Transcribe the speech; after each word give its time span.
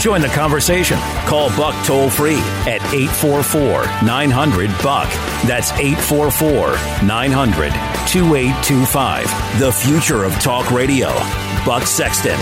Join 0.00 0.20
the 0.20 0.28
conversation. 0.28 0.98
Call 1.26 1.48
Buck 1.56 1.74
toll 1.84 2.08
free 2.08 2.38
at 2.66 2.80
844 2.94 3.84
900 4.06 4.70
Buck. 4.82 5.08
That's 5.46 5.72
844 5.72 6.72
900 7.06 7.72
2825. 8.06 9.58
The 9.58 9.72
future 9.72 10.22
of 10.24 10.32
talk 10.34 10.70
radio. 10.70 11.08
Buck 11.66 11.82
Sexton. 11.82 12.38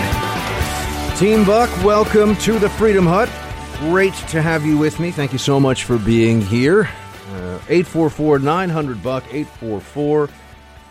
Team 1.17 1.45
Buck, 1.45 1.71
welcome 1.83 2.37
to 2.37 2.59
the 2.59 2.69
Freedom 2.69 3.07
Hut. 3.07 3.31
Great 3.79 4.13
to 4.29 4.43
have 4.43 4.67
you 4.67 4.77
with 4.77 5.01
me. 5.01 5.11
Thank 5.11 5.33
you 5.33 5.39
so 5.39 5.59
much 5.59 5.85
for 5.85 5.97
being 5.99 6.43
here. 6.43 6.91
844 7.69 8.39
900 8.39 9.03
Buck, 9.03 9.25
844 9.33 10.29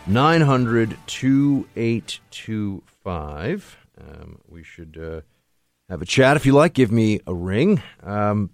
900 0.06 0.98
2825. 1.06 3.76
Um, 3.98 4.38
we 4.48 4.62
should 4.62 4.98
uh, 5.00 5.22
have 5.88 6.02
a 6.02 6.06
chat 6.06 6.36
if 6.36 6.46
you 6.46 6.52
like. 6.52 6.74
Give 6.74 6.92
me 6.92 7.20
a 7.26 7.34
ring. 7.34 7.82
Um, 8.02 8.50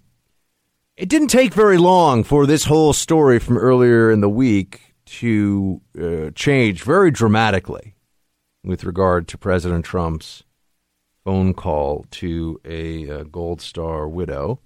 it 0.96 1.08
didn't 1.08 1.28
take 1.28 1.54
very 1.54 1.78
long 1.78 2.24
for 2.24 2.46
this 2.46 2.64
whole 2.64 2.92
story 2.92 3.38
from 3.38 3.56
earlier 3.56 4.10
in 4.10 4.20
the 4.20 4.28
week 4.28 4.94
to 5.04 5.80
uh, 6.00 6.30
change 6.34 6.82
very 6.82 7.10
dramatically 7.10 7.94
with 8.64 8.84
regard 8.84 9.28
to 9.28 9.38
President 9.38 9.84
Trump's 9.84 10.44
phone 11.24 11.54
call 11.54 12.04
to 12.10 12.60
a, 12.64 13.08
a 13.08 13.24
Gold 13.24 13.60
Star 13.60 14.08
widow. 14.08 14.60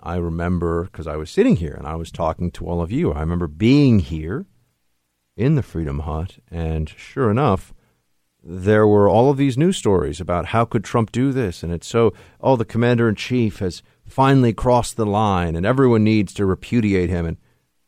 I 0.00 0.16
remember 0.16 0.84
because 0.84 1.06
I 1.06 1.16
was 1.16 1.30
sitting 1.30 1.56
here 1.56 1.74
and 1.76 1.86
I 1.86 1.96
was 1.96 2.10
talking 2.10 2.50
to 2.52 2.66
all 2.66 2.82
of 2.82 2.92
you. 2.92 3.12
I 3.12 3.20
remember 3.20 3.46
being 3.46 4.00
here 4.00 4.46
in 5.36 5.54
the 5.56 5.62
Freedom 5.62 6.00
Hut, 6.00 6.38
and 6.50 6.88
sure 6.88 7.30
enough, 7.30 7.73
there 8.46 8.86
were 8.86 9.08
all 9.08 9.30
of 9.30 9.38
these 9.38 9.56
news 9.56 9.78
stories 9.78 10.20
about 10.20 10.46
how 10.46 10.66
could 10.66 10.84
Trump 10.84 11.10
do 11.10 11.32
this, 11.32 11.62
and 11.62 11.72
it's 11.72 11.86
so 11.86 12.12
oh 12.40 12.56
the 12.56 12.64
commander 12.64 13.08
in 13.08 13.14
chief 13.14 13.60
has 13.60 13.82
finally 14.04 14.52
crossed 14.52 14.96
the 14.96 15.06
line, 15.06 15.56
and 15.56 15.64
everyone 15.64 16.04
needs 16.04 16.34
to 16.34 16.44
repudiate 16.44 17.08
him. 17.08 17.24
And 17.24 17.38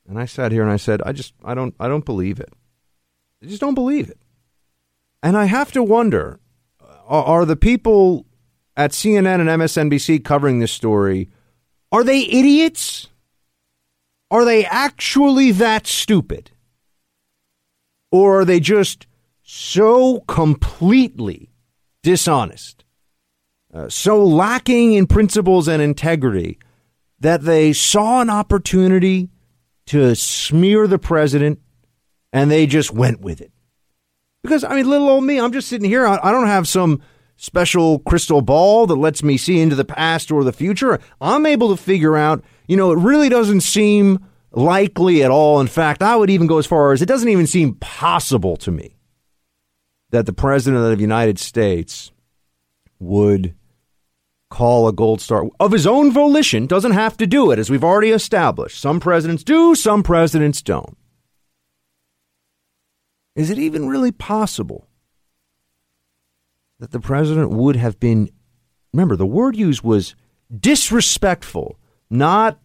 and 0.08 0.18
I 0.18 0.24
sat 0.24 0.52
here 0.52 0.62
and 0.62 0.70
I 0.70 0.76
said, 0.76 1.02
I 1.02 1.12
just 1.12 1.34
I 1.44 1.54
don't 1.54 1.74
I 1.78 1.88
don't 1.88 2.06
believe 2.06 2.40
it. 2.40 2.52
I 3.42 3.46
just 3.46 3.60
don't 3.60 3.74
believe 3.74 4.08
it. 4.08 4.18
And 5.22 5.36
I 5.36 5.44
have 5.44 5.72
to 5.72 5.82
wonder, 5.82 6.40
are, 7.06 7.24
are 7.24 7.44
the 7.44 7.56
people 7.56 8.24
at 8.76 8.92
CNN 8.92 9.40
and 9.40 9.48
MSNBC 9.48 10.24
covering 10.24 10.60
this 10.60 10.72
story? 10.72 11.28
Are 11.92 12.04
they 12.04 12.20
idiots? 12.20 13.08
Are 14.30 14.44
they 14.44 14.64
actually 14.64 15.52
that 15.52 15.86
stupid? 15.86 16.50
Or 18.10 18.40
are 18.40 18.44
they 18.44 18.60
just 18.60 19.06
so 19.48 20.18
completely 20.26 21.48
dishonest, 22.02 22.84
uh, 23.72 23.88
so 23.88 24.24
lacking 24.24 24.94
in 24.94 25.06
principles 25.06 25.68
and 25.68 25.80
integrity 25.80 26.58
that 27.20 27.42
they 27.42 27.72
saw 27.72 28.20
an 28.20 28.28
opportunity 28.28 29.28
to 29.86 30.16
smear 30.16 30.88
the 30.88 30.98
president 30.98 31.60
and 32.32 32.50
they 32.50 32.66
just 32.66 32.92
went 32.92 33.20
with 33.20 33.40
it? 33.40 33.52
Because, 34.42 34.64
I 34.64 34.74
mean, 34.74 34.90
little 34.90 35.08
old 35.08 35.22
me, 35.22 35.38
I'm 35.38 35.52
just 35.52 35.68
sitting 35.68 35.88
here. 35.88 36.04
I, 36.04 36.18
I 36.24 36.32
don't 36.32 36.48
have 36.48 36.66
some 36.66 37.00
special 37.36 38.00
crystal 38.00 38.42
ball 38.42 38.88
that 38.88 38.96
lets 38.96 39.22
me 39.22 39.36
see 39.36 39.60
into 39.60 39.76
the 39.76 39.84
past 39.84 40.32
or 40.32 40.42
the 40.42 40.52
future. 40.52 40.98
I'm 41.20 41.46
able 41.46 41.74
to 41.74 41.80
figure 41.80 42.16
out, 42.16 42.42
you 42.66 42.76
know, 42.76 42.90
it 42.90 42.98
really 42.98 43.28
doesn't 43.28 43.60
seem 43.60 44.18
likely 44.50 45.22
at 45.22 45.30
all. 45.30 45.60
In 45.60 45.68
fact, 45.68 46.02
I 46.02 46.16
would 46.16 46.30
even 46.30 46.48
go 46.48 46.58
as 46.58 46.66
far 46.66 46.90
as 46.90 47.00
it 47.00 47.06
doesn't 47.06 47.28
even 47.28 47.46
seem 47.46 47.74
possible 47.74 48.56
to 48.56 48.72
me 48.72 48.95
that 50.10 50.26
the 50.26 50.32
president 50.32 50.84
of 50.84 50.96
the 50.96 51.02
United 51.02 51.38
States 51.38 52.12
would 52.98 53.54
call 54.48 54.86
a 54.86 54.92
gold 54.92 55.20
star 55.20 55.48
of 55.58 55.72
his 55.72 55.86
own 55.86 56.12
volition, 56.12 56.66
doesn't 56.66 56.92
have 56.92 57.16
to 57.16 57.26
do 57.26 57.50
it, 57.50 57.58
as 57.58 57.68
we've 57.68 57.84
already 57.84 58.10
established. 58.10 58.80
Some 58.80 59.00
presidents 59.00 59.42
do, 59.42 59.74
some 59.74 60.02
presidents 60.02 60.62
don't. 60.62 60.96
Is 63.34 63.50
it 63.50 63.58
even 63.58 63.88
really 63.88 64.12
possible 64.12 64.88
that 66.78 66.92
the 66.92 67.00
president 67.00 67.50
would 67.50 67.76
have 67.76 67.98
been, 67.98 68.30
remember, 68.92 69.16
the 69.16 69.26
word 69.26 69.56
used 69.56 69.82
was 69.82 70.14
disrespectful, 70.58 71.78
not 72.08 72.58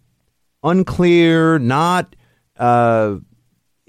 unclear, 0.63 1.57
not, 1.59 2.15
uh, 2.57 3.15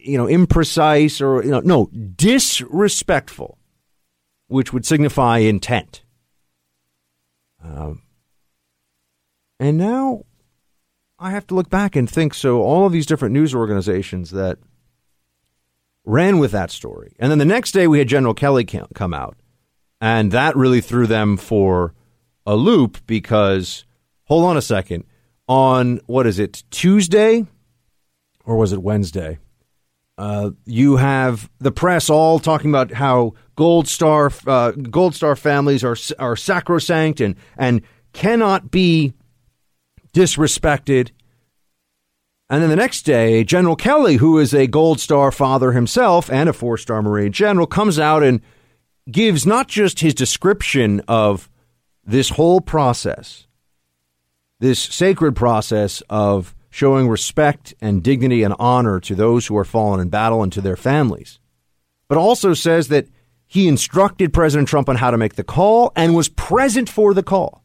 you 0.04 0.18
know, 0.18 0.26
imprecise 0.26 1.20
or, 1.20 1.44
you 1.44 1.50
know, 1.50 1.60
no, 1.60 1.86
disrespectful, 1.86 3.58
which 4.48 4.72
would 4.72 4.86
signify 4.86 5.38
intent. 5.38 6.02
Um, 7.64 8.02
and 9.60 9.78
now 9.78 10.24
I 11.18 11.30
have 11.30 11.46
to 11.48 11.54
look 11.54 11.70
back 11.70 11.94
and 11.94 12.10
think 12.10 12.34
so 12.34 12.62
all 12.62 12.86
of 12.86 12.92
these 12.92 13.06
different 13.06 13.32
news 13.32 13.54
organizations 13.54 14.30
that 14.32 14.58
ran 16.04 16.38
with 16.38 16.50
that 16.50 16.70
story. 16.70 17.14
And 17.18 17.30
then 17.30 17.38
the 17.38 17.44
next 17.44 17.72
day 17.72 17.86
we 17.86 17.98
had 17.98 18.08
General 18.08 18.34
Kelly 18.34 18.64
come 18.64 19.14
out. 19.14 19.36
And 20.00 20.32
that 20.32 20.56
really 20.56 20.80
threw 20.80 21.06
them 21.06 21.36
for 21.36 21.94
a 22.44 22.56
loop 22.56 22.98
because, 23.06 23.84
hold 24.24 24.44
on 24.44 24.56
a 24.56 24.62
second, 24.62 25.04
on 25.46 26.00
what 26.06 26.26
is 26.26 26.40
it, 26.40 26.64
Tuesday 26.70 27.46
or 28.44 28.56
was 28.56 28.72
it 28.72 28.82
Wednesday? 28.82 29.38
Uh, 30.18 30.50
you 30.66 30.96
have 30.96 31.50
the 31.58 31.72
press 31.72 32.10
all 32.10 32.38
talking 32.38 32.70
about 32.70 32.92
how 32.92 33.32
Gold 33.56 33.88
Star 33.88 34.30
uh, 34.46 34.72
Gold 34.72 35.14
Star 35.14 35.34
families 35.34 35.82
are 35.82 35.96
are 36.18 36.36
sacrosanct 36.36 37.20
and 37.20 37.34
and 37.56 37.82
cannot 38.12 38.70
be 38.70 39.14
disrespected. 40.12 41.10
And 42.50 42.62
then 42.62 42.68
the 42.68 42.76
next 42.76 43.02
day, 43.02 43.44
General 43.44 43.76
Kelly, 43.76 44.16
who 44.16 44.38
is 44.38 44.52
a 44.52 44.66
Gold 44.66 45.00
Star 45.00 45.32
father 45.32 45.72
himself 45.72 46.30
and 46.30 46.48
a 46.48 46.52
four 46.52 46.76
star 46.76 47.00
Marine 47.00 47.32
general, 47.32 47.66
comes 47.66 47.98
out 47.98 48.22
and 48.22 48.42
gives 49.10 49.46
not 49.46 49.68
just 49.68 50.00
his 50.00 50.14
description 50.14 51.00
of 51.08 51.48
this 52.04 52.30
whole 52.30 52.60
process, 52.60 53.46
this 54.60 54.78
sacred 54.78 55.34
process 55.34 56.02
of 56.10 56.54
showing 56.72 57.06
respect 57.06 57.74
and 57.82 58.02
dignity 58.02 58.42
and 58.42 58.54
honor 58.58 58.98
to 58.98 59.14
those 59.14 59.46
who 59.46 59.56
are 59.58 59.64
fallen 59.64 60.00
in 60.00 60.08
battle 60.08 60.42
and 60.42 60.50
to 60.50 60.60
their 60.62 60.74
families, 60.74 61.38
but 62.08 62.16
also 62.16 62.54
says 62.54 62.88
that 62.88 63.06
he 63.46 63.68
instructed 63.68 64.32
President 64.32 64.66
Trump 64.68 64.88
on 64.88 64.96
how 64.96 65.10
to 65.10 65.18
make 65.18 65.34
the 65.34 65.44
call 65.44 65.92
and 65.94 66.16
was 66.16 66.30
present 66.30 66.88
for 66.88 67.12
the 67.12 67.22
call. 67.22 67.62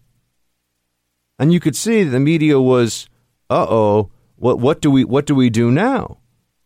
And 1.40 1.54
you 1.54 1.62
could 1.62 1.76
see 1.76 2.04
the 2.04 2.20
media 2.20 2.60
was, 2.60 3.08
uh 3.50 3.66
oh, 3.70 4.12
what, 4.36 4.60
what, 4.60 4.82
do 4.82 4.92
we, 4.92 5.06
what 5.06 5.26
do 5.26 5.34
we 5.34 5.50
do 5.50 5.72
now? 5.72 6.18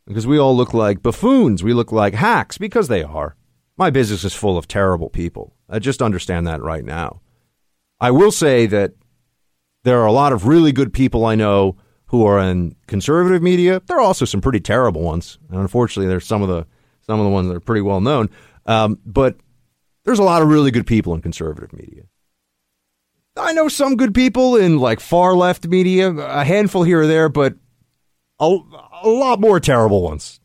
Because 0.07 0.25
we 0.25 0.39
all 0.39 0.57
look 0.57 0.73
like 0.73 1.03
buffoons. 1.03 1.61
We 1.61 1.73
look 1.73 1.91
like 1.91 2.15
hacks 2.15 2.57
because 2.57 2.87
they 2.87 3.03
are. 3.03 3.35
My 3.77 3.91
business 3.91 4.23
is 4.23 4.33
full 4.33 4.57
of 4.57 4.67
terrible 4.67 5.09
people. 5.09 5.53
I 5.69 5.77
just 5.77 6.01
understand 6.01 6.47
that 6.47 6.63
right 6.63 6.83
now. 6.83 7.21
I 7.99 8.09
will 8.09 8.31
say 8.31 8.65
that 8.65 8.93
there 9.83 9.99
are 9.99 10.07
a 10.07 10.11
lot 10.11 10.33
of 10.33 10.47
really 10.47 10.71
good 10.71 10.91
people 10.91 11.23
I 11.23 11.35
know 11.35 11.75
who 12.11 12.25
are 12.25 12.39
in 12.39 12.75
conservative 12.87 13.41
media. 13.41 13.81
There 13.87 13.95
are 13.97 14.01
also 14.01 14.25
some 14.25 14.41
pretty 14.41 14.59
terrible 14.59 15.01
ones, 15.01 15.39
and 15.49 15.59
unfortunately, 15.59 16.09
there's 16.09 16.25
some 16.27 16.41
of 16.41 16.49
the 16.49 16.67
some 17.07 17.19
of 17.19 17.25
the 17.25 17.31
ones 17.31 17.47
that 17.47 17.55
are 17.55 17.61
pretty 17.61 17.81
well 17.81 18.01
known. 18.01 18.29
Um, 18.65 18.99
but 19.05 19.37
there's 20.03 20.19
a 20.19 20.23
lot 20.23 20.41
of 20.41 20.49
really 20.49 20.71
good 20.71 20.85
people 20.85 21.15
in 21.15 21.21
conservative 21.21 21.71
media. 21.71 22.03
I 23.37 23.53
know 23.53 23.69
some 23.69 23.95
good 23.95 24.13
people 24.13 24.57
in 24.57 24.77
like 24.77 24.99
far 24.99 25.33
left 25.35 25.65
media, 25.65 26.11
a 26.11 26.43
handful 26.43 26.83
here 26.83 27.01
or 27.01 27.07
there, 27.07 27.29
but 27.29 27.55
a, 28.39 28.57
a 29.03 29.09
lot 29.09 29.39
more 29.39 29.61
terrible 29.61 30.03
ones. 30.03 30.41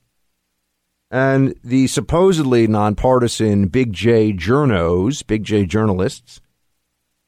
And 1.10 1.56
the 1.64 1.88
supposedly 1.88 2.68
nonpartisan 2.68 3.66
Big 3.66 3.92
J 3.92 4.32
journos, 4.32 5.26
Big 5.26 5.42
J 5.42 5.66
journalists, 5.66 6.40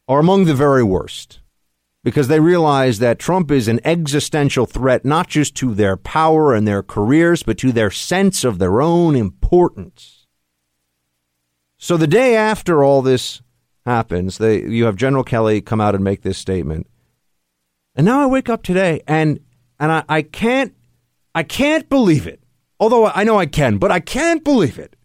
are 0.06 0.20
among 0.20 0.44
the 0.44 0.55
very 0.55 0.84
worst 0.84 1.41
because 2.08 2.28
they 2.28 2.40
realize 2.40 3.00
that 3.00 3.19
Trump 3.19 3.50
is 3.50 3.69
an 3.69 3.81
existential 3.84 4.64
threat 4.64 5.05
not 5.05 5.28
just 5.28 5.55
to 5.56 5.75
their 5.75 5.94
power 5.94 6.55
and 6.55 6.66
their 6.66 6.82
careers, 6.82 7.43
but 7.43 7.58
to 7.58 7.70
their 7.70 7.90
sense 7.90 8.44
of 8.44 8.58
their 8.58 8.81
own 8.81 9.14
importance. 9.14 10.26
So 11.76 11.99
the 11.99 12.06
day 12.06 12.34
after 12.34 12.82
all 12.82 13.02
this 13.02 13.43
happens, 13.84 14.38
they, 14.38 14.62
you 14.62 14.87
have 14.87 14.96
General 14.96 15.22
Kelly 15.22 15.60
come 15.60 15.82
out 15.82 15.94
and 15.94 16.02
make 16.02 16.22
this 16.22 16.38
statement. 16.38 16.87
And 17.94 18.06
now 18.06 18.22
I 18.22 18.26
wake 18.26 18.49
up 18.49 18.62
today 18.62 19.02
and 19.06 19.40
and 19.78 19.93
I, 19.93 20.02
I 20.08 20.22
can't 20.22 20.75
I 21.34 21.43
can't 21.43 21.90
believe 21.90 22.26
it. 22.26 22.43
Although 22.81 23.08
I 23.08 23.25
know 23.25 23.38
I 23.38 23.44
can, 23.44 23.76
but 23.76 23.93
I 23.93 24.00
can't 24.00 24.43
believe 24.43 24.78
it. 24.78 24.96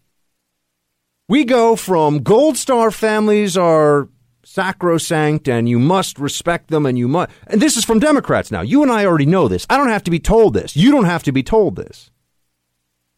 We 1.28 1.44
go 1.44 1.76
from 1.76 2.24
Gold 2.24 2.56
Star 2.56 2.92
families 2.92 3.58
are 3.58 4.08
sacrosanct 4.44 5.48
and 5.48 5.70
you 5.70 5.80
must 5.80 6.20
respect 6.20 6.70
them 6.70 6.86
and 6.86 6.98
you 6.98 7.08
must 7.08 7.32
and 7.48 7.62
this 7.62 7.78
is 7.78 7.86
from 7.86 8.00
Democrats 8.00 8.52
now. 8.52 8.62
You 8.62 8.84
and 8.84 8.92
I 8.92 9.06
already 9.06 9.26
know 9.26 9.48
this. 9.48 9.66
I 9.70 9.78
don't 9.78 9.90
have 9.90 10.04
to 10.04 10.12
be 10.12 10.20
told 10.20 10.54
this. 10.54 10.76
You 10.76 10.92
don't 10.92 11.06
have 11.06 11.24
to 11.24 11.32
be 11.32 11.44
told 11.44 11.76
this. 11.76 12.12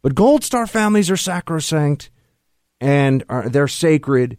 But 0.02 0.14
Gold 0.14 0.44
Star 0.44 0.68
families 0.68 1.10
are 1.10 1.18
sacrosanct 1.18 2.12
and 2.80 3.24
are, 3.28 3.50
they're 3.50 3.68
sacred. 3.68 4.38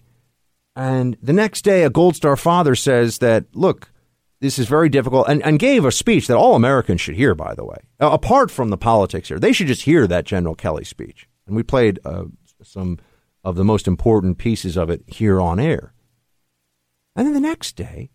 And 0.77 1.17
the 1.21 1.33
next 1.33 1.63
day, 1.63 1.83
a 1.83 1.91
Gold 1.91 2.15
Star 2.15 2.37
father 2.37 2.77
says 2.77 3.19
that, 3.19 3.47
look, 3.53 3.91
this 4.41 4.59
is 4.59 4.69
very 4.69 4.89
difficult, 4.89 5.27
and, 5.29 5.43
and 5.43 5.59
gave 5.59 5.85
a 5.85 5.91
speech 5.91 6.27
that 6.27 6.37
all 6.37 6.55
Americans 6.55 7.01
should 7.01 7.17
hear, 7.17 7.35
by 7.35 7.55
the 7.55 7.65
way, 7.65 7.79
apart 7.99 8.51
from 8.51 8.69
the 8.69 8.77
politics 8.77 9.29
here. 9.29 9.39
They 9.39 9.53
should 9.53 9.67
just 9.67 9.83
hear 9.83 10.07
that 10.07 10.27
General 10.27 10.55
Kelly 10.55 10.85
speech. 10.85 11.27
And 11.47 11.57
we 11.57 11.63
played 11.63 11.99
uh, 12.05 12.25
some 12.63 12.99
of 13.43 13.57
the 13.57 13.65
most 13.65 13.89
important 13.89 14.39
pieces 14.39 14.77
of 14.77 14.91
it 14.91 15.03
here 15.07 15.41
on 15.41 15.59
air. 15.59 15.93
And 17.17 17.27
then 17.27 17.35
the 17.35 17.41
next 17.41 17.77
day, 17.77 18.11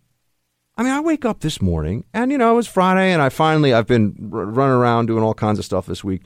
I 0.77 0.83
mean, 0.83 0.94
I 0.94 1.01
wake 1.01 1.25
up 1.25 1.42
this 1.42 1.62
morning, 1.62 2.06
and, 2.13 2.31
you 2.31 2.38
know, 2.38 2.53
it 2.53 2.56
was 2.56 2.68
Friday, 2.68 3.12
and 3.12 3.21
I 3.21 3.30
finally, 3.30 3.74
I've 3.74 3.88
been 3.88 4.30
r- 4.31 4.45
running 4.45 4.75
around 4.75 5.07
doing 5.07 5.24
all 5.24 5.33
kinds 5.33 5.59
of 5.59 5.65
stuff 5.65 5.86
this 5.86 6.03
week, 6.03 6.21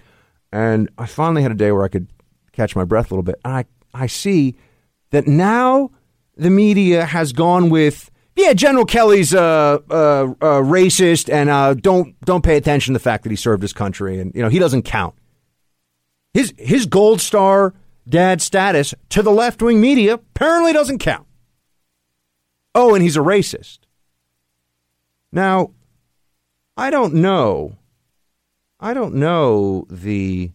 and 0.52 0.90
I 0.98 1.08
finally 1.08 1.42
had 1.42 1.52
a 1.52 1.56
day 1.56 1.72
where 1.72 1.84
I 1.84 1.88
could 1.88 2.08
catch 2.52 2.76
my 2.76 2.84
breath 2.84 3.10
a 3.10 3.14
little 3.14 3.24
bit. 3.24 3.40
And 3.44 3.54
I, 3.54 3.66
I 3.94 4.08
see 4.08 4.56
that 5.10 5.26
now 5.26 5.92
the 6.36 6.50
media 6.50 7.06
has 7.06 7.34
gone 7.34 7.70
with 7.70 8.12
yeah, 8.36 8.52
General 8.52 8.86
Kelly's 8.86 9.34
uh, 9.34 9.80
uh, 9.90 9.94
uh, 9.94 10.62
racist, 10.62 11.32
and 11.32 11.50
uh, 11.50 11.74
don't 11.74 12.20
don't 12.26 12.44
pay 12.44 12.58
attention 12.58 12.94
to 12.94 13.00
the 13.00 13.04
fact 13.04 13.24
that 13.24 13.30
he 13.30 13.38
served 13.38 13.62
his 13.62 13.72
country, 13.72 14.20
and 14.20 14.34
you 14.36 14.42
know 14.42 14.50
he 14.50 14.60
doesn't 14.60 14.84
count. 14.84 15.16
His 16.34 16.54
his 16.58 16.86
gold 16.86 17.22
star 17.22 17.74
dad 18.10 18.42
status 18.42 18.94
to 19.10 19.22
the 19.22 19.32
left 19.32 19.62
wing 19.62 19.80
media 19.80 20.16
apparently 20.16 20.74
doesn't 20.74 21.00
count. 21.00 21.25
Oh, 22.76 22.94
and 22.94 23.02
he's 23.02 23.16
a 23.16 23.22
racist. 23.22 23.80
Now, 25.32 25.72
I 26.76 26.90
don't 26.90 27.14
know. 27.16 27.78
I 28.80 28.94
don't 28.94 29.16
know 29.16 29.88
the. 29.90 30.52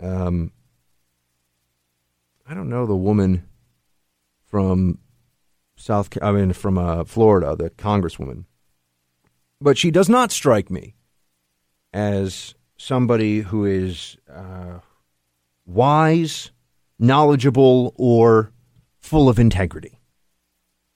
Um, 0.00 0.50
I 2.46 2.54
don't 2.54 2.68
know 2.68 2.86
the 2.86 2.96
woman 2.96 3.46
from 4.44 4.98
South, 5.76 6.10
I 6.20 6.32
mean, 6.32 6.52
from 6.52 6.76
uh, 6.76 7.04
Florida, 7.04 7.54
the 7.56 7.70
congresswoman. 7.70 8.44
But 9.60 9.78
she 9.78 9.92
does 9.92 10.08
not 10.08 10.32
strike 10.32 10.70
me 10.70 10.96
as 11.92 12.56
somebody 12.76 13.40
who 13.40 13.64
is 13.64 14.16
uh, 14.28 14.80
wise, 15.66 16.50
knowledgeable, 16.98 17.94
or 17.96 18.50
full 18.98 19.28
of 19.28 19.38
integrity. 19.38 20.00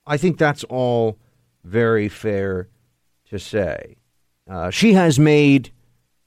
I 0.06 0.16
think 0.16 0.38
that's 0.38 0.64
all 0.64 1.18
very 1.64 2.08
fair 2.08 2.68
to 3.30 3.38
say. 3.38 3.96
Uh, 4.48 4.70
she 4.70 4.92
has 4.92 5.18
made 5.18 5.72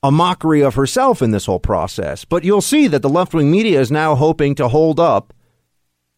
a 0.03 0.11
mockery 0.11 0.61
of 0.61 0.75
herself 0.75 1.21
in 1.21 1.31
this 1.31 1.45
whole 1.45 1.59
process, 1.59 2.25
but 2.25 2.43
you'll 2.43 2.61
see 2.61 2.87
that 2.87 3.01
the 3.01 3.09
left 3.09 3.33
wing 3.33 3.51
media 3.51 3.79
is 3.79 3.91
now 3.91 4.15
hoping 4.15 4.55
to 4.55 4.67
hold 4.67 4.99
up 4.99 5.33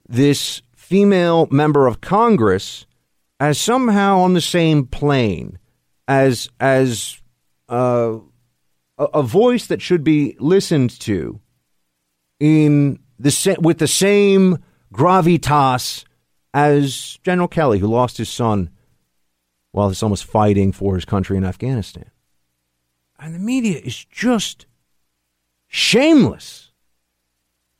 this 0.08 0.62
female 0.76 1.48
member 1.52 1.88
of 1.88 2.02
Congress 2.02 2.86
as 3.40 3.60
somehow 3.60 4.20
on 4.20 4.34
the 4.34 4.42
same 4.42 4.86
plane 4.86 5.58
as 6.08 6.50
as 6.60 7.22
uh, 7.70 8.18
a, 8.98 9.04
a 9.06 9.24
voice 9.24 9.68
that 9.68 9.82
should 9.82 10.04
be 10.04 10.36
listened 10.40 11.00
to 11.00 11.40
in 12.40 13.00
the 13.18 13.58
with 13.62 13.78
the 13.78 13.88
same 13.88 14.58
gravitas 14.94 16.04
as 16.54 17.20
General 17.24 17.48
Kelly, 17.48 17.80
who 17.80 17.88
lost 17.88 18.18
his 18.18 18.30
son 18.30 18.70
while 19.72 19.90
his 19.90 19.98
son 19.98 20.12
was 20.12 20.22
fighting 20.22 20.72
for 20.72 20.96
his 20.96 21.06
country 21.06 21.38
in 21.38 21.46
Afghanistan. 21.46 22.12
And 23.20 23.34
the 23.36 23.40
media 23.40 23.80
is 23.80 24.04
just 24.06 24.66
shameless 25.68 26.72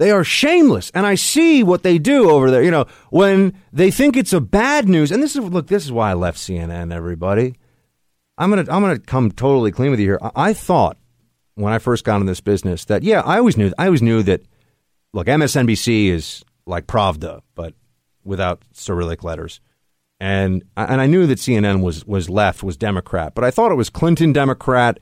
they 0.02 0.10
are 0.10 0.24
shameless, 0.24 0.90
and 0.96 1.06
I 1.06 1.14
see 1.14 1.62
what 1.62 1.84
they 1.84 2.00
do 2.00 2.32
over 2.32 2.50
there. 2.50 2.64
You 2.64 2.72
know, 2.72 2.88
when 3.12 3.54
they 3.72 3.92
think 3.92 4.18
it's 4.18 4.34
a 4.34 4.42
bad 4.42 4.90
news, 4.90 5.12
and 5.12 5.22
this 5.22 5.36
is 5.36 5.44
look, 5.44 5.68
this 5.68 5.86
is 5.86 5.92
why 5.92 6.10
I 6.10 6.16
left 6.16 6.40
CNN. 6.40 6.92
Everybody, 6.92 7.54
I'm 8.36 8.50
gonna 8.50 8.66
I'm 8.68 8.82
gonna 8.82 8.98
come 8.98 9.30
totally 9.30 9.72
clean 9.72 9.92
with 9.92 10.00
you 10.00 10.08
here. 10.08 10.20
I, 10.20 10.32
I 10.36 10.54
thought 10.54 10.98
when 11.54 11.72
I 11.72 11.78
first 11.78 12.04
got 12.04 12.20
in 12.20 12.26
this 12.26 12.42
business 12.42 12.86
that 12.86 13.04
yeah, 13.04 13.22
I 13.22 13.38
always 13.38 13.58
knew 13.58 13.72
I 13.78 13.86
always 13.86 14.02
knew 14.02 14.24
that. 14.24 14.42
Look, 15.14 15.28
MSNBC 15.28 16.08
is 16.08 16.44
like 16.66 16.88
Pravda, 16.88 17.42
but 17.54 17.76
without 18.24 18.64
Cyrillic 18.74 19.24
letters. 19.24 19.60
And 20.20 20.64
and 20.78 21.02
I 21.02 21.08
knew 21.08 21.26
that 21.26 21.40
CNN 21.40 21.82
was 21.82 22.06
was 22.06 22.30
left, 22.30 22.62
was 22.62 22.78
Democrat, 22.78 23.34
but 23.34 23.44
I 23.44 23.50
thought 23.50 23.72
it 23.72 23.76
was 23.76 23.90
Clinton 23.90 24.32
Democrat 24.32 25.00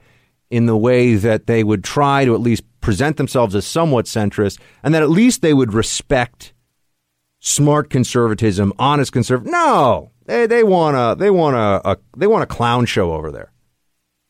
in 0.50 0.66
the 0.66 0.78
way 0.78 1.16
that 1.16 1.46
they 1.46 1.64
would 1.64 1.84
try 1.84 2.26
to 2.26 2.34
at 2.34 2.40
least 2.40 2.64
present 2.82 3.18
themselves 3.18 3.54
as 3.54 3.68
somewhat 3.68 4.06
centrist, 4.06 4.60
and 4.82 4.94
that 4.94 5.04
at 5.04 5.10
least 5.10 5.42
they 5.42 5.54
would 5.54 5.74
respect 5.74 6.54
smart 7.40 7.90
conservatism, 7.90 8.74
honest 8.80 9.12
conservative. 9.12 9.52
No, 9.52 10.12
they 10.26 10.48
they 10.48 10.64
want 10.64 10.96
a 10.96 11.20
they 11.20 11.30
want 11.30 11.56
a, 11.56 11.92
a 11.92 11.98
they 12.18 12.28
want 12.28 12.44
a 12.44 12.48
clown 12.48 12.86
show 12.86 13.14
over 13.14 13.32
there. 13.32 13.52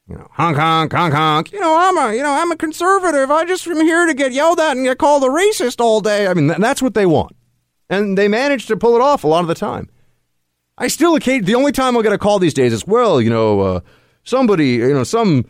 You 0.07 0.15
know, 0.15 0.27
honk 0.31 0.57
honk 0.57 0.91
honk 0.91 1.13
honk. 1.13 1.51
You 1.51 1.59
know, 1.59 1.75
I'm 1.77 1.97
a 1.97 2.15
you 2.15 2.23
know 2.23 2.31
I'm 2.31 2.51
a 2.51 2.57
conservative. 2.57 3.29
I 3.29 3.45
just 3.45 3.67
am 3.67 3.81
here 3.81 4.07
to 4.07 4.13
get 4.13 4.31
yelled 4.31 4.59
at 4.59 4.75
and 4.75 4.85
get 4.85 4.97
called 4.97 5.23
a 5.23 5.27
racist 5.27 5.79
all 5.79 6.01
day. 6.01 6.27
I 6.27 6.33
mean, 6.33 6.47
that's 6.47 6.81
what 6.81 6.95
they 6.95 7.05
want, 7.05 7.35
and 7.89 8.17
they 8.17 8.27
manage 8.27 8.67
to 8.67 8.77
pull 8.77 8.95
it 8.95 9.01
off 9.01 9.23
a 9.23 9.27
lot 9.27 9.41
of 9.41 9.47
the 9.47 9.55
time. 9.55 9.89
I 10.77 10.87
still 10.87 11.15
occasionally 11.15 11.45
the 11.45 11.55
only 11.55 11.71
time 11.71 11.95
I'll 11.95 12.03
get 12.03 12.13
a 12.13 12.17
call 12.17 12.39
these 12.39 12.53
days 12.53 12.73
is 12.73 12.87
well, 12.87 13.19
you 13.21 13.29
know, 13.29 13.59
uh, 13.59 13.79
somebody 14.23 14.67
you 14.67 14.93
know 14.93 15.03
some. 15.03 15.45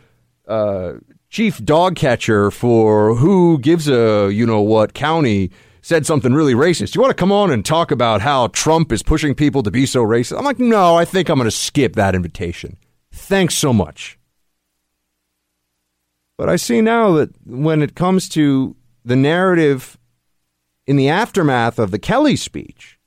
Uh, 0.48 0.94
chief 1.30 1.64
dog 1.64 1.94
catcher 1.94 2.50
for 2.50 3.14
who 3.14 3.56
gives 3.60 3.88
a 3.88 4.30
you 4.32 4.44
know 4.44 4.60
what 4.60 4.94
county 4.94 5.50
said 5.82 6.04
something 6.04 6.34
really 6.34 6.54
racist. 6.54 6.94
You 6.94 7.00
want 7.00 7.10
to 7.10 7.20
come 7.20 7.32
on 7.32 7.50
and 7.50 7.64
talk 7.64 7.90
about 7.90 8.20
how 8.20 8.48
Trump 8.48 8.92
is 8.92 9.02
pushing 9.02 9.34
people 9.34 9.62
to 9.62 9.70
be 9.70 9.86
so 9.86 10.04
racist? 10.04 10.36
I'm 10.36 10.44
like, 10.44 10.58
no, 10.58 10.96
I 10.96 11.04
think 11.04 11.28
I'm 11.28 11.38
going 11.38 11.46
to 11.46 11.50
skip 11.50 11.94
that 11.94 12.14
invitation. 12.14 12.76
Thanks 13.12 13.54
so 13.54 13.72
much. 13.72 14.18
But 16.36 16.48
I 16.48 16.56
see 16.56 16.80
now 16.80 17.12
that 17.12 17.30
when 17.46 17.82
it 17.82 17.94
comes 17.94 18.28
to 18.30 18.76
the 19.04 19.16
narrative 19.16 19.98
in 20.90 20.96
the 20.96 21.08
aftermath 21.08 21.78
of 21.78 21.92
the 21.92 22.00
Kelly 22.00 22.34
speech, 22.34 22.98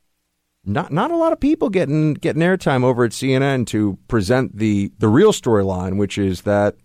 not 0.64 0.94
not 0.94 1.12
a 1.12 1.18
lot 1.18 1.34
of 1.34 1.42
people 1.42 1.70
getting 1.70 2.14
getting 2.14 2.42
airtime 2.42 2.82
over 2.82 3.04
at 3.04 3.12
CNN 3.12 3.68
to 3.68 4.00
present 4.08 4.58
the 4.58 4.90
the 5.00 5.10
real 5.10 5.34
storyline, 5.34 5.98
which 5.98 6.18
is 6.18 6.44
that 6.44 6.78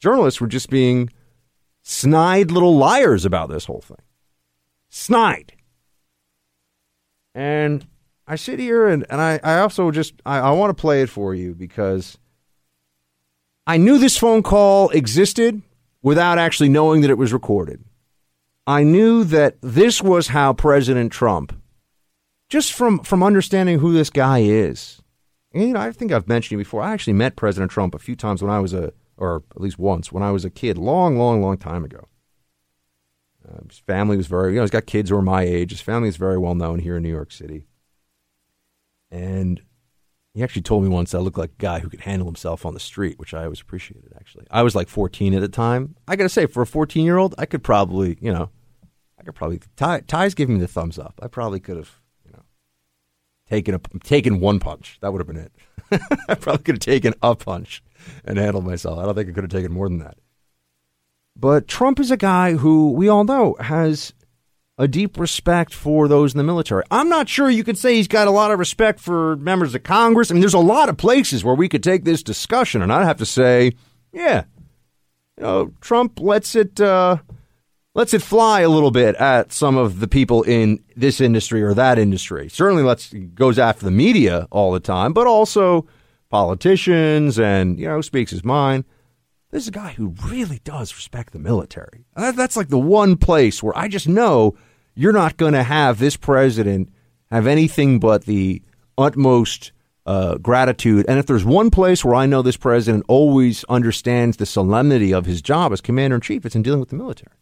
journalists 0.00 0.38
were 0.38 0.46
just 0.46 0.68
being 0.68 1.08
snide 1.82 2.50
little 2.50 2.76
liars 2.76 3.24
about 3.24 3.48
this 3.48 3.64
whole 3.64 3.80
thing. 3.80 3.96
Snide. 4.90 5.54
And 7.34 7.86
I 8.26 8.36
sit 8.36 8.58
here 8.58 8.86
and, 8.86 9.06
and 9.08 9.22
I, 9.22 9.40
I 9.42 9.60
also 9.60 9.90
just 9.90 10.20
I, 10.26 10.40
I 10.40 10.50
want 10.50 10.76
to 10.76 10.78
play 10.78 11.00
it 11.00 11.08
for 11.08 11.34
you 11.34 11.54
because 11.54 12.18
I 13.66 13.78
knew 13.78 13.96
this 13.96 14.18
phone 14.18 14.42
call 14.42 14.90
existed 14.90 15.62
without 16.02 16.36
actually 16.36 16.68
knowing 16.68 17.00
that 17.00 17.10
it 17.10 17.16
was 17.16 17.32
recorded. 17.32 17.82
I 18.68 18.82
knew 18.82 19.24
that 19.24 19.56
this 19.62 20.02
was 20.02 20.28
how 20.28 20.52
President 20.52 21.10
Trump, 21.10 21.58
just 22.50 22.72
from, 22.72 23.00
from 23.00 23.22
understanding 23.22 23.78
who 23.78 23.92
this 23.94 24.10
guy 24.10 24.40
is, 24.40 25.00
and, 25.54 25.62
you 25.62 25.72
know, 25.72 25.80
I 25.80 25.90
think 25.90 26.12
I've 26.12 26.28
mentioned 26.28 26.52
you 26.52 26.58
before. 26.58 26.82
I 26.82 26.92
actually 26.92 27.14
met 27.14 27.34
President 27.34 27.70
Trump 27.70 27.94
a 27.94 27.98
few 27.98 28.14
times 28.14 28.42
when 28.42 28.50
I 28.50 28.60
was 28.60 28.74
a 28.74 28.92
or 29.16 29.42
at 29.56 29.60
least 29.60 29.78
once 29.78 30.12
when 30.12 30.22
I 30.22 30.30
was 30.30 30.44
a 30.44 30.50
kid, 30.50 30.78
long, 30.78 31.18
long, 31.18 31.42
long 31.42 31.58
time 31.58 31.84
ago. 31.84 32.06
Uh, 33.46 33.58
his 33.68 33.78
family 33.78 34.16
was 34.16 34.26
very, 34.26 34.52
you 34.52 34.56
know, 34.56 34.62
he's 34.62 34.70
got 34.70 34.86
kids 34.86 35.10
who 35.10 35.16
are 35.16 35.22
my 35.22 35.42
age. 35.42 35.70
His 35.70 35.80
family 35.80 36.08
is 36.08 36.16
very 36.16 36.38
well 36.38 36.54
known 36.54 36.78
here 36.78 36.96
in 36.96 37.02
New 37.02 37.08
York 37.08 37.32
City. 37.32 37.66
And 39.10 39.62
he 40.34 40.42
actually 40.42 40.62
told 40.62 40.84
me 40.84 40.88
once 40.88 41.14
I 41.14 41.18
looked 41.18 41.38
like 41.38 41.52
a 41.52 41.62
guy 41.62 41.78
who 41.80 41.88
could 41.88 42.02
handle 42.02 42.28
himself 42.28 42.64
on 42.64 42.74
the 42.74 42.80
street, 42.80 43.18
which 43.18 43.34
I 43.34 43.44
always 43.44 43.60
appreciated, 43.60 44.12
actually. 44.14 44.46
I 44.50 44.62
was 44.62 44.76
like 44.76 44.88
14 44.88 45.34
at 45.34 45.40
the 45.40 45.48
time. 45.48 45.96
I 46.06 46.14
got 46.14 46.24
to 46.24 46.28
say, 46.28 46.46
for 46.46 46.62
a 46.62 46.66
14 46.66 47.04
year 47.04 47.16
old, 47.16 47.34
I 47.38 47.46
could 47.46 47.64
probably, 47.64 48.18
you 48.20 48.32
know, 48.32 48.50
could 49.28 49.34
probably, 49.34 49.60
Ty, 49.76 50.00
Ty's 50.06 50.34
giving 50.34 50.54
me 50.54 50.60
the 50.62 50.68
thumbs 50.68 50.98
up. 50.98 51.20
I 51.22 51.26
probably 51.28 51.60
could 51.60 51.76
have, 51.76 52.00
you 52.24 52.32
know, 52.32 52.42
taken, 53.50 53.74
a, 53.74 53.80
taken 54.02 54.40
one 54.40 54.58
punch. 54.58 54.96
That 55.02 55.12
would 55.12 55.18
have 55.18 55.26
been 55.26 55.36
it. 55.36 55.52
I 56.30 56.34
probably 56.34 56.62
could 56.62 56.76
have 56.76 56.80
taken 56.80 57.12
a 57.22 57.36
punch 57.36 57.82
and 58.24 58.38
handled 58.38 58.64
myself. 58.64 58.98
I 58.98 59.04
don't 59.04 59.14
think 59.14 59.28
I 59.28 59.32
could 59.32 59.44
have 59.44 59.50
taken 59.50 59.70
more 59.70 59.86
than 59.86 59.98
that. 59.98 60.16
But 61.36 61.68
Trump 61.68 62.00
is 62.00 62.10
a 62.10 62.16
guy 62.16 62.54
who 62.54 62.90
we 62.92 63.08
all 63.08 63.24
know 63.24 63.54
has 63.60 64.14
a 64.78 64.88
deep 64.88 65.18
respect 65.18 65.74
for 65.74 66.08
those 66.08 66.32
in 66.32 66.38
the 66.38 66.44
military. 66.44 66.84
I'm 66.90 67.10
not 67.10 67.28
sure 67.28 67.50
you 67.50 67.64
could 67.64 67.76
say 67.76 67.96
he's 67.96 68.08
got 68.08 68.28
a 68.28 68.32
lot 68.32 68.50
of 68.50 68.58
respect 68.58 68.98
for 68.98 69.36
members 69.36 69.74
of 69.74 69.82
Congress. 69.82 70.30
I 70.30 70.34
mean, 70.34 70.40
there's 70.40 70.54
a 70.54 70.58
lot 70.58 70.88
of 70.88 70.96
places 70.96 71.44
where 71.44 71.54
we 71.54 71.68
could 71.68 71.82
take 71.82 72.04
this 72.04 72.22
discussion, 72.22 72.80
and 72.80 72.90
I'd 72.90 73.04
have 73.04 73.18
to 73.18 73.26
say, 73.26 73.72
yeah, 74.10 74.44
you 75.36 75.42
know, 75.42 75.72
Trump 75.82 76.18
lets 76.18 76.56
it 76.56 76.80
uh, 76.80 77.18
lets 77.98 78.14
it 78.14 78.22
fly 78.22 78.60
a 78.60 78.68
little 78.68 78.92
bit 78.92 79.16
at 79.16 79.52
some 79.52 79.76
of 79.76 79.98
the 79.98 80.06
people 80.06 80.44
in 80.44 80.78
this 80.94 81.20
industry 81.20 81.64
or 81.64 81.74
that 81.74 81.98
industry. 81.98 82.48
Certainly, 82.48 82.84
lets 82.84 83.12
goes 83.12 83.58
after 83.58 83.84
the 83.84 83.90
media 83.90 84.46
all 84.52 84.70
the 84.70 84.78
time, 84.78 85.12
but 85.12 85.26
also 85.26 85.84
politicians, 86.30 87.40
and 87.40 87.76
you 87.76 87.88
know, 87.88 88.00
speaks 88.00 88.30
his 88.30 88.44
mind. 88.44 88.84
This 89.50 89.64
is 89.64 89.68
a 89.68 89.72
guy 89.72 89.94
who 89.94 90.14
really 90.28 90.60
does 90.62 90.94
respect 90.94 91.32
the 91.32 91.40
military. 91.40 92.04
That's 92.14 92.56
like 92.56 92.68
the 92.68 92.78
one 92.78 93.16
place 93.16 93.64
where 93.64 93.76
I 93.76 93.88
just 93.88 94.06
know 94.06 94.54
you're 94.94 95.12
not 95.12 95.36
going 95.36 95.54
to 95.54 95.64
have 95.64 95.98
this 95.98 96.16
president 96.16 96.92
have 97.32 97.48
anything 97.48 97.98
but 97.98 98.26
the 98.26 98.62
utmost 98.96 99.72
uh, 100.06 100.36
gratitude. 100.36 101.04
And 101.08 101.18
if 101.18 101.26
there's 101.26 101.44
one 101.44 101.70
place 101.70 102.04
where 102.04 102.14
I 102.14 102.26
know 102.26 102.42
this 102.42 102.56
president 102.56 103.06
always 103.08 103.64
understands 103.64 104.36
the 104.36 104.46
solemnity 104.46 105.12
of 105.12 105.26
his 105.26 105.42
job 105.42 105.72
as 105.72 105.80
commander 105.80 106.14
in 106.14 106.20
chief, 106.20 106.46
it's 106.46 106.54
in 106.54 106.62
dealing 106.62 106.78
with 106.78 106.90
the 106.90 106.96
military. 106.96 107.32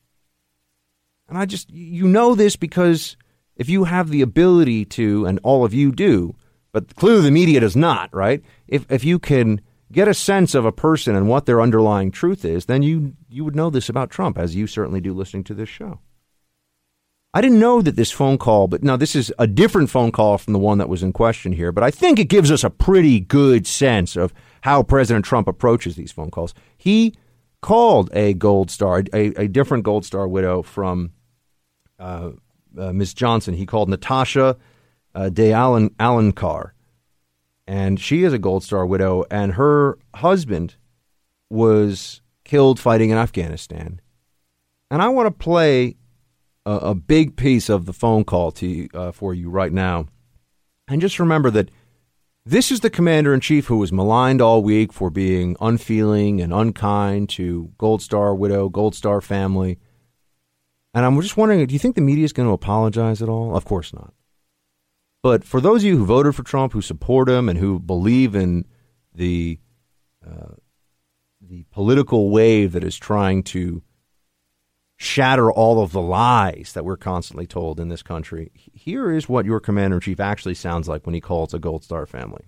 And 1.28 1.37
I 1.37 1.45
just, 1.47 1.71
you 1.71 2.06
know 2.06 2.35
this 2.35 2.56
because 2.56 3.16
if 3.56 3.68
you 3.68 3.85
have 3.85 4.11
the 4.11 4.23
ability 4.23 4.85
to, 4.85 5.26
and 5.26 5.40
all 5.42 5.64
of 5.64 5.75
you 5.75 5.92
do, 5.92 6.35
but 6.73 6.95
clearly 6.95 7.23
the 7.23 7.30
media 7.30 7.61
does 7.61 7.76
not, 7.76 8.14
right? 8.14 8.42
If, 8.68 8.90
if 8.90 9.04
you 9.04 9.18
can 9.18 9.61
get 9.90 10.09
a 10.09 10.14
sense 10.14 10.54
of 10.54 10.64
a 10.64 10.73
person 10.73 11.14
and 11.16 11.28
what 11.28 11.47
their 11.47 11.61
underlying 11.61 12.11
truth 12.11 12.45
is, 12.45 12.66
then 12.66 12.83
you 12.83 13.14
you 13.28 13.45
would 13.45 13.56
know 13.56 13.71
this 13.71 13.88
about 13.88 14.11
Trump, 14.11 14.38
as 14.38 14.54
you 14.54 14.66
certainly 14.66 15.00
do 15.00 15.14
listening 15.14 15.45
to 15.45 15.54
this 15.54 15.68
show. 15.68 16.00
I 17.33 17.40
didn't 17.40 17.61
know 17.61 17.83
that 17.83 17.97
this 17.97 18.11
phone 18.11 18.38
call, 18.38 18.66
but 18.66 18.83
now 18.83 18.97
this 18.97 19.14
is 19.14 19.33
a 19.38 19.47
different 19.47 19.90
phone 19.90 20.11
call 20.11 20.38
from 20.38 20.54
the 20.54 20.59
one 20.59 20.78
that 20.78 20.88
was 20.88 21.02
in 21.02 21.12
question 21.12 21.52
here, 21.52 21.71
but 21.71 21.85
I 21.85 21.90
think 21.90 22.18
it 22.18 22.30
gives 22.30 22.50
us 22.50 22.64
a 22.64 22.71
pretty 22.71 23.21
good 23.21 23.66
sense 23.66 24.16
of 24.16 24.33
how 24.62 24.83
President 24.83 25.25
Trump 25.25 25.47
approaches 25.47 25.97
these 25.97 26.12
phone 26.12 26.30
calls. 26.30 26.54
He 26.78 27.14
called 27.61 28.11
a 28.12 28.33
Gold 28.35 28.71
Star, 28.71 29.04
a, 29.12 29.26
a 29.35 29.49
different 29.49 29.85
Gold 29.85 30.04
Star 30.04 30.26
widow 30.26 30.62
from 30.62 31.12
uh, 31.98 32.30
uh, 32.78 32.92
Ms. 32.92 33.14
Johnson. 33.14 33.54
He 33.54 33.66
called 33.66 33.88
Natasha 33.88 34.56
uh, 35.14 35.28
De 35.28 35.52
Allen, 35.52 35.90
Alencar 35.98 36.72
and 37.66 37.98
she 37.98 38.22
is 38.22 38.32
a 38.32 38.38
Gold 38.38 38.62
Star 38.62 38.86
widow, 38.86 39.24
and 39.30 39.54
her 39.54 39.98
husband 40.14 40.76
was 41.50 42.20
killed 42.44 42.78
fighting 42.78 43.10
in 43.10 43.18
Afghanistan. 43.18 44.00
And 44.90 45.02
I 45.02 45.08
want 45.08 45.26
to 45.26 45.32
play 45.32 45.96
a, 46.64 46.72
a, 46.72 46.94
big 46.94 47.36
piece 47.36 47.68
of 47.68 47.86
the 47.86 47.92
phone 47.92 48.24
call 48.24 48.52
to 48.52 48.88
uh, 48.94 49.12
for 49.12 49.34
you 49.34 49.50
right 49.50 49.72
now, 49.72 50.06
and 50.86 51.00
just 51.00 51.18
remember 51.18 51.50
that 51.50 51.70
this 52.44 52.70
is 52.70 52.80
the 52.80 52.90
commander 52.90 53.34
in 53.34 53.40
chief 53.40 53.66
who 53.66 53.78
was 53.78 53.92
maligned 53.92 54.40
all 54.40 54.62
week 54.62 54.92
for 54.92 55.10
being 55.10 55.56
unfeeling 55.60 56.40
and 56.40 56.52
unkind 56.52 57.28
to 57.30 57.72
Gold 57.78 58.00
Star 58.00 58.34
widow, 58.34 58.68
Gold 58.68 58.94
Star 58.94 59.20
family. 59.20 59.78
And 60.96 61.04
I'm 61.04 61.20
just 61.20 61.36
wondering, 61.36 61.66
do 61.66 61.74
you 61.74 61.78
think 61.78 61.94
the 61.94 62.00
media 62.00 62.24
is 62.24 62.32
going 62.32 62.48
to 62.48 62.54
apologize 62.54 63.20
at 63.20 63.28
all? 63.28 63.54
Of 63.54 63.66
course 63.66 63.92
not. 63.92 64.14
But 65.22 65.44
for 65.44 65.60
those 65.60 65.82
of 65.82 65.88
you 65.88 65.98
who 65.98 66.06
voted 66.06 66.34
for 66.34 66.42
Trump, 66.42 66.72
who 66.72 66.80
support 66.80 67.28
him, 67.28 67.50
and 67.50 67.58
who 67.58 67.78
believe 67.78 68.34
in 68.34 68.64
the 69.14 69.58
uh, 70.26 70.54
the 71.38 71.64
political 71.70 72.30
wave 72.30 72.72
that 72.72 72.82
is 72.82 72.96
trying 72.96 73.42
to 73.42 73.82
shatter 74.96 75.52
all 75.52 75.82
of 75.82 75.92
the 75.92 76.00
lies 76.00 76.72
that 76.72 76.86
we're 76.86 76.96
constantly 76.96 77.46
told 77.46 77.78
in 77.78 77.90
this 77.90 78.02
country, 78.02 78.50
here 78.54 79.12
is 79.12 79.28
what 79.28 79.44
your 79.44 79.60
commander 79.60 79.96
in 79.96 80.00
chief 80.00 80.18
actually 80.18 80.54
sounds 80.54 80.88
like 80.88 81.04
when 81.04 81.14
he 81.14 81.20
calls 81.20 81.52
a 81.52 81.58
Gold 81.58 81.84
Star 81.84 82.06
family. 82.06 82.46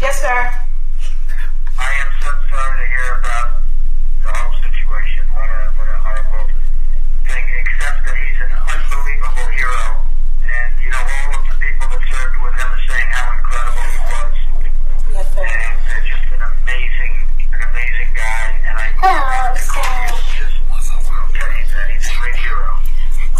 Yes, 0.00 0.22
sir. 0.22 0.61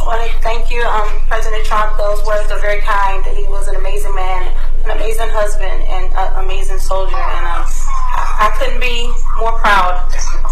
Want 0.02 0.18
to 0.28 0.37
thank 0.42 0.71
you, 0.71 0.82
um, 0.82 1.09
President 1.28 1.64
Trump. 1.64 1.97
Those 1.97 2.26
words 2.26 2.50
are 2.50 2.59
very 2.59 2.82
kind. 2.82 3.25
He 3.25 3.44
was 3.44 3.68
an 3.68 3.76
amazing 3.76 4.14
man, 4.14 4.52
an 4.85 4.90
amazing 4.90 5.30
husband, 5.30 5.82
and 5.88 6.12
an 6.12 6.44
amazing 6.44 6.78
soldier. 6.78 7.14
And 7.16 7.47
um, 7.47 7.62
I, 7.64 8.50
I 8.50 8.59
couldn't 8.59 8.80
be 8.80 9.06
more 9.38 9.52
proud 9.62 10.02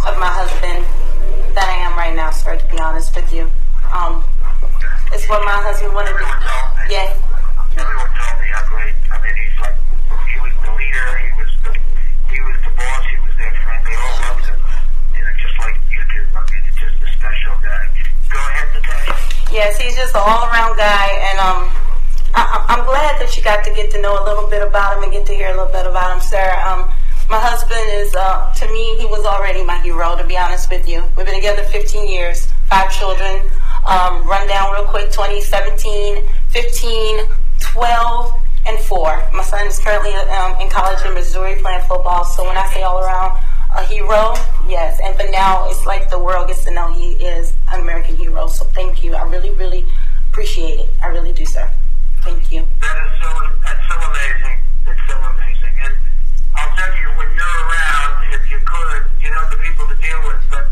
of 0.06 0.14
my 0.22 0.30
husband 0.30 0.86
than 1.52 1.66
I 1.66 1.76
am 1.82 1.98
right 1.98 2.14
now, 2.14 2.30
sir, 2.30 2.56
to 2.56 2.66
be 2.70 2.78
honest 2.78 3.14
with 3.14 3.26
you. 3.34 3.50
Um, 3.92 4.22
it's 5.12 5.28
what 5.28 5.42
my 5.44 5.58
husband 5.66 5.92
wanted 5.92 6.14
to 6.14 6.24
do. 6.24 6.94
Yeah. 6.94 7.10
Everyone 7.74 8.06
told 8.06 8.38
me 8.38 8.46
how 8.54 8.64
great. 8.70 8.94
I 9.10 9.18
mean, 9.18 9.34
he's 9.34 9.56
like, 9.60 9.76
he 10.30 10.38
was 10.40 10.54
the 10.62 10.72
leader, 10.78 11.06
he 11.20 11.30
was 11.42 11.50
the, 11.66 11.72
he 12.30 12.38
was 12.38 12.56
the 12.64 12.72
boss, 12.78 13.02
he 13.10 13.18
was 13.18 13.34
their 13.34 13.54
friend. 13.66 13.82
They 13.82 13.98
all 13.98 14.14
loved 14.30 14.46
him, 14.46 14.60
you 15.10 15.20
know, 15.26 15.34
just 15.42 15.56
like 15.58 15.76
you 15.90 16.00
do. 16.06 16.22
I 16.38 16.40
mean, 16.48 16.62
he's 16.70 16.78
just 16.78 16.96
a 17.02 17.08
special 17.18 17.54
guy. 17.60 17.84
Go 18.30 18.38
ahead, 18.38 18.68
Natasha. 18.78 19.39
Yes, 19.52 19.80
he's 19.80 19.96
just 19.96 20.14
an 20.14 20.22
all-around 20.24 20.76
guy, 20.76 21.10
and 21.26 21.38
um, 21.42 21.66
I, 22.38 22.64
I'm 22.70 22.84
glad 22.86 23.20
that 23.20 23.36
you 23.36 23.42
got 23.42 23.64
to 23.64 23.72
get 23.74 23.90
to 23.90 24.00
know 24.00 24.14
a 24.14 24.24
little 24.24 24.48
bit 24.48 24.62
about 24.62 24.96
him 24.96 25.02
and 25.02 25.10
get 25.10 25.26
to 25.26 25.34
hear 25.34 25.48
a 25.48 25.50
little 25.50 25.72
bit 25.72 25.86
about 25.86 26.14
him, 26.14 26.20
sir. 26.22 26.54
Um, 26.62 26.86
my 27.28 27.34
husband 27.34 27.82
is, 27.90 28.14
uh, 28.14 28.54
to 28.54 28.72
me, 28.72 28.94
he 28.98 29.06
was 29.06 29.26
already 29.26 29.64
my 29.64 29.80
hero, 29.80 30.16
to 30.16 30.22
be 30.22 30.38
honest 30.38 30.70
with 30.70 30.88
you. 30.88 31.02
We've 31.16 31.26
been 31.26 31.34
together 31.34 31.64
15 31.64 32.06
years, 32.06 32.46
five 32.70 32.94
children. 32.96 33.42
Um, 33.90 34.22
run 34.22 34.46
down 34.46 34.70
real 34.70 34.86
quick 34.86 35.10
2017, 35.10 36.22
15, 36.50 37.26
12, 37.58 38.32
and 38.66 38.78
4. 38.78 39.30
My 39.34 39.42
son 39.42 39.66
is 39.66 39.80
currently 39.80 40.14
um, 40.14 40.60
in 40.60 40.70
college 40.70 41.04
in 41.04 41.12
Missouri 41.12 41.56
playing 41.56 41.82
football, 41.90 42.24
so 42.24 42.46
when 42.46 42.56
I 42.56 42.70
say 42.70 42.82
all 42.82 43.02
around, 43.02 43.34
a 43.76 43.84
hero, 43.84 44.34
yes. 44.66 45.00
And 45.02 45.16
but 45.16 45.30
now 45.30 45.68
it's 45.70 45.86
like 45.86 46.10
the 46.10 46.18
world 46.18 46.48
gets 46.48 46.64
to 46.64 46.70
know 46.70 46.92
he 46.92 47.12
is 47.12 47.54
an 47.72 47.80
American 47.80 48.16
hero. 48.16 48.46
So 48.46 48.64
thank 48.64 49.04
you. 49.04 49.14
I 49.14 49.22
really, 49.24 49.50
really 49.50 49.86
appreciate 50.30 50.80
it. 50.80 50.88
I 51.02 51.08
really 51.08 51.32
do, 51.32 51.46
sir. 51.46 51.70
Thank 52.22 52.52
you. 52.52 52.66
That 52.80 52.96
is 53.06 53.22
so 53.22 53.30
that's 53.64 53.84
so 53.88 53.96
amazing. 53.96 54.58
It's 54.86 55.00
so 55.08 55.16
amazing. 55.16 55.74
And 55.86 55.94
I'll 56.56 56.76
tell 56.76 56.92
you, 56.98 57.08
when 57.16 57.28
you're 57.32 57.58
around, 57.64 58.34
if 58.34 58.50
you 58.50 58.58
could, 58.64 59.02
you 59.22 59.30
know 59.30 59.44
the 59.50 59.56
people 59.62 59.86
to 59.86 59.96
deal 60.02 60.20
with, 60.26 60.42
but 60.50 60.66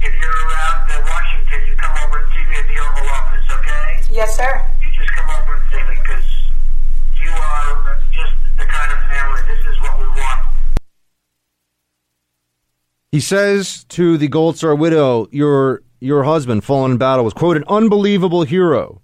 if 0.00 0.12
you're 0.16 0.38
around 0.48 0.90
uh, 0.90 1.04
Washington, 1.04 1.60
you 1.68 1.76
come 1.76 1.94
over 2.04 2.18
and 2.18 2.28
see 2.32 2.44
me 2.48 2.56
at 2.56 2.66
the 2.66 2.78
Oval 2.80 3.08
Office, 3.12 3.46
okay? 3.60 4.14
Yes, 4.14 4.36
sir. 4.36 4.62
You 4.82 4.90
just 4.92 5.12
come 5.12 5.28
over 5.36 5.54
and 5.54 5.62
see 5.70 5.82
me 5.84 5.94
because 6.00 6.26
you 7.20 7.30
are 7.30 8.00
just 8.10 8.34
the 8.56 8.64
kind 8.64 8.90
of 8.90 8.98
family. 9.06 9.42
This 9.46 9.62
is 9.68 9.76
what 9.82 10.00
we 10.00 10.08
want 10.08 10.40
he 13.10 13.20
says 13.20 13.84
to 13.90 14.16
the 14.18 14.28
Gold 14.28 14.56
Star 14.56 14.74
widow, 14.74 15.28
Your 15.30 15.82
your 16.00 16.24
husband, 16.24 16.64
fallen 16.64 16.92
in 16.92 16.98
battle, 16.98 17.24
was 17.24 17.34
quote 17.34 17.56
an 17.56 17.64
unbelievable 17.68 18.44
hero, 18.44 19.02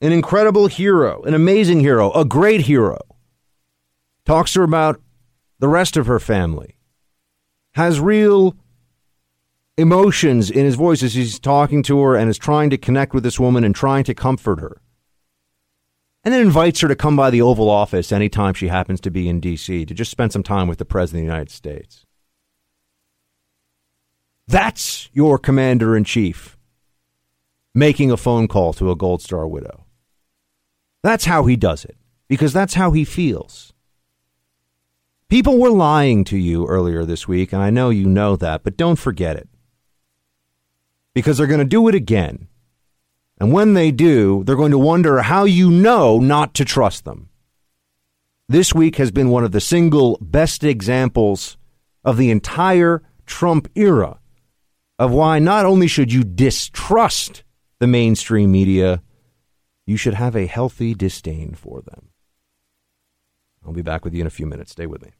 an 0.00 0.12
incredible 0.12 0.66
hero, 0.66 1.22
an 1.22 1.34
amazing 1.34 1.80
hero, 1.80 2.12
a 2.12 2.24
great 2.24 2.62
hero. 2.62 2.98
Talks 4.26 4.52
to 4.52 4.60
her 4.60 4.64
about 4.64 5.00
the 5.58 5.68
rest 5.68 5.96
of 5.96 6.06
her 6.06 6.18
family. 6.18 6.76
Has 7.72 8.00
real 8.00 8.56
emotions 9.76 10.50
in 10.50 10.64
his 10.64 10.76
voice 10.76 11.02
as 11.02 11.14
he's 11.14 11.38
talking 11.38 11.82
to 11.82 12.00
her 12.00 12.16
and 12.16 12.30
is 12.30 12.38
trying 12.38 12.70
to 12.70 12.78
connect 12.78 13.12
with 13.12 13.24
this 13.24 13.40
woman 13.40 13.64
and 13.64 13.74
trying 13.74 14.04
to 14.04 14.14
comfort 14.14 14.60
her. 14.60 14.80
And 16.22 16.32
then 16.32 16.40
invites 16.40 16.80
her 16.80 16.88
to 16.88 16.96
come 16.96 17.16
by 17.16 17.30
the 17.30 17.42
Oval 17.42 17.68
Office 17.68 18.12
anytime 18.12 18.54
she 18.54 18.68
happens 18.68 19.00
to 19.00 19.10
be 19.10 19.28
in 19.28 19.40
D.C. 19.40 19.84
to 19.84 19.94
just 19.94 20.10
spend 20.10 20.32
some 20.32 20.42
time 20.42 20.68
with 20.68 20.78
the 20.78 20.84
President 20.84 21.22
of 21.22 21.26
the 21.26 21.32
United 21.32 21.50
States. 21.50 22.03
That's 24.46 25.08
your 25.12 25.38
commander 25.38 25.96
in 25.96 26.04
chief 26.04 26.54
making 27.74 28.10
a 28.10 28.16
phone 28.16 28.46
call 28.46 28.72
to 28.74 28.90
a 28.90 28.96
Gold 28.96 29.20
Star 29.20 29.46
widow. 29.46 29.84
That's 31.02 31.24
how 31.24 31.44
he 31.46 31.56
does 31.56 31.84
it, 31.84 31.96
because 32.28 32.52
that's 32.52 32.74
how 32.74 32.92
he 32.92 33.04
feels. 33.04 33.72
People 35.28 35.58
were 35.58 35.70
lying 35.70 36.24
to 36.24 36.38
you 36.38 36.66
earlier 36.66 37.04
this 37.04 37.26
week, 37.26 37.52
and 37.52 37.60
I 37.60 37.70
know 37.70 37.90
you 37.90 38.06
know 38.06 38.36
that, 38.36 38.62
but 38.62 38.76
don't 38.76 38.98
forget 38.98 39.36
it. 39.36 39.48
Because 41.14 41.38
they're 41.38 41.46
going 41.46 41.58
to 41.58 41.64
do 41.64 41.88
it 41.88 41.94
again. 41.94 42.48
And 43.38 43.52
when 43.52 43.74
they 43.74 43.90
do, 43.90 44.44
they're 44.44 44.54
going 44.54 44.70
to 44.70 44.78
wonder 44.78 45.22
how 45.22 45.44
you 45.44 45.70
know 45.70 46.18
not 46.18 46.54
to 46.54 46.64
trust 46.64 47.04
them. 47.04 47.28
This 48.48 48.74
week 48.74 48.96
has 48.96 49.10
been 49.10 49.30
one 49.30 49.44
of 49.44 49.52
the 49.52 49.60
single 49.60 50.18
best 50.20 50.62
examples 50.62 51.56
of 52.04 52.16
the 52.16 52.30
entire 52.30 53.02
Trump 53.26 53.68
era 53.74 54.18
of 54.98 55.12
why 55.12 55.38
not 55.38 55.66
only 55.66 55.86
should 55.86 56.12
you 56.12 56.24
distrust 56.24 57.42
the 57.80 57.86
mainstream 57.86 58.52
media, 58.52 59.02
you 59.86 59.96
should 59.96 60.14
have 60.14 60.36
a 60.36 60.46
healthy 60.46 60.94
disdain 60.94 61.54
for 61.54 61.82
them. 61.82 62.10
I'll 63.66 63.72
be 63.72 63.82
back 63.82 64.04
with 64.04 64.14
you 64.14 64.20
in 64.20 64.26
a 64.26 64.30
few 64.30 64.46
minutes. 64.46 64.72
Stay 64.72 64.86
with 64.86 65.02
me. 65.02 65.12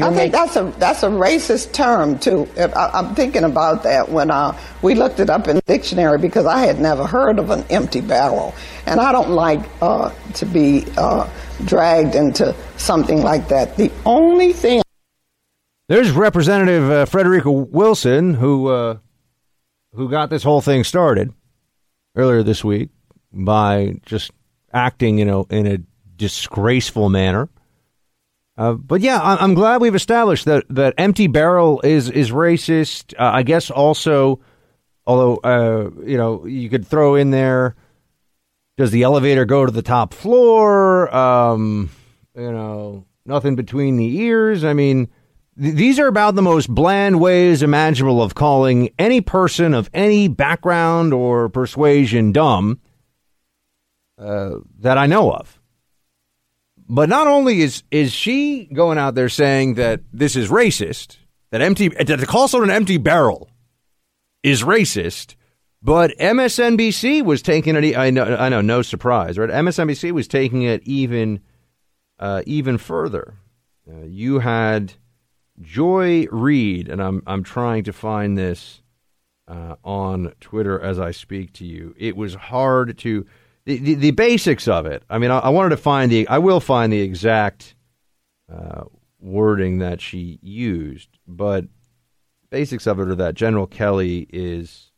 I 0.00 0.10
think 0.14 0.32
that's 0.32 0.56
a 0.56 0.72
that's 0.78 1.02
a 1.02 1.08
racist 1.08 1.72
term 1.72 2.18
too. 2.18 2.48
I, 2.56 2.90
I'm 2.94 3.14
thinking 3.14 3.44
about 3.44 3.82
that 3.82 4.08
when 4.08 4.30
uh, 4.30 4.58
we 4.80 4.94
looked 4.94 5.20
it 5.20 5.28
up 5.28 5.48
in 5.48 5.56
the 5.56 5.62
dictionary 5.62 6.16
because 6.18 6.46
I 6.46 6.60
had 6.60 6.80
never 6.80 7.06
heard 7.06 7.38
of 7.38 7.50
an 7.50 7.64
empty 7.68 8.00
barrel, 8.00 8.54
and 8.86 9.00
I 9.00 9.12
don't 9.12 9.30
like 9.30 9.60
uh, 9.82 10.10
to 10.34 10.46
be 10.46 10.86
uh, 10.96 11.28
dragged 11.66 12.14
into 12.14 12.54
something 12.78 13.22
like 13.22 13.48
that. 13.48 13.76
The 13.76 13.92
only 14.06 14.54
thing 14.54 14.82
There's 15.88 16.10
Representative 16.10 16.90
uh, 16.90 17.04
Frederica 17.04 17.50
Wilson 17.50 18.32
who 18.34 18.68
uh, 18.68 18.98
who 19.94 20.08
got 20.08 20.30
this 20.30 20.42
whole 20.42 20.60
thing 20.60 20.84
started 20.84 21.32
earlier 22.16 22.42
this 22.42 22.64
week 22.64 22.90
by 23.32 23.94
just 24.06 24.30
acting, 24.72 25.18
you 25.18 25.24
know, 25.24 25.46
in 25.50 25.66
a 25.66 25.78
disgraceful 26.16 27.08
manner. 27.08 27.48
Uh, 28.56 28.74
but 28.74 29.00
yeah, 29.00 29.18
I- 29.20 29.42
I'm 29.42 29.54
glad 29.54 29.80
we've 29.80 29.94
established 29.94 30.44
that 30.44 30.64
that 30.68 30.94
empty 30.98 31.26
barrel 31.26 31.80
is 31.82 32.10
is 32.10 32.30
racist. 32.30 33.14
Uh, 33.18 33.30
I 33.32 33.42
guess 33.42 33.70
also, 33.70 34.40
although 35.06 35.36
uh, 35.38 35.90
you 36.04 36.18
know, 36.18 36.44
you 36.46 36.68
could 36.68 36.86
throw 36.86 37.14
in 37.14 37.30
there. 37.30 37.74
Does 38.78 38.90
the 38.90 39.02
elevator 39.02 39.44
go 39.44 39.66
to 39.66 39.72
the 39.72 39.82
top 39.82 40.14
floor? 40.14 41.14
Um, 41.14 41.90
you 42.34 42.50
know, 42.50 43.04
nothing 43.26 43.54
between 43.54 43.96
the 43.96 44.16
ears. 44.20 44.64
I 44.64 44.72
mean, 44.72 45.08
these 45.56 45.98
are 45.98 46.06
about 46.06 46.34
the 46.34 46.42
most 46.42 46.68
bland 46.68 47.20
ways 47.20 47.62
imaginable 47.62 48.22
of 48.22 48.34
calling 48.34 48.90
any 48.98 49.20
person 49.20 49.74
of 49.74 49.90
any 49.92 50.28
background 50.28 51.12
or 51.12 51.48
persuasion 51.48 52.32
dumb 52.32 52.80
uh, 54.18 54.56
that 54.78 54.98
I 54.98 55.06
know 55.06 55.32
of. 55.32 55.60
But 56.88 57.08
not 57.08 57.26
only 57.26 57.60
is 57.60 57.82
is 57.90 58.12
she 58.12 58.66
going 58.66 58.98
out 58.98 59.14
there 59.14 59.28
saying 59.28 59.74
that 59.74 60.00
this 60.12 60.36
is 60.36 60.50
racist, 60.50 61.18
that 61.50 61.62
empty 61.62 61.88
that 61.88 62.06
to 62.06 62.26
call 62.26 62.48
someone 62.48 62.70
an 62.70 62.76
empty 62.76 62.98
barrel 62.98 63.50
is 64.42 64.62
racist, 64.62 65.36
but 65.82 66.16
MSNBC 66.18 67.22
was 67.22 67.40
taking 67.40 67.76
it. 67.76 67.96
I 67.96 68.10
know, 68.10 68.36
I 68.36 68.48
know, 68.48 68.60
no 68.60 68.82
surprise, 68.82 69.38
right? 69.38 69.50
MSNBC 69.50 70.12
was 70.12 70.28
taking 70.28 70.62
it 70.62 70.82
even 70.84 71.40
uh, 72.18 72.42
even 72.46 72.78
further. 72.78 73.34
Uh, 73.90 74.04
you 74.04 74.40
had 74.40 74.94
Joy 75.62 76.26
Reid, 76.30 76.88
and 76.88 77.02
I'm 77.02 77.22
I'm 77.26 77.42
trying 77.42 77.84
to 77.84 77.92
find 77.92 78.36
this 78.36 78.82
uh, 79.48 79.76
on 79.84 80.32
Twitter 80.40 80.80
as 80.80 80.98
I 80.98 81.10
speak 81.10 81.52
to 81.54 81.64
you. 81.64 81.94
It 81.98 82.16
was 82.16 82.34
hard 82.34 82.98
to 82.98 83.26
the, 83.64 83.78
the, 83.78 83.94
the 83.94 84.10
basics 84.12 84.66
of 84.66 84.86
it. 84.86 85.04
I 85.08 85.18
mean, 85.18 85.30
I, 85.30 85.38
I 85.38 85.48
wanted 85.50 85.70
to 85.70 85.76
find 85.76 86.10
the. 86.10 86.26
I 86.28 86.38
will 86.38 86.60
find 86.60 86.92
the 86.92 87.00
exact 87.00 87.74
uh, 88.52 88.84
wording 89.20 89.78
that 89.78 90.00
she 90.00 90.38
used, 90.42 91.08
but 91.26 91.66
basics 92.50 92.86
of 92.86 92.98
it 93.00 93.08
are 93.08 93.14
that 93.14 93.34
General 93.34 93.66
Kelly 93.66 94.26
is 94.30 94.90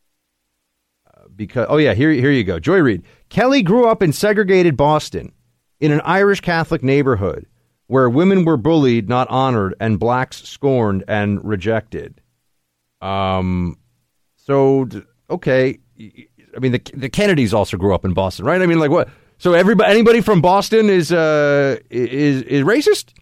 uh, 1.07 1.23
because. 1.35 1.67
Oh 1.69 1.77
yeah, 1.77 1.93
here 1.93 2.11
here 2.11 2.31
you 2.31 2.43
go. 2.43 2.59
Joy 2.59 2.79
Reid. 2.79 3.03
Kelly 3.29 3.61
grew 3.61 3.87
up 3.87 4.01
in 4.01 4.13
segregated 4.13 4.77
Boston, 4.77 5.31
in 5.79 5.91
an 5.91 6.01
Irish 6.03 6.41
Catholic 6.41 6.83
neighborhood 6.83 7.45
where 7.87 8.09
women 8.09 8.45
were 8.45 8.57
bullied, 8.57 9.09
not 9.09 9.27
honored, 9.29 9.75
and 9.79 9.99
blacks 9.99 10.43
scorned 10.47 11.03
and 11.07 11.43
rejected. 11.43 12.21
Um, 13.01 13.77
so 14.35 14.87
okay, 15.29 15.79
I 15.99 16.59
mean 16.59 16.71
the 16.71 16.81
the 16.93 17.09
Kennedys 17.09 17.53
also 17.53 17.77
grew 17.77 17.93
up 17.93 18.05
in 18.05 18.13
Boston, 18.13 18.45
right? 18.45 18.61
I 18.61 18.65
mean, 18.65 18.79
like 18.79 18.91
what? 18.91 19.09
So 19.37 19.53
everybody, 19.53 19.91
anybody 19.91 20.21
from 20.21 20.41
Boston 20.41 20.89
is 20.89 21.11
uh 21.11 21.77
is 21.89 22.41
is 22.43 22.63
racist? 22.63 23.13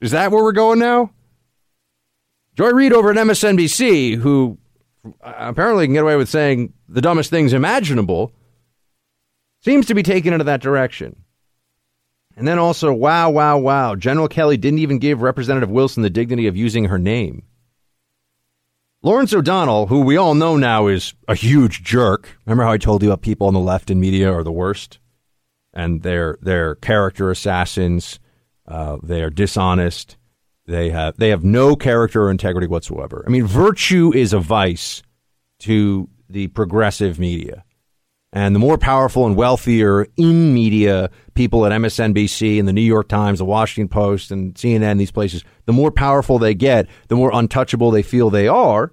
Is 0.00 0.10
that 0.10 0.30
where 0.30 0.42
we're 0.42 0.52
going 0.52 0.78
now? 0.78 1.10
Joy 2.54 2.70
Reid 2.70 2.92
over 2.92 3.10
at 3.10 3.16
MSNBC, 3.16 4.16
who 4.16 4.58
apparently 5.22 5.86
can 5.86 5.94
get 5.94 6.02
away 6.02 6.16
with 6.16 6.28
saying 6.28 6.72
the 6.88 7.00
dumbest 7.00 7.30
things 7.30 7.52
imaginable, 7.52 8.32
seems 9.62 9.86
to 9.86 9.94
be 9.94 10.02
taken 10.02 10.32
into 10.32 10.44
that 10.44 10.60
direction. 10.60 11.16
And 12.36 12.46
then 12.46 12.58
also, 12.58 12.92
wow, 12.92 13.30
wow, 13.30 13.56
wow. 13.56 13.94
General 13.94 14.28
Kelly 14.28 14.58
didn't 14.58 14.80
even 14.80 14.98
give 14.98 15.22
Representative 15.22 15.70
Wilson 15.70 16.02
the 16.02 16.10
dignity 16.10 16.46
of 16.46 16.56
using 16.56 16.84
her 16.84 16.98
name. 16.98 17.44
Lawrence 19.02 19.32
O'Donnell, 19.32 19.86
who 19.86 20.00
we 20.00 20.16
all 20.16 20.34
know 20.34 20.56
now 20.56 20.86
is 20.86 21.14
a 21.28 21.34
huge 21.34 21.82
jerk. 21.82 22.38
Remember 22.44 22.64
how 22.64 22.72
I 22.72 22.78
told 22.78 23.02
you 23.02 23.08
about 23.08 23.22
people 23.22 23.46
on 23.46 23.54
the 23.54 23.60
left 23.60 23.90
in 23.90 24.00
media 24.00 24.30
are 24.30 24.42
the 24.44 24.52
worst? 24.52 24.98
And 25.72 26.02
they're, 26.02 26.38
they're 26.42 26.74
character 26.74 27.30
assassins. 27.30 28.18
Uh, 28.66 28.98
they 29.02 29.22
are 29.22 29.30
dishonest. 29.30 30.16
They 30.66 30.90
have, 30.90 31.16
they 31.16 31.28
have 31.28 31.44
no 31.44 31.76
character 31.76 32.24
or 32.24 32.30
integrity 32.30 32.66
whatsoever. 32.66 33.24
I 33.26 33.30
mean, 33.30 33.46
virtue 33.46 34.12
is 34.14 34.32
a 34.32 34.40
vice 34.40 35.02
to 35.60 36.08
the 36.28 36.48
progressive 36.48 37.18
media. 37.18 37.64
And 38.36 38.54
the 38.54 38.58
more 38.58 38.76
powerful 38.76 39.24
and 39.24 39.34
wealthier 39.34 40.08
in 40.18 40.52
media 40.52 41.08
people 41.32 41.64
at 41.64 41.72
MSNBC 41.72 42.58
and 42.58 42.68
the 42.68 42.72
New 42.74 42.82
York 42.82 43.08
Times, 43.08 43.38
the 43.38 43.46
Washington 43.46 43.88
Post, 43.88 44.30
and 44.30 44.54
CNN, 44.54 44.98
these 44.98 45.10
places, 45.10 45.42
the 45.64 45.72
more 45.72 45.90
powerful 45.90 46.38
they 46.38 46.52
get, 46.52 46.86
the 47.08 47.16
more 47.16 47.30
untouchable 47.32 47.90
they 47.90 48.02
feel 48.02 48.28
they 48.28 48.46
are, 48.46 48.92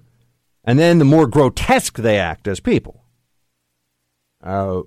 and 0.64 0.78
then 0.78 0.98
the 0.98 1.04
more 1.04 1.26
grotesque 1.26 1.98
they 1.98 2.18
act 2.18 2.48
as 2.48 2.58
people. 2.58 3.04
Uh, 4.42 4.80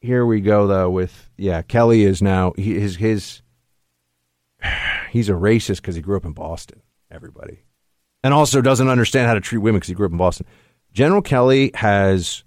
here 0.00 0.26
we 0.26 0.40
go, 0.40 0.66
though, 0.66 0.90
with, 0.90 1.30
yeah, 1.36 1.62
Kelly 1.62 2.02
is 2.02 2.20
now, 2.20 2.52
he, 2.56 2.80
his, 2.80 2.96
his, 2.96 3.42
he's 5.10 5.28
a 5.28 5.34
racist 5.34 5.76
because 5.76 5.94
he 5.94 6.02
grew 6.02 6.16
up 6.16 6.24
in 6.24 6.32
Boston, 6.32 6.82
everybody. 7.12 7.62
And 8.24 8.34
also 8.34 8.60
doesn't 8.60 8.88
understand 8.88 9.28
how 9.28 9.34
to 9.34 9.40
treat 9.40 9.58
women 9.58 9.76
because 9.76 9.88
he 9.88 9.94
grew 9.94 10.06
up 10.06 10.12
in 10.12 10.18
Boston. 10.18 10.46
General 10.92 11.22
Kelly 11.22 11.70
has 11.74 12.42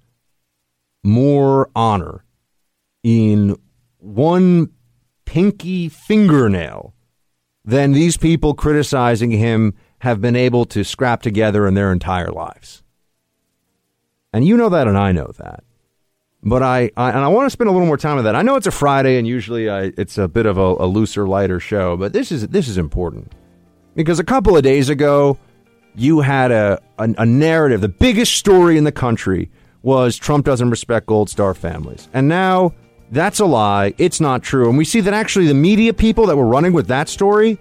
more 1.06 1.70
honor 1.76 2.26
in 3.04 3.56
one 4.00 4.72
pinky 5.26 5.88
fingernail 5.88 6.94
than 7.64 7.92
these 7.92 8.18
people 8.18 8.54
criticizing 8.54 9.32
him 9.32 9.74
have 10.00 10.20
been 10.20 10.36
able 10.36 10.66
to 10.66 10.84
scrap 10.84 11.22
together 11.22 11.68
in 11.68 11.74
their 11.74 11.92
entire 11.92 12.32
lives. 12.32 12.84
And 14.34 14.46
you 14.46 14.58
know 14.58 14.70
that, 14.70 14.88
and 14.88 14.98
I 14.98 15.12
know 15.12 15.32
that. 15.38 15.64
But 16.44 16.62
I, 16.62 16.92
I 16.98 17.10
and 17.10 17.20
I 17.20 17.28
want 17.30 17.48
to 17.48 17.50
spend 17.50 17.70
a 17.70 17.72
little 17.72 17.88
more 17.88 17.98
time 17.98 18.18
on 18.18 18.24
that. 18.26 18.36
I 18.36 18.44
know 18.44 18.56
it's 18.56 18.68
a 18.68 18.72
Friday, 18.72 19.18
and 19.18 19.28
usually 19.28 19.70
I, 19.70 19.94
it's 19.98 20.18
a 20.18 20.28
bit 20.28 20.46
of 20.46 20.58
a, 20.58 20.62
a 20.62 20.86
looser, 20.86 21.28
lighter 21.28 21.60
show. 21.60 21.98
But 21.98 22.14
this 22.14 22.32
is 22.32 22.48
this 22.50 22.68
is 22.68 22.78
important 22.78 23.34
because 23.96 24.20
a 24.20 24.24
couple 24.24 24.56
of 24.56 24.62
days 24.62 24.90
ago, 24.90 25.40
you 25.96 26.20
had 26.20 26.52
a, 26.52 26.80
a, 27.00 27.16
a 27.18 27.26
narrative. 27.26 27.82
The 27.82 27.90
biggest 27.90 28.36
story 28.36 28.78
in 28.78 28.84
the 28.84 28.92
country 28.92 29.50
was 29.86 30.18
Trump 30.18 30.46
doesn't 30.46 30.72
respect 30.72 31.06
Gold 31.06 31.30
Star 31.30 31.54
families, 31.54 32.10
and 32.14 32.28
now 32.28 32.74
that's 33.12 33.40
a 33.40 33.46
lie. 33.46 33.94
It's 33.98 34.20
not 34.20 34.42
true. 34.42 34.68
And 34.68 34.78
we 34.78 34.84
see 34.84 35.00
that 35.02 35.14
actually 35.14 35.46
the 35.46 35.54
media 35.54 35.94
people 35.94 36.26
that 36.26 36.36
were 36.36 36.48
running 36.48 36.74
with 36.74 36.88
that 36.88 37.08
story, 37.08 37.60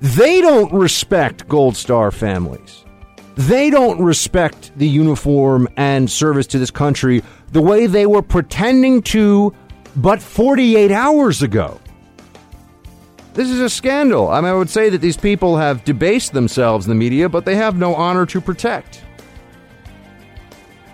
they 0.00 0.40
don't 0.40 0.72
respect 0.72 1.48
Gold 1.48 1.76
Star 1.76 2.10
families. 2.10 2.84
They 3.34 3.70
don't 3.70 4.02
respect 4.02 4.70
the 4.76 4.86
uniform 4.86 5.66
and 5.78 6.10
service 6.10 6.46
to 6.48 6.58
this 6.58 6.70
country 6.70 7.22
the 7.52 7.62
way 7.62 7.86
they 7.86 8.04
were 8.04 8.20
pretending 8.20 9.00
to 9.02 9.54
but 9.96 10.20
48 10.20 10.90
hours 10.90 11.42
ago. 11.42 11.80
This 13.32 13.48
is 13.48 13.60
a 13.60 13.70
scandal. 13.70 14.28
I 14.28 14.42
mean, 14.42 14.50
I 14.50 14.54
would 14.54 14.68
say 14.68 14.90
that 14.90 15.00
these 15.00 15.16
people 15.16 15.56
have 15.56 15.84
debased 15.84 16.34
themselves 16.34 16.84
in 16.84 16.90
the 16.90 16.94
media, 16.94 17.30
but 17.30 17.46
they 17.46 17.56
have 17.56 17.76
no 17.76 17.94
honor 17.94 18.26
to 18.26 18.40
protect. 18.42 19.02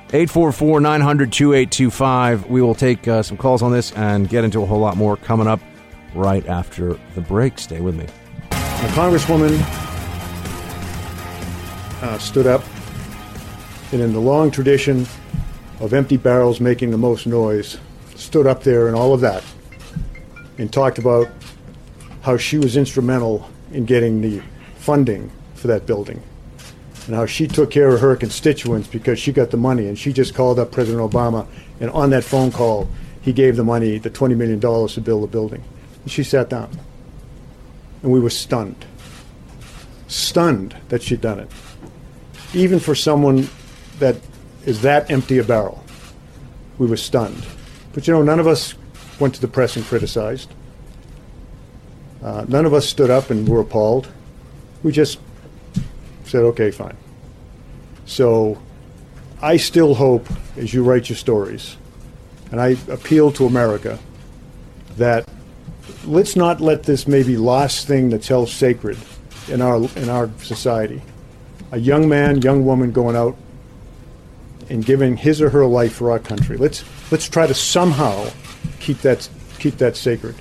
844 0.09 0.81
900 0.81 1.33
2825. 1.33 2.47
We 2.47 2.63
will 2.63 2.75
take 2.75 3.07
uh, 3.07 3.23
some 3.23 3.37
calls 3.37 3.63
on 3.63 3.73
this 3.73 3.93
and 3.93 4.29
get 4.29 4.45
into 4.45 4.63
a 4.63 4.67
whole 4.67 4.81
lot 4.81 4.97
more 4.97 5.17
coming 5.17 5.47
up 5.47 5.61
right 6.15 6.47
after 6.47 6.99
the 7.15 7.21
break. 7.21 7.59
Stay 7.59 7.81
with 7.81 7.95
me. 7.95 8.07
A 8.51 8.91
congresswoman 8.93 9.61
uh, 12.03 12.19
stood 12.19 12.47
up, 12.47 12.63
and 13.93 14.01
in 14.01 14.13
the 14.13 14.21
long 14.21 14.51
tradition 14.51 15.07
of 15.81 15.93
empty 15.93 16.17
barrels 16.17 16.61
making 16.61 16.91
the 16.91 16.99
most 16.99 17.27
noise, 17.27 17.79
stood 18.15 18.47
up 18.47 18.63
there 18.63 18.87
and 18.87 18.97
all 18.97 19.13
of 19.13 19.21
that, 19.21 19.45
and 20.59 20.73
talked 20.73 20.99
about 20.99 21.29
how 22.23 22.37
she 22.37 22.59
was 22.59 22.77
instrumental 22.77 23.49
in 23.73 23.85
getting 23.85 24.21
the 24.21 24.43
funding 24.77 25.31
for 25.55 25.67
that 25.69 25.87
building, 25.87 26.23
and 27.09 27.17
how 27.17 27.25
she 27.25 27.49
took 27.49 27.71
care 27.71 27.89
of 27.89 28.03
her 28.03 28.15
constituents 28.15 28.87
because 28.87 29.19
she 29.19 29.33
got 29.33 29.51
the 29.51 29.57
money, 29.57 29.87
and 29.87 29.99
she 29.99 30.13
just 30.13 30.35
called 30.35 30.59
up 30.59 30.71
President 30.71 31.11
Obama, 31.11 31.47
and 31.81 31.91
on 31.91 32.11
that 32.11 32.23
phone 32.23 32.53
call, 32.53 32.87
he 33.23 33.33
gave 33.33 33.57
the 33.57 33.65
money, 33.65 33.97
the 33.97 34.11
$20 34.11 34.37
million 34.37 34.61
to 34.61 35.01
build 35.01 35.23
the 35.23 35.27
building. 35.27 35.65
And 36.03 36.13
she 36.13 36.23
sat 36.23 36.51
down, 36.51 36.71
and 38.03 38.13
we 38.13 38.21
were 38.21 38.29
stunned. 38.29 38.85
Stunned 40.07 40.77
that 40.91 41.03
she'd 41.03 41.23
done 41.23 41.41
it. 41.41 41.51
even 42.53 42.79
for 42.79 42.95
someone 42.95 43.49
that 44.01 44.17
is 44.67 44.83
that 44.83 45.11
empty 45.11 45.39
a 45.39 45.45
barrel, 45.45 45.83
we 46.77 46.87
were 46.87 46.97
stunned. 46.99 47.47
But 47.95 48.07
you 48.07 48.13
know, 48.13 48.23
none 48.23 48.39
of 48.39 48.47
us 48.47 48.75
went 49.19 49.35
to 49.37 49.41
the 49.41 49.49
press 49.49 49.77
and 49.77 49.85
criticized. 49.87 50.53
Uh, 52.23 52.45
none 52.49 52.67
of 52.67 52.75
us 52.75 52.87
stood 52.87 53.09
up 53.09 53.31
and 53.31 53.49
were 53.49 53.61
appalled. 53.61 54.09
We 54.83 54.93
just 54.93 55.19
said, 56.29 56.43
okay, 56.45 56.71
fine. 56.71 56.97
So 58.07 58.61
I 59.43 59.57
still 59.57 59.95
hope, 59.95 60.27
as 60.57 60.73
you 60.73 60.83
write 60.83 61.09
your 61.09 61.17
stories, 61.17 61.77
and 62.51 62.61
I 62.61 62.77
appeal 62.89 63.33
to 63.33 63.47
America, 63.47 63.99
that 64.97 65.29
let's 66.05 66.37
not 66.37 66.61
let 66.61 66.85
this 66.85 67.07
maybe 67.07 67.37
last 67.37 67.87
thing 67.87 68.11
that's 68.11 68.29
held 68.29 68.49
sacred 68.49 68.99
in 69.49 69.61
our 69.61 69.77
in 69.97 70.09
our 70.09 70.31
society. 70.39 71.03
A 71.73 71.79
young 71.79 72.09
man, 72.09 72.41
young 72.43 72.65
woman 72.65 72.93
going 72.93 73.17
out 73.17 73.37
and 74.71 74.85
giving 74.85 75.17
his 75.17 75.41
or 75.41 75.51
her 75.51 75.67
life 75.67 75.95
for 75.95 76.11
our 76.11 76.19
country. 76.19 76.57
Let's 76.57 76.85
let's 77.11 77.29
try 77.29 77.47
to 77.47 77.55
somehow 77.55 78.29
keep 78.81 78.99
that 78.99 79.29
keep 79.59 79.77
that 79.79 79.97
sacred. 79.97 80.35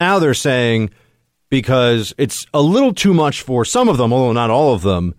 Now 0.00 0.18
they're 0.18 0.34
saying 0.34 0.90
because 1.50 2.14
it's 2.18 2.46
a 2.52 2.62
little 2.62 2.92
too 2.92 3.14
much 3.14 3.42
for 3.42 3.64
some 3.64 3.88
of 3.88 3.98
them, 3.98 4.12
although 4.12 4.32
not 4.32 4.50
all 4.50 4.74
of 4.74 4.82
them, 4.82 5.14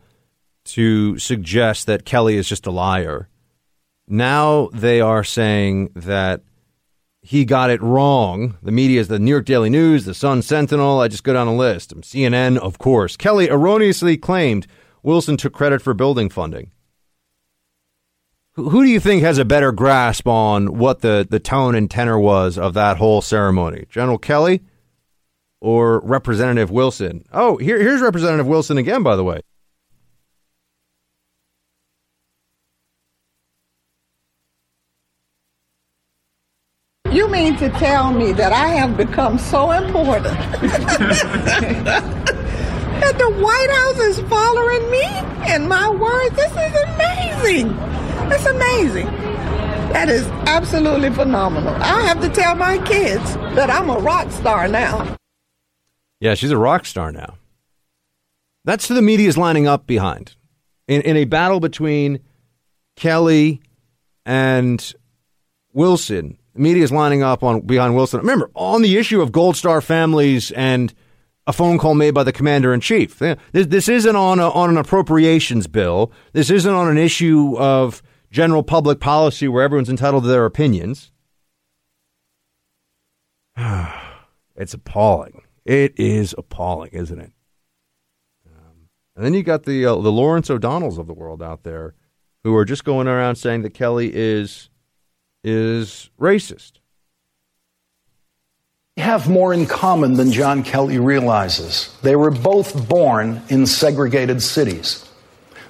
to 0.66 1.18
suggest 1.18 1.88
that 1.88 2.06
Kelly 2.06 2.38
is 2.38 2.48
just 2.48 2.68
a 2.68 2.72
liar. 2.72 3.28
Now 4.08 4.70
they 4.74 5.02
are 5.02 5.24
saying 5.24 5.92
that 5.96 6.42
he 7.22 7.46
got 7.46 7.70
it 7.70 7.82
wrong. 7.82 8.58
The 8.62 8.72
media 8.72 9.00
is 9.02 9.08
the 9.08 9.20
New 9.20 9.32
York 9.32 9.46
Daily 9.46 9.70
News, 9.70 10.06
the 10.06 10.14
Sun 10.14 10.42
Sentinel. 10.42 11.00
I 11.00 11.08
just 11.08 11.24
go 11.24 11.34
down 11.34 11.48
a 11.48 11.56
list. 11.56 11.96
CNN, 12.02 12.58
of 12.58 12.80
course. 12.80 13.18
Kelly 13.18 13.50
erroneously 13.50 14.18
claimed 14.18 14.68
Wilson 15.04 15.38
took 15.38 15.54
credit 15.54 15.82
for 15.82 15.94
building 15.94 16.30
funding. 16.30 16.72
Who 18.54 18.84
do 18.84 18.90
you 18.90 19.00
think 19.00 19.22
has 19.22 19.38
a 19.38 19.46
better 19.46 19.72
grasp 19.72 20.28
on 20.28 20.78
what 20.78 21.00
the, 21.00 21.26
the 21.30 21.40
tone 21.40 21.76
and 21.76 21.90
tenor 21.90 22.20
was 22.20 22.58
of 22.58 22.74
that 22.74 22.98
whole 22.98 23.22
ceremony? 23.22 23.86
General 23.90 24.18
Kelly 24.18 24.62
or 25.62 26.00
Representative 26.02 26.72
Wilson? 26.72 27.26
Oh, 27.34 27.58
here, 27.58 27.80
here's 27.80 28.02
Representative 28.02 28.48
Wilson 28.48 28.78
again, 28.78 29.04
by 29.04 29.16
the 29.16 29.24
way. 29.24 29.42
You 37.12 37.28
mean 37.28 37.58
to 37.58 37.70
tell 37.70 38.14
me 38.14 38.34
that 38.34 38.54
I 38.54 38.68
have 38.68 38.96
become 38.96 39.40
so 39.40 39.72
important 39.72 40.26
that 43.02 43.16
the 43.18 43.30
White 43.32 43.70
House 43.72 43.98
is 43.98 44.20
following 44.30 44.92
me 44.92 45.04
and 45.52 45.68
my 45.68 45.90
words? 45.90 46.36
This 46.36 46.52
is 46.52 46.76
amazing. 46.94 47.76
It's 48.32 48.46
amazing. 48.46 49.08
That 49.92 50.08
is 50.08 50.28
absolutely 50.46 51.10
phenomenal. 51.10 51.74
I 51.82 52.04
have 52.04 52.22
to 52.22 52.30
tell 52.30 52.54
my 52.56 52.78
kids 52.78 53.34
that 53.56 53.72
I'm 53.72 53.90
a 53.90 53.98
rock 53.98 54.32
star 54.32 54.68
now. 54.68 55.19
Yeah, 56.20 56.36
she's 56.36 56.52
a 56.52 56.58
rock 56.58 56.86
star 56.86 57.12
now. 57.12 57.36
That's 58.66 58.88
who 58.88 58.94
the 58.94 59.02
media 59.02 59.28
is 59.28 59.38
lining 59.38 59.68
up 59.68 59.88
behind. 59.88 60.36
In, 60.88 61.02
in 61.02 61.18
a 61.18 61.26
battle 61.26 61.60
between 61.60 62.20
Kelly 62.96 63.62
and 64.26 64.94
Wilson, 65.72 66.38
the 66.54 66.60
media 66.62 66.84
is 66.84 66.92
lining 66.92 67.24
up 67.24 67.44
on 67.44 67.62
behind 67.62 67.96
Wilson. 67.96 68.20
Remember, 68.20 68.52
on 68.56 68.82
the 68.82 68.98
issue 68.98 69.22
of 69.22 69.32
Gold 69.32 69.56
Star 69.56 69.82
families 69.82 70.52
and 70.52 70.94
a 71.48 71.54
phone 71.54 71.80
call 71.80 71.96
made 71.96 72.12
by 72.12 72.24
the 72.24 72.32
commander 72.32 72.74
in 72.74 72.80
chief. 72.80 73.18
This, 73.18 73.38
this 73.54 73.90
isn't 73.90 74.16
on 74.16 74.40
a, 74.40 74.50
on 74.50 74.70
an 74.70 74.78
appropriations 74.78 75.66
bill. 75.66 76.12
This 76.34 76.52
isn't 76.52 76.72
on 76.74 76.90
an 76.90 76.98
issue 76.98 77.58
of 77.58 78.04
general 78.30 78.62
public 78.62 79.00
policy 79.00 79.48
where 79.48 79.64
everyone's 79.64 79.90
entitled 79.90 80.24
to 80.24 80.30
their 80.30 80.46
opinions. 80.46 81.12
it's 84.56 84.76
appalling. 84.76 85.39
It 85.70 86.00
is 86.00 86.34
appalling, 86.36 86.90
isn't 86.94 87.20
it? 87.20 87.32
Um, 88.48 88.90
and 89.16 89.24
then 89.24 89.36
you 89.36 89.44
got 89.44 89.66
the 89.66 89.86
uh, 89.86 89.98
the 89.98 90.12
Lawrence 90.12 90.50
O'Donnells 90.50 90.98
of 90.98 91.06
the 91.06 91.14
world 91.14 91.44
out 91.44 91.62
there 91.62 91.94
who 92.44 92.56
are 92.56 92.66
just 92.66 92.84
going 92.84 93.08
around 93.08 93.36
saying 93.36 93.62
that 93.62 93.76
Kelly 93.76 94.10
is 94.12 94.72
is 95.44 96.10
racist. 96.20 96.80
Have 98.98 99.30
more 99.30 99.54
in 99.54 99.68
common 99.68 100.16
than 100.16 100.32
John 100.32 100.64
Kelly 100.64 100.98
realizes. 100.98 101.96
They 102.02 102.16
were 102.16 102.32
both 102.32 102.90
born 102.90 103.40
in 103.50 103.68
segregated 103.68 104.42
cities. 104.42 105.08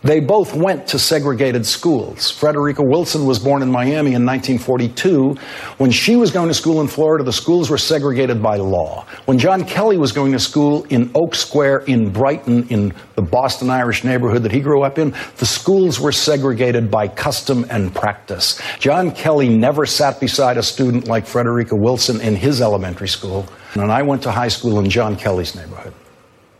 They 0.01 0.21
both 0.21 0.55
went 0.55 0.87
to 0.87 0.99
segregated 0.99 1.65
schools. 1.65 2.31
Frederica 2.31 2.81
Wilson 2.81 3.25
was 3.25 3.37
born 3.37 3.61
in 3.61 3.69
Miami 3.69 4.13
in 4.13 4.25
1942. 4.25 5.35
When 5.77 5.91
she 5.91 6.15
was 6.15 6.31
going 6.31 6.47
to 6.47 6.53
school 6.53 6.79
in 6.79 6.87
Florida, 6.87 7.23
the 7.23 7.33
schools 7.33 7.69
were 7.69 7.77
segregated 7.77 8.41
by 8.41 8.55
law. 8.55 9.05
When 9.25 9.37
John 9.37 9.65
Kelly 9.65 9.97
was 9.97 10.13
going 10.13 10.31
to 10.31 10.39
school 10.39 10.85
in 10.85 11.11
Oak 11.15 11.35
Square 11.35 11.79
in 11.79 12.11
Brighton, 12.11 12.67
in 12.69 12.93
the 13.15 13.21
Boston 13.21 13.69
Irish 13.69 14.05
neighborhood 14.05 14.43
that 14.43 14.53
he 14.53 14.61
grew 14.61 14.83
up 14.83 14.97
in, 14.97 15.13
the 15.37 15.45
schools 15.45 15.99
were 15.99 16.13
segregated 16.13 16.89
by 16.89 17.07
custom 17.09 17.65
and 17.69 17.93
practice. 17.93 18.61
John 18.79 19.11
Kelly 19.11 19.49
never 19.49 19.85
sat 19.85 20.21
beside 20.21 20.57
a 20.57 20.63
student 20.63 21.07
like 21.07 21.25
Frederica 21.25 21.75
Wilson 21.75 22.21
in 22.21 22.37
his 22.37 22.61
elementary 22.61 23.09
school. 23.09 23.45
And 23.73 23.91
I 23.91 24.01
went 24.01 24.23
to 24.23 24.31
high 24.31 24.47
school 24.47 24.79
in 24.79 24.89
John 24.89 25.17
Kelly's 25.17 25.55
neighborhood. 25.55 25.93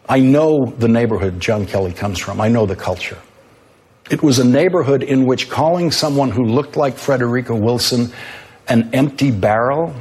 I 0.09 0.19
know 0.19 0.65
the 0.77 0.87
neighborhood 0.87 1.39
John 1.39 1.65
Kelly 1.65 1.93
comes 1.93 2.19
from. 2.19 2.41
I 2.41 2.49
know 2.49 2.65
the 2.65 2.75
culture. 2.75 3.17
It 4.09 4.23
was 4.23 4.39
a 4.39 4.43
neighborhood 4.43 5.03
in 5.03 5.25
which 5.25 5.49
calling 5.49 5.91
someone 5.91 6.31
who 6.31 6.43
looked 6.43 6.75
like 6.75 6.97
Frederica 6.97 7.55
Wilson 7.55 8.11
an 8.67 8.89
empty 8.93 9.29
barrel 9.29 9.93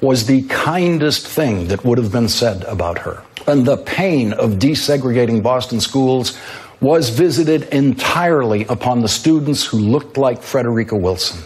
was 0.00 0.26
the 0.26 0.42
kindest 0.42 1.26
thing 1.26 1.68
that 1.68 1.84
would 1.84 1.98
have 1.98 2.12
been 2.12 2.28
said 2.28 2.62
about 2.64 2.98
her. 2.98 3.22
And 3.46 3.64
the 3.64 3.78
pain 3.78 4.32
of 4.32 4.58
desegregating 4.58 5.42
Boston 5.42 5.80
schools 5.80 6.38
was 6.80 7.10
visited 7.10 7.62
entirely 7.72 8.64
upon 8.66 9.00
the 9.00 9.08
students 9.08 9.64
who 9.64 9.78
looked 9.78 10.16
like 10.16 10.42
Frederica 10.42 10.96
Wilson. 10.96 11.42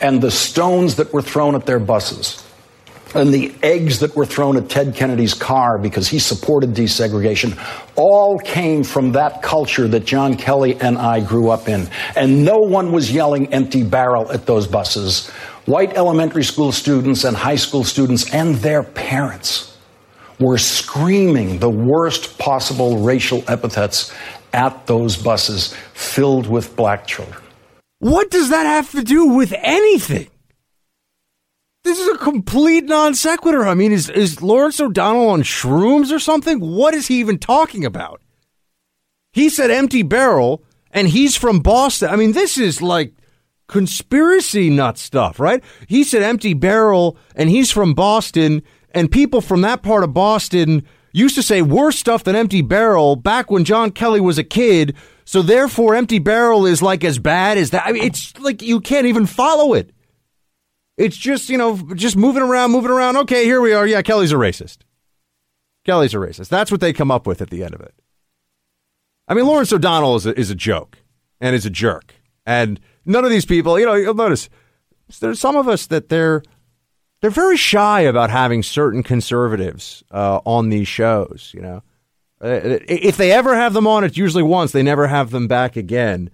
And 0.00 0.20
the 0.20 0.30
stones 0.30 0.96
that 0.96 1.12
were 1.12 1.22
thrown 1.22 1.54
at 1.54 1.66
their 1.66 1.78
buses, 1.78 2.44
and 3.14 3.32
the 3.32 3.54
eggs 3.62 4.00
that 4.00 4.14
were 4.16 4.26
thrown 4.26 4.56
at 4.56 4.68
Ted 4.68 4.94
Kennedy's 4.94 5.34
car 5.34 5.78
because 5.78 6.08
he 6.08 6.18
supported 6.18 6.70
desegregation 6.70 7.58
all 7.96 8.38
came 8.38 8.82
from 8.82 9.12
that 9.12 9.42
culture 9.42 9.88
that 9.88 10.04
John 10.04 10.36
Kelly 10.36 10.80
and 10.80 10.98
I 10.98 11.20
grew 11.20 11.50
up 11.50 11.68
in. 11.68 11.88
And 12.16 12.44
no 12.44 12.58
one 12.58 12.92
was 12.92 13.12
yelling 13.12 13.52
empty 13.52 13.82
barrel 13.82 14.30
at 14.32 14.46
those 14.46 14.66
buses. 14.66 15.28
White 15.66 15.94
elementary 15.94 16.44
school 16.44 16.72
students 16.72 17.24
and 17.24 17.36
high 17.36 17.56
school 17.56 17.84
students 17.84 18.32
and 18.34 18.56
their 18.56 18.82
parents 18.82 19.76
were 20.40 20.58
screaming 20.58 21.58
the 21.58 21.70
worst 21.70 22.38
possible 22.38 22.98
racial 22.98 23.44
epithets 23.46 24.12
at 24.52 24.86
those 24.86 25.16
buses 25.16 25.74
filled 25.94 26.48
with 26.48 26.74
black 26.76 27.06
children. 27.06 27.40
What 28.00 28.30
does 28.30 28.50
that 28.50 28.66
have 28.66 28.90
to 28.92 29.04
do 29.04 29.26
with 29.26 29.54
anything? 29.56 30.28
This 31.84 31.98
is 31.98 32.08
a 32.08 32.18
complete 32.18 32.84
non 32.84 33.14
sequitur. 33.14 33.66
I 33.66 33.74
mean, 33.74 33.92
is, 33.92 34.08
is 34.08 34.40
Lawrence 34.40 34.80
O'Donnell 34.80 35.28
on 35.28 35.42
shrooms 35.42 36.12
or 36.12 36.18
something? 36.18 36.60
What 36.60 36.94
is 36.94 37.08
he 37.08 37.18
even 37.18 37.38
talking 37.38 37.84
about? 37.84 38.20
He 39.32 39.48
said 39.48 39.70
empty 39.70 40.02
barrel, 40.02 40.62
and 40.90 41.08
he's 41.08 41.36
from 41.36 41.60
Boston. 41.60 42.10
I 42.10 42.16
mean, 42.16 42.32
this 42.32 42.56
is 42.56 42.80
like 42.80 43.14
conspiracy 43.66 44.70
nut 44.70 44.98
stuff, 44.98 45.40
right? 45.40 45.62
He 45.88 46.04
said 46.04 46.22
empty 46.22 46.54
barrel, 46.54 47.16
and 47.34 47.48
he's 47.50 47.70
from 47.70 47.94
Boston, 47.94 48.62
and 48.92 49.10
people 49.10 49.40
from 49.40 49.62
that 49.62 49.82
part 49.82 50.04
of 50.04 50.14
Boston 50.14 50.86
used 51.12 51.34
to 51.34 51.42
say 51.42 51.62
worse 51.62 51.98
stuff 51.98 52.24
than 52.24 52.36
empty 52.36 52.62
barrel 52.62 53.16
back 53.16 53.50
when 53.50 53.64
John 53.64 53.90
Kelly 53.90 54.20
was 54.20 54.38
a 54.38 54.44
kid. 54.44 54.94
So 55.24 55.42
therefore, 55.42 55.94
empty 55.94 56.18
barrel 56.18 56.66
is 56.66 56.82
like 56.82 57.02
as 57.02 57.18
bad 57.18 57.58
as 57.58 57.70
that. 57.70 57.86
I 57.86 57.92
mean, 57.92 58.04
it's 58.04 58.38
like 58.38 58.62
you 58.62 58.80
can't 58.80 59.06
even 59.06 59.26
follow 59.26 59.74
it. 59.74 59.90
It's 60.96 61.16
just, 61.16 61.48
you 61.48 61.58
know, 61.58 61.76
just 61.94 62.16
moving 62.16 62.42
around, 62.42 62.70
moving 62.70 62.90
around. 62.90 63.16
Okay, 63.18 63.44
here 63.44 63.60
we 63.60 63.72
are. 63.72 63.86
Yeah, 63.86 64.02
Kelly's 64.02 64.32
a 64.32 64.36
racist. 64.36 64.78
Kelly's 65.84 66.14
a 66.14 66.18
racist. 66.18 66.48
That's 66.48 66.70
what 66.70 66.80
they 66.80 66.92
come 66.92 67.10
up 67.10 67.26
with 67.26 67.42
at 67.42 67.50
the 67.50 67.64
end 67.64 67.74
of 67.74 67.80
it. 67.80 67.94
I 69.26 69.34
mean, 69.34 69.46
Lawrence 69.46 69.72
O'Donnell 69.72 70.16
is 70.16 70.26
a, 70.26 70.38
is 70.38 70.50
a 70.50 70.54
joke 70.54 70.98
and 71.40 71.56
is 71.56 71.66
a 71.66 71.70
jerk. 71.70 72.14
And 72.44 72.78
none 73.04 73.24
of 73.24 73.30
these 73.30 73.46
people, 73.46 73.78
you 73.78 73.86
know, 73.86 73.94
you'll 73.94 74.14
notice 74.14 74.48
there's 75.20 75.40
some 75.40 75.56
of 75.56 75.68
us 75.68 75.86
that 75.86 76.08
they're 76.08 76.42
they're 77.20 77.30
very 77.30 77.56
shy 77.56 78.00
about 78.00 78.30
having 78.30 78.62
certain 78.62 79.02
conservatives 79.02 80.02
uh, 80.10 80.40
on 80.44 80.70
these 80.70 80.88
shows. 80.88 81.52
You 81.54 81.62
know, 81.62 81.82
uh, 82.42 82.78
if 82.88 83.16
they 83.16 83.30
ever 83.32 83.54
have 83.54 83.74
them 83.74 83.86
on, 83.86 84.04
it's 84.04 84.16
usually 84.16 84.42
once. 84.42 84.72
They 84.72 84.82
never 84.82 85.06
have 85.06 85.30
them 85.30 85.46
back 85.46 85.76
again. 85.76 86.30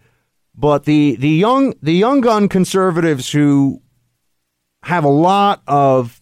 But 0.54 0.84
the 0.84 1.16
the 1.16 1.28
young 1.28 1.74
the 1.82 1.92
young 1.92 2.20
gun 2.20 2.48
conservatives 2.48 3.30
who 3.30 3.82
have 4.88 5.04
a 5.04 5.08
lot 5.08 5.62
of 5.66 6.18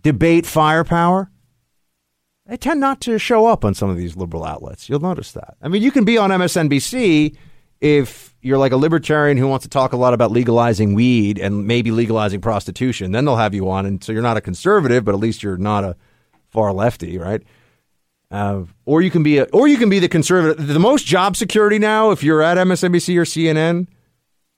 debate 0.00 0.46
firepower. 0.46 1.30
they 2.46 2.56
tend 2.56 2.80
not 2.80 3.02
to 3.02 3.18
show 3.18 3.44
up 3.44 3.62
on 3.62 3.74
some 3.74 3.90
of 3.90 3.98
these 3.98 4.16
liberal 4.16 4.42
outlets. 4.42 4.88
You'll 4.88 5.00
notice 5.00 5.32
that. 5.32 5.58
I 5.60 5.68
mean, 5.68 5.82
you 5.82 5.90
can 5.90 6.06
be 6.06 6.16
on 6.16 6.30
MSNBC 6.30 7.36
if 7.82 8.34
you're 8.40 8.56
like 8.56 8.72
a 8.72 8.78
libertarian 8.78 9.36
who 9.36 9.46
wants 9.46 9.64
to 9.64 9.68
talk 9.68 9.92
a 9.92 9.98
lot 9.98 10.14
about 10.14 10.30
legalizing 10.30 10.94
weed 10.94 11.38
and 11.38 11.66
maybe 11.66 11.90
legalizing 11.90 12.40
prostitution. 12.40 13.12
Then 13.12 13.26
they'll 13.26 13.36
have 13.36 13.52
you 13.52 13.68
on, 13.68 13.84
and 13.84 14.02
so 14.02 14.12
you're 14.12 14.22
not 14.22 14.38
a 14.38 14.40
conservative, 14.40 15.04
but 15.04 15.14
at 15.14 15.20
least 15.20 15.42
you're 15.42 15.58
not 15.58 15.84
a 15.84 15.94
far 16.48 16.72
lefty, 16.72 17.18
right? 17.18 17.42
Uh, 18.30 18.62
or 18.86 19.02
you 19.02 19.10
can 19.10 19.22
be 19.22 19.38
a, 19.38 19.44
or 19.52 19.68
you 19.68 19.76
can 19.76 19.90
be 19.90 19.98
the 19.98 20.08
conservative. 20.08 20.68
The 20.68 20.78
most 20.78 21.04
job 21.04 21.36
security 21.36 21.78
now, 21.78 22.12
if 22.12 22.22
you're 22.22 22.40
at 22.40 22.56
MSNBC 22.56 23.14
or 23.18 23.24
CNN, 23.24 23.88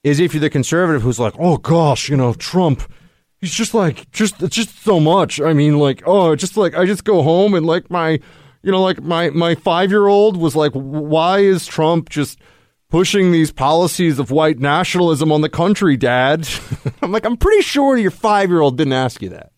is 0.05 0.21
if 0.21 0.33
you're 0.33 0.41
the 0.41 0.49
conservative 0.49 1.03
who's 1.03 1.19
like, 1.19 1.35
oh 1.41 1.57
gosh, 1.57 2.09
you 2.09 2.17
know, 2.17 2.35
Trump 2.35 2.85
he's 3.41 3.53
just 3.53 3.75
like 3.75 4.11
just 4.11 4.43
it's 4.43 4.57
just 4.57 4.83
so 4.83 5.01
much. 5.01 5.41
I 5.41 5.53
mean, 5.53 5.79
like 5.79 6.03
oh, 6.07 6.37
just 6.37 6.57
like 6.57 6.75
I 6.75 6.87
just 6.87 7.05
go 7.05 7.23
home 7.23 7.55
and 7.55 7.67
like 7.67 7.91
my 7.91 8.21
you 8.63 8.71
know 8.71 8.83
like 8.83 9.03
my 9.03 9.31
my 9.31 9.55
five 9.55 9.91
year 9.91 10.07
old 10.07 10.37
was 10.37 10.55
like, 10.57 10.73
why 10.73 11.39
is 11.41 11.67
Trump 11.67 12.09
just 12.09 12.39
pushing 12.89 13.31
these 13.33 13.53
policies 13.53 14.19
of 14.19 14.31
white 14.31 14.59
nationalism 14.59 15.33
on 15.33 15.41
the 15.41 15.49
country, 15.49 15.97
Dad? 15.97 16.49
I'm 17.03 17.13
like, 17.13 17.25
I'm 17.25 17.37
pretty 17.37 17.63
sure 17.63 17.97
your 17.97 18.11
five 18.11 18.51
year 18.51 18.61
old 18.61 18.77
didn't 18.77 18.93
ask 18.93 19.23
you 19.23 19.31
that. 19.31 19.53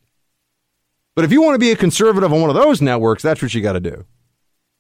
But 1.15 1.25
if 1.25 1.33
you 1.33 1.43
want 1.43 1.55
to 1.55 1.59
be 1.59 1.73
a 1.73 1.77
conservative 1.77 2.33
on 2.33 2.41
one 2.41 2.51
of 2.51 2.57
those 2.57 2.81
networks, 2.81 3.23
that's 3.23 3.43
what 3.43 3.53
you 3.53 3.61
got 3.61 3.73
to 3.75 3.81
do. 3.81 4.05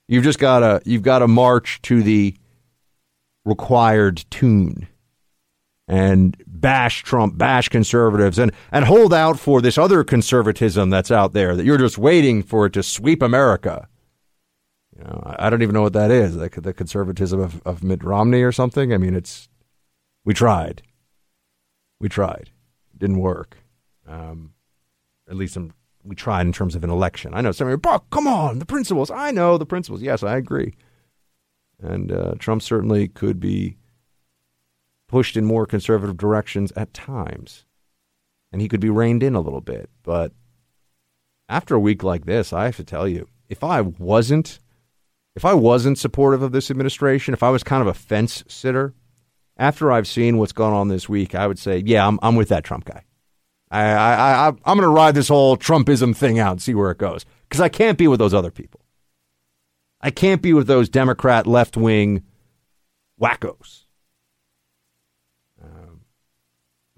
You've 0.08 0.24
just 0.24 0.38
got 0.38 0.60
to 0.60 0.82
you've 0.84 1.02
got 1.02 1.20
to 1.20 1.28
march 1.28 1.80
to 1.82 2.02
the 2.02 2.34
required 3.44 4.24
tune 4.30 4.86
and 5.88 6.42
bash 6.46 7.02
Trump, 7.02 7.36
bash 7.36 7.68
conservatives, 7.68 8.38
and, 8.38 8.52
and 8.70 8.84
hold 8.84 9.12
out 9.12 9.38
for 9.38 9.60
this 9.60 9.76
other 9.76 10.04
conservatism 10.04 10.90
that's 10.90 11.10
out 11.10 11.32
there 11.32 11.56
that 11.56 11.64
you're 11.64 11.78
just 11.78 11.98
waiting 11.98 12.42
for 12.42 12.66
it 12.66 12.72
to 12.74 12.82
sweep 12.82 13.22
America. 13.22 13.88
You 14.96 15.04
know, 15.04 15.22
I 15.38 15.50
don't 15.50 15.62
even 15.62 15.74
know 15.74 15.82
what 15.82 15.94
that 15.94 16.10
is, 16.10 16.36
like 16.36 16.54
the 16.54 16.72
conservatism 16.72 17.40
of, 17.40 17.62
of 17.66 17.82
Mitt 17.82 18.04
Romney 18.04 18.42
or 18.42 18.52
something. 18.52 18.92
I 18.92 18.98
mean, 18.98 19.14
it's 19.14 19.48
we 20.24 20.34
tried, 20.34 20.82
we 21.98 22.08
tried, 22.08 22.50
it 22.92 22.98
didn't 22.98 23.18
work. 23.18 23.56
Um, 24.06 24.52
at 25.28 25.36
least 25.36 25.56
in, 25.56 25.72
we 26.04 26.14
tried 26.14 26.46
in 26.46 26.52
terms 26.52 26.74
of 26.74 26.84
an 26.84 26.90
election. 26.90 27.34
I 27.34 27.40
know 27.40 27.52
somebody, 27.52 27.76
Buck, 27.76 28.08
come 28.10 28.26
on, 28.26 28.58
the 28.58 28.66
principles. 28.66 29.10
I 29.10 29.30
know 29.30 29.58
the 29.58 29.66
principles. 29.66 30.02
Yes, 30.02 30.22
I 30.22 30.36
agree. 30.36 30.74
And 31.80 32.12
uh, 32.12 32.34
Trump 32.38 32.62
certainly 32.62 33.08
could 33.08 33.40
be 33.40 33.76
pushed 35.12 35.36
in 35.36 35.44
more 35.44 35.66
conservative 35.66 36.16
directions 36.16 36.72
at 36.74 36.94
times. 36.94 37.66
And 38.50 38.60
he 38.60 38.68
could 38.68 38.80
be 38.80 38.90
reined 38.90 39.22
in 39.22 39.34
a 39.34 39.40
little 39.40 39.60
bit. 39.60 39.90
But 40.02 40.32
after 41.48 41.74
a 41.74 41.80
week 41.80 42.02
like 42.02 42.24
this, 42.24 42.52
I 42.52 42.64
have 42.64 42.76
to 42.76 42.84
tell 42.84 43.06
you, 43.06 43.28
if 43.48 43.62
I 43.62 43.82
wasn't 43.82 44.58
if 45.34 45.44
I 45.44 45.54
wasn't 45.54 45.98
supportive 45.98 46.42
of 46.42 46.52
this 46.52 46.70
administration, 46.70 47.32
if 47.32 47.42
I 47.42 47.50
was 47.50 47.62
kind 47.62 47.80
of 47.80 47.86
a 47.86 47.94
fence 47.94 48.44
sitter, 48.48 48.94
after 49.56 49.90
I've 49.92 50.06
seen 50.06 50.38
what's 50.38 50.52
gone 50.52 50.72
on 50.72 50.88
this 50.88 51.08
week, 51.08 51.34
I 51.34 51.46
would 51.46 51.58
say, 51.58 51.82
yeah, 51.84 52.06
I'm, 52.06 52.18
I'm 52.22 52.36
with 52.36 52.48
that 52.48 52.64
Trump 52.64 52.84
guy. 52.84 53.04
I, 53.70 53.82
I, 53.82 54.14
I, 54.14 54.48
I'm 54.48 54.76
going 54.76 54.80
to 54.80 54.88
ride 54.88 55.14
this 55.14 55.28
whole 55.28 55.56
Trumpism 55.56 56.14
thing 56.14 56.38
out 56.38 56.52
and 56.52 56.62
see 56.62 56.74
where 56.74 56.90
it 56.90 56.98
goes 56.98 57.24
because 57.48 57.62
I 57.62 57.70
can't 57.70 57.96
be 57.96 58.08
with 58.08 58.18
those 58.18 58.34
other 58.34 58.50
people. 58.50 58.80
I 60.02 60.10
can't 60.10 60.42
be 60.42 60.52
with 60.52 60.66
those 60.66 60.90
Democrat 60.90 61.46
left 61.46 61.76
wing 61.76 62.24
wackos. 63.18 63.81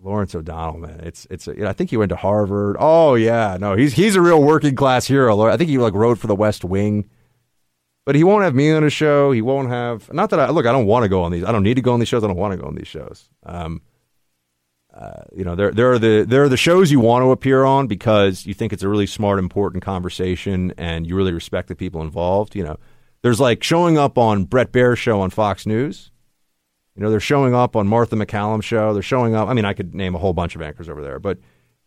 Lawrence 0.05 0.35
O'Donnell, 0.35 0.79
man, 0.81 1.01
it's 1.01 1.27
it's. 1.31 1.47
You 1.47 1.57
know, 1.57 1.69
I 1.69 1.73
think 1.73 1.89
he 1.89 1.97
went 1.97 2.11
to 2.11 2.17
Harvard. 2.17 2.77
Oh 2.79 3.15
yeah, 3.15 3.57
no, 3.59 3.75
he's 3.75 3.95
he's 3.95 4.17
a 4.17 4.21
real 4.21 4.43
working 4.43 4.77
class 4.77 5.07
hero. 5.07 5.41
I 5.43 5.57
think 5.57 5.71
he 5.71 5.79
like 5.79 5.95
wrote 5.95 6.19
for 6.19 6.27
the 6.27 6.35
West 6.35 6.63
Wing, 6.65 7.09
but 8.05 8.15
he 8.15 8.23
won't 8.23 8.45
have 8.45 8.55
me 8.55 8.71
on 8.71 8.83
his 8.83 8.93
show. 8.93 9.33
He 9.33 9.41
won't 9.41 9.71
have. 9.71 10.13
Not 10.13 10.29
that 10.31 10.41
I 10.41 10.51
look. 10.51 10.67
I 10.67 10.73
don't 10.73 10.85
want 10.85 11.05
to 11.05 11.09
go 11.09 11.23
on 11.23 11.33
these. 11.33 11.43
I 11.43 11.53
don't 11.53 11.63
need 11.63 11.75
to 11.75 11.83
go 11.83 11.95
on 11.95 12.01
these 12.01 12.09
shows. 12.09 12.23
I 12.23 12.27
don't 12.27 12.37
want 12.37 12.53
to 12.53 12.59
go 12.59 12.67
on 12.67 12.75
these 12.75 12.87
shows. 12.87 13.31
Um, 13.45 13.81
uh, 14.93 15.23
you 15.35 15.43
know, 15.43 15.55
there 15.55 15.73
there 15.73 15.93
are 15.93 15.99
the 15.99 16.27
there 16.29 16.45
are 16.45 16.51
the 16.51 16.59
shows 16.59 16.93
you 16.93 17.01
want 17.01 17.23
to 17.23 17.31
appear 17.31 17.65
on 17.65 17.87
because 17.87 18.45
you 18.45 18.53
think 18.53 18.75
it's 18.75 18.83
a 18.83 18.89
really 18.89 19.07
smart, 19.07 19.39
important 19.39 19.83
conversation, 19.83 20.75
and 20.77 21.07
you 21.07 21.17
really 21.17 21.33
respect 21.33 21.69
the 21.69 21.75
people 21.75 22.03
involved. 22.03 22.55
You 22.55 22.65
know, 22.65 22.77
there's 23.23 23.41
like 23.41 23.63
showing 23.63 23.97
up 23.97 24.19
on 24.19 24.45
Bret 24.45 24.71
Baier's 24.71 24.99
show 24.99 25.23
on 25.23 25.31
Fox 25.31 25.65
News 25.65 26.11
you 26.97 27.03
know, 27.03 27.11
they're 27.11 27.21
showing 27.21 27.55
up 27.55 27.75
on 27.77 27.89
Martha 27.89 28.17
MacCallum's 28.17 28.65
show. 28.65 28.93
They're 28.93 29.03
showing 29.03 29.35
up. 29.35 29.49
I 29.49 29.55
mean, 29.55 29.65
I 29.65 29.73
could 29.73 29.95
name 29.95 30.15
a 30.15 30.19
whole 30.19 30.33
bunch 30.33 30.55
of 30.55 30.63
anchors 30.63 30.89
over 30.89 31.03
there, 31.03 31.19
but 31.19 31.39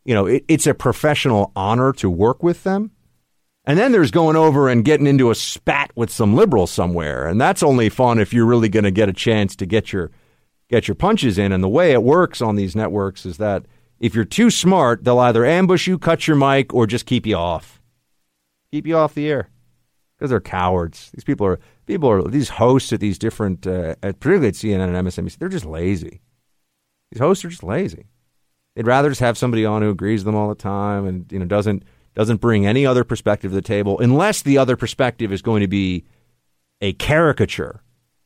you 0.03 0.13
know, 0.13 0.25
it, 0.25 0.45
it's 0.47 0.67
a 0.67 0.73
professional 0.73 1.51
honor 1.55 1.93
to 1.93 2.09
work 2.09 2.43
with 2.43 2.63
them. 2.63 2.91
And 3.65 3.77
then 3.77 3.91
there's 3.91 4.11
going 4.11 4.37
over 4.37 4.69
and 4.69 4.85
getting 4.85 5.07
into 5.07 5.29
a 5.29 5.35
spat 5.35 5.91
with 5.95 6.09
some 6.09 6.35
liberal 6.35 6.67
somewhere, 6.67 7.27
and 7.27 7.39
that's 7.39 7.61
only 7.61 7.89
fun 7.89 8.17
if 8.17 8.33
you're 8.33 8.45
really 8.45 8.69
going 8.69 8.85
to 8.85 8.91
get 8.91 9.09
a 9.09 9.13
chance 9.13 9.57
to 9.57 9.65
get 9.65 9.91
your 9.91 10.11
get 10.69 10.87
your 10.87 10.95
punches 10.95 11.37
in. 11.37 11.51
And 11.51 11.61
the 11.61 11.69
way 11.69 11.91
it 11.91 12.03
works 12.03 12.41
on 12.41 12.55
these 12.55 12.77
networks 12.77 13.25
is 13.25 13.37
that 13.37 13.65
if 13.99 14.15
you're 14.15 14.23
too 14.23 14.49
smart, 14.49 15.03
they'll 15.03 15.19
either 15.19 15.45
ambush 15.45 15.85
you, 15.87 15.97
cut 15.97 16.27
your 16.27 16.37
mic, 16.37 16.73
or 16.73 16.87
just 16.87 17.05
keep 17.05 17.25
you 17.25 17.35
off, 17.35 17.81
keep 18.71 18.87
you 18.87 18.95
off 18.95 19.13
the 19.13 19.27
air 19.27 19.49
because 20.15 20.29
they're 20.29 20.39
cowards. 20.39 21.11
These 21.13 21.25
people 21.25 21.45
are 21.45 21.59
people 21.87 22.09
are 22.09 22.21
these 22.21 22.49
hosts 22.49 22.93
at 22.93 22.99
these 22.99 23.17
different, 23.17 23.65
uh, 23.65 23.95
at, 24.03 24.19
particularly 24.19 24.49
at 24.49 24.53
CNN 24.53 24.95
and 24.95 25.07
MSNBC. 25.07 25.37
They're 25.37 25.49
just 25.49 25.65
lazy. 25.65 26.21
These 27.11 27.19
hosts 27.19 27.43
are 27.45 27.49
just 27.49 27.63
lazy. 27.63 28.05
They'd 28.75 28.85
rather 28.85 29.09
just 29.09 29.21
have 29.21 29.37
somebody 29.37 29.65
on 29.65 29.81
who 29.81 29.89
agrees 29.89 30.19
with 30.19 30.27
them 30.27 30.35
all 30.35 30.49
the 30.49 30.55
time 30.55 31.07
and 31.07 31.31
you 31.31 31.39
know 31.39 31.45
doesn't 31.45 31.83
doesn't 32.13 32.41
bring 32.41 32.65
any 32.65 32.85
other 32.85 33.03
perspective 33.03 33.51
to 33.51 33.55
the 33.55 33.61
table, 33.61 33.99
unless 33.99 34.41
the 34.41 34.57
other 34.57 34.75
perspective 34.75 35.31
is 35.31 35.41
going 35.41 35.61
to 35.61 35.67
be 35.67 36.05
a 36.81 36.93
caricature 36.93 37.81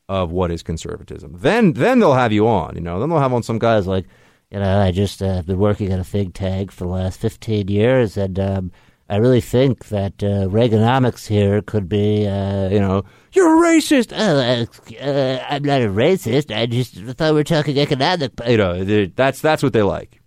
of 0.09 0.31
what 0.31 0.51
is 0.51 0.63
conservatism. 0.63 1.35
Then 1.37 1.73
then 1.73 1.99
they'll 1.99 2.13
have 2.13 2.33
you 2.33 2.47
on. 2.47 2.75
You 2.75 2.81
know, 2.81 2.99
then 2.99 3.09
they'll 3.09 3.19
have 3.19 3.33
on 3.33 3.43
some 3.43 3.59
guys 3.59 3.87
like, 3.87 4.05
you 4.49 4.59
know, 4.59 4.81
I 4.81 4.91
just 4.91 5.21
uh, 5.21 5.41
been 5.43 5.59
working 5.59 5.91
at 5.93 5.99
a 5.99 6.03
think 6.03 6.33
tank 6.33 6.71
for 6.71 6.83
the 6.83 6.89
last 6.89 7.19
fifteen 7.19 7.69
years, 7.69 8.17
and 8.17 8.37
um, 8.39 8.71
I 9.11 9.17
really 9.17 9.41
think 9.41 9.89
that 9.89 10.23
uh, 10.23 10.47
Reaganomics 10.47 11.27
here 11.27 11.61
could 11.61 11.89
be, 11.89 12.25
uh, 12.25 12.69
you 12.69 12.79
know, 12.79 13.03
you're 13.33 13.57
a 13.57 13.67
racist. 13.67 14.13
Uh, 14.13 14.65
uh, 15.03 15.45
I'm 15.49 15.63
not 15.63 15.81
a 15.81 15.87
racist. 15.87 16.55
I 16.55 16.65
just 16.65 16.95
thought 16.95 17.33
we 17.33 17.39
were 17.39 17.43
talking 17.43 17.77
economic. 17.77 18.31
You 18.47 18.55
know, 18.55 19.05
that's 19.07 19.41
that's 19.41 19.61
what 19.61 19.73
they 19.73 19.81
like. 19.83 20.21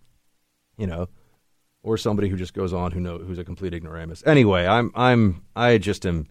You 0.77 0.87
know, 0.87 1.09
or 1.83 1.97
somebody 1.97 2.29
who 2.29 2.37
just 2.37 2.53
goes 2.53 2.75
on 2.75 2.93
who 2.93 3.01
know 3.01 3.17
who's 3.17 3.39
a 3.39 3.45
complete 3.45 3.73
ignoramus. 3.73 4.23
Anyway, 4.27 4.67
I'm 4.67 4.93
I'm 4.95 5.45
I 5.57 5.79
just 5.79 6.05
am 6.05 6.27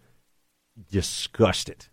disgusted, 0.91 1.87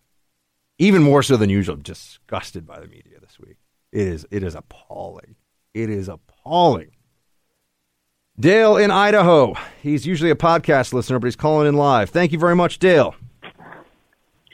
even 0.77 1.01
more 1.01 1.23
so 1.23 1.37
than 1.37 1.49
usual. 1.49 1.75
disgusted 1.75 2.67
by 2.67 2.79
the 2.79 2.87
media 2.87 3.19
this 3.19 3.39
week. 3.39 3.57
It 3.91 4.07
is 4.07 4.27
it 4.29 4.43
is 4.43 4.53
appalling. 4.53 5.37
It 5.73 5.89
is 5.89 6.07
appalling. 6.07 6.91
Dale 8.41 8.75
in 8.75 8.89
Idaho. 8.89 9.53
He's 9.83 10.07
usually 10.07 10.31
a 10.31 10.35
podcast 10.35 10.93
listener, 10.93 11.19
but 11.19 11.27
he's 11.27 11.35
calling 11.35 11.67
in 11.67 11.75
live. 11.75 12.09
Thank 12.09 12.31
you 12.31 12.39
very 12.39 12.55
much, 12.55 12.79
Dale. 12.79 13.13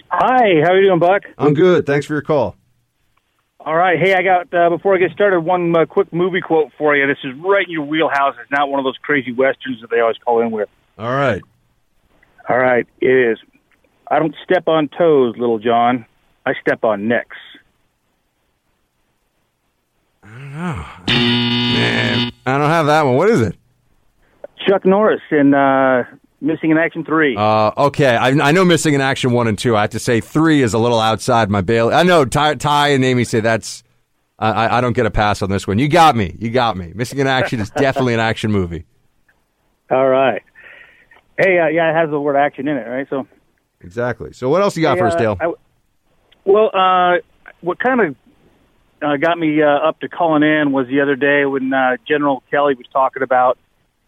Hi, 0.10 0.62
how 0.62 0.71
are 0.71 0.82
you 0.82 0.89
doing, 0.89 1.00
Buck? 1.00 1.23
I'm 1.38 1.54
good. 1.54 1.86
Thanks 1.86 2.06
for 2.06 2.13
your 2.13 2.21
call. 2.21 2.58
All 3.62 3.76
right. 3.76 3.97
Hey, 3.97 4.13
I 4.13 4.23
got, 4.23 4.54
uh, 4.54 4.69
before 4.69 4.93
I 4.93 4.97
get 4.97 5.12
started, 5.12 5.39
one 5.39 5.73
uh, 5.76 5.86
quick 5.86 6.12
movie 6.12 6.41
quote 6.41 6.71
for 6.78 6.97
you. 6.97 7.08
This 7.08 7.17
is 7.23 7.34
right 7.38 7.65
in 7.65 7.71
your 7.71 7.86
wheelhouse. 7.86 8.36
It's 8.41 8.52
not 8.52 8.69
one 8.69 8.80
of 8.80 8.84
those 8.84 8.97
crazy 8.97 9.32
westerns 9.32 9.80
that 9.80 9.89
they 9.89 10.02
always 10.02 10.17
call 10.17 10.41
in 10.41 10.52
with. 10.52 10.67
All 10.97 11.12
right. 11.12 11.41
All 12.50 12.58
right. 12.58 12.86
It 13.00 13.32
is. 13.32 13.38
I 14.10 14.19
don't 14.19 14.36
step 14.43 14.67
on 14.67 14.89
toes, 14.89 15.36
little 15.38 15.60
John. 15.60 16.06
I 16.45 16.54
step 16.60 16.84
on 16.84 17.08
necks. 17.08 17.38
I 20.23 20.28
don't 20.28 20.52
know. 20.52 20.86
Man, 21.08 22.32
I 22.45 22.58
don't 22.58 22.69
have 22.69 22.88
that 22.88 23.04
one. 23.04 23.15
What 23.15 23.30
is 23.30 23.39
it? 23.39 23.56
Chuck 24.67 24.86
Norris 24.86 25.21
in 25.32 25.53
uh, 25.53 26.03
Missing 26.41 26.71
in 26.71 26.77
Action 26.77 27.03
3. 27.03 27.36
Uh, 27.38 27.71
okay, 27.77 28.15
I, 28.15 28.30
I, 28.30 28.51
know 28.51 28.65
Missing 28.65 28.93
in 28.93 29.01
Action 29.01 29.32
1 29.32 29.47
and 29.47 29.58
2. 29.58 29.75
I 29.75 29.82
have 29.82 29.89
to 29.91 29.99
say 29.99 30.21
3 30.21 30.62
is 30.62 30.73
a 30.73 30.77
little 30.77 30.99
outside 30.99 31.49
my 31.49 31.62
bail. 31.62 31.89
I 31.93 32.03
know 32.03 32.25
Ty, 32.25 32.56
Ty 32.56 32.89
and 32.89 33.03
Amy 33.03 33.23
say 33.23 33.39
that's. 33.39 33.84
I, 34.39 34.77
I 34.77 34.82
don't 34.82 34.93
get 34.93 35.08
a 35.08 35.12
pass 35.12 35.41
on 35.41 35.49
this 35.49 35.65
one. 35.65 35.80
You 35.80 35.88
got 35.88 36.15
me. 36.15 36.36
You 36.38 36.51
got 36.51 36.77
me. 36.77 36.91
Missing 36.93 37.17
in 37.17 37.25
Action 37.25 37.60
is 37.60 37.71
definitely 37.71 38.13
an 38.13 38.19
action 38.19 38.51
movie. 38.51 38.86
All 39.89 40.08
right. 40.08 40.43
Hey, 41.39 41.58
uh, 41.58 41.69
yeah, 41.69 41.89
it 41.89 41.95
has 41.95 42.12
the 42.12 42.19
word 42.19 42.36
action 42.36 42.67
in 42.67 42.77
it, 42.77 42.88
right? 42.88 43.08
So 43.10 43.25
Exactly. 43.82 44.34
So 44.34 44.49
what 44.49 44.62
else 44.62 44.75
you 44.75 44.82
got 44.82 44.95
hey, 44.95 45.01
for 45.01 45.08
us, 45.08 45.13
uh, 45.13 45.17
Dale? 45.17 45.38
I, 45.39 45.53
well, 46.45 46.71
uh, 46.73 47.17
what 47.62 47.80
kind 47.80 48.01
of 48.01 48.15
uh, 49.01 49.17
got 49.17 49.38
me 49.38 49.62
uh, 49.62 49.67
up 49.67 49.99
to 49.99 50.10
calling 50.10 50.43
in 50.43 50.71
was 50.71 50.88
the 50.88 51.01
other 51.01 51.15
day 51.15 51.45
when 51.45 51.73
uh, 51.73 51.97
General 52.08 52.43
Kelly 52.49 52.73
was 52.73 52.86
talking 52.91 53.23
about 53.23 53.58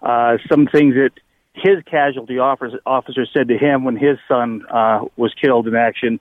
uh, 0.01 0.37
some 0.49 0.67
things 0.67 0.95
that 0.95 1.11
his 1.53 1.83
casualty 1.89 2.37
officer, 2.39 2.79
officer 2.85 3.25
said 3.33 3.47
to 3.49 3.57
him 3.57 3.83
when 3.83 3.97
his 3.97 4.17
son 4.27 4.65
uh, 4.69 5.05
was 5.17 5.33
killed 5.41 5.67
in 5.67 5.75
action. 5.75 6.19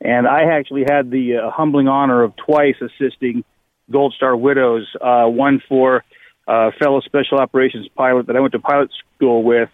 And 0.00 0.26
I 0.26 0.56
actually 0.56 0.84
had 0.88 1.10
the 1.10 1.36
uh, 1.36 1.50
humbling 1.50 1.88
honor 1.88 2.22
of 2.22 2.34
twice 2.36 2.76
assisting 2.80 3.44
Gold 3.90 4.14
Star 4.16 4.36
widows, 4.36 4.86
uh, 5.00 5.24
one 5.26 5.60
for 5.68 6.04
uh, 6.46 6.70
fellow 6.78 7.00
special 7.00 7.38
operations 7.38 7.88
pilot 7.96 8.26
that 8.26 8.36
I 8.36 8.40
went 8.40 8.52
to 8.52 8.58
pilot 8.58 8.90
school 9.16 9.42
with, 9.42 9.68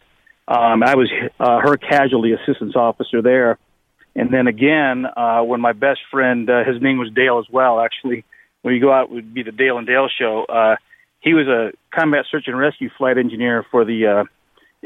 Um, 0.46 0.82
I 0.82 0.94
was 0.94 1.10
uh, 1.40 1.60
her 1.60 1.76
casualty 1.76 2.32
assistance 2.32 2.76
officer 2.76 3.22
there. 3.22 3.58
And 4.14 4.32
then 4.32 4.46
again, 4.46 5.06
uh, 5.06 5.42
when 5.42 5.60
my 5.60 5.72
best 5.72 6.00
friend, 6.10 6.48
uh, 6.48 6.64
his 6.64 6.80
name 6.82 6.98
was 6.98 7.10
Dale 7.12 7.38
as 7.38 7.46
well, 7.50 7.80
actually, 7.80 8.24
when 8.62 8.74
you 8.74 8.80
go 8.80 8.92
out, 8.92 9.04
it 9.04 9.10
would 9.10 9.34
be 9.34 9.42
the 9.42 9.52
Dale 9.52 9.78
and 9.78 9.86
Dale 9.86 10.08
show. 10.08 10.44
Uh, 10.44 10.76
he 11.24 11.32
was 11.32 11.48
a 11.48 11.72
combat 11.90 12.26
search 12.30 12.44
and 12.46 12.56
rescue 12.56 12.90
flight 12.98 13.16
engineer 13.16 13.64
for 13.70 13.84
the 13.86 14.06
uh, 14.06 14.24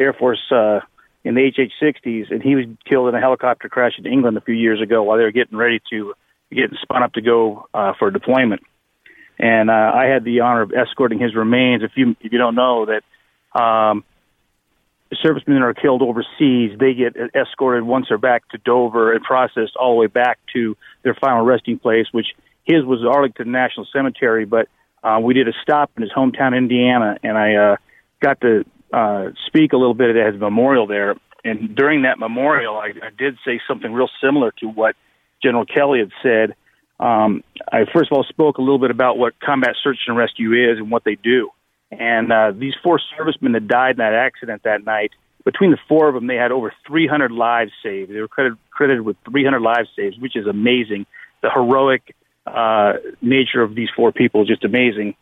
Air 0.01 0.13
Force 0.13 0.41
uh, 0.53 0.81
in 1.25 1.35
the 1.35 1.51
HH-60s, 1.51 2.31
and 2.31 2.41
he 2.41 2.55
was 2.55 2.67
killed 2.89 3.09
in 3.09 3.15
a 3.17 3.21
helicopter 3.21 3.69
crash 3.69 3.95
in 3.99 4.07
England 4.07 4.37
a 4.37 4.41
few 4.41 4.55
years 4.55 4.81
ago 4.81 5.03
while 5.03 5.19
they 5.19 5.25
were 5.25 5.33
getting 5.33 5.59
ready 5.59 5.81
to 5.91 6.15
getting 6.51 6.79
spun 6.81 7.03
up 7.03 7.13
to 7.15 7.21
go 7.21 7.67
uh, 7.75 7.93
for 7.99 8.11
deployment. 8.11 8.63
And 9.39 9.69
uh, 9.69 9.93
I 9.95 10.07
had 10.07 10.25
the 10.25 10.41
honor 10.41 10.63
of 10.63 10.73
escorting 10.73 11.19
his 11.19 11.35
remains. 11.35 11.83
If 11.83 11.93
you 11.97 12.17
if 12.21 12.33
you 12.33 12.39
don't 12.39 12.55
know 12.55 12.87
that, 12.87 13.61
um, 13.61 14.05
servicemen 15.21 15.63
are 15.63 15.75
killed 15.75 16.03
overseas, 16.03 16.79
they 16.79 16.95
get 16.95 17.17
escorted 17.35 17.83
once 17.83 18.07
they're 18.09 18.19
back 18.19 18.49
to 18.51 18.59
Dover 18.59 19.13
and 19.13 19.25
processed 19.25 19.75
all 19.77 19.95
the 19.95 20.01
way 20.01 20.07
back 20.07 20.39
to 20.55 20.77
their 21.03 21.15
final 21.15 21.45
resting 21.45 21.79
place, 21.79 22.07
which 22.13 22.29
his 22.65 22.85
was 22.85 23.05
Arlington 23.05 23.51
National 23.51 23.87
Cemetery, 23.93 24.45
but 24.45 24.69
uh, 25.03 25.19
we 25.23 25.35
did 25.35 25.49
a 25.49 25.53
stop 25.63 25.91
in 25.97 26.03
his 26.03 26.13
hometown, 26.13 26.57
Indiana, 26.57 27.17
and 27.23 27.37
I 27.37 27.55
uh, 27.55 27.77
got 28.23 28.41
to 28.41 28.65
uh, 28.93 29.31
speak 29.47 29.73
a 29.73 29.77
little 29.77 29.95
bit 29.95 30.17
at 30.17 30.33
his 30.33 30.41
memorial 30.41 30.87
there. 30.87 31.15
And 31.45 31.75
during 31.77 32.03
that 32.03 32.19
memorial, 32.19 32.77
I, 32.77 32.89
I 32.89 33.11
did 33.17 33.37
say 33.45 33.61
something 33.69 33.93
real 33.93 34.11
similar 34.23 34.53
to 34.61 34.67
what 34.67 34.97
General 35.43 35.65
Kelly 35.65 36.01
had 36.01 36.11
said. 36.23 36.55
Um, 37.01 37.45
I 37.71 37.85
first 37.93 38.11
of 38.11 38.17
all 38.17 38.25
spoke 38.25 38.59
a 38.59 38.61
little 38.61 38.79
bit 38.79 38.91
about 38.91 39.19
what 39.19 39.39
combat 39.41 39.75
search 39.83 39.99
and 40.09 40.17
rescue 40.17 40.53
is 40.53 40.79
and 40.79 40.91
what 40.91 41.05
they 41.05 41.15
do. 41.15 41.51
And 41.91 42.33
uh, 42.33 42.53
these 42.55 42.75
four 42.83 43.01
servicemen 43.17 43.53
that 43.53 43.69
died 43.69 43.93
in 43.93 43.97
that 43.99 44.15
accident 44.15 44.63
that 44.65 44.85
night, 44.85 45.13
between 45.45 45.71
the 45.71 45.79
four 45.89 46.09
of 46.09 46.15
them, 46.15 46.27
they 46.27 46.35
had 46.35 46.53
over 46.53 46.73
300 46.87 47.31
lives 47.31 47.71
saved. 47.83 48.13
They 48.13 48.21
were 48.21 48.29
credited, 48.29 48.59
credited 48.71 49.03
with 49.03 49.17
300 49.31 49.61
lives 49.61 49.89
saved, 49.97 50.21
which 50.21 50.37
is 50.37 50.47
amazing. 50.47 51.07
The 51.41 51.51
heroic 51.51 52.15
uh, 52.49 52.93
nature 53.21 53.63
of 53.63 53.75
these 53.75 53.89
four 53.95 54.13
people 54.13 54.43
is 54.43 54.49
just 54.49 54.65
amazing. 54.65 55.15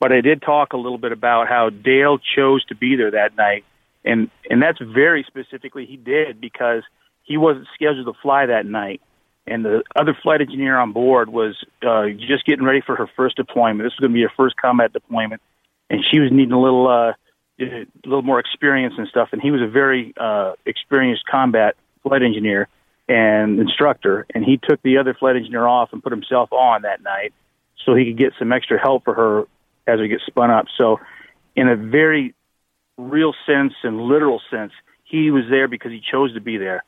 But 0.00 0.12
I 0.12 0.20
did 0.20 0.42
talk 0.42 0.72
a 0.72 0.76
little 0.76 0.98
bit 0.98 1.12
about 1.12 1.48
how 1.48 1.70
Dale 1.70 2.18
chose 2.18 2.64
to 2.66 2.74
be 2.74 2.96
there 2.96 3.10
that 3.12 3.36
night, 3.36 3.64
and 4.04 4.30
and 4.48 4.62
that's 4.62 4.78
very 4.80 5.24
specifically 5.26 5.86
he 5.86 5.96
did 5.96 6.40
because 6.40 6.82
he 7.24 7.36
wasn't 7.36 7.66
scheduled 7.74 8.06
to 8.06 8.20
fly 8.22 8.46
that 8.46 8.64
night, 8.64 9.00
and 9.46 9.64
the 9.64 9.82
other 9.96 10.16
flight 10.22 10.40
engineer 10.40 10.78
on 10.78 10.92
board 10.92 11.28
was 11.28 11.56
uh, 11.86 12.06
just 12.10 12.46
getting 12.46 12.64
ready 12.64 12.80
for 12.80 12.94
her 12.94 13.08
first 13.16 13.36
deployment. 13.36 13.86
This 13.86 13.94
was 13.94 14.00
going 14.00 14.12
to 14.12 14.14
be 14.14 14.22
her 14.22 14.32
first 14.36 14.56
combat 14.56 14.92
deployment, 14.92 15.42
and 15.90 16.04
she 16.08 16.20
was 16.20 16.30
needing 16.30 16.52
a 16.52 16.60
little 16.60 16.86
uh, 16.86 17.12
a 17.60 17.86
little 18.04 18.22
more 18.22 18.38
experience 18.38 18.94
and 18.98 19.08
stuff. 19.08 19.30
And 19.32 19.42
he 19.42 19.50
was 19.50 19.60
a 19.60 19.66
very 19.66 20.14
uh, 20.16 20.52
experienced 20.64 21.24
combat 21.26 21.74
flight 22.02 22.22
engineer 22.22 22.68
and 23.08 23.58
instructor, 23.58 24.26
and 24.34 24.44
he 24.44 24.58
took 24.58 24.82
the 24.82 24.98
other 24.98 25.14
flight 25.14 25.36
engineer 25.36 25.66
off 25.66 25.90
and 25.92 26.02
put 26.02 26.12
himself 26.12 26.52
on 26.52 26.82
that 26.82 27.02
night 27.02 27.32
so 27.84 27.94
he 27.94 28.06
could 28.06 28.18
get 28.18 28.32
some 28.38 28.52
extra 28.52 28.78
help 28.78 29.04
for 29.04 29.14
her 29.14 29.44
as 29.86 29.98
we 29.98 30.08
get 30.08 30.20
spun 30.26 30.50
up. 30.50 30.66
So, 30.76 31.00
in 31.56 31.68
a 31.68 31.76
very 31.76 32.34
real 32.98 33.32
sense 33.46 33.72
and 33.82 34.00
literal 34.00 34.40
sense, 34.50 34.72
he 35.04 35.30
was 35.30 35.44
there 35.48 35.68
because 35.68 35.90
he 35.90 36.02
chose 36.12 36.34
to 36.34 36.40
be 36.40 36.58
there. 36.58 36.84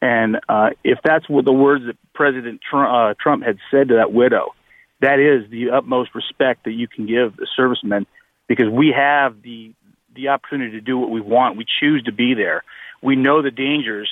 And 0.00 0.38
uh, 0.48 0.70
if 0.84 0.98
that's 1.02 1.28
what 1.28 1.44
the 1.44 1.52
words 1.52 1.84
that 1.86 1.96
President 2.14 2.60
Trump, 2.68 2.90
uh, 2.92 3.14
Trump 3.20 3.42
had 3.42 3.58
said 3.70 3.88
to 3.88 3.94
that 3.94 4.12
widow, 4.12 4.54
that 5.00 5.18
is 5.18 5.50
the 5.50 5.70
utmost 5.70 6.14
respect 6.14 6.64
that 6.64 6.72
you 6.72 6.86
can 6.86 7.06
give 7.06 7.36
the 7.36 7.46
servicemen 7.56 8.06
because 8.46 8.68
we 8.68 8.94
have 8.96 9.42
the 9.42 9.72
the 10.14 10.28
opportunity 10.28 10.70
to 10.72 10.80
do 10.80 10.96
what 10.96 11.10
we 11.10 11.20
want. 11.20 11.56
We 11.56 11.66
choose 11.80 12.04
to 12.04 12.12
be 12.12 12.34
there. 12.34 12.62
We 13.02 13.16
know 13.16 13.42
the 13.42 13.50
dangers, 13.50 14.08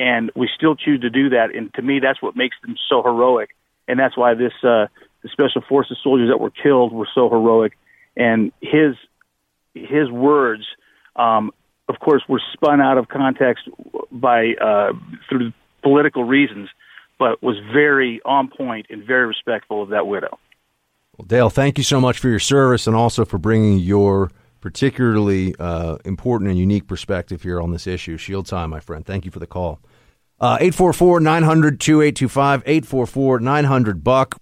and 0.00 0.32
we 0.34 0.48
still 0.56 0.74
choose 0.74 1.02
to 1.02 1.10
do 1.10 1.28
that. 1.28 1.54
And 1.54 1.72
to 1.74 1.82
me, 1.82 2.00
that's 2.00 2.20
what 2.22 2.34
makes 2.34 2.56
them 2.62 2.74
so 2.88 3.02
heroic. 3.02 3.50
And 3.86 4.00
that's 4.00 4.16
why 4.16 4.34
this 4.34 4.54
uh, 4.64 4.86
the 5.22 5.28
special 5.30 5.62
forces 5.68 5.98
soldiers 6.02 6.30
that 6.30 6.40
were 6.40 6.50
killed 6.50 6.92
were 6.92 7.08
so 7.14 7.28
heroic. 7.28 7.76
And 8.16 8.50
his 8.62 8.96
his 9.74 10.10
words, 10.10 10.64
um, 11.14 11.52
of 11.88 12.00
course, 12.00 12.22
were 12.28 12.40
spun 12.54 12.80
out 12.80 12.96
of 12.96 13.08
context 13.08 13.68
by 14.10 14.54
uh, 14.54 14.92
through 15.28 15.52
political 15.82 16.24
reasons, 16.24 16.70
but 17.18 17.42
was 17.42 17.56
very 17.72 18.22
on 18.24 18.48
point 18.48 18.86
and 18.88 19.04
very 19.04 19.26
respectful 19.26 19.82
of 19.82 19.90
that 19.90 20.06
widow. 20.06 20.38
Well, 21.18 21.26
Dale, 21.26 21.50
thank 21.50 21.76
you 21.76 21.84
so 21.84 22.00
much 22.00 22.18
for 22.18 22.28
your 22.28 22.38
service 22.38 22.86
and 22.86 22.96
also 22.96 23.26
for 23.26 23.36
bringing 23.36 23.78
your 23.78 24.30
particularly 24.62 25.54
uh, 25.58 25.96
important 26.06 26.48
and 26.48 26.58
unique 26.58 26.86
perspective 26.86 27.42
here 27.42 27.60
on 27.60 27.70
this 27.70 27.86
issue. 27.86 28.16
Shield 28.16 28.46
time, 28.46 28.70
my 28.70 28.80
friend. 28.80 29.04
Thank 29.04 29.26
you 29.26 29.30
for 29.30 29.38
the 29.38 29.46
call. 29.46 29.80
Uh, 30.40 30.56
844 30.58 31.20
900 31.20 31.80
2825, 31.80 32.62
844 32.64 33.40
900 33.40 34.02
Buck. 34.02 34.36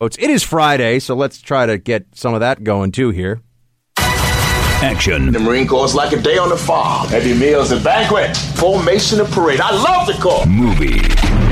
It 0.00 0.30
is 0.30 0.42
Friday, 0.42 0.98
so 0.98 1.14
let's 1.14 1.40
try 1.40 1.66
to 1.66 1.78
get 1.78 2.06
some 2.14 2.34
of 2.34 2.40
that 2.40 2.64
going 2.64 2.92
too 2.92 3.10
here. 3.10 3.40
Action. 3.98 5.30
The 5.30 5.38
Marine 5.38 5.68
Corps 5.68 5.84
is 5.84 5.94
like 5.94 6.12
a 6.12 6.20
day 6.20 6.38
on 6.38 6.48
the 6.48 6.56
farm. 6.56 7.06
Heavy 7.08 7.38
meals 7.38 7.70
and 7.70 7.84
banquet. 7.84 8.36
Formation 8.36 9.20
and 9.20 9.28
parade. 9.28 9.60
I 9.60 9.70
love 9.70 10.08
the 10.08 10.14
Corps. 10.14 10.44
Movie. 10.46 10.98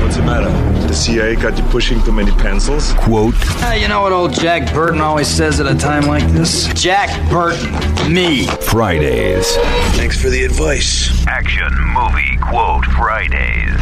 What's 0.03 0.17
the 0.17 0.23
matter? 0.23 0.80
The 0.91 0.97
CIA 0.97 1.35
got 1.37 1.57
you 1.57 1.63
pushing 1.69 2.03
too 2.03 2.11
many 2.11 2.31
pencils? 2.31 2.91
Quote. 2.95 3.33
Uh, 3.63 3.71
you 3.79 3.87
know 3.87 4.01
what 4.01 4.11
old 4.11 4.33
Jack 4.33 4.73
Burton 4.73 4.99
always 4.99 5.29
says 5.29 5.61
at 5.61 5.65
a 5.65 5.73
time 5.73 6.03
like 6.03 6.27
this? 6.33 6.67
Jack 6.73 7.07
Burton. 7.29 8.13
Me. 8.13 8.45
Fridays. 8.45 9.55
Thanks 9.95 10.21
for 10.21 10.29
the 10.29 10.43
advice. 10.43 11.25
Action. 11.27 11.73
Movie. 11.93 12.35
Quote. 12.41 12.83
Fridays. 12.83 13.79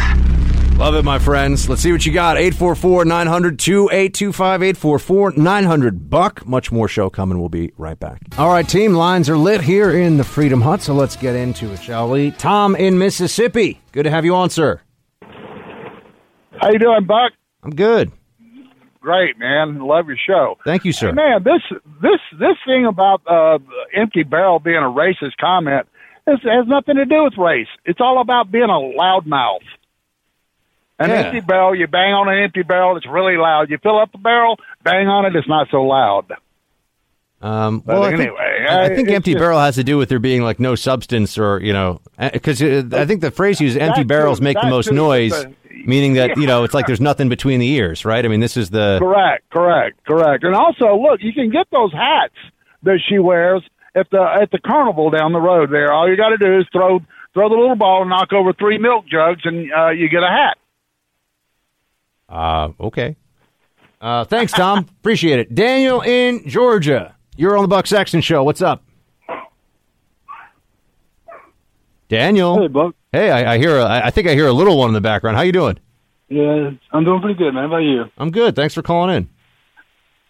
Love 0.78 0.94
it, 0.94 1.04
my 1.04 1.18
friends. 1.18 1.68
Let's 1.68 1.82
see 1.82 1.92
what 1.92 2.06
you 2.06 2.14
got. 2.14 2.38
844 2.38 3.06
900 3.06 3.58
2825 3.58 4.62
844 4.62 5.32
900 5.32 6.10
Buck. 6.12 6.46
Much 6.46 6.72
more 6.72 6.88
show 6.88 7.10
coming. 7.10 7.40
We'll 7.40 7.50
be 7.50 7.74
right 7.76 8.00
back. 8.00 8.22
All 8.38 8.50
right, 8.50 8.70
team. 8.70 8.94
Lines 8.94 9.32
are 9.32 9.38
lit 9.38 9.62
here 9.62 9.90
in 9.98 10.18
the 10.18 10.24
Freedom 10.24 10.62
Hut, 10.62 10.84
so 10.84 10.94
let's 10.94 11.16
get 11.16 11.36
into 11.36 11.74
it, 11.74 11.82
shall 11.82 12.08
we? 12.08 12.30
Tom 12.30 12.76
in 12.76 13.00
Mississippi. 13.00 13.82
Good 13.94 14.04
to 14.04 14.12
have 14.12 14.26
you 14.26 14.36
on, 14.36 14.52
sir. 14.52 14.82
How 16.60 16.72
you 16.72 16.80
doing, 16.80 17.06
Buck? 17.06 17.32
I'm 17.64 17.76
good. 17.76 18.12
Great, 19.02 19.38
man. 19.40 19.80
Love 19.80 20.08
your 20.08 20.18
show. 20.18 20.58
Thank 20.66 20.84
you, 20.86 20.92
sir. 20.92 21.08
Hey, 21.10 21.14
man, 21.14 21.44
this 21.44 21.62
this 22.02 22.20
this 22.38 22.58
thing 22.66 22.86
about 22.86 23.22
uh, 23.26 23.60
empty 23.94 24.24
barrel 24.24 24.60
being 24.60 24.78
a 24.78 24.82
racist 24.82 25.38
comment 25.40 25.88
this 26.28 26.40
has 26.44 26.68
nothing 26.68 26.96
to 26.98 27.06
do 27.06 27.24
with 27.24 27.38
race. 27.40 27.68
It's 27.86 28.00
all 28.00 28.22
about 28.22 28.52
being 28.52 28.66
a 28.66 28.68
loudmouth. 28.68 29.62
An 31.00 31.10
Yeah. 31.10 31.16
empty 31.16 31.40
barrel, 31.40 31.74
you 31.74 31.88
bang 31.88 32.14
on 32.14 32.30
an 32.30 32.38
empty 32.44 32.62
barrel, 32.62 32.98
it's 32.98 33.08
really 33.08 33.36
loud. 33.38 33.70
You 33.72 33.80
fill 33.80 33.98
up 33.98 34.12
the 34.12 34.20
barrel, 34.20 34.58
bang 34.84 35.08
on 35.08 35.26
it, 35.26 35.36
it's 35.36 35.48
not 35.48 35.70
so 35.72 35.82
loud. 35.82 36.32
Um, 37.42 37.82
well, 37.86 38.04
I 38.04 38.10
think, 38.10 38.22
anyway, 38.22 38.66
I, 38.70 38.74
I 38.76 38.84
I- 38.86 38.96
think 38.96 39.10
empty 39.10 39.32
just- 39.32 39.42
barrel 39.42 39.60
has 39.60 39.74
to 39.76 39.84
do 39.84 39.98
with 39.98 40.10
there 40.10 40.20
being 40.20 40.44
like 40.44 40.60
no 40.60 40.76
substance 40.76 41.36
or, 41.38 41.60
you 41.64 41.74
know, 41.74 42.00
because 42.34 42.62
I 42.62 43.06
think 43.06 43.22
the 43.22 43.32
phrase 43.32 43.60
used 43.60 43.78
empty 43.78 44.04
barrels 44.04 44.38
too, 44.40 44.44
make 44.44 44.62
the 44.62 44.68
most 44.70 44.90
too, 44.90 44.96
noise, 44.96 45.32
but- 45.46 45.54
meaning 45.86 46.14
that, 46.14 46.38
you 46.38 46.48
know, 46.48 46.64
it's 46.64 46.74
like 46.74 46.88
there's 46.88 47.02
nothing 47.02 47.30
between 47.30 47.60
the 47.60 47.68
ears, 47.68 48.06
right? 48.06 48.24
I 48.24 48.28
mean, 48.28 48.40
this 48.40 48.58
is 48.58 48.70
the. 48.70 48.98
Correct, 49.00 49.50
correct, 49.50 50.04
correct. 50.06 50.44
And 50.44 50.56
also, 50.56 50.96
look, 50.98 51.22
you 51.22 51.34
can 51.34 51.50
get 51.50 51.68
those 51.72 51.92
hats 51.94 52.36
that 52.84 53.00
she 53.08 53.20
wears 53.20 53.64
at 53.96 54.10
the 54.12 54.22
at 54.22 54.52
the 54.52 54.60
carnival 54.60 55.10
down 55.10 55.34
the 55.34 55.42
road. 55.42 55.72
There, 55.72 55.92
all 55.92 56.10
you 56.10 56.16
got 56.18 56.30
to 56.30 56.38
do 56.38 56.60
is 56.60 56.66
throw 56.72 57.00
throw 57.34 57.50
the 57.50 57.56
little 57.56 57.76
ball 57.76 58.02
and 58.02 58.10
knock 58.10 58.34
over 58.34 58.54
three 58.54 58.78
milk 58.78 59.06
jugs, 59.08 59.42
and 59.44 59.72
uh, 59.72 59.90
you 59.90 60.10
get 60.10 60.24
a 60.24 60.28
hat. 60.28 60.58
Uh, 62.28 62.72
okay. 62.80 63.16
Uh, 64.02 64.24
thanks, 64.24 64.54
Tom. 64.54 64.80
Appreciate 65.00 65.40
it. 65.40 65.54
Daniel 65.54 66.02
in 66.02 66.48
Georgia. 66.48 67.16
You're 67.36 67.58
on 67.58 67.64
the 67.64 67.68
Buck 67.68 67.88
Sexton 67.88 68.22
Show. 68.22 68.44
What's 68.44 68.62
up? 68.62 68.84
Daniel. 72.10 72.60
Hey, 72.60 72.68
Buck. 72.68 72.96
Hey, 73.14 73.32
I, 73.32 73.54
I 73.54 73.58
hear. 73.58 73.78
A, 73.78 73.86
I 74.06 74.10
think 74.12 74.28
I 74.28 74.34
hear 74.34 74.48
a 74.48 74.54
little 74.54 74.78
one 74.78 74.90
in 74.90 74.94
the 74.94 75.02
background. 75.02 75.38
How 75.38 75.44
you 75.44 75.52
doing? 75.54 75.80
Yeah, 76.28 76.72
I'm 76.92 77.06
doing 77.06 77.22
pretty 77.22 77.38
good, 77.38 77.54
man. 77.54 77.64
How 77.64 77.68
about 77.70 77.78
you? 77.78 78.06
I'm 78.18 78.30
good. 78.32 78.56
Thanks 78.56 78.74
for 78.74 78.82
calling 78.82 79.16
in. 79.16 79.30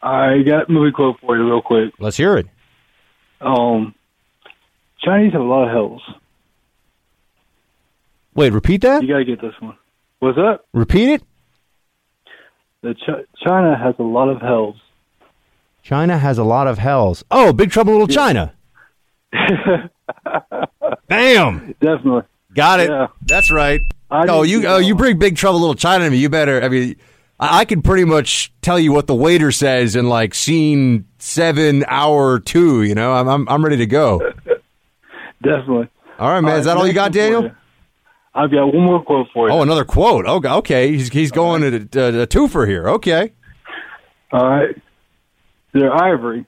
I 0.01 0.43
got 0.43 0.69
a 0.69 0.71
movie 0.71 0.91
quote 0.91 1.19
for 1.19 1.36
you 1.36 1.45
real 1.45 1.61
quick. 1.61 1.93
Let's 1.99 2.15
hear 2.15 2.38
it. 2.38 2.47
Um, 3.41 3.95
Chinese 5.01 5.34
have 5.34 5.41
a 5.41 5.45
lot 5.45 5.63
of 5.65 5.71
hells. 5.71 6.01
Wait, 8.34 8.53
repeat 8.53 8.82
that. 8.82 9.01
You 9.01 9.09
gotta 9.09 9.25
get 9.25 9.41
this 9.41 9.53
one. 9.59 9.75
What's 10.19 10.38
up? 10.38 10.65
Repeat 10.73 11.09
it. 11.09 11.23
The 12.82 12.93
Ch- 12.93 13.27
China 13.43 13.77
has 13.77 13.95
a 13.99 14.03
lot 14.03 14.30
of 14.30 14.41
hells. 14.41 14.75
China 15.84 16.17
has 16.17 16.38
a 16.38 16.43
lot 16.45 16.67
of 16.67 16.77
hells. 16.77 17.25
Oh, 17.32 17.51
Big 17.51 17.71
Trouble 17.71 17.93
Little 17.93 18.07
China. 18.07 18.53
Bam. 21.08 21.76
Definitely. 21.80 22.24
Got 22.54 22.80
it. 22.80 22.90
Yeah. 22.90 23.08
That's 23.22 23.52
right. 23.52 23.82
I 24.12 24.26
oh, 24.28 24.42
you 24.42 24.66
oh 24.68 24.78
you 24.78 24.96
bring 24.96 25.20
Big 25.20 25.36
Trouble 25.36 25.60
Little 25.60 25.76
China 25.76 26.06
to 26.06 26.10
me. 26.12 26.18
You 26.18 26.30
better. 26.30 26.62
I 26.62 26.70
mean, 26.70 26.96
I, 27.40 27.60
I 27.60 27.66
could 27.66 27.84
pretty 27.84 28.06
much 28.06 28.52
tell 28.62 28.80
you 28.80 28.92
what 28.92 29.08
the 29.08 29.16
waiter 29.16 29.52
says 29.52 29.96
in 29.96 30.10
like 30.10 30.34
scene 30.34 31.06
seven, 31.20 31.86
hour 31.88 32.40
two. 32.40 32.84
You 32.84 32.96
know, 32.96 33.14
I'm 33.14 33.28
I'm, 33.28 33.50
I'm 33.50 33.64
ready 33.64 33.78
to 33.78 33.86
go. 33.86 34.20
Definitely. 35.44 35.90
All 36.18 36.30
right, 36.30 36.42
man. 36.42 36.60
Is 36.60 36.66
that 36.66 36.76
all 36.76 36.88
you 36.88 36.94
got, 36.94 37.14
Daniel? 37.14 37.52
I've 38.34 38.52
got 38.52 38.74
one 38.74 38.84
more 38.84 39.04
quote 39.04 39.28
for 39.34 39.48
you. 39.48 39.54
Oh, 39.54 39.62
another 39.62 39.86
quote. 39.86 40.26
Oh, 40.28 40.36
okay, 40.36 40.50
okay. 40.50 40.92
He's 40.92 41.10
he's 41.10 41.32
going 41.32 41.62
to 41.62 42.00
a, 42.00 42.24
a 42.24 42.28
twofer 42.28 42.68
here. 42.68 42.90
Okay. 42.90 43.34
All 44.32 44.48
right. 44.48 44.76
They're 45.74 45.94
ivory. 45.94 46.46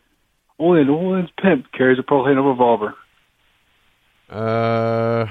Only 0.60 0.82
an 0.82 0.90
old 0.90 1.32
pimp 1.42 1.72
carries 1.72 2.00
a 2.00 2.04
Pearl 2.04 2.26
Handle 2.26 2.50
revolver. 2.50 2.96
Uh, 4.32 5.26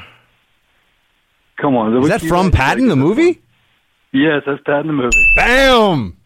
Come 1.56 1.74
on. 1.76 1.96
is 2.02 2.08
that 2.08 2.20
from 2.20 2.50
Patton 2.50 2.88
the 2.88 2.96
movie? 2.96 3.40
Yes, 4.12 4.42
that's 4.46 4.62
Patton 4.64 4.88
the 4.88 4.92
movie. 4.92 5.26
Bam! 5.36 6.16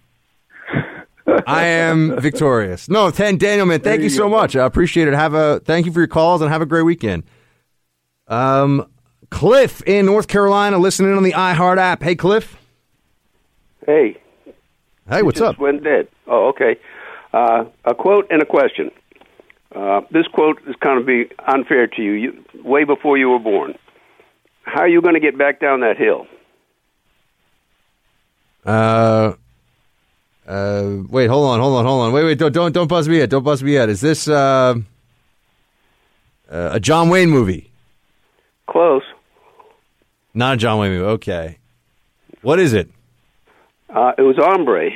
I 1.47 1.65
am 1.65 2.21
victorious. 2.21 2.89
No, 2.89 3.11
ten 3.11 3.39
Daniel, 3.39 3.67
man. 3.67 3.81
Thank 3.81 3.99
you, 3.99 4.05
you 4.05 4.11
so 4.11 4.25
go. 4.25 4.37
much. 4.37 4.57
I 4.57 4.65
appreciate 4.67 5.09
it. 5.09 5.15
Have 5.15 5.35
a 5.35 5.61
thank 5.61 5.87
you 5.87 5.93
for 5.93 6.01
your 6.01 6.09
calls 6.09 6.43
and 6.43 6.51
have 6.51 6.63
a 6.63 6.67
great 6.67 6.83
weekend. 6.83 7.25
Um, 8.29 8.87
Cliff 9.31 9.83
in 9.87 10.07
North 10.07 10.29
Carolina, 10.29 10.79
listening 10.79 11.17
on 11.17 11.23
the 11.23 11.33
iHeart 11.33 11.79
app. 11.79 12.03
Hey, 12.03 12.15
Cliff. 12.15 12.57
Hey. 13.87 14.21
Hey, 15.09 15.23
what's 15.23 15.39
just 15.39 15.55
up? 15.55 15.59
Went 15.59 15.85
dead. 15.85 16.09
Oh, 16.27 16.49
okay. 16.49 16.77
Uh, 17.33 17.65
a 17.85 17.95
quote 17.95 18.27
and 18.31 18.41
a 18.41 18.47
question. 18.47 18.91
Uh, 19.75 20.03
this 20.11 20.27
quote 20.29 20.61
is 20.69 20.75
kind 20.81 20.99
of 21.01 21.07
be 21.07 21.29
unfair 21.47 21.87
to 21.89 22.03
you. 22.03 22.13
you. 22.13 22.45
Way 22.63 22.85
before 22.85 23.19
you 23.19 23.29
were 23.31 23.39
born. 23.41 23.75
How 24.63 24.83
are 24.83 24.89
you 24.89 25.03
going 25.03 25.15
to 25.15 25.21
get 25.21 25.37
back 25.37 25.61
down 25.61 25.81
that 25.81 25.97
hill? 25.97 26.27
Uh, 28.65 29.35
uh, 30.47 30.97
wait, 31.09 31.27
hold 31.29 31.47
on, 31.51 31.61
hold 31.61 31.77
on, 31.79 31.85
hold 31.85 32.03
on. 32.07 32.13
Wait, 32.13 32.25
wait, 32.25 32.39
don't 32.39 32.53
don't 32.53 32.73
don't 32.73 32.89
buzz 32.89 33.09
me 33.09 33.19
yet. 33.19 33.31
Don't 33.31 33.43
buzz 33.43 33.63
me 33.63 33.73
yet. 33.75 33.89
Is 33.89 34.01
this 34.01 34.27
uh, 34.29 34.75
uh, 36.51 36.71
a 36.73 36.81
John 36.81 37.09
Wayne 37.11 37.31
movie? 37.31 37.71
Close. 38.67 39.03
Not 40.33 40.55
a 40.55 40.57
John 40.57 40.79
Wayne 40.79 40.93
movie. 40.93 41.05
Okay. 41.05 41.59
What 42.43 42.59
is 42.59 42.73
it? 42.73 42.91
Uh, 43.91 44.13
it 44.19 44.23
was 44.23 44.37
Hombre. 44.37 44.91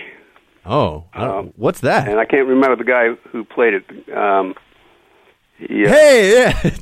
Oh, 0.67 1.05
don't- 1.15 1.59
what's 1.59 1.81
that? 1.81 2.09
And 2.09 2.19
I 2.19 2.25
can't 2.25 2.47
remember 2.47 2.77
the 2.77 2.85
guy 2.85 3.11
who 3.31 3.45
played 3.45 3.75
it. 3.75 4.17
Um, 4.17 4.55
yeah. 5.61 5.89
Hey, 5.89 6.33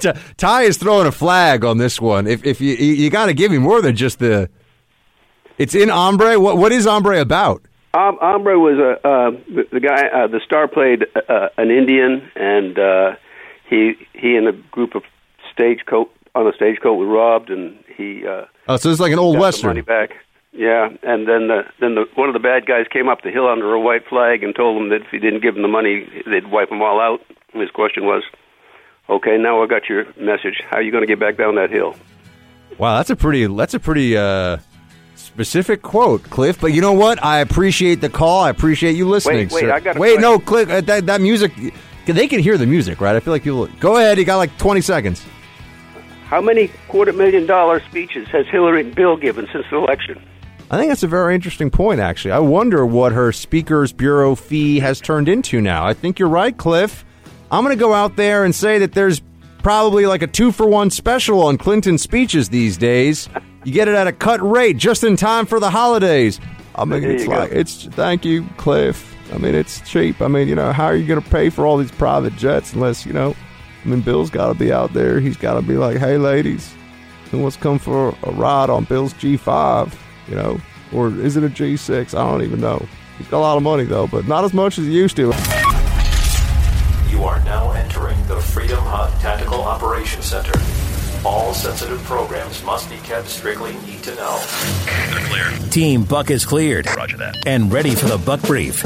yeah. 0.02 0.12
Ty 0.36 0.62
is 0.62 0.76
throwing 0.76 1.06
a 1.06 1.12
flag 1.12 1.64
on 1.64 1.78
this 1.78 2.00
one. 2.00 2.26
If 2.26 2.44
if 2.44 2.60
you 2.60 2.74
you, 2.74 3.10
got 3.10 3.26
to 3.26 3.34
give 3.34 3.50
me 3.50 3.58
more 3.58 3.80
than 3.82 3.96
just 3.96 4.18
the. 4.18 4.48
It's 5.58 5.74
in 5.74 5.88
Hombre. 5.88 6.38
What 6.38 6.58
what 6.58 6.72
is 6.72 6.84
Hombre 6.84 7.20
about? 7.20 7.62
Um, 7.94 8.18
Hombre 8.20 8.58
was 8.58 8.78
a 8.78 9.08
uh, 9.08 9.30
the, 9.48 9.66
the 9.72 9.80
guy. 9.80 10.08
Uh, 10.08 10.26
the 10.26 10.40
star 10.44 10.68
played 10.68 11.06
uh, 11.28 11.48
an 11.56 11.70
Indian, 11.70 12.28
and 12.36 12.78
uh, 12.78 13.16
he 13.68 13.94
he 14.12 14.36
and 14.36 14.48
a 14.48 14.52
group 14.52 14.94
of 14.94 15.02
stagecoach 15.52 16.08
on 16.34 16.46
a 16.46 16.52
stagecoach 16.52 16.98
were 16.98 17.06
robbed, 17.06 17.50
and 17.50 17.78
he 17.96 18.26
uh, 18.26 18.44
Oh, 18.68 18.76
so 18.76 18.90
it's 18.90 19.00
like 19.00 19.12
an 19.12 19.18
old 19.18 19.38
western. 19.38 19.68
money 19.68 19.80
back. 19.80 20.10
Yeah, 20.52 20.88
and 21.02 21.28
then 21.28 21.48
the, 21.48 21.64
then 21.80 21.96
the, 21.96 22.06
one 22.14 22.28
of 22.28 22.32
the 22.32 22.40
bad 22.40 22.64
guys 22.64 22.86
came 22.90 23.10
up 23.10 23.20
the 23.22 23.30
hill 23.30 23.46
under 23.46 23.74
a 23.74 23.80
white 23.80 24.06
flag 24.08 24.42
and 24.42 24.54
told 24.54 24.80
him 24.80 24.88
that 24.88 25.02
if 25.02 25.08
he 25.10 25.18
didn't 25.18 25.42
give 25.42 25.54
him 25.54 25.60
the 25.60 25.68
money, 25.68 26.08
they'd 26.24 26.50
wipe 26.50 26.70
them 26.70 26.80
all 26.80 26.98
out. 26.98 27.20
And 27.52 27.60
his 27.60 27.70
question 27.70 28.06
was, 28.06 28.22
"Okay, 29.08 29.36
now 29.38 29.62
I 29.62 29.66
got 29.66 29.88
your 29.88 30.06
message. 30.18 30.62
How 30.68 30.76
are 30.78 30.82
you 30.82 30.90
going 30.90 31.02
to 31.02 31.06
get 31.06 31.20
back 31.20 31.36
down 31.36 31.54
that 31.56 31.70
hill?" 31.70 31.96
Wow, 32.78 32.96
that's 32.96 33.10
a 33.10 33.16
pretty 33.16 33.46
that's 33.46 33.74
a 33.74 33.80
pretty 33.80 34.16
uh, 34.16 34.58
specific 35.14 35.82
quote, 35.82 36.22
Cliff. 36.24 36.60
But 36.60 36.72
you 36.72 36.80
know 36.80 36.92
what? 36.92 37.22
I 37.24 37.38
appreciate 37.38 38.00
the 38.00 38.08
call. 38.08 38.44
I 38.44 38.50
appreciate 38.50 38.96
you 38.96 39.08
listening. 39.08 39.48
Wait, 39.48 39.52
wait, 39.52 39.60
sir. 39.60 39.72
I 39.72 39.80
got 39.80 39.98
wait. 39.98 40.20
No, 40.20 40.38
Cliff. 40.38 40.68
Uh, 40.68 40.80
that 40.82 41.06
that 41.06 41.20
music. 41.20 41.52
They 42.06 42.28
can 42.28 42.38
hear 42.38 42.56
the 42.56 42.66
music, 42.66 43.00
right? 43.00 43.16
I 43.16 43.20
feel 43.20 43.32
like 43.32 43.42
people. 43.42 43.66
Go 43.80 43.96
ahead. 43.96 44.18
You 44.18 44.24
got 44.24 44.36
like 44.36 44.56
twenty 44.58 44.80
seconds. 44.80 45.24
How 46.26 46.40
many 46.40 46.68
quarter 46.88 47.12
million 47.12 47.46
dollar 47.46 47.80
speeches 47.80 48.26
has 48.28 48.46
Hillary 48.48 48.80
and 48.80 48.94
Bill 48.94 49.16
given 49.16 49.48
since 49.52 49.64
the 49.70 49.76
election? 49.76 50.20
I 50.68 50.76
think 50.76 50.90
that's 50.90 51.04
a 51.04 51.08
very 51.08 51.36
interesting 51.36 51.70
point, 51.70 52.00
actually. 52.00 52.32
I 52.32 52.40
wonder 52.40 52.84
what 52.84 53.12
her 53.12 53.30
Speaker's 53.30 53.92
Bureau 53.92 54.34
fee 54.34 54.80
has 54.80 55.00
turned 55.00 55.28
into 55.28 55.60
now. 55.60 55.86
I 55.86 55.94
think 55.94 56.18
you're 56.18 56.28
right, 56.28 56.56
Cliff. 56.56 57.04
I'm 57.50 57.64
going 57.64 57.76
to 57.76 57.80
go 57.80 57.94
out 57.94 58.16
there 58.16 58.44
and 58.44 58.54
say 58.54 58.78
that 58.78 58.92
there's 58.92 59.22
probably 59.62 60.06
like 60.06 60.22
a 60.22 60.26
two 60.26 60.52
for 60.52 60.66
one 60.66 60.90
special 60.90 61.42
on 61.42 61.58
Clinton 61.58 61.98
speeches 61.98 62.48
these 62.48 62.76
days. 62.76 63.28
You 63.64 63.72
get 63.72 63.88
it 63.88 63.94
at 63.94 64.06
a 64.06 64.12
cut 64.12 64.40
rate 64.48 64.76
just 64.76 65.04
in 65.04 65.16
time 65.16 65.46
for 65.46 65.58
the 65.60 65.70
holidays. 65.70 66.40
I 66.74 66.84
mean, 66.84 67.02
There 67.02 67.10
it's 67.12 67.22
you 67.24 67.30
go. 67.30 67.38
like, 67.38 67.52
it's, 67.52 67.84
thank 67.86 68.24
you, 68.24 68.46
Cliff. 68.58 69.14
I 69.32 69.38
mean, 69.38 69.54
it's 69.54 69.80
cheap. 69.88 70.20
I 70.22 70.28
mean, 70.28 70.46
you 70.46 70.54
know, 70.54 70.72
how 70.72 70.84
are 70.86 70.94
you 70.96 71.06
going 71.06 71.20
to 71.22 71.30
pay 71.30 71.50
for 71.50 71.66
all 71.66 71.76
these 71.76 71.90
private 71.90 72.36
jets 72.36 72.72
unless, 72.74 73.04
you 73.06 73.12
know, 73.12 73.34
I 73.84 73.88
mean, 73.88 74.00
Bill's 74.02 74.30
got 74.30 74.48
to 74.48 74.54
be 74.54 74.72
out 74.72 74.92
there. 74.92 75.18
He's 75.20 75.36
got 75.36 75.54
to 75.54 75.62
be 75.62 75.74
like, 75.76 75.96
hey, 75.98 76.16
ladies, 76.18 76.72
who 77.30 77.38
wants 77.38 77.56
to 77.56 77.62
come 77.62 77.78
for 77.78 78.16
a 78.24 78.30
ride 78.32 78.70
on 78.70 78.84
Bill's 78.84 79.14
G5? 79.14 79.92
You 80.28 80.34
know, 80.36 80.60
or 80.92 81.08
is 81.08 81.36
it 81.36 81.44
a 81.44 81.48
G6? 81.48 82.16
I 82.16 82.30
don't 82.30 82.42
even 82.42 82.60
know. 82.60 82.84
He's 83.18 83.26
got 83.28 83.38
a 83.38 83.40
lot 83.40 83.56
of 83.56 83.62
money 83.62 83.84
though, 83.84 84.06
but 84.06 84.26
not 84.28 84.44
as 84.44 84.52
much 84.52 84.78
as 84.78 84.86
he 84.86 84.92
used 84.92 85.16
to. 85.16 85.32
You 87.10 87.24
are 87.24 87.42
now 87.44 87.70
entering 87.72 88.20
the 88.26 88.40
Freedom 88.40 88.78
Hut 88.80 89.10
Tactical 89.20 89.62
Operations 89.62 90.24
Center. 90.24 90.58
All 91.24 91.54
sensitive 91.54 92.02
programs 92.04 92.62
must 92.64 92.90
be 92.90 92.96
kept 92.98 93.28
strictly 93.28 93.74
need 93.86 94.02
to 94.02 94.14
know. 94.16 94.38
They're 94.84 95.26
clear. 95.26 95.70
Team 95.70 96.04
Buck 96.04 96.30
is 96.30 96.44
cleared. 96.44 96.86
Roger 96.96 97.16
that. 97.18 97.46
And 97.46 97.72
ready 97.72 97.94
for 97.94 98.06
the 98.06 98.18
Buck 98.18 98.42
Brief. 98.42 98.82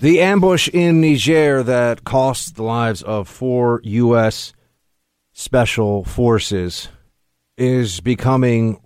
The 0.00 0.20
ambush 0.20 0.68
in 0.68 1.00
Niger 1.00 1.62
that 1.62 2.04
cost 2.04 2.56
the 2.56 2.62
lives 2.62 3.02
of 3.02 3.28
four 3.28 3.80
U.S. 3.84 4.52
special 5.32 6.04
forces 6.04 6.88
is 7.56 8.00
becoming 8.00 8.80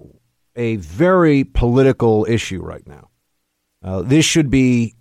a 0.56 0.76
very 0.76 1.44
political 1.44 2.26
issue 2.28 2.62
right 2.62 2.86
now. 2.86 3.08
Uh, 3.82 4.02
this 4.02 4.24
should 4.24 4.50
be 4.50 4.94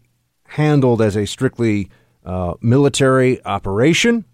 handled 0.48 1.02
as 1.02 1.16
a 1.16 1.26
strictly 1.26 1.90
uh, 2.26 2.54
military 2.62 3.44
operation. 3.46 4.26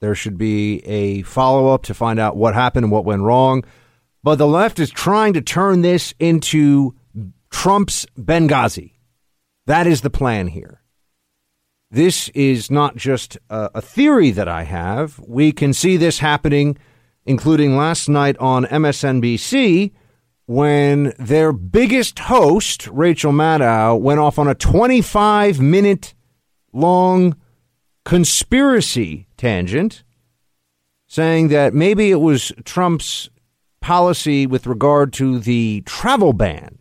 There 0.00 0.14
should 0.14 0.36
be 0.36 0.80
a 0.86 1.22
follow 1.22 1.68
up 1.72 1.84
to 1.84 1.94
find 1.94 2.18
out 2.18 2.36
what 2.36 2.54
happened 2.54 2.84
and 2.84 2.92
what 2.92 3.04
went 3.04 3.22
wrong. 3.22 3.64
But 4.22 4.36
the 4.36 4.46
left 4.46 4.78
is 4.78 4.90
trying 4.90 5.32
to 5.34 5.40
turn 5.40 5.82
this 5.82 6.14
into 6.18 6.94
Trump's 7.50 8.06
Benghazi. 8.18 8.92
That 9.66 9.86
is 9.86 10.02
the 10.02 10.10
plan 10.10 10.48
here. 10.48 10.82
This 11.90 12.28
is 12.30 12.70
not 12.70 12.96
just 12.96 13.38
a, 13.48 13.70
a 13.76 13.80
theory 13.80 14.30
that 14.32 14.48
I 14.48 14.64
have. 14.64 15.18
We 15.20 15.52
can 15.52 15.72
see 15.72 15.96
this 15.96 16.18
happening, 16.18 16.76
including 17.24 17.76
last 17.76 18.08
night 18.08 18.36
on 18.38 18.64
MSNBC 18.64 19.92
when 20.46 21.12
their 21.18 21.52
biggest 21.52 22.18
host, 22.20 22.86
Rachel 22.88 23.32
Maddow, 23.32 24.00
went 24.00 24.20
off 24.20 24.38
on 24.38 24.48
a 24.48 24.54
25 24.54 25.60
minute 25.60 26.14
long 26.76 27.36
conspiracy 28.04 29.26
tangent 29.36 30.04
saying 31.08 31.48
that 31.48 31.74
maybe 31.74 32.10
it 32.10 32.20
was 32.20 32.52
Trump's 32.64 33.30
policy 33.80 34.46
with 34.46 34.66
regard 34.66 35.12
to 35.14 35.38
the 35.38 35.82
travel 35.86 36.32
ban 36.32 36.78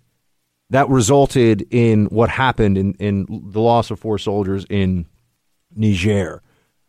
that 0.71 0.89
resulted 0.89 1.65
in 1.71 2.05
what 2.07 2.29
happened 2.29 2.77
in, 2.77 2.93
in 2.95 3.25
the 3.29 3.61
loss 3.61 3.91
of 3.91 3.99
four 3.99 4.17
soldiers 4.17 4.65
in 4.69 5.05
Niger. 5.75 6.41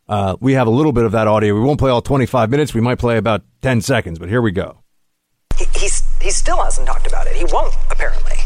Uh, 0.09 0.35
we 0.39 0.53
have 0.53 0.67
a 0.67 0.71
little 0.71 0.93
bit 0.93 1.03
of 1.03 1.11
that 1.11 1.27
audio. 1.27 1.53
We 1.53 1.61
won't 1.61 1.79
play 1.79 1.91
all 1.91 2.01
25 2.01 2.49
minutes. 2.49 2.73
We 2.73 2.81
might 2.81 2.97
play 2.97 3.17
about 3.17 3.43
10 3.61 3.81
seconds, 3.81 4.19
but 4.19 4.29
here 4.29 4.41
we 4.41 4.51
go. 4.51 4.83
He, 5.57 5.65
he 6.21 6.31
still 6.31 6.63
hasn't 6.63 6.87
talked 6.87 7.07
about 7.07 7.27
it. 7.27 7.35
He 7.35 7.45
won't, 7.45 7.75
apparently. 7.91 8.36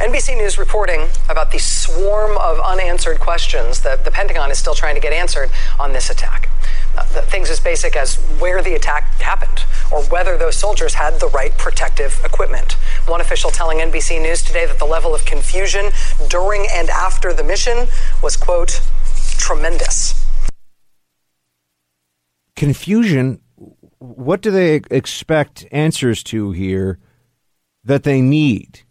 NBC 0.00 0.34
News 0.38 0.56
reporting 0.56 1.08
about 1.28 1.50
the 1.50 1.58
swarm 1.58 2.38
of 2.38 2.58
unanswered 2.58 3.20
questions 3.20 3.82
that 3.82 4.02
the 4.02 4.10
Pentagon 4.10 4.50
is 4.50 4.58
still 4.58 4.72
trying 4.72 4.94
to 4.94 5.00
get 5.00 5.12
answered 5.12 5.50
on 5.78 5.92
this 5.92 6.08
attack. 6.08 6.48
Uh, 6.96 7.02
things 7.04 7.50
as 7.50 7.60
basic 7.60 7.96
as 7.96 8.16
where 8.40 8.62
the 8.62 8.74
attack 8.74 9.12
happened 9.20 9.62
or 9.92 10.02
whether 10.04 10.38
those 10.38 10.56
soldiers 10.56 10.94
had 10.94 11.20
the 11.20 11.28
right 11.28 11.52
protective 11.58 12.18
equipment. 12.24 12.78
One 13.08 13.20
official 13.20 13.50
telling 13.50 13.76
NBC 13.76 14.22
News 14.22 14.40
today 14.42 14.64
that 14.64 14.78
the 14.78 14.86
level 14.86 15.14
of 15.14 15.26
confusion 15.26 15.90
during 16.30 16.66
and 16.72 16.88
after 16.88 17.34
the 17.34 17.44
mission 17.44 17.86
was, 18.22 18.38
quote, 18.38 18.80
tremendous. 19.36 20.14
Confusion. 22.56 23.42
What 23.98 24.40
do 24.40 24.50
they 24.50 24.80
expect 24.90 25.66
answers 25.70 26.22
to 26.24 26.52
here 26.52 26.98
that 27.84 28.04
they 28.04 28.22
need 28.22 28.84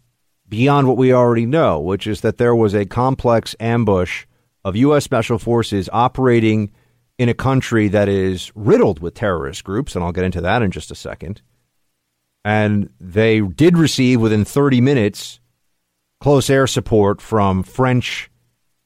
beyond 0.50 0.88
what 0.88 0.98
we 0.98 1.14
already 1.14 1.46
know, 1.46 1.80
which 1.80 2.06
is 2.06 2.20
that 2.20 2.36
there 2.36 2.54
was 2.54 2.74
a 2.74 2.84
complex 2.84 3.56
ambush 3.60 4.26
of 4.64 4.76
U.S. 4.76 5.04
Special 5.04 5.38
Forces 5.38 5.88
operating 5.92 6.72
in 7.18 7.28
a 7.28 7.34
country 7.34 7.88
that 7.88 8.08
is 8.08 8.52
riddled 8.54 9.00
with 9.00 9.14
terrorist 9.14 9.64
groups, 9.64 9.94
and 9.94 10.04
I'll 10.04 10.12
get 10.12 10.24
into 10.24 10.40
that 10.40 10.62
in 10.62 10.70
just 10.70 10.90
a 10.90 10.94
second. 10.94 11.40
And 12.44 12.90
they 13.00 13.40
did 13.40 13.78
receive 13.78 14.20
within 14.20 14.44
30 14.44 14.80
minutes 14.80 15.40
close 16.20 16.50
air 16.50 16.66
support 16.66 17.20
from 17.20 17.62
French 17.62 18.30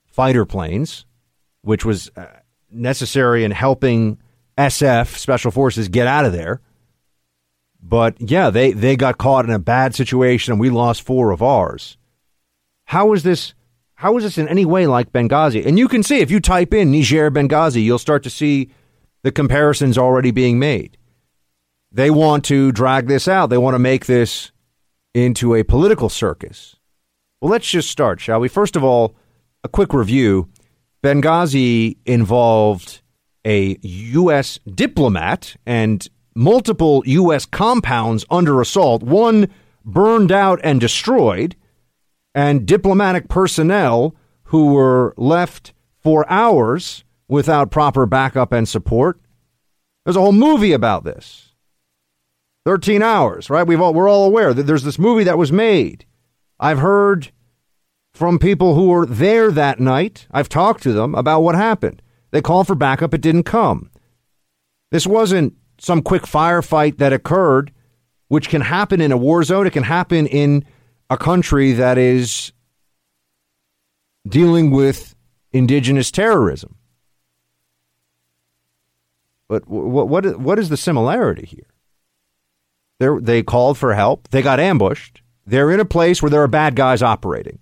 fighter 0.07 0.45
planes, 0.45 1.07
which 1.63 1.85
was 1.85 2.11
uh, 2.17 2.27
necessary 2.71 3.45
in 3.45 3.51
helping 3.51 4.19
SF 4.59 5.17
Special 5.17 5.51
Forces 5.51 5.89
get 5.89 6.07
out 6.07 6.25
of 6.25 6.33
there. 6.33 6.61
But 7.87 8.19
yeah, 8.19 8.49
they, 8.49 8.73
they 8.73 8.97
got 8.97 9.19
caught 9.19 9.45
in 9.45 9.51
a 9.51 9.59
bad 9.59 9.95
situation 9.95 10.53
and 10.53 10.61
we 10.61 10.71
lost 10.71 11.03
four 11.03 11.31
of 11.31 11.43
ours. 11.43 11.99
How 12.87 13.13
is 13.13 13.23
this 13.23 13.55
how 13.97 14.17
is 14.17 14.25
this 14.25 14.39
in 14.39 14.49
any 14.49 14.65
way 14.65 14.87
like 14.87 15.13
Benghazi? 15.13 15.65
And 15.65 15.79
you 15.79 15.87
can 15.89 16.03
see 16.03 16.19
if 16.19 16.31
you 16.31 16.41
type 16.41 16.75
in 16.75 16.91
Niger 16.91 17.31
Benghazi, 17.31 17.83
you'll 17.83 17.99
start 17.99 18.23
to 18.25 18.31
see 18.31 18.71
the 19.23 19.31
comparisons 19.31 19.97
already 19.97 20.31
being 20.31 20.59
made. 20.59 20.99
They 21.93 22.11
want 22.11 22.45
to 22.47 22.73
drag 22.73 23.07
this 23.07 23.29
out. 23.29 23.51
They 23.51 23.57
want 23.57 23.75
to 23.77 23.79
make 23.79 24.07
this 24.07 24.51
into 25.15 25.55
a 25.55 25.63
political 25.63 26.09
circus. 26.09 26.77
Well, 27.41 27.53
let's 27.53 27.71
just 27.71 27.89
start, 27.89 28.21
shall 28.21 28.41
we? 28.41 28.49
First 28.49 28.75
of 28.75 28.83
all, 28.83 29.15
a 29.63 29.69
quick 29.69 29.95
review. 29.95 30.49
Benghazi 31.03 31.97
involved 32.05 33.01
a 33.47 33.79
U.S. 33.81 34.59
diplomat 34.67 35.57
and 35.65 36.07
multiple 36.35 37.03
U.S. 37.07 37.47
compounds 37.47 38.25
under 38.31 38.61
assault, 38.61 39.03
one 39.03 39.49
burned 39.85 40.33
out 40.33 40.61
and 40.65 40.81
destroyed, 40.81 41.57
and 42.35 42.67
diplomatic 42.67 43.29
personnel 43.29 44.15
who 44.45 44.73
were 44.73 45.15
left 45.17 45.73
for 46.01 46.31
hours 46.31 47.05
without 47.29 47.71
proper 47.71 48.07
backup 48.07 48.53
and 48.53 48.69
support. 48.69 49.21
There's 50.05 50.17
a 50.17 50.21
whole 50.21 50.33
movie 50.33 50.73
about 50.73 51.05
this. 51.05 51.53
13 52.65 53.03
hours, 53.03 53.51
right? 53.51 53.67
We've 53.67 53.81
all, 53.81 53.95
we're 53.95 54.09
all 54.09 54.25
aware 54.25 54.55
that 54.55 54.65
there's 54.65 54.85
this 54.85 54.99
movie 54.99 55.25
that 55.25 55.39
was 55.39 55.53
made. 55.53 56.07
I've 56.59 56.79
heard 56.79 57.31
from 58.15 58.39
people 58.39 58.75
who 58.75 58.89
were 58.89 59.07
there 59.07 59.51
that 59.51 59.81
night. 59.81 60.27
I've 60.31 60.49
talked 60.49 60.83
to 60.85 60.93
them 60.93 61.15
about 61.15 61.41
what 61.41 61.55
happened. 61.55 62.01
They 62.31 62.41
called 62.41 62.67
for 62.67 62.75
backup, 62.75 63.13
it 63.13 63.21
didn't 63.21 63.45
come. 63.45 63.91
This 64.91 65.07
wasn't 65.07 65.55
some 65.79 66.03
quick 66.03 66.23
firefight 66.23 66.99
that 66.99 67.13
occurred, 67.13 67.73
which 68.29 68.49
can 68.49 68.63
happen 68.63 69.01
in 69.01 69.13
a 69.13 69.17
war 69.17 69.43
zone. 69.43 69.67
It 69.67 69.73
can 69.73 69.83
happen 69.83 70.27
in 70.27 70.65
a 71.11 71.17
country 71.17 71.73
that 71.73 71.99
is 71.99 72.53
dealing 74.27 74.71
with 74.71 75.15
indigenous 75.53 76.11
terrorism. 76.11 76.77
But 79.49 79.69
what 79.69 80.09
what 80.09 80.39
what 80.41 80.59
is 80.59 80.69
the 80.69 80.77
similarity 80.77 81.47
here? 81.47 81.67
They 82.99 83.09
they 83.21 83.43
called 83.43 83.79
for 83.79 83.95
help. 83.95 84.29
They 84.29 84.43
got 84.43 84.59
ambushed. 84.59 85.21
They're 85.47 85.71
in 85.71 85.81
a 85.81 85.85
place 85.85 86.23
where 86.23 86.31
there 86.31 86.43
are 86.43 86.49
bad 86.49 86.75
guys 86.75 87.03
operating. 87.03 87.59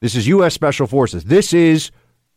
This 0.00 0.16
is 0.16 0.26
U.S. 0.26 0.52
Special 0.52 0.86
Forces. 0.86 1.24
This 1.24 1.54
is 1.54 1.90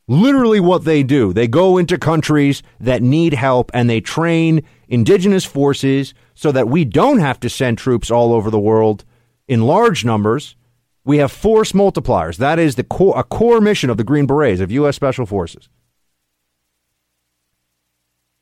literally 0.07 0.59
what 0.59 0.85
they 0.85 1.03
do. 1.03 1.33
They 1.33 1.47
go 1.47 1.77
into 1.77 1.97
countries 1.97 2.63
that 2.79 3.01
need 3.01 3.33
help 3.33 3.71
and 3.73 3.89
they 3.89 3.99
train 3.99 4.63
indigenous 4.87 5.45
forces 5.45 6.13
so 6.33 6.51
that 6.51 6.67
we 6.67 6.85
don't 6.85 7.19
have 7.19 7.39
to 7.41 7.49
send 7.49 7.77
troops 7.77 8.11
all 8.11 8.33
over 8.33 8.49
the 8.49 8.59
world 8.59 9.03
in 9.47 9.61
large 9.61 10.05
numbers. 10.05 10.55
We 11.03 11.17
have 11.17 11.31
force 11.31 11.71
multipliers. 11.71 12.37
That 12.37 12.59
is 12.59 12.75
the 12.75 12.83
core, 12.83 13.17
a 13.17 13.23
core 13.23 13.61
mission 13.61 13.89
of 13.89 13.97
the 13.97 14.03
Green 14.03 14.25
Berets 14.25 14.61
of 14.61 14.71
U.S. 14.71 14.95
Special 14.95 15.25
Forces. 15.25 15.69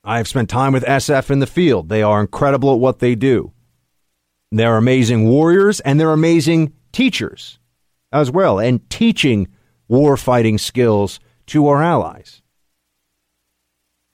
I 0.04 0.18
have 0.18 0.28
spent 0.28 0.50
time 0.50 0.74
with 0.74 0.84
SF 0.84 1.32
in 1.32 1.39
the 1.39 1.48
field. 1.48 1.89
They 1.89 2.04
are 2.04 2.22
incredible 2.22 2.74
at 2.74 2.80
what 2.80 3.00
they 3.00 3.16
do. 3.16 3.52
They're 4.52 4.78
amazing 4.78 5.28
warriors 5.28 5.80
and 5.80 6.00
they're 6.00 6.14
amazing 6.14 6.74
teachers 6.91 7.60
as 8.12 8.32
well, 8.32 8.60
and 8.60 8.88
teaching 8.89 9.48
war 9.88 10.16
fighting 10.16 10.58
skills 10.58 11.20
to 11.48 11.68
our 11.68 11.84
allies. 11.84 12.41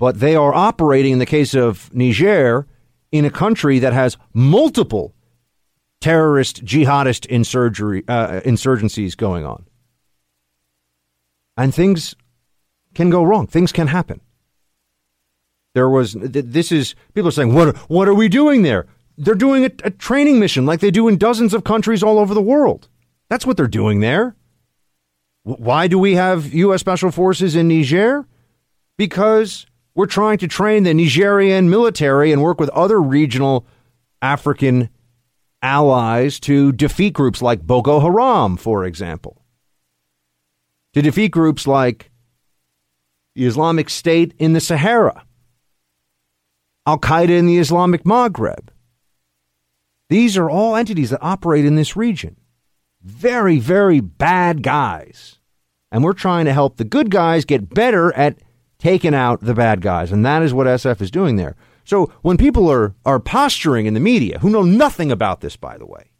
But 0.01 0.19
they 0.19 0.35
are 0.35 0.51
operating, 0.51 1.13
in 1.13 1.19
the 1.19 1.27
case 1.27 1.53
of 1.53 1.93
Niger, 1.93 2.65
in 3.11 3.23
a 3.23 3.29
country 3.29 3.77
that 3.77 3.93
has 3.93 4.17
multiple 4.33 5.13
terrorist 5.99 6.65
jihadist 6.65 7.27
insurgery, 7.29 8.03
uh, 8.07 8.41
insurgencies 8.41 9.15
going 9.15 9.45
on. 9.45 9.63
And 11.55 11.71
things 11.71 12.15
can 12.95 13.11
go 13.11 13.21
wrong. 13.21 13.45
Things 13.45 13.71
can 13.71 13.85
happen. 13.85 14.21
There 15.75 15.87
was 15.87 16.13
this 16.13 16.71
is 16.71 16.95
people 17.13 17.27
are 17.27 17.31
saying 17.31 17.53
what 17.53 17.77
what 17.87 18.07
are 18.07 18.15
we 18.15 18.27
doing 18.27 18.63
there? 18.63 18.87
They're 19.19 19.35
doing 19.35 19.65
a, 19.65 19.71
a 19.83 19.91
training 19.91 20.39
mission 20.39 20.65
like 20.65 20.79
they 20.79 20.89
do 20.89 21.07
in 21.09 21.17
dozens 21.17 21.53
of 21.53 21.63
countries 21.63 22.01
all 22.01 22.17
over 22.17 22.33
the 22.33 22.41
world. 22.41 22.89
That's 23.29 23.45
what 23.45 23.55
they're 23.55 23.67
doing 23.67 23.99
there. 23.99 24.35
Why 25.43 25.85
do 25.85 25.99
we 25.99 26.15
have 26.15 26.51
U.S. 26.55 26.79
Special 26.79 27.11
Forces 27.11 27.55
in 27.55 27.67
Niger? 27.67 28.25
Because 28.97 29.67
we're 29.93 30.05
trying 30.05 30.37
to 30.39 30.47
train 30.47 30.83
the 30.83 30.93
Nigerian 30.93 31.69
military 31.69 32.31
and 32.31 32.41
work 32.41 32.59
with 32.59 32.69
other 32.69 33.01
regional 33.01 33.65
African 34.21 34.89
allies 35.61 36.39
to 36.41 36.71
defeat 36.71 37.13
groups 37.13 37.41
like 37.41 37.61
Boko 37.61 37.99
Haram, 37.99 38.57
for 38.57 38.85
example, 38.85 39.43
to 40.93 41.01
defeat 41.01 41.29
groups 41.29 41.67
like 41.67 42.11
the 43.35 43.45
Islamic 43.45 43.89
State 43.89 44.33
in 44.39 44.53
the 44.53 44.61
Sahara, 44.61 45.25
Al 46.85 46.99
Qaeda 46.99 47.29
in 47.29 47.45
the 47.45 47.57
Islamic 47.57 48.03
Maghreb. 48.03 48.69
These 50.09 50.35
are 50.35 50.49
all 50.49 50.75
entities 50.75 51.11
that 51.11 51.19
operate 51.21 51.65
in 51.65 51.75
this 51.75 51.95
region. 51.95 52.35
Very, 53.01 53.59
very 53.59 53.99
bad 53.99 54.61
guys. 54.61 55.39
And 55.91 56.03
we're 56.03 56.13
trying 56.13 56.45
to 56.45 56.53
help 56.53 56.77
the 56.77 56.83
good 56.83 57.09
guys 57.09 57.45
get 57.45 57.73
better 57.73 58.13
at 58.13 58.37
taking 58.81 59.13
out 59.13 59.39
the 59.41 59.53
bad 59.53 59.79
guys. 59.79 60.11
And 60.11 60.25
that 60.25 60.41
is 60.41 60.53
what 60.53 60.65
SF 60.65 61.01
is 61.01 61.11
doing 61.11 61.35
there. 61.35 61.55
So 61.85 62.11
when 62.23 62.35
people 62.35 62.69
are, 62.69 62.95
are 63.05 63.19
posturing 63.19 63.85
in 63.85 63.93
the 63.93 63.99
media, 63.99 64.39
who 64.39 64.49
know 64.49 64.63
nothing 64.63 65.11
about 65.11 65.41
this, 65.41 65.55
by 65.55 65.77
the 65.77 65.85
way, 65.85 66.11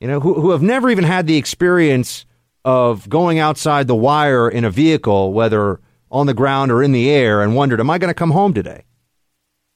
you 0.00 0.08
know, 0.08 0.18
who, 0.18 0.40
who 0.40 0.50
have 0.50 0.62
never 0.62 0.88
even 0.88 1.04
had 1.04 1.26
the 1.26 1.36
experience 1.36 2.24
of 2.64 3.06
going 3.08 3.38
outside 3.38 3.86
the 3.86 3.94
wire 3.94 4.48
in 4.48 4.64
a 4.64 4.70
vehicle, 4.70 5.34
whether 5.34 5.80
on 6.10 6.26
the 6.26 6.34
ground 6.34 6.72
or 6.72 6.82
in 6.82 6.92
the 6.92 7.10
air, 7.10 7.42
and 7.42 7.54
wondered, 7.54 7.80
am 7.80 7.90
I 7.90 7.98
going 7.98 8.08
to 8.08 8.14
come 8.14 8.30
home 8.30 8.54
today? 8.54 8.84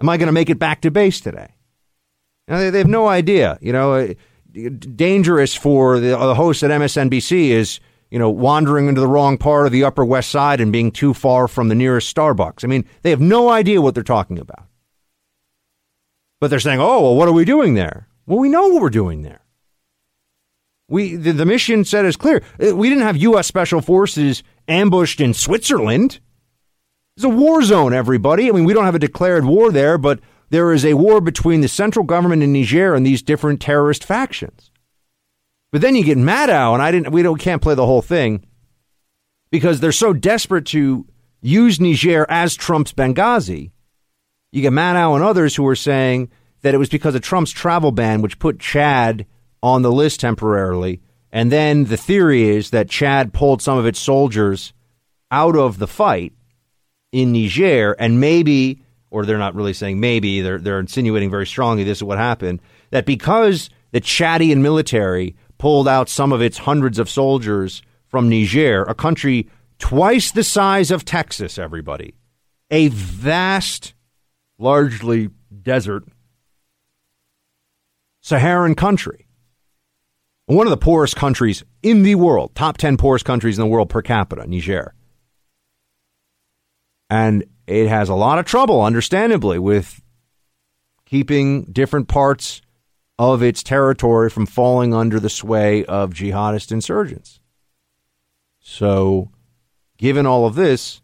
Am 0.01 0.09
I 0.09 0.17
going 0.17 0.29
to 0.29 0.33
make 0.33 0.49
it 0.49 0.59
back 0.59 0.81
to 0.81 0.91
base 0.91 1.21
today? 1.21 1.55
Know, 2.49 2.59
they, 2.59 2.71
they 2.71 2.79
have 2.79 2.89
no 2.89 3.07
idea. 3.07 3.59
You 3.61 3.73
know, 3.75 3.95
uh, 3.95 4.15
dangerous 4.53 5.55
for 5.55 6.01
the, 6.01 6.17
the 6.17 6.35
host 6.35 6.63
at 6.63 6.71
MSNBC 6.71 7.51
is 7.51 7.81
you 8.11 8.19
know, 8.19 8.31
wandering 8.31 8.89
into 8.89 9.01
the 9.01 9.09
wrong 9.09 9.39
part 9.39 9.67
of 9.67 9.73
the 9.73 9.85
Upper 9.85 10.05
West 10.05 10.31
Side 10.31 10.61
and 10.61 10.73
being 10.73 10.91
too 10.91 11.15
far 11.15 11.49
from 11.49 11.69
the 11.69 11.75
nearest 11.75 12.15
Starbucks. 12.15 12.65
I 12.65 12.69
mean, 12.69 12.85
they 13.03 13.11
have 13.11 13.21
no 13.21 13.51
idea 13.51 13.81
what 13.81 13.95
they're 13.95 14.03
talking 14.03 14.39
about. 14.39 14.67
But 16.41 16.49
they're 16.49 16.61
saying, 16.61 16.81
oh, 16.81 17.03
well, 17.03 17.17
what 17.17 17.29
are 17.29 17.33
we 17.33 17.45
doing 17.45 17.75
there? 17.75 18.09
Well, 18.27 18.39
we 18.39 18.49
know 18.49 18.69
what 18.69 18.83
we're 18.83 18.91
doing 18.91 19.23
there. 19.23 19.41
We 20.89 21.17
the, 21.17 21.33
the 21.33 21.47
mission 21.47 21.85
said 21.85 22.05
is 22.05 22.17
clear. 22.17 22.43
Uh, 22.63 22.77
we 22.77 22.89
didn't 22.89 23.05
have 23.05 23.17
U.S. 23.17 23.47
Special 23.47 23.81
Forces 23.81 24.43
ambushed 24.69 25.21
in 25.21 25.33
Switzerland. 25.33 26.21
It's 27.17 27.25
a 27.25 27.29
war 27.29 27.63
zone, 27.63 27.95
everybody. 27.95 28.49
I 28.49 28.53
mean, 28.53 28.65
we 28.65 28.75
don't 28.75 28.85
have 28.85 28.95
a 28.95 28.99
declared 28.99 29.45
war 29.45 29.71
there, 29.71 29.97
but 29.97 30.21
there 30.51 30.73
is 30.73 30.85
a 30.85 30.95
war 30.95 31.21
between 31.21 31.63
the 31.63 31.69
central 31.69 32.05
government 32.05 32.43
in 32.43 32.53
Niger 32.53 32.95
and 32.95 33.07
these 33.07 33.23
different 33.23 33.61
terrorist 33.61 34.05
factions. 34.05 34.71
But 35.75 35.81
then 35.81 35.97
you 35.97 36.05
get 36.05 36.19
Maddow, 36.19 36.73
and 36.75 36.81
I 36.81 36.93
didn't. 36.93 37.11
We 37.11 37.25
don't 37.25 37.41
can't 37.41 37.61
play 37.61 37.75
the 37.75 37.85
whole 37.85 38.01
thing 38.01 38.47
because 39.51 39.81
they're 39.81 39.91
so 39.91 40.13
desperate 40.13 40.67
to 40.67 41.05
use 41.43 41.81
Niger 41.81 42.25
as 42.31 42.55
Trump's 42.55 42.93
Benghazi. 42.93 43.73
You 44.53 44.63
get 44.63 44.73
Maddow 44.73 45.17
and 45.17 45.25
others 45.25 45.57
who 45.57 45.67
are 45.67 45.75
saying 45.75 46.31
that 46.63 46.75
it 46.75 46.79
was 46.79 46.91
because 46.91 47.17
of 47.17 47.23
Trump's 47.23 47.51
travel 47.51 47.91
ban, 47.91 48.23
which 48.23 48.39
put 48.39 48.61
Chad 48.61 49.27
on 49.65 49.83
the 49.83 49.91
list 49.91 50.21
temporarily. 50.21 51.01
And 51.33 51.51
then 51.51 51.87
the 51.87 51.97
theory 51.97 52.51
is 52.51 52.71
that 52.71 52.89
Chad 52.89 53.33
pulled 53.33 53.61
some 53.61 53.77
of 53.77 53.85
its 53.85 53.99
soldiers 53.99 54.73
out 55.33 55.57
of 55.57 55.81
the 55.81 55.89
fight 55.89 56.35
in 57.11 57.33
Niger, 57.33 57.97
and 57.99 58.21
maybe, 58.21 58.81
or 59.11 59.27
they're 59.27 59.39
not 59.39 59.57
really 59.57 59.75
saying 59.75 59.99
maybe, 59.99 60.41
they're, 60.41 60.59
they're 60.59 60.79
insinuating 60.79 61.33
very 61.33 61.49
strongly 61.49 61.83
this 61.83 61.99
is 61.99 62.05
what 62.05 62.19
happened, 62.19 62.61
that 62.91 63.07
because 63.07 63.71
the 63.91 64.01
Chadian 64.01 64.59
military 64.59 65.35
pulled 65.65 65.89
out 65.89 66.11
some 66.11 66.31
of 66.31 66.43
its 66.43 66.59
hundreds 66.59 66.99
of 66.99 67.09
soldiers 67.09 67.81
from 68.09 68.29
Niger, 68.29 68.83
a 68.83 68.95
country 68.95 69.49
twice 69.79 70.31
the 70.31 70.45
size 70.45 70.91
of 70.91 71.07
Texas, 71.07 71.57
everybody. 71.59 72.17
A 72.71 72.89
vast, 72.89 73.95
largely 74.59 75.31
desert, 75.63 76.05
Saharan 78.21 78.75
country. 78.75 79.27
One 80.45 80.67
of 80.67 80.71
the 80.71 80.77
poorest 80.77 81.17
countries 81.17 81.65
in 81.83 82.03
the 82.03 82.17
world, 82.17 82.55
top 82.55 82.77
10 82.77 82.99
poorest 82.99 83.25
countries 83.25 83.59
in 83.59 83.65
the 83.65 83.71
world 83.71 83.89
per 83.89 84.03
capita, 84.03 84.47
Niger. 84.47 84.93
And 87.09 87.43
it 87.67 87.89
has 87.89 88.11
a 88.11 88.15
lot 88.15 88.39
of 88.39 88.45
trouble, 88.45 88.83
understandably, 88.83 89.59
with 89.59 90.03
keeping 91.07 91.63
different 91.73 92.09
parts 92.09 92.61
of 93.19 93.43
its 93.43 93.63
territory 93.63 94.29
from 94.29 94.47
falling 94.47 94.93
under 94.93 95.21
the 95.21 95.31
sway 95.31 95.85
of 95.85 96.11
jihadist 96.11 96.73
insurgents. 96.73 97.41
So, 98.61 99.31
given 99.99 100.27
all 100.27 100.47
of 100.47 100.55
this, 100.55 101.01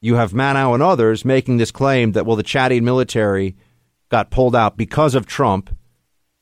you 0.00 0.16
have 0.16 0.32
Maddow 0.32 0.74
and 0.74 0.82
others 0.82 1.24
making 1.24 1.56
this 1.56 1.70
claim 1.70 2.12
that, 2.12 2.26
well, 2.26 2.36
the 2.36 2.42
Chadian 2.42 2.82
military 2.82 3.56
got 4.08 4.30
pulled 4.30 4.56
out 4.56 4.76
because 4.76 5.14
of 5.14 5.26
Trump, 5.26 5.74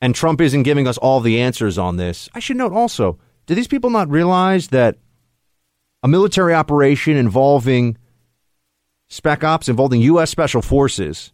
and 0.01 0.15
Trump 0.15 0.41
isn't 0.41 0.63
giving 0.63 0.87
us 0.87 0.97
all 0.97 1.19
the 1.19 1.39
answers 1.39 1.77
on 1.77 1.97
this. 1.97 2.29
I 2.33 2.39
should 2.39 2.57
note 2.57 2.73
also, 2.73 3.19
do 3.45 3.55
these 3.55 3.67
people 3.67 3.89
not 3.89 4.09
realize 4.09 4.69
that 4.69 4.97
a 6.03 6.07
military 6.07 6.53
operation 6.53 7.17
involving 7.17 7.97
spec 9.07 9.43
ops, 9.43 9.67
involving 9.67 10.01
U.S. 10.01 10.29
Special 10.29 10.61
Forces, 10.61 11.31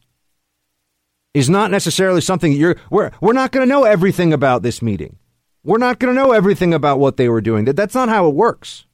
is 1.35 1.49
not 1.49 1.69
necessarily 1.69 2.21
something 2.21 2.53
that 2.53 2.57
you're, 2.57 2.77
we're, 2.89 3.11
we're 3.19 3.33
not 3.33 3.51
going 3.51 3.67
to 3.67 3.69
know 3.69 3.83
everything 3.83 4.31
about 4.31 4.63
this 4.63 4.81
meeting. 4.81 5.17
We're 5.65 5.77
not 5.77 5.99
going 5.99 6.15
to 6.15 6.19
know 6.19 6.31
everything 6.31 6.73
about 6.73 6.97
what 6.97 7.17
they 7.17 7.27
were 7.27 7.41
doing. 7.41 7.65
That, 7.65 7.75
that's 7.75 7.93
not 7.93 8.07
how 8.07 8.27
it 8.27 8.33
works. 8.33 8.85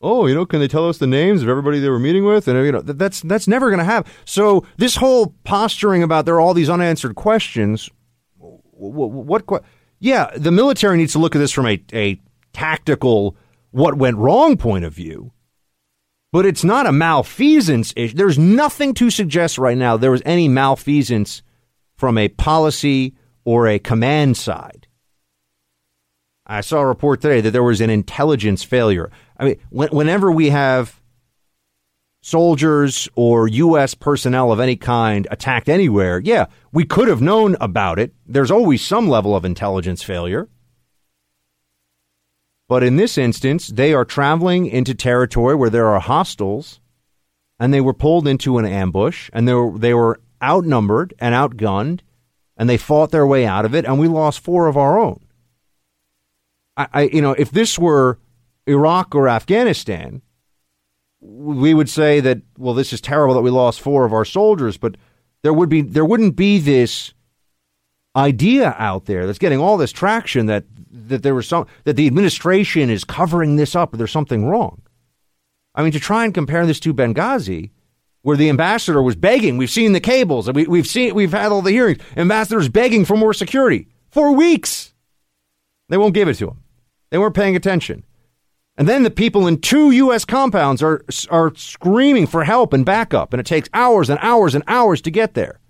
Oh, 0.00 0.26
you 0.26 0.34
know, 0.34 0.46
can 0.46 0.60
they 0.60 0.68
tell 0.68 0.88
us 0.88 0.98
the 0.98 1.08
names 1.08 1.42
of 1.42 1.48
everybody 1.48 1.80
they 1.80 1.88
were 1.90 1.98
meeting 1.98 2.24
with? 2.24 2.46
And 2.46 2.64
you 2.64 2.72
know, 2.72 2.80
that's 2.80 3.20
that's 3.20 3.46
never 3.46 3.68
going 3.68 3.80
to 3.80 3.84
happen. 3.84 4.10
So 4.24 4.64
this 4.78 4.96
whole 4.96 5.34
posturing 5.44 6.02
about 6.02 6.24
there 6.24 6.36
are 6.36 6.40
all 6.40 6.54
these 6.54 6.70
unanswered 6.70 7.16
questions. 7.16 7.90
What? 8.38 9.46
what 9.46 9.64
yeah, 9.98 10.30
the 10.36 10.52
military 10.52 10.96
needs 10.96 11.12
to 11.12 11.18
look 11.18 11.34
at 11.34 11.40
this 11.40 11.52
from 11.52 11.66
a, 11.66 11.82
a 11.92 12.18
tactical, 12.54 13.36
what 13.72 13.98
went 13.98 14.16
wrong 14.16 14.56
point 14.56 14.86
of 14.86 14.94
view. 14.94 15.32
But 16.32 16.46
it's 16.46 16.62
not 16.62 16.86
a 16.86 16.92
malfeasance 16.92 17.92
issue. 17.96 18.14
There's 18.14 18.38
nothing 18.38 18.94
to 18.94 19.10
suggest 19.10 19.58
right 19.58 19.76
now 19.76 19.96
there 19.96 20.12
was 20.12 20.22
any 20.24 20.48
malfeasance 20.48 21.42
from 21.96 22.16
a 22.16 22.28
policy 22.28 23.14
or 23.44 23.66
a 23.66 23.78
command 23.78 24.36
side. 24.36 24.86
I 26.46 26.62
saw 26.62 26.80
a 26.80 26.86
report 26.86 27.20
today 27.20 27.40
that 27.40 27.50
there 27.50 27.62
was 27.62 27.80
an 27.80 27.90
intelligence 27.90 28.62
failure. 28.62 29.10
I 29.38 29.44
mean, 29.44 29.56
whenever 29.70 30.30
we 30.32 30.50
have 30.50 31.00
soldiers 32.22 33.08
or 33.14 33.48
U.S. 33.48 33.94
personnel 33.94 34.52
of 34.52 34.60
any 34.60 34.76
kind 34.76 35.26
attacked 35.30 35.68
anywhere, 35.68 36.18
yeah, 36.18 36.46
we 36.72 36.84
could 36.84 37.08
have 37.08 37.22
known 37.22 37.56
about 37.60 37.98
it. 37.98 38.14
There's 38.26 38.50
always 38.50 38.82
some 38.82 39.08
level 39.08 39.34
of 39.34 39.44
intelligence 39.44 40.02
failure. 40.02 40.48
But 42.70 42.84
in 42.84 42.94
this 42.94 43.18
instance, 43.18 43.66
they 43.66 43.92
are 43.92 44.04
traveling 44.04 44.66
into 44.66 44.94
territory 44.94 45.56
where 45.56 45.70
there 45.70 45.88
are 45.88 45.98
hostiles, 45.98 46.78
and 47.58 47.74
they 47.74 47.80
were 47.80 47.92
pulled 47.92 48.28
into 48.28 48.58
an 48.58 48.64
ambush, 48.64 49.28
and 49.32 49.48
they 49.48 49.54
were, 49.54 49.76
they 49.76 49.92
were 49.92 50.20
outnumbered 50.40 51.12
and 51.18 51.34
outgunned, 51.34 52.02
and 52.56 52.70
they 52.70 52.76
fought 52.76 53.10
their 53.10 53.26
way 53.26 53.44
out 53.44 53.64
of 53.64 53.74
it, 53.74 53.84
and 53.84 53.98
we 53.98 54.06
lost 54.06 54.38
four 54.38 54.68
of 54.68 54.76
our 54.76 55.00
own. 55.00 55.18
I, 56.76 56.86
I 56.92 57.02
you 57.12 57.20
know, 57.20 57.32
if 57.32 57.50
this 57.50 57.76
were 57.76 58.20
Iraq 58.68 59.16
or 59.16 59.28
Afghanistan, 59.28 60.22
we 61.20 61.74
would 61.74 61.88
say 61.88 62.20
that 62.20 62.40
well, 62.56 62.74
this 62.74 62.92
is 62.92 63.00
terrible 63.00 63.34
that 63.34 63.42
we 63.42 63.50
lost 63.50 63.80
four 63.80 64.04
of 64.04 64.12
our 64.12 64.24
soldiers, 64.24 64.76
but 64.76 64.96
there 65.42 65.52
would 65.52 65.70
be 65.70 65.82
there 65.82 66.04
wouldn't 66.04 66.36
be 66.36 66.60
this 66.60 67.14
idea 68.14 68.76
out 68.78 69.06
there 69.06 69.26
that's 69.26 69.40
getting 69.40 69.58
all 69.58 69.76
this 69.76 69.90
traction 69.90 70.46
that 70.46 70.66
that 70.90 71.22
there 71.22 71.34
was 71.34 71.48
some 71.48 71.66
that 71.84 71.96
the 71.96 72.06
administration 72.06 72.90
is 72.90 73.04
covering 73.04 73.56
this 73.56 73.74
up 73.74 73.94
or 73.94 73.96
there's 73.96 74.10
something 74.10 74.46
wrong. 74.46 74.82
I 75.74 75.82
mean, 75.82 75.92
to 75.92 76.00
try 76.00 76.24
and 76.24 76.34
compare 76.34 76.66
this 76.66 76.80
to 76.80 76.92
Benghazi, 76.92 77.70
where 78.22 78.36
the 78.36 78.48
ambassador 78.48 79.00
was 79.00 79.16
begging, 79.16 79.56
we've 79.56 79.70
seen 79.70 79.92
the 79.92 80.00
cables, 80.00 80.48
and 80.48 80.56
we, 80.56 80.66
we've 80.66 80.86
seen 80.86 81.14
we've 81.14 81.32
had 81.32 81.52
all 81.52 81.62
the 81.62 81.70
hearings. 81.70 82.00
Ambassadors 82.16 82.68
begging 82.68 83.04
for 83.04 83.16
more 83.16 83.32
security 83.32 83.88
for 84.10 84.32
weeks. 84.32 84.92
They 85.88 85.96
won't 85.96 86.14
give 86.14 86.28
it 86.28 86.34
to 86.34 86.48
him. 86.48 86.62
They 87.10 87.18
weren't 87.18 87.34
paying 87.34 87.56
attention. 87.56 88.04
And 88.76 88.88
then 88.88 89.02
the 89.02 89.10
people 89.10 89.46
in 89.46 89.60
two 89.60 89.90
U.S. 89.90 90.24
compounds 90.24 90.82
are 90.82 91.04
are 91.30 91.54
screaming 91.54 92.26
for 92.26 92.44
help 92.44 92.72
and 92.72 92.84
backup, 92.84 93.32
and 93.32 93.40
it 93.40 93.46
takes 93.46 93.68
hours 93.74 94.08
and 94.08 94.18
hours 94.22 94.54
and 94.54 94.64
hours 94.66 95.02
to 95.02 95.10
get 95.10 95.34
there. 95.34 95.60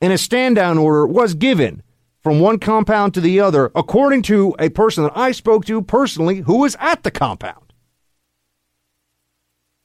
And 0.00 0.12
a 0.12 0.18
stand 0.18 0.56
down 0.56 0.76
order 0.76 1.06
was 1.06 1.34
given 1.34 1.83
from 2.24 2.40
one 2.40 2.58
compound 2.58 3.12
to 3.12 3.20
the 3.20 3.38
other, 3.38 3.70
according 3.74 4.22
to 4.22 4.56
a 4.58 4.70
person 4.70 5.04
that 5.04 5.12
I 5.14 5.30
spoke 5.30 5.66
to 5.66 5.82
personally 5.82 6.38
who 6.38 6.60
was 6.60 6.74
at 6.80 7.02
the 7.02 7.10
compound. 7.10 7.74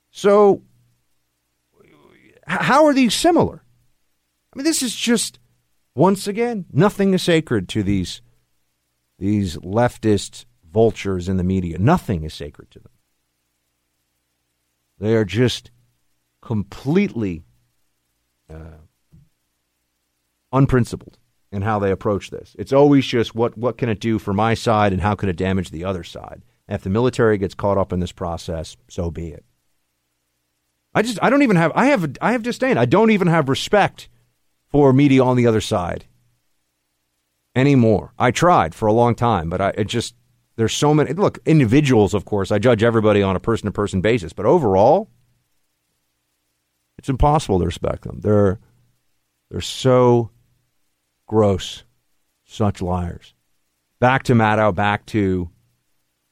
So, 0.09 0.63
how 2.47 2.85
are 2.85 2.93
these 2.93 3.13
similar? 3.13 3.63
I 4.53 4.57
mean, 4.57 4.63
this 4.63 4.81
is 4.81 4.95
just 4.95 5.37
once 5.93 6.27
again 6.27 6.65
nothing 6.71 7.13
is 7.13 7.21
sacred 7.21 7.67
to 7.69 7.83
these 7.83 8.21
these 9.19 9.57
leftist 9.57 10.45
vultures 10.71 11.27
in 11.27 11.35
the 11.35 11.43
media. 11.43 11.77
Nothing 11.77 12.23
is 12.23 12.33
sacred 12.33 12.71
to 12.71 12.79
them. 12.79 12.91
They 14.97 15.13
are 15.13 15.25
just 15.25 15.71
completely 16.41 17.43
uh, 18.49 18.79
unprincipled 20.53 21.18
in 21.51 21.61
how 21.63 21.79
they 21.79 21.91
approach 21.91 22.29
this. 22.29 22.55
It's 22.59 22.73
always 22.73 23.05
just 23.05 23.33
what 23.33 23.57
what 23.57 23.77
can 23.77 23.89
it 23.89 23.99
do 23.99 24.19
for 24.19 24.33
my 24.33 24.53
side 24.53 24.93
and 24.93 25.01
how 25.01 25.15
can 25.15 25.29
it 25.29 25.35
damage 25.35 25.71
the 25.71 25.85
other 25.85 26.03
side. 26.03 26.41
And 26.67 26.75
if 26.75 26.83
the 26.83 26.89
military 26.89 27.37
gets 27.37 27.55
caught 27.55 27.77
up 27.77 27.91
in 27.91 27.99
this 27.99 28.11
process, 28.11 28.77
so 28.87 29.09
be 29.09 29.29
it. 29.29 29.43
I 30.93 31.01
just 31.01 31.19
I 31.21 31.29
don't 31.29 31.41
even 31.41 31.55
have 31.55 31.71
I 31.75 31.87
have 31.87 32.17
I 32.21 32.31
have 32.31 32.43
disdain. 32.43 32.77
I 32.77 32.85
don't 32.85 33.11
even 33.11 33.27
have 33.27 33.49
respect 33.49 34.09
for 34.69 34.93
media 34.93 35.23
on 35.23 35.37
the 35.37 35.47
other 35.47 35.61
side 35.61 36.05
anymore. 37.55 38.13
I 38.17 38.31
tried 38.31 38.75
for 38.75 38.87
a 38.87 38.93
long 38.93 39.15
time, 39.15 39.49
but 39.49 39.61
I 39.61 39.69
it 39.69 39.87
just 39.87 40.15
there's 40.55 40.73
so 40.73 40.93
many 40.93 41.13
look, 41.13 41.39
individuals 41.45 42.13
of 42.13 42.25
course, 42.25 42.51
I 42.51 42.59
judge 42.59 42.83
everybody 42.83 43.23
on 43.23 43.35
a 43.35 43.39
person 43.39 43.65
to 43.65 43.71
person 43.71 44.01
basis, 44.01 44.33
but 44.33 44.45
overall 44.45 45.09
it's 46.97 47.09
impossible 47.09 47.59
to 47.59 47.65
respect 47.65 48.03
them. 48.03 48.19
They're 48.21 48.59
they're 49.49 49.61
so 49.61 50.31
gross, 51.29 51.83
such 52.43 52.81
liars. 52.81 53.33
Back 53.99 54.23
to 54.23 54.33
Maddow, 54.33 54.73
back 54.75 55.05
to 55.07 55.49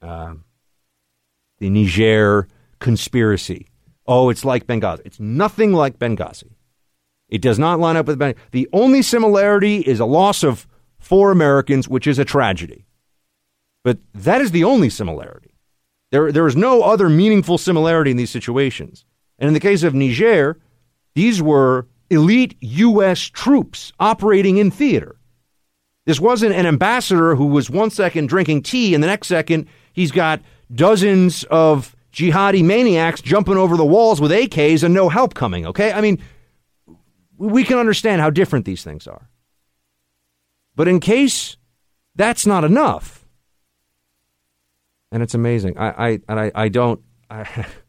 um, 0.01 0.43
the 1.59 1.69
Niger 1.69 2.47
conspiracy. 2.79 3.67
Oh, 4.07 4.29
it's 4.29 4.43
like 4.43 4.67
Benghazi. 4.67 5.01
It's 5.05 5.19
nothing 5.19 5.71
like 5.71 5.99
Benghazi. 5.99 6.55
It 7.29 7.41
does 7.41 7.59
not 7.59 7.79
line 7.79 7.95
up 7.95 8.07
with 8.07 8.19
Benghazi. 8.19 8.37
The 8.51 8.67
only 8.73 9.01
similarity 9.01 9.77
is 9.81 9.99
a 9.99 10.05
loss 10.05 10.43
of 10.43 10.67
four 10.97 11.31
Americans, 11.31 11.87
which 11.87 12.07
is 12.07 12.17
a 12.19 12.25
tragedy. 12.25 12.85
But 13.83 13.99
that 14.15 14.41
is 14.41 14.51
the 14.51 14.63
only 14.63 14.89
similarity. 14.89 15.53
There, 16.11 16.31
there 16.31 16.47
is 16.47 16.55
no 16.55 16.81
other 16.81 17.07
meaningful 17.09 17.57
similarity 17.57 18.11
in 18.11 18.17
these 18.17 18.31
situations. 18.31 19.05
And 19.37 19.47
in 19.47 19.53
the 19.53 19.59
case 19.59 19.83
of 19.83 19.93
Niger, 19.93 20.57
these 21.13 21.41
were 21.41 21.85
elite 22.09 22.55
U.S. 22.61 23.19
troops 23.19 23.93
operating 23.99 24.57
in 24.57 24.71
theater. 24.71 25.17
This 26.05 26.19
wasn't 26.19 26.55
an 26.55 26.65
ambassador 26.65 27.35
who 27.35 27.47
was 27.47 27.69
one 27.69 27.89
second 27.89 28.29
drinking 28.29 28.63
tea 28.63 28.93
and 28.93 29.03
the 29.03 29.07
next 29.07 29.27
second 29.27 29.67
he's 29.91 30.11
got 30.11 30.41
dozens 30.73 31.43
of 31.45 31.95
jihadi 32.13 32.63
maniacs 32.63 33.21
jumping 33.21 33.57
over 33.57 33.75
the 33.75 33.85
walls 33.85 34.21
with 34.21 34.31
AKs 34.31 34.83
and 34.83 34.93
no 34.93 35.09
help 35.09 35.33
coming, 35.33 35.65
okay? 35.67 35.91
I 35.91 36.01
mean, 36.01 36.19
we 37.37 37.63
can 37.63 37.77
understand 37.77 38.21
how 38.21 38.29
different 38.29 38.65
these 38.65 38.83
things 38.83 39.05
are. 39.05 39.29
But 40.75 40.87
in 40.87 40.99
case 40.99 41.57
that's 42.15 42.45
not 42.45 42.63
enough, 42.63 43.25
and 45.11 45.23
it's 45.23 45.33
amazing. 45.33 45.77
I, 45.77 46.09
I 46.09 46.19
I, 46.27 46.51
I 46.55 46.69
don't 46.69 47.01
I, 47.29 47.65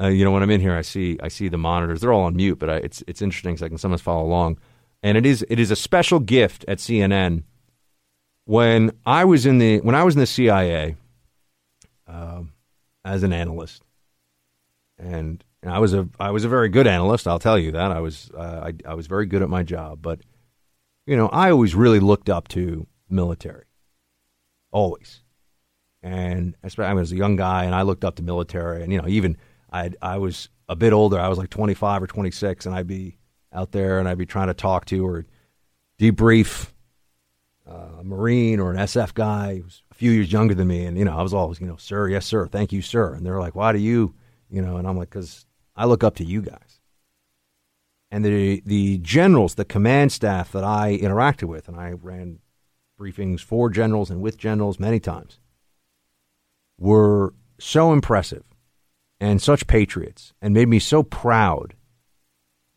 Uh, 0.00 0.08
you 0.08 0.24
know, 0.24 0.32
when 0.32 0.42
I'm 0.42 0.50
in 0.50 0.60
here, 0.60 0.74
I 0.74 0.82
see 0.82 1.18
I 1.22 1.28
see 1.28 1.48
the 1.48 1.58
monitors. 1.58 2.00
They're 2.00 2.12
all 2.12 2.24
on 2.24 2.36
mute, 2.36 2.58
but 2.58 2.68
I, 2.68 2.76
it's 2.76 3.02
it's 3.06 3.22
interesting 3.22 3.54
because 3.54 3.62
I 3.62 3.68
can 3.68 3.78
sometimes 3.78 4.02
follow 4.02 4.24
along. 4.24 4.58
And 5.02 5.16
it 5.16 5.24
is 5.24 5.44
it 5.48 5.60
is 5.60 5.70
a 5.70 5.76
special 5.76 6.18
gift 6.18 6.64
at 6.66 6.78
CNN. 6.78 7.44
When 8.46 8.90
I 9.06 9.24
was 9.24 9.46
in 9.46 9.58
the 9.58 9.80
when 9.80 9.94
I 9.94 10.02
was 10.02 10.14
in 10.14 10.20
the 10.20 10.26
CIA 10.26 10.96
um, 12.06 12.52
as 13.04 13.22
an 13.22 13.32
analyst, 13.32 13.82
and, 14.98 15.42
and, 15.62 15.72
I 15.72 15.78
was 15.78 15.94
a 15.94 16.08
I 16.18 16.30
was 16.30 16.44
a 16.44 16.48
very 16.48 16.68
good 16.68 16.86
analyst. 16.86 17.28
I'll 17.28 17.38
tell 17.38 17.58
you 17.58 17.72
that 17.72 17.92
I 17.92 18.00
was 18.00 18.30
uh, 18.36 18.70
I, 18.70 18.90
I 18.90 18.94
was 18.94 19.06
very 19.06 19.26
good 19.26 19.42
at 19.42 19.48
my 19.48 19.62
job. 19.62 20.02
But 20.02 20.20
you 21.06 21.16
know, 21.16 21.28
I 21.28 21.50
always 21.50 21.74
really 21.74 22.00
looked 22.00 22.28
up 22.28 22.48
to 22.48 22.86
military, 23.08 23.66
always. 24.72 25.20
And 26.02 26.54
I 26.62 26.92
was 26.92 27.12
a 27.12 27.16
young 27.16 27.36
guy, 27.36 27.64
and 27.64 27.74
I 27.74 27.80
looked 27.80 28.04
up 28.04 28.16
to 28.16 28.22
military, 28.22 28.82
and 28.82 28.92
you 28.92 29.00
know, 29.00 29.08
even 29.08 29.38
I 29.74 29.90
I 30.00 30.18
was 30.18 30.48
a 30.68 30.76
bit 30.76 30.92
older. 30.92 31.18
I 31.18 31.28
was 31.28 31.36
like 31.36 31.50
25 31.50 32.04
or 32.04 32.06
26, 32.06 32.66
and 32.66 32.74
I'd 32.74 32.86
be 32.86 33.18
out 33.52 33.72
there 33.72 33.98
and 33.98 34.08
I'd 34.08 34.18
be 34.18 34.26
trying 34.26 34.48
to 34.48 34.54
talk 34.54 34.84
to 34.86 35.06
or 35.06 35.26
debrief 35.98 36.70
uh, 37.68 38.00
a 38.00 38.04
Marine 38.04 38.60
or 38.60 38.72
an 38.72 38.78
SF 38.78 39.14
guy 39.14 39.56
who's 39.56 39.82
a 39.90 39.94
few 39.94 40.10
years 40.10 40.32
younger 40.32 40.54
than 40.54 40.68
me. 40.68 40.84
And, 40.84 40.98
you 40.98 41.04
know, 41.04 41.16
I 41.16 41.22
was 41.22 41.32
always, 41.32 41.60
you 41.60 41.66
know, 41.66 41.76
sir, 41.76 42.08
yes, 42.08 42.26
sir, 42.26 42.46
thank 42.46 42.72
you, 42.72 42.82
sir. 42.82 43.14
And 43.14 43.24
they're 43.24 43.40
like, 43.40 43.54
why 43.54 43.72
do 43.72 43.78
you, 43.78 44.14
you 44.50 44.60
know, 44.60 44.76
and 44.76 44.86
I'm 44.86 44.96
like, 44.96 45.10
because 45.10 45.46
I 45.76 45.86
look 45.86 46.04
up 46.04 46.16
to 46.16 46.24
you 46.24 46.42
guys. 46.42 46.80
And 48.10 48.24
the, 48.24 48.62
the 48.64 48.98
generals, 48.98 49.54
the 49.54 49.64
command 49.64 50.12
staff 50.12 50.52
that 50.52 50.62
I 50.62 50.98
interacted 50.98 51.44
with, 51.44 51.68
and 51.68 51.76
I 51.76 51.92
ran 51.92 52.38
briefings 53.00 53.40
for 53.40 53.70
generals 53.70 54.10
and 54.10 54.20
with 54.20 54.36
generals 54.36 54.78
many 54.78 55.00
times, 55.00 55.40
were 56.78 57.34
so 57.58 57.92
impressive 57.92 58.44
and 59.20 59.40
such 59.40 59.66
patriots 59.66 60.32
and 60.40 60.54
made 60.54 60.68
me 60.68 60.78
so 60.78 61.02
proud 61.02 61.74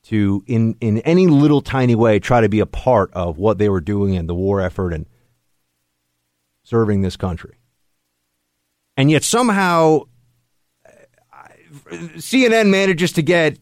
to 0.03 0.43
in 0.47 0.75
in 0.79 0.99
any 0.99 1.27
little 1.27 1.61
tiny 1.61 1.95
way 1.95 2.19
try 2.19 2.39
to 2.41 2.49
be 2.49 2.59
a 2.59 2.65
part 2.65 3.11
of 3.13 3.37
what 3.37 3.57
they 3.57 3.67
were 3.67 3.81
doing 3.81 4.13
in 4.13 4.27
the 4.27 4.35
war 4.35 4.61
effort 4.61 4.93
and 4.93 5.05
serving 6.63 7.01
this 7.01 7.17
country. 7.17 7.57
And 8.95 9.11
yet 9.11 9.23
somehow 9.23 10.03
uh, 10.85 10.91
CNN 12.15 12.69
manages 12.69 13.11
to 13.13 13.21
get 13.21 13.59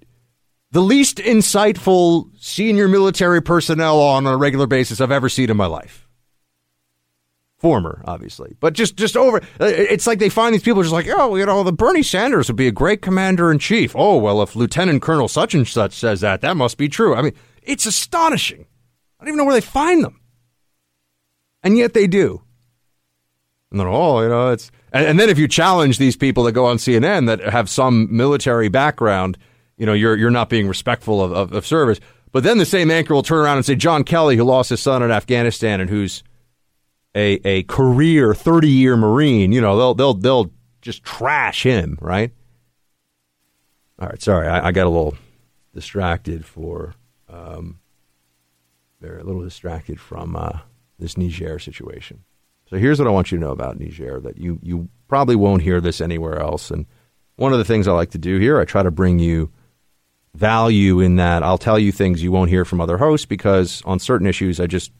the 0.71 0.81
least 0.81 1.17
insightful 1.17 2.29
senior 2.39 2.87
military 2.87 3.41
personnel 3.41 3.99
on, 3.99 4.27
on 4.27 4.33
a 4.33 4.37
regular 4.37 4.67
basis 4.67 5.01
I've 5.01 5.11
ever 5.11 5.29
seen 5.29 5.49
in 5.49 5.57
my 5.57 5.67
life. 5.67 6.04
Former, 7.65 8.03
obviously, 8.05 8.55
but 8.59 8.73
just 8.73 8.95
just 8.95 9.17
over. 9.17 9.37
uh, 9.59 9.65
It's 9.65 10.05
like 10.05 10.19
they 10.19 10.29
find 10.29 10.53
these 10.53 10.61
people 10.61 10.83
just 10.83 10.93
like, 10.93 11.07
oh, 11.09 11.35
you 11.35 11.47
know, 11.47 11.63
the 11.63 11.73
Bernie 11.73 12.03
Sanders 12.03 12.47
would 12.47 12.55
be 12.55 12.67
a 12.67 12.71
great 12.71 13.01
commander 13.01 13.51
in 13.51 13.57
chief. 13.57 13.95
Oh, 13.95 14.17
well, 14.17 14.43
if 14.43 14.55
Lieutenant 14.55 15.01
Colonel 15.01 15.27
such 15.27 15.55
and 15.55 15.67
such 15.67 15.93
says 15.93 16.21
that, 16.21 16.41
that 16.41 16.55
must 16.55 16.77
be 16.77 16.87
true. 16.87 17.15
I 17.15 17.23
mean, 17.23 17.33
it's 17.63 17.87
astonishing. 17.87 18.67
I 19.19 19.23
don't 19.23 19.29
even 19.29 19.37
know 19.39 19.45
where 19.45 19.55
they 19.55 19.61
find 19.61 20.03
them, 20.03 20.19
and 21.63 21.75
yet 21.75 21.95
they 21.95 22.05
do. 22.05 22.43
And 23.71 23.79
then, 23.79 23.87
oh, 23.87 24.21
you 24.21 24.29
know, 24.29 24.51
it's 24.51 24.69
and, 24.91 25.03
and 25.07 25.19
then 25.19 25.29
if 25.29 25.39
you 25.39 25.47
challenge 25.47 25.97
these 25.97 26.15
people 26.15 26.43
that 26.43 26.51
go 26.51 26.67
on 26.67 26.77
CNN 26.77 27.25
that 27.25 27.39
have 27.39 27.67
some 27.67 28.15
military 28.15 28.69
background, 28.69 29.39
you 29.75 29.87
know, 29.87 29.93
you're 29.93 30.15
you're 30.15 30.29
not 30.29 30.49
being 30.49 30.67
respectful 30.67 31.19
of, 31.19 31.31
of, 31.31 31.51
of 31.51 31.65
service. 31.65 31.99
But 32.31 32.43
then 32.43 32.59
the 32.59 32.65
same 32.65 32.91
anchor 32.91 33.15
will 33.15 33.23
turn 33.23 33.39
around 33.43 33.57
and 33.57 33.65
say 33.65 33.73
John 33.73 34.03
Kelly, 34.03 34.37
who 34.37 34.43
lost 34.43 34.69
his 34.69 34.81
son 34.81 35.01
in 35.01 35.09
Afghanistan 35.09 35.81
and 35.81 35.89
who's 35.89 36.21
a 37.15 37.39
a 37.45 37.63
career 37.63 38.33
thirty 38.33 38.69
year 38.69 38.97
Marine, 38.97 39.51
you 39.51 39.61
know, 39.61 39.77
they'll 39.77 39.93
they'll 39.93 40.13
they'll 40.13 40.51
just 40.81 41.03
trash 41.03 41.63
him, 41.63 41.97
right? 42.01 42.31
All 43.97 44.09
right, 44.09 44.21
sorry, 44.21 44.47
I, 44.47 44.67
I 44.67 44.71
got 44.71 44.87
a 44.87 44.89
little 44.89 45.17
distracted 45.73 46.45
for 46.45 46.95
um, 47.29 47.79
they're 48.99 49.19
a 49.19 49.23
little 49.23 49.43
distracted 49.43 49.99
from 49.99 50.35
uh, 50.35 50.59
this 50.99 51.17
Niger 51.17 51.59
situation. 51.59 52.23
So 52.69 52.77
here's 52.77 52.99
what 52.99 53.07
I 53.07 53.11
want 53.11 53.31
you 53.31 53.37
to 53.37 53.43
know 53.43 53.51
about 53.51 53.79
Niger 53.79 54.19
that 54.19 54.37
you 54.37 54.59
you 54.61 54.89
probably 55.07 55.35
won't 55.35 55.61
hear 55.61 55.79
this 55.79 56.01
anywhere 56.01 56.39
else. 56.39 56.71
And 56.71 56.85
one 57.35 57.53
of 57.53 57.59
the 57.59 57.65
things 57.65 57.87
I 57.87 57.93
like 57.93 58.11
to 58.11 58.17
do 58.17 58.39
here, 58.39 58.59
I 58.59 58.65
try 58.65 58.83
to 58.83 58.91
bring 58.91 59.19
you 59.19 59.51
value 60.33 60.99
in 60.99 61.15
that 61.15 61.43
I'll 61.43 61.57
tell 61.57 61.79
you 61.79 61.91
things 61.91 62.21
you 62.21 62.31
won't 62.31 62.49
hear 62.49 62.65
from 62.65 62.81
other 62.81 62.97
hosts 62.97 63.25
because 63.25 63.81
on 63.85 63.99
certain 63.99 64.27
issues 64.27 64.59
I 64.59 64.67
just 64.67 64.91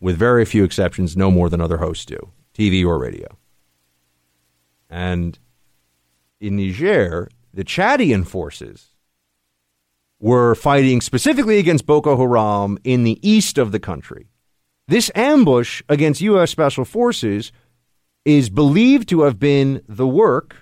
with 0.00 0.16
very 0.16 0.44
few 0.44 0.64
exceptions 0.64 1.16
no 1.16 1.30
more 1.30 1.48
than 1.48 1.60
other 1.60 1.78
hosts 1.78 2.04
do, 2.04 2.32
TV 2.54 2.84
or 2.84 2.98
radio. 2.98 3.28
And 4.88 5.38
in 6.40 6.56
Niger, 6.56 7.28
the 7.52 7.64
Chadian 7.64 8.26
forces 8.26 8.88
were 10.18 10.54
fighting 10.54 11.00
specifically 11.00 11.58
against 11.58 11.86
Boko 11.86 12.16
Haram 12.16 12.78
in 12.84 13.04
the 13.04 13.18
east 13.26 13.58
of 13.58 13.72
the 13.72 13.80
country. 13.80 14.28
This 14.88 15.10
ambush 15.14 15.82
against 15.88 16.20
U.S. 16.20 16.50
Special 16.50 16.84
Forces 16.84 17.52
is 18.24 18.50
believed 18.50 19.08
to 19.10 19.22
have 19.22 19.38
been 19.38 19.82
the 19.88 20.06
work 20.06 20.56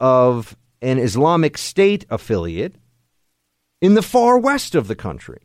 of 0.00 0.56
an 0.82 0.98
Islamic 0.98 1.56
State 1.56 2.04
affiliate 2.10 2.76
in 3.80 3.94
the 3.94 4.02
far 4.02 4.38
west 4.38 4.74
of 4.74 4.88
the 4.88 4.96
country. 4.96 5.42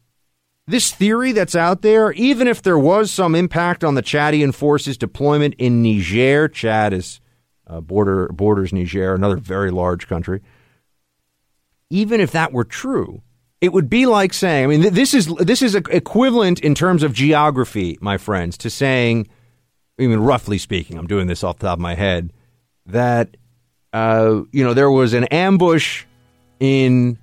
This 0.69 0.91
theory 0.91 1.31
that's 1.31 1.55
out 1.55 1.81
there, 1.81 2.11
even 2.11 2.47
if 2.47 2.61
there 2.61 2.77
was 2.77 3.09
some 3.09 3.35
impact 3.35 3.85
on 3.85 3.95
the 3.95 4.03
Chadian 4.03 4.53
forces 4.53 4.97
deployment 4.97 5.53
in 5.57 5.81
Niger, 5.81 6.49
Chad 6.49 6.91
is 6.91 7.21
uh, 7.67 7.79
border 7.79 8.27
borders 8.27 8.73
Niger, 8.73 9.13
another 9.13 9.37
very 9.37 9.71
large 9.71 10.07
country. 10.07 10.41
Even 11.89 12.19
if 12.19 12.31
that 12.31 12.51
were 12.51 12.65
true, 12.65 13.21
it 13.61 13.71
would 13.71 13.89
be 13.89 14.05
like 14.05 14.33
saying, 14.33 14.65
I 14.65 14.67
mean, 14.67 14.81
th- 14.81 14.93
this 14.93 15.13
is 15.13 15.27
this 15.37 15.61
is 15.61 15.73
equivalent 15.73 16.59
in 16.59 16.75
terms 16.75 17.01
of 17.01 17.13
geography, 17.13 17.97
my 18.01 18.17
friends, 18.17 18.57
to 18.57 18.69
saying, 18.69 19.29
even 19.97 20.21
roughly 20.21 20.57
speaking, 20.57 20.97
I'm 20.97 21.07
doing 21.07 21.27
this 21.27 21.45
off 21.45 21.59
the 21.59 21.67
top 21.67 21.77
of 21.77 21.81
my 21.81 21.95
head, 21.95 22.33
that 22.85 23.37
uh, 23.93 24.41
you 24.51 24.65
know 24.65 24.73
there 24.73 24.91
was 24.91 25.13
an 25.13 25.23
ambush 25.25 26.03
in 26.59 27.17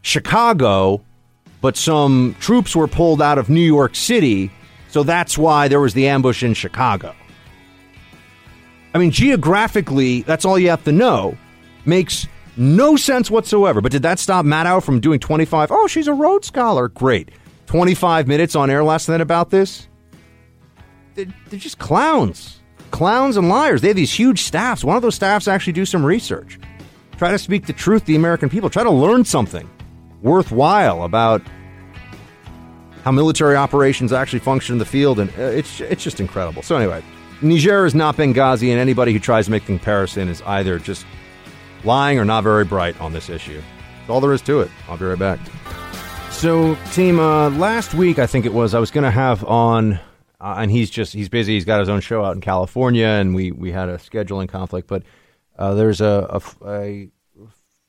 Chicago, 0.00 1.04
but 1.62 1.76
some 1.76 2.36
troops 2.40 2.76
were 2.76 2.88
pulled 2.88 3.22
out 3.22 3.38
of 3.38 3.48
New 3.48 3.60
York 3.60 3.94
City, 3.94 4.50
so 4.88 5.02
that's 5.02 5.38
why 5.38 5.68
there 5.68 5.80
was 5.80 5.94
the 5.94 6.08
ambush 6.08 6.42
in 6.42 6.52
Chicago. 6.52 7.14
I 8.92 8.98
mean, 8.98 9.12
geographically, 9.12 10.22
that's 10.22 10.44
all 10.44 10.58
you 10.58 10.68
have 10.68 10.84
to 10.84 10.92
know. 10.92 11.38
Makes 11.86 12.26
no 12.56 12.96
sense 12.96 13.30
whatsoever. 13.30 13.80
But 13.80 13.92
did 13.92 14.02
that 14.02 14.18
stop 14.18 14.44
Maddow 14.44 14.82
from 14.82 15.00
doing 15.00 15.18
25? 15.18 15.70
Oh, 15.70 15.86
she's 15.86 16.08
a 16.08 16.12
Rhodes 16.12 16.48
Scholar. 16.48 16.88
Great. 16.88 17.30
25 17.66 18.28
minutes 18.28 18.54
on 18.54 18.68
air 18.68 18.84
last 18.84 19.08
night 19.08 19.22
about 19.22 19.48
this? 19.48 19.88
They're, 21.14 21.26
they're 21.48 21.60
just 21.60 21.78
clowns. 21.78 22.60
Clowns 22.90 23.38
and 23.38 23.48
liars. 23.48 23.80
They 23.80 23.88
have 23.88 23.96
these 23.96 24.12
huge 24.12 24.42
staffs. 24.42 24.84
One 24.84 24.96
of 24.96 25.02
those 25.02 25.14
staffs 25.14 25.48
actually 25.48 25.72
do 25.72 25.86
some 25.86 26.04
research. 26.04 26.58
Try 27.16 27.30
to 27.30 27.38
speak 27.38 27.66
the 27.66 27.72
truth 27.72 28.02
to 28.02 28.06
the 28.08 28.16
American 28.16 28.50
people. 28.50 28.68
Try 28.68 28.82
to 28.82 28.90
learn 28.90 29.24
something 29.24 29.70
worthwhile 30.22 31.02
about 31.02 31.42
how 33.04 33.10
military 33.10 33.56
operations 33.56 34.12
actually 34.12 34.38
function 34.38 34.74
in 34.74 34.78
the 34.78 34.84
field. 34.84 35.18
And 35.18 35.30
uh, 35.30 35.42
it's, 35.42 35.80
it's 35.80 36.02
just 36.02 36.20
incredible. 36.20 36.62
So, 36.62 36.76
anyway, 36.76 37.02
Niger 37.42 37.84
is 37.84 37.94
not 37.94 38.16
Benghazi, 38.16 38.70
and 38.70 38.78
anybody 38.78 39.12
who 39.12 39.18
tries 39.18 39.46
to 39.46 39.50
make 39.50 39.64
comparison 39.66 40.28
is 40.28 40.40
either 40.42 40.78
just 40.78 41.04
lying 41.84 42.18
or 42.18 42.24
not 42.24 42.44
very 42.44 42.64
bright 42.64 42.98
on 43.00 43.12
this 43.12 43.28
issue. 43.28 43.60
That's 43.98 44.10
all 44.10 44.20
there 44.20 44.32
is 44.32 44.42
to 44.42 44.60
it. 44.60 44.70
I'll 44.88 44.96
be 44.96 45.04
right 45.04 45.18
back. 45.18 45.40
So, 46.30 46.76
team, 46.92 47.20
uh, 47.20 47.50
last 47.50 47.94
week 47.94 48.18
I 48.18 48.26
think 48.26 48.46
it 48.46 48.52
was 48.52 48.74
I 48.74 48.78
was 48.78 48.90
going 48.90 49.04
to 49.04 49.10
have 49.10 49.44
on, 49.44 49.94
uh, 50.40 50.54
and 50.58 50.70
he's 50.70 50.90
just 50.90 51.12
he's 51.12 51.28
busy. 51.28 51.54
He's 51.54 51.64
got 51.64 51.80
his 51.80 51.88
own 51.88 52.00
show 52.00 52.24
out 52.24 52.34
in 52.34 52.40
California, 52.40 53.06
and 53.06 53.34
we 53.34 53.52
we 53.52 53.70
had 53.70 53.88
a 53.88 53.98
scheduling 53.98 54.48
conflict. 54.48 54.88
But 54.88 55.02
uh, 55.56 55.74
there's 55.74 56.00
a, 56.00 56.42
a, 56.64 56.68
a 56.68 57.10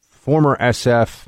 former 0.01 0.57
SF 0.59 1.27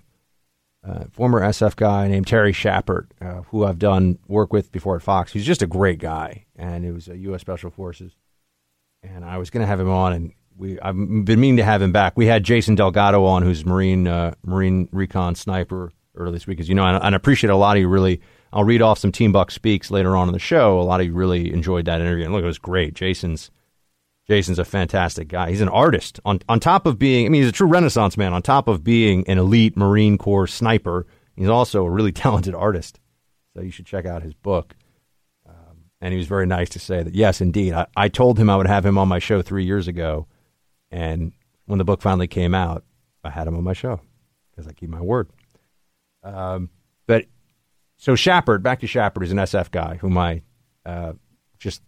uh, 0.88 1.06
former 1.12 1.42
SF 1.42 1.76
guy 1.76 2.08
named 2.08 2.28
Terry 2.28 2.54
Schappert, 2.54 3.08
uh, 3.22 3.42
who 3.50 3.66
I've 3.66 3.80
done 3.80 4.20
work 4.28 4.54
with 4.54 4.72
before 4.72 4.96
at 4.96 5.02
Fox. 5.02 5.34
He's 5.34 5.46
just 5.46 5.62
a 5.62 5.68
great 5.68 6.00
guy, 6.00 6.46
and 6.56 6.86
it 6.86 6.92
was 6.92 7.08
a 7.08 7.18
U.S. 7.18 7.42
Special 7.42 7.72
Forces. 7.72 8.14
And 9.02 9.26
I 9.26 9.38
was 9.38 9.50
going 9.50 9.62
to 9.62 9.68
have 9.68 9.80
him 9.80 9.90
on, 9.90 10.14
and 10.14 10.34
we 10.58 10.80
I've 10.80 10.96
been 10.96 11.40
meaning 11.40 11.58
to 11.58 11.64
have 11.64 11.82
him 11.82 11.92
back. 11.92 12.18
We 12.18 12.28
had 12.28 12.44
Jason 12.44 12.76
Delgado 12.76 13.26
on, 13.26 13.44
who's 13.44 13.66
Marine 13.66 14.08
uh, 14.08 14.36
Marine 14.44 14.88
Recon 14.92 15.36
sniper 15.36 15.92
earlier 16.16 16.32
this 16.34 16.48
week, 16.48 16.60
as 16.60 16.70
you 16.70 16.76
know, 16.76 16.86
and, 16.86 17.04
and 17.04 17.16
I 17.16 17.18
appreciate 17.18 17.50
a 17.50 17.56
lot 17.56 17.78
of 17.78 17.82
you 17.82 17.88
really. 17.88 18.22
I'll 18.54 18.64
read 18.64 18.82
off 18.82 19.00
some 19.00 19.12
Team 19.12 19.34
Buck 19.34 19.52
speaks 19.52 19.92
later 19.92 20.16
on 20.16 20.30
in 20.30 20.34
the 20.34 20.40
show. 20.40 20.80
A 20.80 20.84
lot 20.84 21.02
of 21.02 21.08
you 21.08 21.14
really 21.14 21.52
enjoyed 21.52 21.86
that 21.86 22.00
interview, 22.00 22.24
and 22.24 22.34
look, 22.34 22.44
it 22.44 22.48
was 22.48 22.58
great. 22.58 22.94
Jason's 22.94 23.52
Jason's 24.28 24.60
a 24.60 24.66
fantastic 24.66 25.28
guy. 25.28 25.52
He's 25.52 25.62
an 25.62 25.70
artist. 25.70 26.20
On 26.26 26.40
on 26.50 26.60
top 26.60 26.86
of 26.86 26.98
being, 26.98 27.26
I 27.26 27.30
mean, 27.30 27.42
he's 27.42 27.50
a 27.50 27.54
true 27.54 27.68
Renaissance 27.68 28.18
man. 28.18 28.34
On 28.34 28.42
top 28.42 28.68
of 28.68 28.84
being 28.84 29.28
an 29.28 29.38
elite 29.38 29.78
Marine 29.78 30.18
Corps 30.18 30.48
sniper, 30.48 31.06
he's 31.36 31.50
also 31.50 31.86
a 31.86 31.90
really 31.90 32.12
talented 32.24 32.56
artist. 32.56 33.00
So 33.54 33.62
you 33.62 33.72
should 33.72 33.86
check 33.86 34.06
out 34.06 34.24
his 34.24 34.34
book. 34.34 34.76
Um, 35.48 35.86
and 36.02 36.12
he 36.12 36.18
was 36.18 36.28
very 36.28 36.46
nice 36.46 36.70
to 36.70 36.80
say 36.80 37.04
that, 37.04 37.14
yes, 37.14 37.40
indeed. 37.40 37.74
I, 37.74 37.88
I 37.96 38.10
told 38.10 38.38
him 38.38 38.50
I 38.50 38.58
would 38.58 38.68
have 38.68 38.86
him 38.86 38.98
on 38.98 39.08
my 39.08 39.20
show 39.20 39.42
three 39.42 39.64
years 39.64 39.88
ago. 39.88 40.28
And 40.92 41.32
when 41.66 41.78
the 41.78 41.86
book 41.86 42.02
finally 42.02 42.28
came 42.28 42.54
out, 42.54 42.84
I 43.24 43.30
had 43.30 43.48
him 43.48 43.56
on 43.56 43.64
my 43.64 43.74
show 43.74 44.02
because 44.52 44.68
I 44.68 44.74
keep 44.74 44.90
my 44.90 45.02
word. 45.02 45.30
Um, 46.24 46.70
but 47.08 47.26
so 47.98 48.14
Schappert, 48.14 48.62
back 48.62 48.80
to 48.82 48.88
Schappert, 48.88 49.24
is 49.24 49.32
an 49.32 49.38
SF 49.38 49.72
guy 49.72 49.96
whom 49.96 50.18
I 50.18 50.42
uh, 50.86 51.14
just 51.60 51.82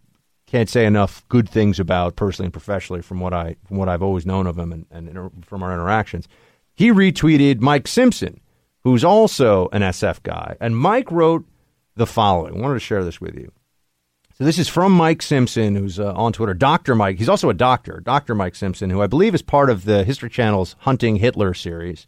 can't 0.48 0.68
say 0.68 0.86
enough 0.86 1.26
good 1.28 1.48
things 1.48 1.78
about 1.78 2.16
personally 2.16 2.46
and 2.46 2.52
professionally 2.52 3.02
from 3.02 3.20
what 3.20 3.34
I 3.34 3.56
from 3.66 3.76
what 3.76 3.88
I've 3.88 4.02
always 4.02 4.24
known 4.24 4.46
of 4.46 4.58
him 4.58 4.72
and, 4.72 4.86
and 4.90 5.08
inter- 5.08 5.30
from 5.42 5.62
our 5.62 5.72
interactions. 5.72 6.26
He 6.74 6.90
retweeted 6.90 7.60
Mike 7.60 7.86
Simpson, 7.86 8.40
who's 8.82 9.04
also 9.04 9.68
an 9.72 9.82
SF 9.82 10.22
guy, 10.22 10.56
and 10.60 10.76
Mike 10.76 11.10
wrote 11.10 11.44
the 11.96 12.06
following. 12.06 12.56
I 12.56 12.60
wanted 12.60 12.74
to 12.74 12.80
share 12.80 13.04
this 13.04 13.20
with 13.20 13.34
you. 13.34 13.52
So 14.38 14.44
this 14.44 14.58
is 14.58 14.68
from 14.68 14.92
Mike 14.92 15.20
Simpson, 15.20 15.74
who's 15.74 15.98
uh, 15.98 16.12
on 16.14 16.32
Twitter. 16.32 16.54
Doctor 16.54 16.94
Mike. 16.94 17.18
He's 17.18 17.28
also 17.28 17.50
a 17.50 17.54
doctor, 17.54 18.00
Doctor 18.00 18.34
Mike 18.34 18.54
Simpson, 18.54 18.88
who 18.88 19.02
I 19.02 19.08
believe 19.08 19.34
is 19.34 19.42
part 19.42 19.68
of 19.68 19.84
the 19.84 20.04
History 20.04 20.30
Channel's 20.30 20.76
Hunting 20.80 21.16
Hitler 21.16 21.52
series. 21.54 22.06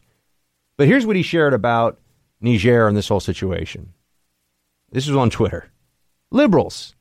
But 0.78 0.86
here's 0.86 1.04
what 1.04 1.16
he 1.16 1.22
shared 1.22 1.52
about 1.52 1.98
Niger 2.40 2.86
and 2.86 2.96
this 2.96 3.08
whole 3.08 3.20
situation. 3.20 3.92
This 4.92 5.08
was 5.08 5.16
on 5.16 5.28
Twitter. 5.28 5.70
Liberals 6.30 6.94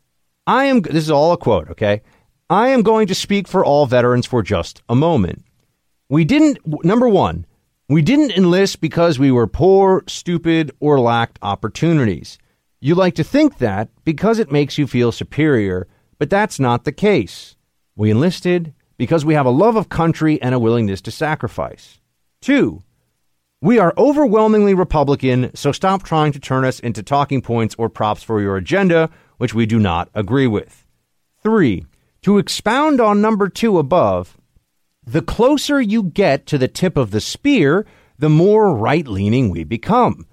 I 0.50 0.66
am, 0.66 0.82
this 0.82 1.04
is 1.04 1.12
all 1.12 1.32
a 1.32 1.38
quote, 1.38 1.70
okay? 1.70 2.02
I 2.50 2.70
am 2.70 2.82
going 2.82 3.06
to 3.06 3.14
speak 3.14 3.48
for 3.48 3.64
all 3.64 3.86
veterans 3.86 4.26
for 4.26 4.42
just 4.42 4.82
a 4.90 4.96
moment. 4.96 5.46
We 6.10 6.26
didn't, 6.26 6.58
number 6.84 7.08
one, 7.08 7.46
we 7.88 8.02
didn't 8.02 8.32
enlist 8.32 8.82
because 8.82 9.20
we 9.20 9.32
were 9.32 9.46
poor, 9.46 10.04
stupid, 10.08 10.72
or 10.80 11.00
lacked 11.00 11.38
opportunities. 11.44 12.40
You 12.82 12.96
like 12.96 13.14
to 13.16 13.24
think 13.24 13.60
that 13.60 13.90
because 14.04 14.40
it 14.40 14.52
makes 14.52 14.80
you 14.80 14.88
feel 14.88 15.12
superior, 15.12 15.88
but 16.18 16.32
that's 16.32 16.60
not 16.60 16.84
the 16.84 16.92
case. 16.92 17.56
We 17.96 18.10
enlisted 18.10 18.74
because 18.98 19.24
we 19.24 19.36
have 19.36 19.46
a 19.46 19.52
love 19.52 19.76
of 19.76 19.90
country 19.90 20.42
and 20.42 20.56
a 20.56 20.60
willingness 20.60 21.02
to 21.02 21.12
sacrifice. 21.12 22.00
Two, 22.42 22.82
we 23.62 23.78
are 23.78 23.94
overwhelmingly 24.00 24.74
Republican, 24.74 25.56
so 25.56 25.72
stop 25.72 26.02
trying 26.02 26.32
to 26.32 26.40
turn 26.40 26.66
us 26.66 26.80
into 26.80 27.04
talking 27.04 27.44
points 27.44 27.76
or 27.78 27.88
props 27.88 28.24
for 28.24 28.42
your 28.42 28.58
agenda, 28.58 29.12
which 29.40 29.56
we 29.56 29.66
do 29.66 29.80
not 29.80 30.10
agree 30.14 30.46
with. 30.46 30.86
Three, 31.42 31.86
to 32.22 32.38
expound 32.38 33.02
on 33.02 33.22
number 33.22 33.50
two 33.50 33.80
above, 33.80 34.38
the 35.04 35.22
closer 35.24 35.82
you 35.82 36.04
get 36.04 36.46
to 36.46 36.58
the 36.58 36.68
tip 36.68 36.96
of 36.96 37.10
the 37.10 37.22
spear, 37.22 37.88
the 38.20 38.30
more 38.30 38.76
right 38.76 39.08
leaning 39.08 39.50
we 39.50 39.64
become. 39.64 40.28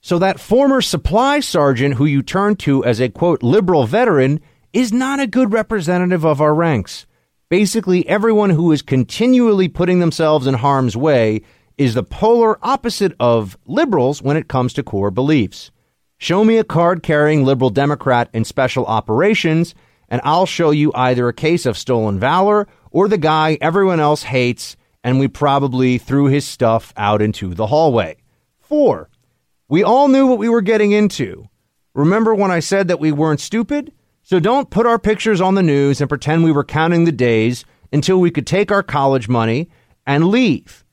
So 0.00 0.18
that 0.18 0.40
former 0.40 0.80
supply 0.80 1.40
sergeant 1.40 1.96
who 1.96 2.04
you 2.04 2.22
turn 2.22 2.56
to 2.56 2.84
as 2.84 3.00
a 3.00 3.08
quote 3.08 3.42
liberal 3.42 3.86
veteran 3.86 4.40
is 4.72 4.92
not 4.92 5.20
a 5.20 5.26
good 5.26 5.52
representative 5.52 6.24
of 6.24 6.40
our 6.40 6.54
ranks. 6.54 7.06
Basically, 7.48 8.06
everyone 8.08 8.50
who 8.50 8.70
is 8.72 8.82
continually 8.82 9.68
putting 9.68 9.98
themselves 9.98 10.46
in 10.46 10.54
harm's 10.54 10.96
way 10.96 11.42
is 11.76 11.94
the 11.94 12.02
polar 12.02 12.58
opposite 12.64 13.14
of 13.18 13.58
liberals 13.66 14.22
when 14.22 14.36
it 14.36 14.48
comes 14.48 14.72
to 14.74 14.82
core 14.82 15.10
beliefs. 15.10 15.70
Show 16.18 16.44
me 16.44 16.58
a 16.58 16.64
card 16.64 17.02
carrying 17.02 17.44
liberal 17.44 17.70
Democrat 17.70 18.30
in 18.32 18.44
special 18.44 18.86
operations, 18.86 19.74
and 20.08 20.20
I'll 20.24 20.46
show 20.46 20.70
you 20.70 20.92
either 20.94 21.28
a 21.28 21.34
case 21.34 21.66
of 21.66 21.76
stolen 21.76 22.18
valor 22.18 22.68
or 22.90 23.08
the 23.08 23.18
guy 23.18 23.58
everyone 23.60 24.00
else 24.00 24.22
hates, 24.22 24.76
and 25.02 25.18
we 25.18 25.28
probably 25.28 25.98
threw 25.98 26.26
his 26.26 26.46
stuff 26.46 26.92
out 26.96 27.20
into 27.20 27.54
the 27.54 27.66
hallway. 27.66 28.16
Four, 28.60 29.10
we 29.68 29.82
all 29.82 30.08
knew 30.08 30.26
what 30.26 30.38
we 30.38 30.48
were 30.48 30.62
getting 30.62 30.92
into. 30.92 31.48
Remember 31.94 32.34
when 32.34 32.50
I 32.50 32.60
said 32.60 32.88
that 32.88 33.00
we 33.00 33.12
weren't 33.12 33.40
stupid? 33.40 33.92
So 34.22 34.40
don't 34.40 34.70
put 34.70 34.86
our 34.86 34.98
pictures 34.98 35.40
on 35.40 35.54
the 35.54 35.62
news 35.62 36.00
and 36.00 36.08
pretend 36.08 36.44
we 36.44 36.52
were 36.52 36.64
counting 36.64 37.04
the 37.04 37.12
days 37.12 37.64
until 37.92 38.18
we 38.18 38.30
could 38.30 38.46
take 38.46 38.72
our 38.72 38.82
college 38.82 39.28
money 39.28 39.68
and 40.06 40.28
leave. 40.28 40.84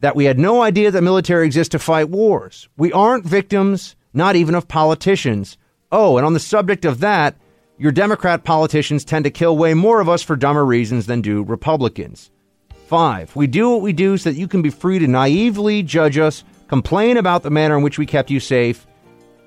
That 0.00 0.14
we 0.14 0.26
had 0.26 0.38
no 0.38 0.60
idea 0.60 0.90
that 0.90 1.02
military 1.02 1.46
exists 1.46 1.72
to 1.72 1.78
fight 1.78 2.10
wars. 2.10 2.68
We 2.76 2.92
aren't 2.92 3.24
victims, 3.24 3.96
not 4.16 4.34
even 4.34 4.54
of 4.54 4.66
politicians. 4.66 5.58
Oh, 5.92 6.16
and 6.16 6.26
on 6.26 6.32
the 6.32 6.40
subject 6.40 6.84
of 6.84 7.00
that, 7.00 7.36
your 7.78 7.92
Democrat 7.92 8.44
politicians 8.44 9.04
tend 9.04 9.24
to 9.24 9.30
kill 9.30 9.56
way 9.56 9.74
more 9.74 10.00
of 10.00 10.08
us 10.08 10.22
for 10.22 10.34
dumber 10.34 10.64
reasons 10.64 11.06
than 11.06 11.20
do 11.20 11.44
Republicans. 11.44 12.30
Five, 12.86 13.34
we 13.36 13.46
do 13.46 13.70
what 13.70 13.82
we 13.82 13.92
do 13.92 14.16
so 14.16 14.30
that 14.30 14.38
you 14.38 14.48
can 14.48 14.62
be 14.62 14.70
free 14.70 14.98
to 14.98 15.06
naively 15.06 15.82
judge 15.82 16.16
us, 16.16 16.44
complain 16.68 17.16
about 17.16 17.42
the 17.42 17.50
manner 17.50 17.76
in 17.76 17.82
which 17.82 17.98
we 17.98 18.06
kept 18.06 18.30
you 18.30 18.40
safe, 18.40 18.86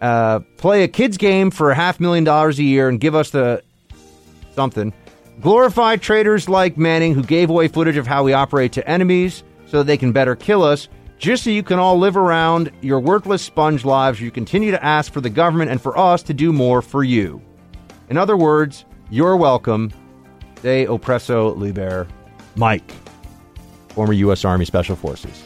uh, 0.02 0.40
play 0.58 0.84
a 0.84 0.88
kids 0.88 1.18
game 1.18 1.50
for 1.50 1.72
a 1.72 1.76
half 1.76 2.00
million 2.00 2.24
dollars 2.24 2.60
a 2.60 2.64
year 2.64 2.88
and 2.88 3.00
give 3.00 3.16
us 3.16 3.32
the 3.32 3.64
something. 4.56 4.94
Glorify 5.42 5.96
traitors 5.96 6.50
like 6.50 6.78
Manning 6.78 7.16
who 7.16 7.24
gave 7.24 7.50
away 7.50 7.70
footage 7.70 7.98
of 7.98 8.06
how 8.06 8.24
we 8.24 8.34
operate 8.34 8.74
to 8.74 8.88
enemies 8.88 9.42
so 9.66 9.80
that 9.80 9.86
they 9.86 9.98
can 9.98 10.12
better 10.12 10.36
kill 10.36 10.64
us, 10.64 10.90
just 11.20 11.44
so 11.44 11.50
you 11.50 11.62
can 11.62 11.78
all 11.78 12.00
live 12.00 12.18
around 12.18 12.72
your 12.82 13.00
worthless 13.00 13.42
sponge 13.42 13.86
lives. 13.86 14.20
You 14.20 14.32
continue 14.32 14.72
to 14.72 14.84
ask 14.84 15.12
for 15.12 15.22
the 15.22 15.30
government 15.30 15.70
and 15.70 15.80
for 15.80 15.96
us 15.98 16.24
to 16.24 16.34
do 16.34 16.52
more 16.52 16.82
for 16.82 17.04
you. 17.04 17.42
In 18.10 18.18
other 18.18 18.38
words, 18.38 18.86
you're 19.12 19.38
welcome. 19.38 19.92
De 20.64 20.86
oppresso 20.86 21.56
liber, 21.58 22.08
Mike, 22.56 22.92
former 23.90 24.14
U.S. 24.14 24.44
Army 24.44 24.66
Special 24.66 24.96
Forces. 24.96 25.44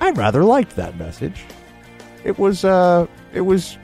I 0.00 0.10
rather 0.10 0.44
liked 0.44 0.76
that 0.76 0.96
message. 0.96 1.44
It 2.24 2.38
was, 2.38 2.64
uh, 2.64 3.06
it 3.32 3.40
was, 3.40 3.78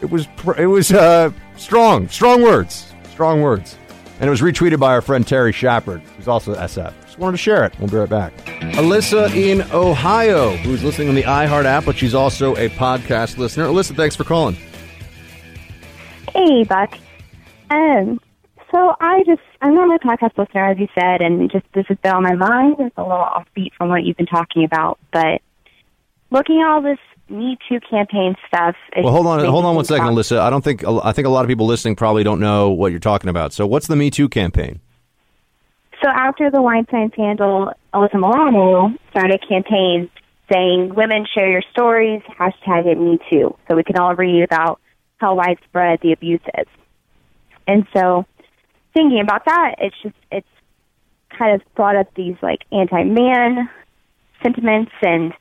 it 0.00 0.10
was, 0.10 0.26
it 0.58 0.66
was 0.66 0.92
uh, 0.92 1.30
strong, 1.56 2.08
strong 2.08 2.42
words, 2.42 2.92
strong 3.12 3.40
words, 3.40 3.76
and 4.18 4.26
it 4.26 4.30
was 4.30 4.40
retweeted 4.40 4.78
by 4.78 4.92
our 4.92 5.02
friend 5.02 5.26
Terry 5.26 5.52
Schappert, 5.52 6.00
who's 6.16 6.28
also 6.28 6.54
SF. 6.54 6.92
Just 7.04 7.18
wanted 7.18 7.32
to 7.32 7.42
share 7.42 7.64
it. 7.64 7.78
We'll 7.78 7.88
be 7.88 7.96
right 7.96 8.08
back. 8.08 8.53
Alyssa 8.72 9.34
in 9.34 9.62
Ohio, 9.72 10.56
who's 10.56 10.82
listening 10.82 11.08
on 11.08 11.14
the 11.14 11.22
iHeart 11.22 11.64
app, 11.64 11.84
but 11.84 11.96
she's 11.96 12.14
also 12.14 12.56
a 12.56 12.68
podcast 12.70 13.38
listener. 13.38 13.66
Alyssa, 13.66 13.94
thanks 13.94 14.16
for 14.16 14.24
calling. 14.24 14.56
Hey, 16.32 16.64
Buck. 16.64 16.96
Um, 17.70 18.20
so 18.72 18.96
I 19.00 19.22
just, 19.26 19.42
I'm 19.62 19.74
not 19.74 19.94
a 19.94 20.04
podcast 20.04 20.36
listener, 20.36 20.66
as 20.68 20.78
you 20.78 20.88
said, 20.94 21.20
and 21.20 21.50
just 21.50 21.64
this 21.72 21.86
has 21.86 21.96
been 21.98 22.12
on 22.12 22.24
my 22.24 22.34
mind. 22.34 22.76
It's 22.80 22.96
a 22.96 23.02
little 23.02 23.16
offbeat 23.16 23.72
from 23.78 23.88
what 23.90 24.02
you've 24.04 24.16
been 24.16 24.26
talking 24.26 24.64
about, 24.64 24.98
but 25.12 25.40
looking 26.30 26.60
at 26.60 26.66
all 26.66 26.82
this 26.82 26.98
Me 27.28 27.56
Too 27.68 27.78
campaign 27.88 28.34
stuff. 28.48 28.74
Well, 28.96 29.12
hold 29.12 29.26
on, 29.28 29.44
hold 29.44 29.64
on 29.64 29.76
one 29.76 29.84
second, 29.84 30.08
Alyssa. 30.08 30.40
I 30.40 30.50
don't 30.50 30.62
think 30.64 30.84
I 30.84 31.12
think 31.12 31.26
a 31.26 31.30
lot 31.30 31.44
of 31.44 31.48
people 31.48 31.66
listening 31.66 31.94
probably 31.94 32.24
don't 32.24 32.40
know 32.40 32.70
what 32.70 32.90
you're 32.90 32.98
talking 33.00 33.30
about. 33.30 33.52
So, 33.52 33.66
what's 33.66 33.86
the 33.86 33.96
Me 33.96 34.10
Too 34.10 34.28
campaign? 34.28 34.80
So 36.04 36.10
after 36.10 36.50
the 36.50 36.60
Weinstein 36.60 37.10
scandal, 37.12 37.72
Alyssa 37.94 38.16
Milano 38.16 38.92
started 39.10 39.40
a 39.42 39.46
campaign 39.46 40.10
saying, 40.52 40.94
"Women 40.94 41.24
share 41.24 41.48
your 41.48 41.62
stories." 41.70 42.20
Hashtag 42.38 42.84
it 42.84 42.98
Me 42.98 43.18
Too, 43.30 43.56
so 43.66 43.74
we 43.74 43.84
can 43.84 43.96
all 43.96 44.14
read 44.14 44.42
about 44.42 44.80
how 45.16 45.34
widespread 45.34 46.00
the 46.02 46.12
abuse 46.12 46.42
is. 46.58 46.66
And 47.66 47.86
so, 47.96 48.26
thinking 48.92 49.20
about 49.20 49.46
that, 49.46 49.76
it's 49.78 49.96
just 50.02 50.14
it's 50.30 50.46
kind 51.30 51.54
of 51.54 51.62
brought 51.74 51.96
up 51.96 52.12
these 52.12 52.36
like 52.42 52.64
anti-man 52.70 53.70
sentiments, 54.42 54.92
and 55.00 55.32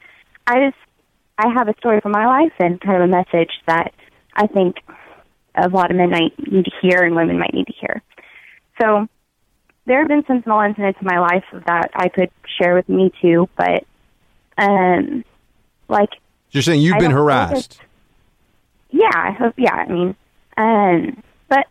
I 0.47 0.69
just 0.69 0.77
I 1.39 1.49
have 1.49 1.67
a 1.67 1.75
story 1.75 1.99
from 1.99 2.13
my 2.13 2.25
life 2.25 2.53
and 2.59 2.79
kind 2.79 3.03
of 3.03 3.09
a 3.09 3.11
message 3.11 3.51
that 3.67 3.93
I 4.33 4.47
think 4.47 4.77
a 5.55 5.67
lot 5.67 5.91
of 5.91 5.97
men 5.97 6.11
might 6.11 6.39
need 6.39 6.63
to 6.63 6.71
hear 6.81 7.03
and 7.03 7.17
women 7.17 7.37
might 7.37 7.53
need 7.53 7.67
to 7.67 7.73
hear. 7.73 8.01
So 8.79 9.09
there 9.85 9.99
have 9.99 10.07
been 10.07 10.23
some 10.25 10.41
small 10.43 10.61
incidents 10.61 10.99
in 11.01 11.07
my 11.07 11.19
life 11.19 11.43
that 11.65 11.91
I 11.93 12.09
could 12.09 12.29
share 12.57 12.75
with 12.75 12.87
me 12.87 13.11
too, 13.21 13.49
but 13.57 13.83
um, 14.57 15.23
like 15.89 16.09
You're 16.51 16.63
saying 16.63 16.81
you've 16.81 16.95
I 16.95 16.99
been 16.99 17.11
harassed. 17.11 17.79
yeah, 18.91 19.09
I 19.13 19.31
hope. 19.31 19.55
Yeah, 19.57 19.73
I 19.73 19.87
mean, 19.87 20.15
um, 20.57 21.23
but 21.49 21.67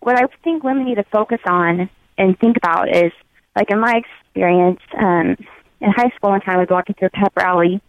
what 0.00 0.16
I 0.16 0.26
think 0.42 0.64
women 0.64 0.84
need 0.86 0.96
to 0.96 1.04
focus 1.04 1.40
on 1.46 1.88
and 2.18 2.38
think 2.38 2.56
about 2.56 2.88
is, 2.94 3.12
like 3.54 3.70
in 3.70 3.78
my 3.78 3.96
experience, 4.00 4.80
um, 4.98 5.36
in 5.80 5.90
high 5.90 6.10
school, 6.16 6.30
one 6.30 6.40
time 6.40 6.56
I 6.56 6.60
was 6.60 6.68
walking 6.70 6.94
through 6.98 7.08
a 7.08 7.10
pep 7.10 7.32
rally. 7.36 7.80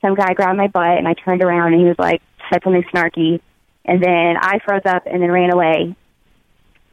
Some 0.00 0.14
guy 0.14 0.32
grabbed 0.32 0.56
my 0.56 0.68
butt, 0.68 0.96
and 0.98 1.06
I 1.06 1.14
turned 1.14 1.42
around, 1.42 1.72
and 1.74 1.82
he 1.82 1.86
was 1.86 1.98
like 1.98 2.22
said 2.50 2.62
something 2.64 2.82
snarky, 2.92 3.40
and 3.84 4.02
then 4.02 4.36
I 4.40 4.58
froze 4.64 4.82
up 4.86 5.04
and 5.06 5.22
then 5.22 5.30
ran 5.30 5.52
away. 5.52 5.94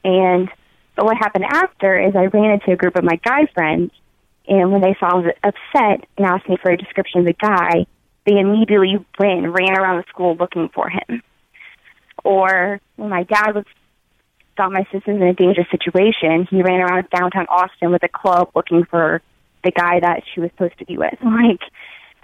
And 0.03 0.49
but 0.97 1.05
what 1.05 1.15
happened 1.15 1.45
after 1.45 1.97
is 1.97 2.15
I 2.15 2.25
ran 2.25 2.51
into 2.51 2.71
a 2.71 2.75
group 2.75 2.95
of 2.97 3.03
my 3.03 3.17
guy 3.23 3.45
friends, 3.53 3.91
and 4.47 4.71
when 4.71 4.81
they 4.81 4.97
saw 4.99 5.11
I 5.11 5.15
was 5.15 5.33
upset 5.43 6.09
and 6.17 6.25
asked 6.25 6.49
me 6.49 6.57
for 6.61 6.71
a 6.71 6.77
description 6.77 7.19
of 7.19 7.27
the 7.27 7.33
guy, 7.33 7.85
they 8.25 8.39
immediately 8.39 9.05
and 9.19 9.53
ran 9.53 9.77
around 9.77 9.97
the 9.97 10.05
school 10.09 10.35
looking 10.35 10.69
for 10.73 10.89
him. 10.89 11.21
Or 12.23 12.81
when 12.95 13.09
my 13.09 13.23
dad 13.23 13.51
was 13.53 13.63
thought 14.57 14.71
my 14.71 14.85
sister 14.91 15.13
was 15.13 15.21
in 15.21 15.27
a 15.27 15.33
dangerous 15.35 15.67
situation, 15.69 16.47
he 16.49 16.63
ran 16.63 16.81
around 16.81 17.07
downtown 17.11 17.45
Austin 17.47 17.91
with 17.91 18.01
a 18.01 18.09
club 18.09 18.49
looking 18.55 18.85
for 18.85 19.21
the 19.63 19.71
guy 19.71 19.99
that 19.99 20.23
she 20.33 20.41
was 20.41 20.49
supposed 20.51 20.79
to 20.79 20.85
be 20.85 20.97
with. 20.97 21.13
Like, 21.23 21.61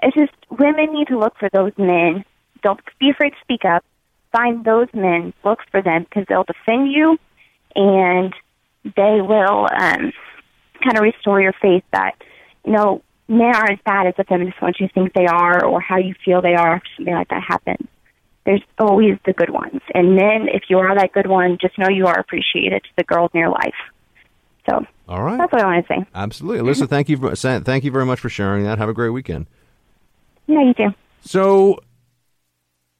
it's 0.01 0.17
just 0.17 0.33
women 0.49 0.93
need 0.93 1.09
to 1.09 1.19
look 1.19 1.37
for 1.37 1.47
those 1.53 1.71
men. 1.77 2.25
Don't 2.63 2.79
be 2.99 3.11
afraid 3.11 3.29
to 3.29 3.35
speak 3.41 3.63
up. 3.65 3.85
Find 4.31 4.65
those 4.65 4.87
men, 4.93 5.31
look 5.45 5.59
for 5.69 5.81
them 5.83 6.03
because 6.03 6.25
they'll 6.27 6.43
defend 6.43 6.91
you, 6.91 7.19
and 7.75 8.33
they 8.83 9.21
will 9.21 9.67
um, 9.71 10.11
kind 10.83 10.97
of 10.97 11.01
restore 11.01 11.41
your 11.41 11.53
faith 11.61 11.83
that 11.91 12.15
you 12.65 12.73
know 12.73 13.01
men 13.27 13.55
aren't 13.55 13.71
as 13.71 13.79
bad 13.85 14.07
as 14.07 14.13
the 14.17 14.23
feminists 14.23 14.61
want 14.61 14.77
you 14.79 14.87
to 14.87 14.93
think 14.93 15.13
they 15.13 15.25
are, 15.25 15.65
or 15.65 15.79
how 15.81 15.97
you 15.97 16.13
feel 16.25 16.41
they 16.41 16.55
are. 16.55 16.77
If 16.77 16.83
something 16.97 17.13
like 17.13 17.29
that 17.29 17.43
happens 17.47 17.87
there's 18.45 18.61
always 18.77 19.17
the 19.25 19.33
good 19.33 19.49
ones. 19.49 19.81
And 19.93 20.17
then 20.17 20.47
if 20.53 20.63
you 20.69 20.77
are 20.79 20.95
that 20.95 21.13
good 21.13 21.27
one, 21.27 21.57
just 21.61 21.77
know 21.77 21.87
you 21.89 22.07
are 22.07 22.19
appreciated 22.19 22.83
to 22.83 22.89
the 22.97 23.03
girls 23.03 23.31
in 23.33 23.39
your 23.39 23.49
life. 23.49 23.75
So 24.69 24.85
All 25.07 25.23
right. 25.23 25.37
that's 25.37 25.51
what 25.51 25.61
I 25.61 25.65
want 25.65 25.87
to 25.87 25.93
say. 25.93 26.05
Absolutely, 26.13 26.61
Alyssa. 26.61 26.87
Thank 26.87 27.09
you. 27.09 27.17
For, 27.17 27.35
sa- 27.35 27.59
thank 27.59 27.83
you 27.83 27.91
very 27.91 28.05
much 28.05 28.19
for 28.19 28.29
sharing 28.29 28.63
that. 28.63 28.77
Have 28.77 28.89
a 28.89 28.93
great 28.93 29.09
weekend. 29.09 29.47
Yeah, 30.47 30.61
you 30.61 30.73
too. 30.73 30.93
So, 31.21 31.79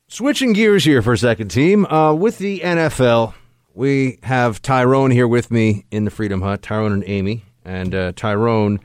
switching 0.08 0.54
gears 0.54 0.86
here 0.86 1.02
for 1.02 1.14
a 1.14 1.18
second, 1.18 1.50
team. 1.50 1.86
Uh, 1.86 2.14
with 2.14 2.38
the 2.38 2.60
NFL, 2.62 3.34
we 3.74 4.20
have 4.24 4.62
Tyrone 4.62 5.12
here 5.12 5.28
with 5.28 5.52
me 5.52 5.86
in 5.92 6.06
the 6.06 6.12
Freedom 6.12 6.42
Hut. 6.42 6.62
Tyrone 6.62 6.94
and 6.94 7.04
Amy, 7.06 7.44
and 7.66 7.94
uh, 7.94 8.12
Tyrone. 8.16 8.80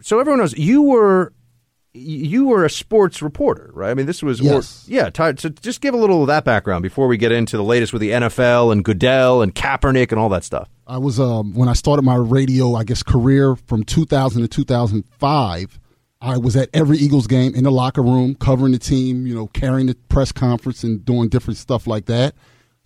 So 0.00 0.18
everyone 0.20 0.40
knows 0.40 0.56
you 0.56 0.82
were 0.82 1.32
you 1.98 2.46
were 2.46 2.64
a 2.64 2.68
sports 2.70 3.22
reporter, 3.22 3.70
right? 3.72 3.90
I 3.90 3.94
mean, 3.94 4.04
this 4.04 4.22
was 4.22 4.40
Yes. 4.40 4.86
or, 4.86 4.92
yeah. 4.92 5.08
Ty, 5.08 5.36
so 5.36 5.48
just 5.48 5.80
give 5.80 5.94
a 5.94 5.96
little 5.96 6.20
of 6.22 6.26
that 6.26 6.44
background 6.44 6.82
before 6.82 7.06
we 7.08 7.16
get 7.16 7.32
into 7.32 7.56
the 7.56 7.64
latest 7.64 7.92
with 7.94 8.02
the 8.02 8.10
NFL 8.10 8.70
and 8.70 8.84
Goodell 8.84 9.40
and 9.40 9.54
Kaepernick 9.54 10.10
and 10.12 10.20
all 10.20 10.28
that 10.28 10.44
stuff. 10.44 10.68
I 10.86 10.98
was 10.98 11.18
um, 11.18 11.54
when 11.54 11.68
I 11.68 11.72
started 11.72 12.02
my 12.02 12.16
radio, 12.16 12.74
I 12.74 12.84
guess 12.84 13.02
career 13.02 13.56
from 13.56 13.82
2000 13.82 14.42
to 14.42 14.48
2005. 14.48 15.80
I 16.20 16.38
was 16.38 16.56
at 16.56 16.68
every 16.74 16.98
Eagles 16.98 17.26
game 17.26 17.54
in 17.54 17.64
the 17.64 17.70
locker 17.70 18.02
room, 18.02 18.34
covering 18.34 18.72
the 18.72 18.78
team, 18.78 19.26
you 19.26 19.34
know, 19.34 19.46
carrying 19.48 19.86
the 19.86 19.94
press 20.08 20.32
conference 20.32 20.82
and 20.84 21.04
doing 21.04 21.28
different 21.28 21.56
stuff 21.58 21.86
like 21.86 22.06
that. 22.06 22.34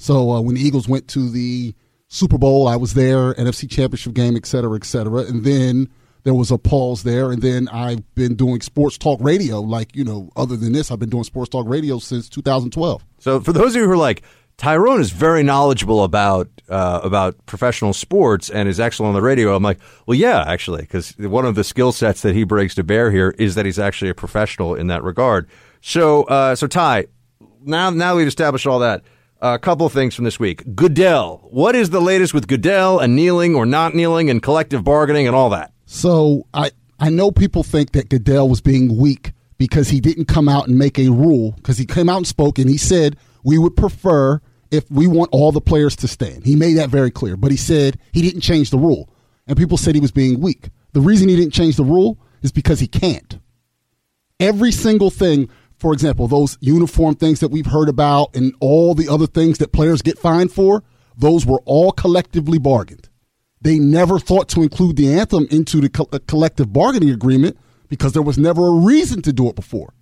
So 0.00 0.30
uh, 0.30 0.40
when 0.40 0.54
the 0.54 0.62
Eagles 0.62 0.88
went 0.88 1.08
to 1.08 1.28
the 1.28 1.74
Super 2.08 2.38
Bowl, 2.38 2.66
I 2.66 2.76
was 2.76 2.94
there, 2.94 3.34
NFC 3.34 3.70
Championship 3.70 4.14
game, 4.14 4.34
et 4.34 4.46
cetera, 4.46 4.74
et 4.74 4.84
cetera. 4.84 5.20
And 5.20 5.44
then 5.44 5.90
there 6.22 6.32
was 6.32 6.50
a 6.50 6.56
pause 6.56 7.02
there. 7.02 7.30
And 7.30 7.42
then 7.42 7.68
I've 7.68 8.14
been 8.14 8.34
doing 8.34 8.62
sports 8.62 8.96
talk 8.96 9.20
radio. 9.20 9.60
Like, 9.60 9.94
you 9.94 10.02
know, 10.02 10.30
other 10.36 10.56
than 10.56 10.72
this, 10.72 10.90
I've 10.90 10.98
been 11.00 11.10
doing 11.10 11.24
sports 11.24 11.50
talk 11.50 11.68
radio 11.68 11.98
since 11.98 12.30
2012. 12.30 13.04
So 13.18 13.40
for 13.40 13.52
those 13.52 13.76
of 13.76 13.82
you 13.82 13.86
who 13.86 13.92
are 13.92 13.96
like, 13.98 14.22
Tyrone 14.56 15.02
is 15.02 15.10
very 15.10 15.42
knowledgeable 15.42 16.02
about 16.02 16.48
uh, 16.70 17.00
about 17.02 17.44
professional 17.44 17.92
sports 17.92 18.48
and 18.48 18.70
is 18.70 18.80
excellent 18.80 19.08
on 19.08 19.14
the 19.14 19.22
radio. 19.22 19.54
I'm 19.54 19.62
like, 19.62 19.80
well, 20.06 20.16
yeah, 20.16 20.44
actually, 20.46 20.80
because 20.82 21.16
one 21.18 21.44
of 21.44 21.56
the 21.56 21.64
skill 21.64 21.92
sets 21.92 22.22
that 22.22 22.34
he 22.34 22.44
brings 22.44 22.74
to 22.76 22.84
bear 22.84 23.10
here 23.10 23.34
is 23.38 23.54
that 23.54 23.66
he's 23.66 23.78
actually 23.78 24.10
a 24.10 24.14
professional 24.14 24.74
in 24.74 24.86
that 24.86 25.02
regard. 25.02 25.48
So, 25.82 26.24
uh, 26.24 26.54
so 26.54 26.66
Ty, 26.66 27.06
now 27.62 27.90
now 27.90 28.16
we've 28.16 28.26
established 28.26 28.66
all 28.66 28.78
that. 28.80 29.02
A 29.42 29.58
couple 29.58 29.88
things 29.88 30.14
from 30.14 30.26
this 30.26 30.38
week. 30.38 30.74
Goodell. 30.74 31.48
What 31.50 31.74
is 31.74 31.88
the 31.88 32.00
latest 32.00 32.34
with 32.34 32.46
Goodell 32.46 32.98
and 32.98 33.16
kneeling 33.16 33.54
or 33.54 33.64
not 33.64 33.94
kneeling 33.94 34.28
and 34.28 34.42
collective 34.42 34.84
bargaining 34.84 35.26
and 35.26 35.34
all 35.34 35.48
that? 35.50 35.72
So 35.86 36.46
I 36.52 36.72
I 36.98 37.08
know 37.08 37.30
people 37.30 37.62
think 37.62 37.92
that 37.92 38.10
Goodell 38.10 38.50
was 38.50 38.60
being 38.60 38.98
weak 38.98 39.32
because 39.56 39.88
he 39.88 39.98
didn't 39.98 40.26
come 40.26 40.46
out 40.46 40.68
and 40.68 40.76
make 40.76 40.98
a 40.98 41.08
rule 41.08 41.52
because 41.52 41.78
he 41.78 41.86
came 41.86 42.10
out 42.10 42.18
and 42.18 42.26
spoke 42.26 42.58
and 42.58 42.68
he 42.68 42.76
said 42.76 43.16
we 43.42 43.56
would 43.56 43.76
prefer 43.76 44.42
if 44.70 44.90
we 44.90 45.06
want 45.06 45.30
all 45.32 45.52
the 45.52 45.60
players 45.62 45.96
to 45.96 46.08
stand. 46.08 46.44
He 46.44 46.54
made 46.54 46.74
that 46.74 46.90
very 46.90 47.10
clear, 47.10 47.38
but 47.38 47.50
he 47.50 47.56
said 47.56 47.98
he 48.12 48.20
didn't 48.20 48.42
change 48.42 48.68
the 48.68 48.78
rule. 48.78 49.08
And 49.46 49.56
people 49.56 49.78
said 49.78 49.94
he 49.94 50.02
was 50.02 50.12
being 50.12 50.40
weak. 50.40 50.68
The 50.92 51.00
reason 51.00 51.30
he 51.30 51.36
didn't 51.36 51.54
change 51.54 51.76
the 51.76 51.84
rule 51.84 52.18
is 52.42 52.52
because 52.52 52.78
he 52.78 52.86
can't. 52.86 53.38
Every 54.38 54.72
single 54.72 55.10
thing, 55.10 55.48
for 55.80 55.94
example, 55.94 56.28
those 56.28 56.58
uniform 56.60 57.14
things 57.14 57.40
that 57.40 57.50
we've 57.50 57.66
heard 57.66 57.88
about 57.88 58.36
and 58.36 58.54
all 58.60 58.94
the 58.94 59.08
other 59.08 59.26
things 59.26 59.58
that 59.58 59.72
players 59.72 60.02
get 60.02 60.18
fined 60.18 60.52
for, 60.52 60.82
those 61.16 61.46
were 61.46 61.60
all 61.64 61.90
collectively 61.90 62.58
bargained. 62.58 63.08
They 63.62 63.78
never 63.78 64.18
thought 64.18 64.48
to 64.50 64.62
include 64.62 64.96
the 64.96 65.12
anthem 65.12 65.46
into 65.50 65.80
the 65.80 65.88
co- 65.88 66.08
uh, 66.12 66.18
collective 66.26 66.72
bargaining 66.72 67.10
agreement 67.10 67.58
because 67.88 68.12
there 68.12 68.22
was 68.22 68.38
never 68.38 68.66
a 68.66 68.72
reason 68.72 69.22
to 69.22 69.32
do 69.32 69.48
it 69.48 69.56
before. 69.56 69.94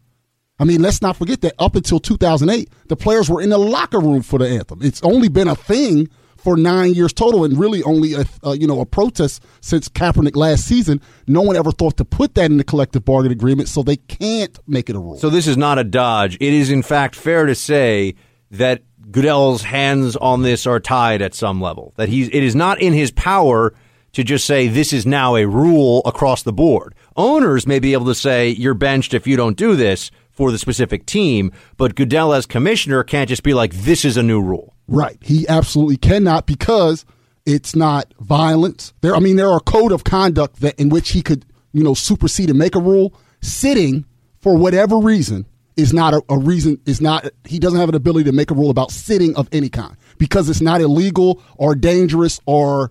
I 0.58 0.64
mean, 0.64 0.82
let's 0.82 1.00
not 1.00 1.16
forget 1.16 1.40
that 1.42 1.54
up 1.60 1.76
until 1.76 2.00
2008, 2.00 2.68
the 2.88 2.96
players 2.96 3.30
were 3.30 3.40
in 3.40 3.50
the 3.50 3.58
locker 3.58 4.00
room 4.00 4.22
for 4.22 4.40
the 4.40 4.48
anthem. 4.48 4.80
It's 4.82 5.02
only 5.02 5.28
been 5.28 5.48
a 5.48 5.54
thing 5.54 6.08
for 6.38 6.56
nine 6.56 6.94
years 6.94 7.12
total, 7.12 7.44
and 7.44 7.58
really 7.58 7.82
only 7.82 8.14
a 8.14 8.24
uh, 8.44 8.52
you 8.52 8.66
know 8.66 8.80
a 8.80 8.86
protest 8.86 9.44
since 9.60 9.88
Kaepernick 9.88 10.36
last 10.36 10.64
season. 10.64 11.00
No 11.26 11.42
one 11.42 11.56
ever 11.56 11.72
thought 11.72 11.96
to 11.98 12.04
put 12.04 12.34
that 12.34 12.50
in 12.50 12.56
the 12.56 12.64
collective 12.64 13.04
bargaining 13.04 13.36
agreement, 13.36 13.68
so 13.68 13.82
they 13.82 13.96
can't 13.96 14.58
make 14.66 14.88
it 14.88 14.96
a 14.96 14.98
rule. 14.98 15.18
So 15.18 15.28
this 15.28 15.46
is 15.46 15.56
not 15.56 15.78
a 15.78 15.84
dodge. 15.84 16.36
It 16.40 16.54
is 16.54 16.70
in 16.70 16.82
fact 16.82 17.14
fair 17.14 17.46
to 17.46 17.54
say 17.54 18.14
that 18.50 18.82
Goodell's 19.10 19.62
hands 19.62 20.16
on 20.16 20.42
this 20.42 20.66
are 20.66 20.80
tied 20.80 21.22
at 21.22 21.34
some 21.34 21.60
level. 21.60 21.92
That 21.96 22.08
he's 22.08 22.28
it 22.28 22.42
is 22.42 22.54
not 22.54 22.80
in 22.80 22.92
his 22.92 23.10
power 23.10 23.74
to 24.12 24.24
just 24.24 24.46
say 24.46 24.68
this 24.68 24.92
is 24.92 25.06
now 25.06 25.36
a 25.36 25.46
rule 25.46 26.02
across 26.04 26.42
the 26.42 26.52
board. 26.52 26.94
Owners 27.16 27.66
may 27.66 27.78
be 27.78 27.92
able 27.92 28.06
to 28.06 28.14
say 28.14 28.48
you're 28.48 28.74
benched 28.74 29.12
if 29.12 29.26
you 29.26 29.36
don't 29.36 29.56
do 29.56 29.76
this 29.76 30.10
for 30.30 30.50
the 30.52 30.58
specific 30.58 31.04
team, 31.04 31.52
but 31.76 31.94
Goodell 31.94 32.32
as 32.32 32.46
commissioner 32.46 33.02
can't 33.02 33.28
just 33.28 33.42
be 33.42 33.54
like 33.54 33.74
this 33.74 34.04
is 34.04 34.16
a 34.16 34.22
new 34.22 34.40
rule. 34.40 34.74
Right. 34.88 35.18
He 35.20 35.46
absolutely 35.46 35.98
cannot 35.98 36.46
because 36.46 37.04
it's 37.44 37.76
not 37.76 38.12
violence. 38.20 38.92
There 39.02 39.14
I 39.14 39.20
mean 39.20 39.36
there 39.36 39.48
are 39.48 39.58
a 39.58 39.60
code 39.60 39.92
of 39.92 40.02
conduct 40.04 40.60
that 40.60 40.78
in 40.80 40.88
which 40.88 41.10
he 41.10 41.22
could, 41.22 41.44
you 41.72 41.84
know, 41.84 41.94
supersede 41.94 42.50
and 42.50 42.58
make 42.58 42.74
a 42.74 42.80
rule. 42.80 43.14
Sitting 43.40 44.04
for 44.40 44.56
whatever 44.56 44.98
reason 44.98 45.46
is 45.76 45.92
not 45.92 46.14
a, 46.14 46.22
a 46.28 46.38
reason 46.38 46.80
is 46.86 47.00
not 47.00 47.28
he 47.44 47.58
doesn't 47.58 47.78
have 47.78 47.88
an 47.88 47.94
ability 47.94 48.24
to 48.24 48.32
make 48.32 48.50
a 48.50 48.54
rule 48.54 48.70
about 48.70 48.90
sitting 48.90 49.36
of 49.36 49.48
any 49.52 49.68
kind 49.68 49.96
because 50.16 50.48
it's 50.48 50.60
not 50.60 50.80
illegal 50.80 51.40
or 51.56 51.74
dangerous 51.74 52.40
or 52.46 52.90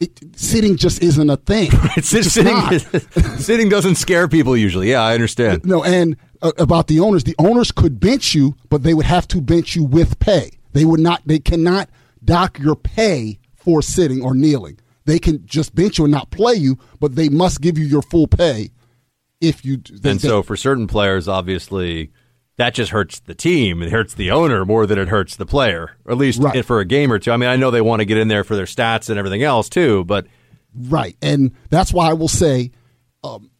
it, 0.00 0.38
sitting 0.38 0.76
just 0.76 1.02
isn't 1.02 1.30
a 1.30 1.36
thing. 1.36 1.70
It's 1.96 2.10
just 2.10 2.32
sitting, 2.32 2.78
sitting 3.38 3.68
doesn't 3.68 3.94
scare 3.94 4.28
people 4.28 4.56
usually. 4.56 4.90
Yeah, 4.90 5.02
I 5.02 5.14
understand. 5.14 5.64
No, 5.64 5.84
and 5.84 6.16
uh, 6.42 6.52
about 6.58 6.88
the 6.88 7.00
owners, 7.00 7.24
the 7.24 7.36
owners 7.38 7.70
could 7.70 8.00
bench 8.00 8.34
you, 8.34 8.56
but 8.68 8.82
they 8.82 8.94
would 8.94 9.06
have 9.06 9.28
to 9.28 9.40
bench 9.40 9.76
you 9.76 9.84
with 9.84 10.18
pay. 10.18 10.58
They 10.74 10.84
would 10.84 11.00
not. 11.00 11.22
They 11.24 11.38
cannot 11.38 11.88
dock 12.22 12.58
your 12.58 12.76
pay 12.76 13.38
for 13.54 13.80
sitting 13.80 14.22
or 14.22 14.34
kneeling. 14.34 14.78
They 15.06 15.18
can 15.18 15.46
just 15.46 15.74
bench 15.74 15.98
you 15.98 16.04
and 16.04 16.12
not 16.12 16.30
play 16.30 16.54
you, 16.54 16.78
but 17.00 17.14
they 17.14 17.28
must 17.30 17.60
give 17.62 17.78
you 17.78 17.86
your 17.86 18.02
full 18.02 18.26
pay 18.26 18.70
if 19.40 19.64
you. 19.64 19.78
They, 19.78 20.10
and 20.10 20.20
so 20.20 20.42
for 20.42 20.56
certain 20.56 20.86
players, 20.86 21.28
obviously, 21.28 22.10
that 22.56 22.74
just 22.74 22.90
hurts 22.90 23.20
the 23.20 23.34
team. 23.34 23.82
It 23.82 23.90
hurts 23.90 24.14
the 24.14 24.30
owner 24.30 24.64
more 24.64 24.86
than 24.86 24.98
it 24.98 25.08
hurts 25.08 25.36
the 25.36 25.46
player, 25.46 25.96
or 26.04 26.12
at 26.12 26.18
least 26.18 26.40
Right. 26.40 26.64
for 26.64 26.80
a 26.80 26.84
game 26.84 27.12
or 27.12 27.18
two. 27.18 27.32
I 27.32 27.36
mean, 27.36 27.48
I 27.48 27.56
know 27.56 27.70
they 27.70 27.80
want 27.80 28.00
to 28.00 28.04
get 28.06 28.16
in 28.18 28.28
there 28.28 28.44
for 28.44 28.56
their 28.56 28.66
stats 28.66 29.08
and 29.10 29.18
everything 29.18 29.42
else 29.42 29.68
too, 29.68 30.04
but 30.04 30.26
Right. 30.76 31.16
And 31.22 31.52
that's 31.70 31.92
why 31.92 32.10
I 32.10 32.14
will 32.14 32.28
say 32.28 32.72
um, 33.22 33.50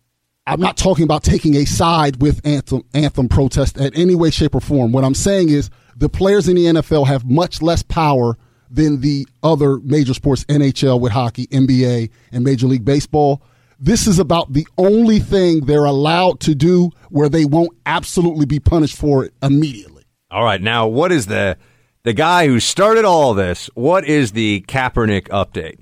I'm 0.46 0.60
not 0.60 0.76
talking 0.76 1.04
about 1.04 1.22
taking 1.22 1.56
a 1.56 1.64
side 1.64 2.20
with 2.20 2.44
anthem, 2.46 2.84
anthem 2.92 3.28
protest 3.28 3.78
in 3.78 3.94
any 3.94 4.14
way, 4.14 4.30
shape, 4.30 4.54
or 4.54 4.60
form. 4.60 4.92
What 4.92 5.04
I'm 5.04 5.14
saying 5.14 5.48
is 5.48 5.70
the 5.96 6.08
players 6.10 6.48
in 6.48 6.56
the 6.56 6.66
NFL 6.66 7.06
have 7.06 7.24
much 7.24 7.62
less 7.62 7.82
power 7.82 8.36
than 8.70 9.00
the 9.00 9.26
other 9.42 9.78
major 9.80 10.12
sports, 10.12 10.44
NHL 10.44 11.00
with 11.00 11.12
hockey, 11.12 11.46
NBA, 11.46 12.10
and 12.32 12.44
Major 12.44 12.66
League 12.66 12.84
Baseball. 12.84 13.42
This 13.78 14.06
is 14.06 14.18
about 14.18 14.52
the 14.52 14.66
only 14.76 15.18
thing 15.18 15.64
they're 15.64 15.84
allowed 15.84 16.40
to 16.40 16.54
do 16.54 16.90
where 17.08 17.28
they 17.28 17.44
won't 17.44 17.76
absolutely 17.86 18.46
be 18.46 18.60
punished 18.60 18.96
for 18.96 19.24
it 19.24 19.32
immediately. 19.42 20.04
all 20.30 20.44
right. 20.44 20.60
Now, 20.60 20.86
what 20.86 21.10
is 21.12 21.26
the 21.26 21.56
the 22.02 22.12
guy 22.12 22.46
who 22.46 22.60
started 22.60 23.06
all 23.06 23.32
this? 23.32 23.70
What 23.74 24.04
is 24.04 24.32
the 24.32 24.62
Kaepernick 24.68 25.28
update? 25.28 25.78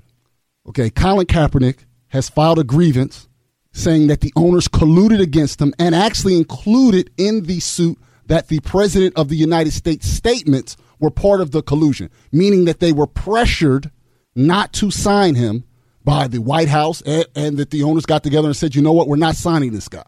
Okay, 0.69 0.89
Colin 0.89 1.25
Kaepernick 1.25 1.79
has 2.07 2.29
filed 2.29 2.59
a 2.59 2.63
grievance 2.63 3.27
saying 3.73 4.07
that 4.07 4.21
the 4.21 4.31
owners 4.35 4.67
colluded 4.67 5.19
against 5.19 5.61
him 5.61 5.73
and 5.77 5.93
actually 5.93 6.37
included 6.37 7.11
in 7.17 7.43
the 7.43 7.59
suit 7.59 7.97
that 8.27 8.47
the 8.47 8.59
president 8.61 9.17
of 9.17 9.27
the 9.27 9.35
United 9.35 9.71
States 9.71 10.07
statements 10.07 10.77
were 10.99 11.11
part 11.11 11.41
of 11.41 11.51
the 11.51 11.61
collusion, 11.61 12.09
meaning 12.31 12.65
that 12.65 12.79
they 12.79 12.93
were 12.93 13.07
pressured 13.07 13.91
not 14.35 14.71
to 14.73 14.89
sign 14.89 15.35
him 15.35 15.65
by 16.03 16.27
the 16.27 16.39
White 16.39 16.69
House 16.69 17.01
and, 17.01 17.25
and 17.35 17.57
that 17.57 17.71
the 17.71 17.83
owners 17.83 18.05
got 18.05 18.23
together 18.23 18.47
and 18.47 18.55
said, 18.55 18.75
you 18.75 18.81
know 18.81 18.93
what, 18.93 19.07
we're 19.07 19.15
not 19.15 19.35
signing 19.35 19.71
this 19.71 19.89
guy. 19.89 20.03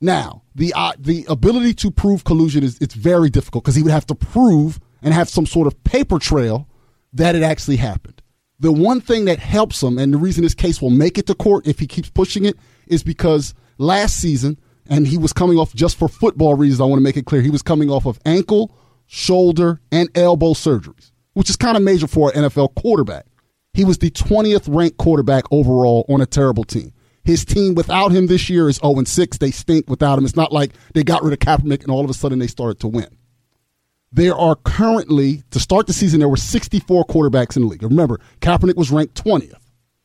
Now, 0.00 0.42
the 0.54 0.74
uh, 0.76 0.92
the 0.98 1.24
ability 1.28 1.72
to 1.74 1.90
prove 1.90 2.24
collusion 2.24 2.62
is 2.62 2.76
it's 2.78 2.94
very 2.94 3.30
difficult 3.30 3.64
because 3.64 3.74
he 3.74 3.82
would 3.82 3.92
have 3.92 4.06
to 4.06 4.14
prove 4.14 4.78
and 5.02 5.14
have 5.14 5.28
some 5.28 5.46
sort 5.46 5.66
of 5.66 5.82
paper 5.84 6.18
trail 6.18 6.68
that 7.14 7.34
it 7.34 7.42
actually 7.42 7.76
happened. 7.76 8.13
The 8.64 8.72
one 8.72 9.02
thing 9.02 9.26
that 9.26 9.40
helps 9.40 9.82
him, 9.82 9.98
and 9.98 10.14
the 10.14 10.16
reason 10.16 10.42
this 10.42 10.54
case 10.54 10.80
will 10.80 10.88
make 10.88 11.18
it 11.18 11.26
to 11.26 11.34
court 11.34 11.66
if 11.66 11.78
he 11.78 11.86
keeps 11.86 12.08
pushing 12.08 12.46
it, 12.46 12.56
is 12.86 13.02
because 13.02 13.52
last 13.76 14.16
season, 14.16 14.58
and 14.86 15.06
he 15.06 15.18
was 15.18 15.34
coming 15.34 15.58
off 15.58 15.74
just 15.74 15.98
for 15.98 16.08
football 16.08 16.54
reasons. 16.54 16.80
I 16.80 16.84
want 16.84 16.98
to 16.98 17.02
make 17.02 17.18
it 17.18 17.26
clear 17.26 17.42
he 17.42 17.50
was 17.50 17.60
coming 17.60 17.90
off 17.90 18.06
of 18.06 18.18
ankle, 18.24 18.74
shoulder, 19.06 19.82
and 19.92 20.08
elbow 20.14 20.54
surgeries, 20.54 21.12
which 21.34 21.50
is 21.50 21.56
kind 21.56 21.76
of 21.76 21.82
major 21.82 22.06
for 22.06 22.32
an 22.34 22.44
NFL 22.44 22.74
quarterback. 22.74 23.26
He 23.74 23.84
was 23.84 23.98
the 23.98 24.10
20th 24.10 24.74
ranked 24.74 24.96
quarterback 24.96 25.44
overall 25.50 26.06
on 26.08 26.22
a 26.22 26.26
terrible 26.26 26.64
team. 26.64 26.94
His 27.22 27.44
team 27.44 27.74
without 27.74 28.12
him 28.12 28.28
this 28.28 28.48
year 28.48 28.70
is 28.70 28.76
0 28.76 29.04
6. 29.04 29.36
They 29.36 29.50
stink 29.50 29.90
without 29.90 30.18
him. 30.18 30.24
It's 30.24 30.36
not 30.36 30.52
like 30.52 30.72
they 30.94 31.04
got 31.04 31.22
rid 31.22 31.34
of 31.34 31.38
Kaepernick 31.38 31.82
and 31.82 31.90
all 31.90 32.02
of 32.02 32.08
a 32.08 32.14
sudden 32.14 32.38
they 32.38 32.46
started 32.46 32.80
to 32.80 32.88
win. 32.88 33.08
There 34.14 34.36
are 34.36 34.54
currently, 34.54 35.42
to 35.50 35.58
start 35.58 35.88
the 35.88 35.92
season, 35.92 36.20
there 36.20 36.28
were 36.28 36.36
64 36.36 37.04
quarterbacks 37.06 37.56
in 37.56 37.62
the 37.62 37.68
league. 37.68 37.82
Remember, 37.82 38.20
Kaepernick 38.40 38.76
was 38.76 38.92
ranked 38.92 39.20
20th 39.20 39.58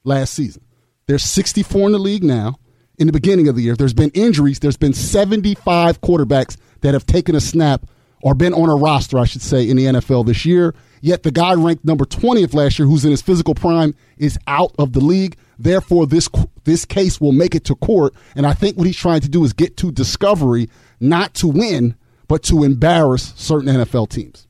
last 0.03 0.33
season. 0.33 0.63
There's 1.05 1.23
64 1.23 1.85
in 1.85 1.91
the 1.91 1.99
league 1.99 2.23
now. 2.23 2.55
In 2.97 3.05
the 3.05 3.13
beginning 3.13 3.47
of 3.47 3.55
the 3.55 3.61
year, 3.61 3.75
there's 3.75 3.93
been 3.93 4.09
injuries. 4.15 4.59
There's 4.59 4.77
been 4.77 4.93
75 4.93 6.01
quarterbacks 6.01 6.57
that 6.81 6.95
have 6.95 7.05
taken 7.05 7.35
a 7.35 7.39
snap 7.39 7.85
or 8.23 8.33
been 8.33 8.53
on 8.53 8.67
a 8.67 8.75
roster, 8.75 9.19
I 9.19 9.25
should 9.25 9.43
say, 9.43 9.69
in 9.69 9.77
the 9.77 9.85
NFL 9.85 10.25
this 10.25 10.43
year. 10.43 10.73
Yet 11.01 11.21
the 11.21 11.31
guy 11.31 11.53
ranked 11.53 11.85
number 11.85 12.03
20th 12.03 12.55
last 12.55 12.79
year, 12.79 12.87
who's 12.87 13.05
in 13.05 13.11
his 13.11 13.21
physical 13.21 13.53
prime, 13.53 13.93
is 14.17 14.39
out 14.47 14.73
of 14.79 14.93
the 14.93 15.01
league. 15.01 15.37
Therefore, 15.59 16.07
this 16.07 16.27
this 16.63 16.83
case 16.83 17.21
will 17.21 17.31
make 17.31 17.53
it 17.53 17.63
to 17.65 17.75
court. 17.75 18.15
And 18.35 18.47
I 18.47 18.53
think 18.53 18.75
what 18.75 18.87
he's 18.87 18.97
trying 18.97 19.21
to 19.21 19.29
do 19.29 19.43
is 19.43 19.53
get 19.53 19.77
to 19.77 19.91
discovery, 19.91 20.67
not 20.99 21.35
to 21.35 21.47
win, 21.47 21.95
but 22.29 22.43
to 22.43 22.63
embarrass 22.63 23.33
certain 23.35 23.67
NFL 23.67 24.07
teams. 24.07 24.47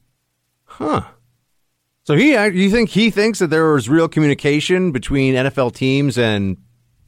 Huh. 0.65 1.01
So 2.03 2.15
he, 2.15 2.33
you 2.33 2.69
think 2.69 2.89
he 2.89 3.09
thinks 3.09 3.39
that 3.39 3.47
there 3.47 3.73
was 3.73 3.89
real 3.89 4.07
communication 4.07 4.91
between 4.91 5.33
NFL 5.33 5.73
teams 5.73 6.17
and 6.17 6.57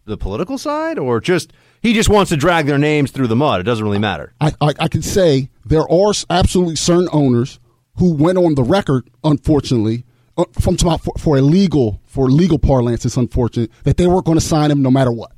the 0.05 0.17
political 0.17 0.57
side, 0.57 0.97
or 0.97 1.19
just 1.19 1.53
he 1.81 1.93
just 1.93 2.09
wants 2.09 2.29
to 2.29 2.37
drag 2.37 2.65
their 2.65 2.77
names 2.77 3.11
through 3.11 3.27
the 3.27 3.35
mud? 3.35 3.59
It 3.59 3.63
doesn't 3.63 3.83
really 3.83 3.99
matter. 3.99 4.33
I, 4.39 4.53
I, 4.61 4.73
I 4.79 4.87
can 4.87 5.01
say 5.01 5.49
there 5.65 5.89
are 5.91 6.13
absolutely 6.29 6.75
certain 6.75 7.09
owners 7.11 7.59
who 7.97 8.13
went 8.13 8.37
on 8.37 8.55
the 8.55 8.63
record, 8.63 9.09
unfortunately, 9.23 10.05
uh, 10.37 10.45
from 10.59 10.77
for, 10.77 11.13
for 11.17 11.37
a 11.37 11.41
legal 11.41 11.99
for 12.05 12.29
legal 12.29 12.59
parlance. 12.59 13.05
It's 13.05 13.17
unfortunate 13.17 13.71
that 13.83 13.97
they 13.97 14.07
weren't 14.07 14.25
going 14.25 14.37
to 14.37 14.45
sign 14.45 14.71
him 14.71 14.81
no 14.81 14.91
matter 14.91 15.11
what. 15.11 15.31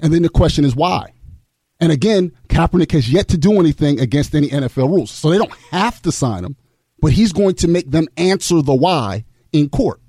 And 0.00 0.12
then 0.12 0.22
the 0.22 0.28
question 0.28 0.64
is 0.64 0.74
why. 0.74 1.13
And 1.84 1.92
again, 1.92 2.32
Kaepernick 2.48 2.92
has 2.92 3.10
yet 3.12 3.28
to 3.28 3.36
do 3.36 3.60
anything 3.60 4.00
against 4.00 4.34
any 4.34 4.48
NFL 4.48 4.88
rules, 4.88 5.10
so 5.10 5.28
they 5.28 5.36
don't 5.36 5.52
have 5.70 6.00
to 6.02 6.10
sign 6.10 6.42
him. 6.42 6.56
But 7.02 7.12
he's 7.12 7.30
going 7.34 7.56
to 7.56 7.68
make 7.68 7.90
them 7.90 8.08
answer 8.16 8.62
the 8.62 8.74
why 8.74 9.26
in 9.52 9.68
court. 9.68 10.00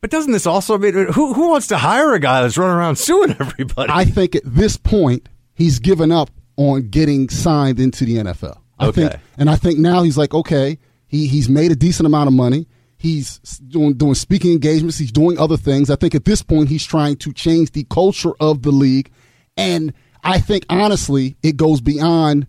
But 0.00 0.10
doesn't 0.10 0.32
this 0.32 0.46
also 0.46 0.78
mean 0.78 0.94
who 0.94 1.34
who 1.34 1.50
wants 1.50 1.66
to 1.66 1.76
hire 1.76 2.14
a 2.14 2.18
guy 2.18 2.40
that's 2.40 2.56
running 2.56 2.74
around 2.76 2.96
suing 2.96 3.36
everybody? 3.38 3.92
I 3.92 4.06
think 4.06 4.34
at 4.34 4.42
this 4.46 4.78
point 4.78 5.28
he's 5.52 5.78
given 5.80 6.10
up 6.10 6.30
on 6.56 6.88
getting 6.88 7.28
signed 7.28 7.78
into 7.78 8.06
the 8.06 8.16
NFL. 8.16 8.56
I 8.78 8.86
Okay. 8.86 9.08
think, 9.08 9.20
and 9.36 9.50
I 9.50 9.56
think 9.56 9.78
now 9.78 10.02
he's 10.02 10.16
like, 10.16 10.32
okay, 10.32 10.78
he 11.06 11.26
he's 11.26 11.50
made 11.50 11.70
a 11.72 11.76
decent 11.76 12.06
amount 12.06 12.28
of 12.28 12.32
money. 12.32 12.66
He's 12.96 13.38
doing 13.68 13.92
doing 13.98 14.14
speaking 14.14 14.52
engagements. 14.52 14.96
He's 14.96 15.12
doing 15.12 15.38
other 15.38 15.58
things. 15.58 15.90
I 15.90 15.96
think 15.96 16.14
at 16.14 16.24
this 16.24 16.40
point 16.42 16.70
he's 16.70 16.86
trying 16.86 17.16
to 17.16 17.34
change 17.34 17.72
the 17.72 17.84
culture 17.90 18.32
of 18.40 18.62
the 18.62 18.70
league, 18.70 19.10
and 19.58 19.92
I 20.22 20.40
think 20.40 20.64
honestly 20.68 21.36
it 21.42 21.56
goes 21.56 21.80
beyond 21.80 22.46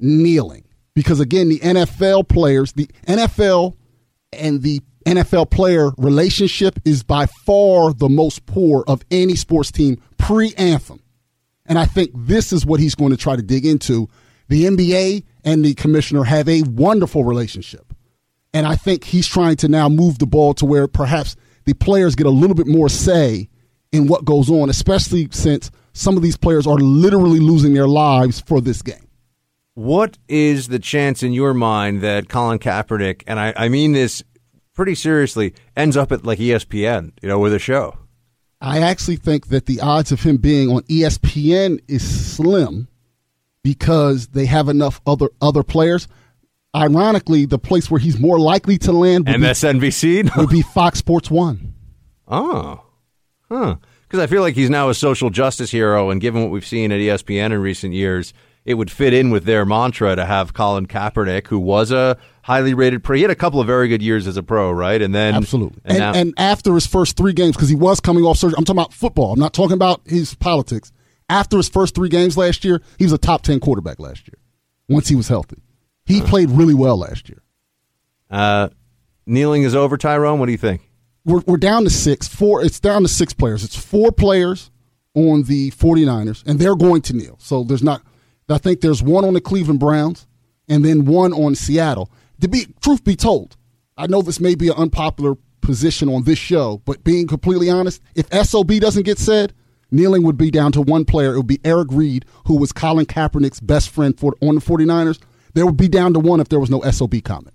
kneeling 0.00 0.64
because 0.94 1.20
again 1.20 1.48
the 1.48 1.60
NFL 1.60 2.28
players, 2.28 2.72
the 2.72 2.88
NFL 3.06 3.76
and 4.32 4.62
the 4.62 4.80
NFL 5.06 5.50
player 5.50 5.90
relationship 5.98 6.78
is 6.84 7.02
by 7.02 7.26
far 7.26 7.92
the 7.92 8.08
most 8.08 8.46
poor 8.46 8.84
of 8.88 9.04
any 9.10 9.36
sports 9.36 9.70
team 9.70 10.00
pre 10.16 10.54
anthem. 10.54 11.00
And 11.66 11.78
I 11.78 11.86
think 11.86 12.10
this 12.14 12.52
is 12.52 12.66
what 12.66 12.80
he's 12.80 12.94
going 12.94 13.10
to 13.10 13.16
try 13.16 13.36
to 13.36 13.42
dig 13.42 13.64
into. 13.64 14.08
The 14.48 14.64
NBA 14.64 15.24
and 15.44 15.64
the 15.64 15.74
commissioner 15.74 16.24
have 16.24 16.48
a 16.48 16.62
wonderful 16.62 17.24
relationship. 17.24 17.94
And 18.52 18.66
I 18.66 18.76
think 18.76 19.04
he's 19.04 19.26
trying 19.26 19.56
to 19.56 19.68
now 19.68 19.88
move 19.88 20.18
the 20.18 20.26
ball 20.26 20.54
to 20.54 20.66
where 20.66 20.86
perhaps 20.86 21.36
the 21.64 21.74
players 21.74 22.14
get 22.14 22.26
a 22.26 22.30
little 22.30 22.54
bit 22.54 22.66
more 22.66 22.88
say 22.88 23.48
in 23.92 24.06
what 24.06 24.24
goes 24.24 24.50
on, 24.50 24.68
especially 24.68 25.28
since 25.32 25.70
some 25.94 26.16
of 26.16 26.22
these 26.22 26.36
players 26.36 26.66
are 26.66 26.76
literally 26.76 27.40
losing 27.40 27.72
their 27.72 27.88
lives 27.88 28.40
for 28.40 28.60
this 28.60 28.82
game. 28.82 29.08
What 29.74 30.18
is 30.28 30.68
the 30.68 30.78
chance 30.78 31.22
in 31.22 31.32
your 31.32 31.54
mind 31.54 32.02
that 32.02 32.28
Colin 32.28 32.58
Kaepernick, 32.58 33.22
and 33.26 33.40
I, 33.40 33.54
I 33.56 33.68
mean 33.68 33.92
this 33.92 34.22
pretty 34.74 34.94
seriously, 34.94 35.54
ends 35.76 35.96
up 35.96 36.12
at 36.12 36.26
like 36.26 36.38
ESPN, 36.38 37.12
you 37.22 37.28
know, 37.28 37.38
with 37.38 37.54
a 37.54 37.58
show? 37.58 37.96
I 38.60 38.80
actually 38.80 39.16
think 39.16 39.48
that 39.48 39.66
the 39.66 39.80
odds 39.80 40.10
of 40.12 40.22
him 40.22 40.36
being 40.36 40.68
on 40.70 40.82
ESPN 40.82 41.80
is 41.88 42.34
slim 42.34 42.88
because 43.62 44.28
they 44.28 44.46
have 44.46 44.68
enough 44.68 45.00
other 45.06 45.28
other 45.40 45.62
players. 45.62 46.08
Ironically, 46.74 47.46
the 47.46 47.58
place 47.58 47.88
where 47.88 48.00
he's 48.00 48.18
more 48.18 48.38
likely 48.40 48.78
to 48.78 48.92
land 48.92 49.28
would, 49.28 49.36
MSNBC 49.36 50.24
be, 50.24 50.30
would 50.36 50.50
be 50.50 50.62
Fox 50.62 50.98
Sports 50.98 51.30
One. 51.30 51.74
Oh, 52.26 52.84
huh. 53.48 53.76
Because 54.08 54.20
I 54.20 54.26
feel 54.26 54.42
like 54.42 54.54
he's 54.54 54.70
now 54.70 54.88
a 54.90 54.94
social 54.94 55.30
justice 55.30 55.70
hero, 55.70 56.10
and 56.10 56.20
given 56.20 56.42
what 56.42 56.50
we've 56.50 56.66
seen 56.66 56.92
at 56.92 57.00
ESPN 57.00 57.46
in 57.46 57.58
recent 57.60 57.94
years, 57.94 58.32
it 58.64 58.74
would 58.74 58.90
fit 58.90 59.12
in 59.12 59.30
with 59.30 59.44
their 59.44 59.64
mantra 59.66 60.14
to 60.16 60.24
have 60.24 60.54
Colin 60.54 60.86
Kaepernick, 60.86 61.48
who 61.48 61.58
was 61.58 61.90
a 61.90 62.16
highly 62.42 62.72
rated 62.74 63.02
pro. 63.02 63.16
He 63.16 63.22
had 63.22 63.30
a 63.30 63.34
couple 63.34 63.60
of 63.60 63.66
very 63.66 63.88
good 63.88 64.00
years 64.02 64.26
as 64.26 64.36
a 64.36 64.42
pro, 64.42 64.70
right? 64.70 65.00
And 65.02 65.14
then 65.14 65.34
Absolutely. 65.34 65.80
and 65.84 65.96
And, 65.96 65.98
now- 65.98 66.14
and 66.20 66.34
after 66.38 66.74
his 66.74 66.86
first 66.86 67.16
three 67.16 67.32
games, 67.32 67.56
because 67.56 67.68
he 67.68 67.74
was 67.76 68.00
coming 68.00 68.24
off 68.24 68.38
surgery, 68.38 68.56
I'm 68.58 68.64
talking 68.64 68.78
about 68.80 68.92
football. 68.94 69.32
I'm 69.32 69.40
not 69.40 69.52
talking 69.52 69.74
about 69.74 70.00
his 70.06 70.34
politics. 70.34 70.92
After 71.28 71.56
his 71.56 71.68
first 71.68 71.94
three 71.94 72.08
games 72.10 72.36
last 72.36 72.64
year, 72.64 72.80
he 72.98 73.04
was 73.04 73.12
a 73.12 73.18
top 73.18 73.42
10 73.42 73.60
quarterback 73.60 73.98
last 73.98 74.28
year 74.28 74.36
once 74.88 75.08
he 75.08 75.14
was 75.16 75.28
healthy. 75.28 75.62
He 76.06 76.20
played 76.20 76.50
really 76.50 76.74
well 76.74 76.98
last 76.98 77.28
year. 77.30 77.42
uh, 78.30 78.68
kneeling 79.26 79.62
is 79.62 79.74
over. 79.74 79.96
Tyrone, 79.96 80.38
what 80.38 80.46
do 80.46 80.52
you 80.52 80.58
think? 80.58 80.82
We're, 81.24 81.42
we're 81.46 81.56
down 81.56 81.84
to 81.84 81.90
six. 81.90 82.28
Four. 82.28 82.64
It's 82.64 82.80
down 82.80 83.02
to 83.02 83.08
six 83.08 83.32
players. 83.32 83.64
It's 83.64 83.76
four 83.76 84.12
players 84.12 84.70
on 85.14 85.44
the 85.44 85.70
49ers, 85.72 86.44
and 86.46 86.58
they're 86.58 86.76
going 86.76 87.02
to 87.02 87.14
kneel. 87.14 87.36
So 87.38 87.64
there's 87.64 87.82
not. 87.82 88.02
I 88.48 88.58
think 88.58 88.80
there's 88.80 89.02
one 89.02 89.24
on 89.24 89.34
the 89.34 89.40
Cleveland 89.40 89.80
Browns, 89.80 90.26
and 90.68 90.84
then 90.84 91.06
one 91.06 91.32
on 91.32 91.54
Seattle. 91.54 92.10
To 92.40 92.48
be 92.48 92.66
truth 92.82 93.04
be 93.04 93.16
told, 93.16 93.56
I 93.96 94.06
know 94.06 94.20
this 94.20 94.40
may 94.40 94.54
be 94.54 94.68
an 94.68 94.74
unpopular 94.74 95.36
position 95.60 96.08
on 96.08 96.24
this 96.24 96.38
show, 96.38 96.82
but 96.84 97.04
being 97.04 97.26
completely 97.26 97.70
honest, 97.70 98.02
if 98.14 98.26
SOB 98.46 98.72
doesn't 98.72 99.04
get 99.04 99.18
said, 99.18 99.54
kneeling 99.90 100.24
would 100.24 100.36
be 100.36 100.50
down 100.50 100.72
to 100.72 100.82
one 100.82 101.04
player. 101.06 101.32
It 101.32 101.38
would 101.38 101.46
be 101.46 101.60
Eric 101.64 101.88
Reid, 101.90 102.26
who 102.46 102.58
was 102.58 102.72
Colin 102.72 103.06
Kaepernick's 103.06 103.60
best 103.60 103.88
friend 103.88 104.18
for 104.18 104.34
on 104.42 104.56
the 104.56 104.60
49ers. 104.60 105.20
There 105.54 105.64
would 105.64 105.76
be 105.76 105.88
down 105.88 106.12
to 106.14 106.20
one 106.20 106.40
if 106.40 106.48
there 106.48 106.60
was 106.60 106.70
no 106.70 106.82
SOB 106.82 107.22
comment. 107.22 107.53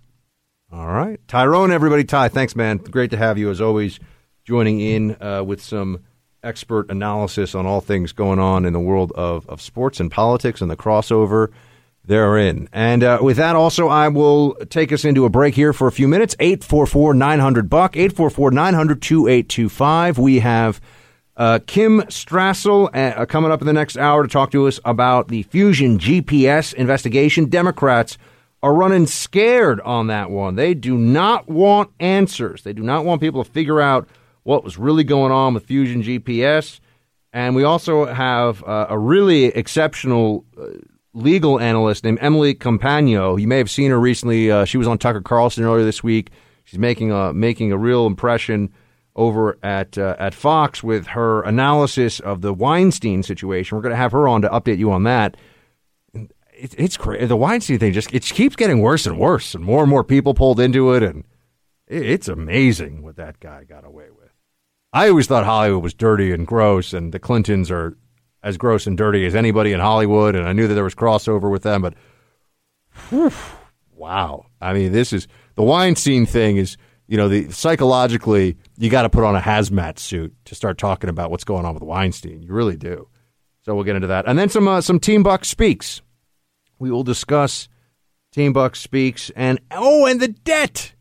All 0.72 0.88
right. 0.88 1.20
Tyrone, 1.28 1.72
everybody. 1.72 2.03
Ty, 2.03 2.30
thanks, 2.30 2.55
man. 2.55 2.78
Great 2.78 3.09
to 3.09 3.17
have 3.17 3.39
you, 3.39 3.49
as 3.49 3.59
always, 3.59 3.99
joining 4.43 4.80
in 4.80 5.17
uh, 5.20 5.43
with 5.43 5.63
some 5.63 6.01
expert 6.43 6.91
analysis 6.91 7.55
on 7.55 7.65
all 7.65 7.82
things 7.82 8.11
going 8.11 8.38
on 8.38 8.65
in 8.65 8.74
the 8.74 8.80
world 8.80 9.11
of, 9.13 9.49
of 9.49 9.61
sports 9.61 9.99
and 9.99 10.11
politics 10.11 10.61
and 10.61 10.70
the 10.70 10.76
crossover 10.78 11.51
therein. 12.05 12.70
And 12.72 13.03
uh, 13.03 13.17
with 13.20 13.38
that, 13.38 13.55
also, 13.55 13.88
I 13.88 14.09
will 14.09 14.53
take 14.70 14.91
us 14.91 15.05
into 15.05 15.26
a 15.26 15.30
break 15.30 15.55
here 15.55 15.74
for 15.74 15.88
a 15.88 15.91
few 15.91 16.07
minutes. 16.07 16.36
844 16.39 17.15
900 17.15 17.67
Buck, 17.67 17.97
844 17.97 18.51
900 18.51 19.01
2825. 19.01 20.17
We 20.20 20.39
have. 20.39 20.80
Uh, 21.36 21.57
Kim 21.65 22.01
Strassel 22.01 22.89
uh, 22.93 23.26
coming 23.26 23.49
up 23.49 23.61
in 23.61 23.65
the 23.65 23.72
next 23.72 23.95
hour 23.95 24.24
to 24.24 24.28
talk 24.28 24.51
to 24.51 24.67
us 24.67 24.78
about 24.84 25.30
the 25.30 25.43
Fusion 25.43 25.97
GPS 25.97 26.74
investigation. 26.74 27.45
Democrats 27.45 28.17
are 28.62 28.74
running 28.74 29.07
scared 29.07 29.80
on 29.82 30.07
that 30.07 30.30
one. 30.30 30.55
They 30.55 30.74
do 30.74 30.97
not 30.97 31.47
want 31.47 31.91
answers. 31.99 32.64
They 32.64 32.74
do 32.74 32.84
not 32.84 33.05
want 33.05 33.22
people 33.22 33.43
to 33.43 33.49
figure 33.49 33.80
out 33.80 34.07
what 34.43 34.64
was 34.64 34.78
really 34.78 35.03
going 35.03 35.32
on 35.32 35.53
with 35.53 35.66
Fusion 35.66 36.01
GPS. 36.01 36.80
And 37.32 37.55
we 37.55 37.64
also 37.64 38.05
have 38.05 38.64
uh, 38.64 38.88
a 38.89 38.97
really 38.97 39.45
exceptional 39.45 40.45
uh, 40.60 40.68
legal 41.14 41.60
analyst 41.60 42.03
named 42.03 42.20
Emily 42.22 42.55
Compagno. 42.55 43.39
You 43.39 43.47
may 43.47 43.57
have 43.57 43.70
seen 43.70 43.91
her 43.91 43.99
recently. 43.99 44.51
Uh, 44.51 44.66
she 44.66 44.78
was 44.78 44.88
on 44.88 44.97
Tucker 44.97 45.22
Carlson 45.22 45.64
earlier 45.64 45.86
this 45.86 46.03
week. 46.03 46.32
She's 46.66 46.80
making 46.80 47.12
a 47.12 47.34
making 47.34 47.72
a 47.72 47.78
real 47.78 48.05
impression 48.05 48.72
over 49.16 49.57
at 49.64 49.97
uh, 49.97 50.16
at 50.20 50.34
Fox 50.34 50.84
with 50.84 51.07
her 51.07 51.41
analysis 51.41 52.20
of 52.20 52.41
the 52.41 52.53
Weinstein 52.53 53.24
situation. 53.24 53.76
We're 53.76 53.82
going 53.82 53.93
to 53.93 53.97
have 53.97 54.12
her 54.12 54.28
on 54.28 54.41
to 54.41 54.49
update 54.49 54.78
you 54.78 54.91
on 54.91 55.03
that. 55.03 55.38
It, 56.60 56.76
it's 56.78 56.97
crazy. 56.97 57.26
The 57.26 57.38
Weinstein 57.38 57.80
thing 57.80 57.93
just 57.93 58.14
it 58.14 58.24
keeps 58.24 58.55
getting 58.55 58.82
worse 58.82 59.05
and 59.05 59.18
worse, 59.18 59.55
and 59.55 59.64
more 59.64 59.82
and 59.82 59.89
more 59.89 60.03
people 60.03 60.34
pulled 60.34 60.60
into 60.60 60.93
it, 60.93 61.03
and 61.03 61.26
it, 61.88 62.05
it's 62.05 62.28
amazing 62.28 63.01
what 63.01 63.16
that 63.16 63.39
guy 63.39 63.64
got 63.64 63.86
away 63.86 64.10
with. 64.12 64.30
I 64.91 65.10
always 65.10 65.28
thought 65.28 65.45
Hollywood 65.45 65.84
was 65.84 65.93
dirty 65.93 66.32
and 66.32 66.45
gross, 66.47 66.93
and 66.93 67.14
the 67.14 67.20
Clintons 67.20 67.70
are 67.72 67.97
as 68.41 68.57
gross 68.57 68.88
and 68.88 68.97
dirty 68.97 69.26
as 69.26 69.36
anybody 69.36 69.72
in 69.72 69.80
Hollywood, 69.80 70.36
and 70.36 70.47
I 70.47 70.53
knew 70.53 70.68
that 70.68 70.74
there 70.74 70.84
was 70.84 70.95
crossover 70.95 71.51
with 71.51 71.64
them, 71.64 71.82
but 71.82 71.93
whew, 73.10 73.32
wow. 73.93 74.45
I 74.62 74.74
mean, 74.74 74.91
this 74.91 75.14
is 75.14 75.28
the 75.55 75.64
Weinstein 75.64 76.26
thing 76.26 76.57
is, 76.57 76.78
you 77.07 77.18
know, 77.18 77.30
the 77.30 77.51
psychologically 77.51 78.57
you 78.78 78.89
got 78.89 79.03
to 79.03 79.10
put 79.10 79.24
on 79.24 79.36
a 79.36 79.41
hazmat 79.41 79.99
suit 79.99 80.34
to 80.45 80.56
start 80.56 80.77
talking 80.77 81.10
about 81.10 81.31
what's 81.31 81.44
going 81.44 81.65
on 81.65 81.73
with 81.73 81.84
Weinstein. 81.84 82.41
You 82.41 82.53
really 82.53 82.77
do. 82.77 83.07
So 83.61 83.76
we'll 83.76 83.84
get 83.84 83.95
into 83.95 84.07
that, 84.07 84.26
and 84.27 84.40
then 84.40 84.49
some 84.49 84.68
uh, 84.68 84.81
some 84.81 84.99
Team 84.99 85.22
Buck 85.22 85.45
speaks. 85.45 86.02
We 86.80 86.89
will 86.89 87.03
discuss 87.03 87.68
Team 88.31 88.53
Buck 88.53 88.76
speaks, 88.76 89.30
and 89.35 89.60
oh, 89.72 90.06
and 90.06 90.19
the 90.19 90.30
debt 90.30 90.93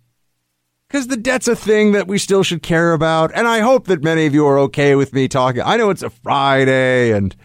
because 0.89 1.07
the 1.07 1.17
debt's 1.17 1.49
a 1.49 1.57
thing 1.57 1.93
that 1.93 2.09
we 2.09 2.19
still 2.19 2.43
should 2.43 2.63
care 2.63 2.93
about. 2.93 3.31
And 3.35 3.47
I 3.47 3.61
hope 3.61 3.87
that 3.87 4.03
many 4.03 4.27
of 4.27 4.35
you 4.35 4.47
are 4.47 4.59
okay 4.61 4.95
with 4.95 5.13
me 5.13 5.29
talking. 5.29 5.61
I 5.63 5.77
know 5.77 5.91
it's 5.91 6.03
a 6.03 6.11
Friday, 6.11 7.13
and 7.13 7.37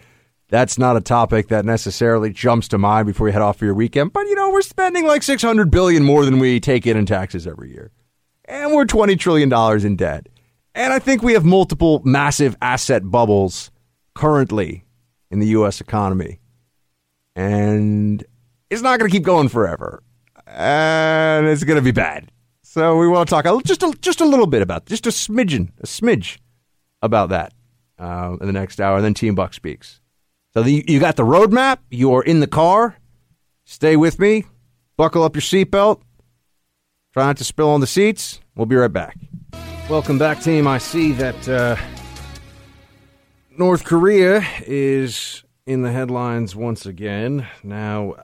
that's 0.48 0.78
not 0.78 0.96
a 0.96 1.00
topic 1.00 1.48
that 1.48 1.64
necessarily 1.64 2.30
jumps 2.32 2.68
to 2.68 2.78
mind 2.78 3.06
before 3.06 3.28
you 3.28 3.32
head 3.32 3.42
off 3.42 3.58
for 3.58 3.66
your 3.66 3.74
weekend. 3.74 4.12
But 4.12 4.26
you 4.26 4.34
know, 4.34 4.50
we're 4.50 4.62
spending 4.62 5.06
like 5.06 5.22
six 5.22 5.42
hundred 5.42 5.70
billion 5.70 6.02
more 6.02 6.24
than 6.24 6.38
we 6.38 6.60
take 6.60 6.86
in 6.86 6.96
in 6.96 7.06
taxes 7.06 7.46
every 7.46 7.70
year, 7.70 7.90
and 8.46 8.72
we're 8.74 8.86
twenty 8.86 9.16
trillion 9.16 9.48
dollars 9.48 9.84
in 9.84 9.96
debt. 9.96 10.28
And 10.74 10.92
I 10.92 10.98
think 10.98 11.22
we 11.22 11.34
have 11.34 11.44
multiple 11.44 12.02
massive 12.04 12.56
asset 12.60 13.08
bubbles 13.08 13.70
currently 14.14 14.84
in 15.30 15.38
the 15.38 15.46
U.S. 15.48 15.80
economy, 15.80 16.40
and 17.34 18.24
it's 18.70 18.82
not 18.82 18.98
going 18.98 19.10
to 19.10 19.14
keep 19.14 19.24
going 19.24 19.48
forever, 19.48 20.02
and 20.46 21.46
it's 21.46 21.64
going 21.64 21.76
to 21.76 21.82
be 21.82 21.92
bad. 21.92 22.30
So 22.62 22.96
we 22.96 23.06
want 23.06 23.28
to 23.28 23.34
talk 23.34 23.64
just 23.64 23.82
a, 23.82 23.94
just 24.00 24.20
a 24.20 24.24
little 24.24 24.46
bit 24.46 24.62
about 24.62 24.86
just 24.86 25.06
a 25.06 25.10
smidgen, 25.10 25.70
a 25.80 25.86
smidge 25.86 26.38
about 27.02 27.28
that 27.28 27.52
uh, 27.98 28.36
in 28.40 28.46
the 28.46 28.52
next 28.52 28.80
hour, 28.80 28.96
and 28.96 29.04
then 29.04 29.14
Team 29.14 29.34
Buck 29.34 29.54
speaks. 29.54 30.00
So 30.54 30.62
the, 30.62 30.84
you 30.86 31.00
got 31.00 31.16
the 31.16 31.24
roadmap. 31.24 31.78
You're 31.90 32.22
in 32.22 32.40
the 32.40 32.46
car. 32.46 32.96
Stay 33.64 33.96
with 33.96 34.18
me. 34.18 34.44
Buckle 34.96 35.22
up 35.22 35.34
your 35.34 35.42
seatbelt. 35.42 36.00
Try 37.12 37.26
not 37.26 37.36
to 37.38 37.44
spill 37.44 37.70
on 37.70 37.80
the 37.80 37.86
seats. 37.86 38.40
We'll 38.56 38.66
be 38.66 38.76
right 38.76 38.92
back. 38.92 39.16
Welcome 39.88 40.18
back, 40.18 40.40
team. 40.40 40.66
I 40.66 40.78
see 40.78 41.12
that 41.12 41.48
uh, 41.48 41.76
North 43.56 43.84
Korea 43.84 44.44
is 44.66 45.44
in 45.66 45.82
the 45.82 45.92
headlines 45.92 46.54
once 46.54 46.86
again. 46.86 47.46
Now, 47.62 48.14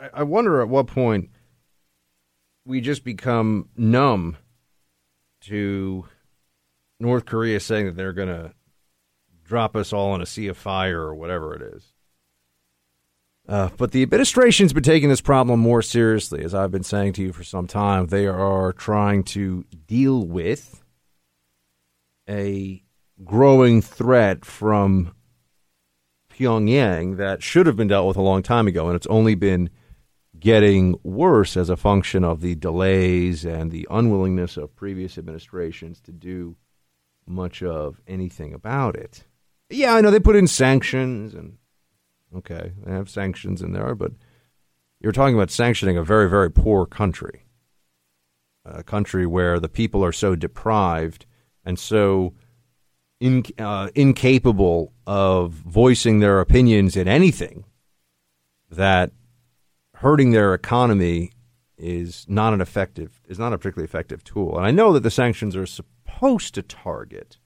I, 0.00 0.10
I 0.14 0.22
wonder 0.22 0.60
at 0.60 0.68
what 0.68 0.86
point 0.86 1.30
we 2.64 2.80
just 2.80 3.04
become 3.04 3.68
numb 3.76 4.36
to 5.42 6.06
North 6.98 7.24
Korea 7.26 7.60
saying 7.60 7.86
that 7.86 7.96
they're 7.96 8.12
going 8.12 8.28
to 8.28 8.52
drop 9.44 9.74
us 9.74 9.92
all 9.92 10.14
in 10.14 10.20
a 10.20 10.26
sea 10.26 10.48
of 10.48 10.56
fire 10.56 11.00
or 11.00 11.14
whatever 11.14 11.54
it 11.54 11.62
is. 11.62 11.92
Uh, 13.48 13.68
but 13.76 13.90
the 13.90 14.02
administration's 14.02 14.72
been 14.72 14.82
taking 14.82 15.08
this 15.08 15.20
problem 15.20 15.58
more 15.58 15.82
seriously, 15.82 16.44
as 16.44 16.54
I've 16.54 16.70
been 16.70 16.84
saying 16.84 17.14
to 17.14 17.22
you 17.22 17.32
for 17.32 17.42
some 17.42 17.66
time. 17.66 18.06
They 18.06 18.26
are 18.26 18.72
trying 18.72 19.24
to 19.24 19.64
deal 19.86 20.24
with 20.24 20.84
a 22.28 22.84
growing 23.24 23.82
threat 23.82 24.44
from 24.44 25.14
Pyongyang 26.40 27.18
that 27.18 27.42
should 27.42 27.66
have 27.66 27.76
been 27.76 27.88
dealt 27.88 28.08
with 28.08 28.16
a 28.16 28.22
long 28.22 28.42
time 28.42 28.66
ago, 28.66 28.86
and 28.86 28.96
it's 28.96 29.06
only 29.08 29.34
been 29.34 29.68
getting 30.38 30.98
worse 31.02 31.56
as 31.56 31.68
a 31.68 31.76
function 31.76 32.24
of 32.24 32.40
the 32.40 32.54
delays 32.54 33.44
and 33.44 33.70
the 33.70 33.86
unwillingness 33.90 34.56
of 34.56 34.74
previous 34.74 35.18
administrations 35.18 36.00
to 36.00 36.12
do 36.12 36.56
much 37.26 37.62
of 37.62 38.00
anything 38.06 38.54
about 38.54 38.96
it. 38.96 39.24
Yeah, 39.68 39.94
I 39.94 40.00
know 40.00 40.10
they 40.10 40.18
put 40.18 40.36
in 40.36 40.46
sanctions 40.46 41.34
and 41.34 41.58
okay, 42.34 42.72
they 42.84 42.92
have 42.92 43.10
sanctions 43.10 43.60
in 43.60 43.72
there, 43.72 43.94
but 43.94 44.12
you're 44.98 45.12
talking 45.12 45.34
about 45.34 45.50
sanctioning 45.50 45.98
a 45.98 46.02
very, 46.02 46.28
very 46.28 46.50
poor 46.50 46.86
country. 46.86 47.44
A 48.64 48.82
country 48.82 49.26
where 49.26 49.60
the 49.60 49.68
people 49.68 50.02
are 50.04 50.12
so 50.12 50.34
deprived 50.34 51.26
and 51.64 51.78
so 51.78 52.34
in, 53.20 53.44
uh, 53.58 53.90
incapable 53.94 54.92
of 55.06 55.52
voicing 55.52 56.20
their 56.20 56.40
opinions 56.40 56.96
in 56.96 57.06
anything 57.06 57.64
that 58.70 59.12
hurting 59.96 60.30
their 60.30 60.54
economy 60.54 61.30
is 61.76 62.26
not 62.28 62.52
an 62.52 62.60
effective 62.60 63.20
is 63.28 63.38
not 63.38 63.52
a 63.52 63.58
particularly 63.58 63.84
effective 63.84 64.24
tool. 64.24 64.56
And 64.56 64.66
I 64.66 64.70
know 64.70 64.92
that 64.92 65.02
the 65.02 65.10
sanctions 65.10 65.56
are 65.56 65.66
supposed 65.66 66.54
to 66.54 66.62
target 66.62 67.38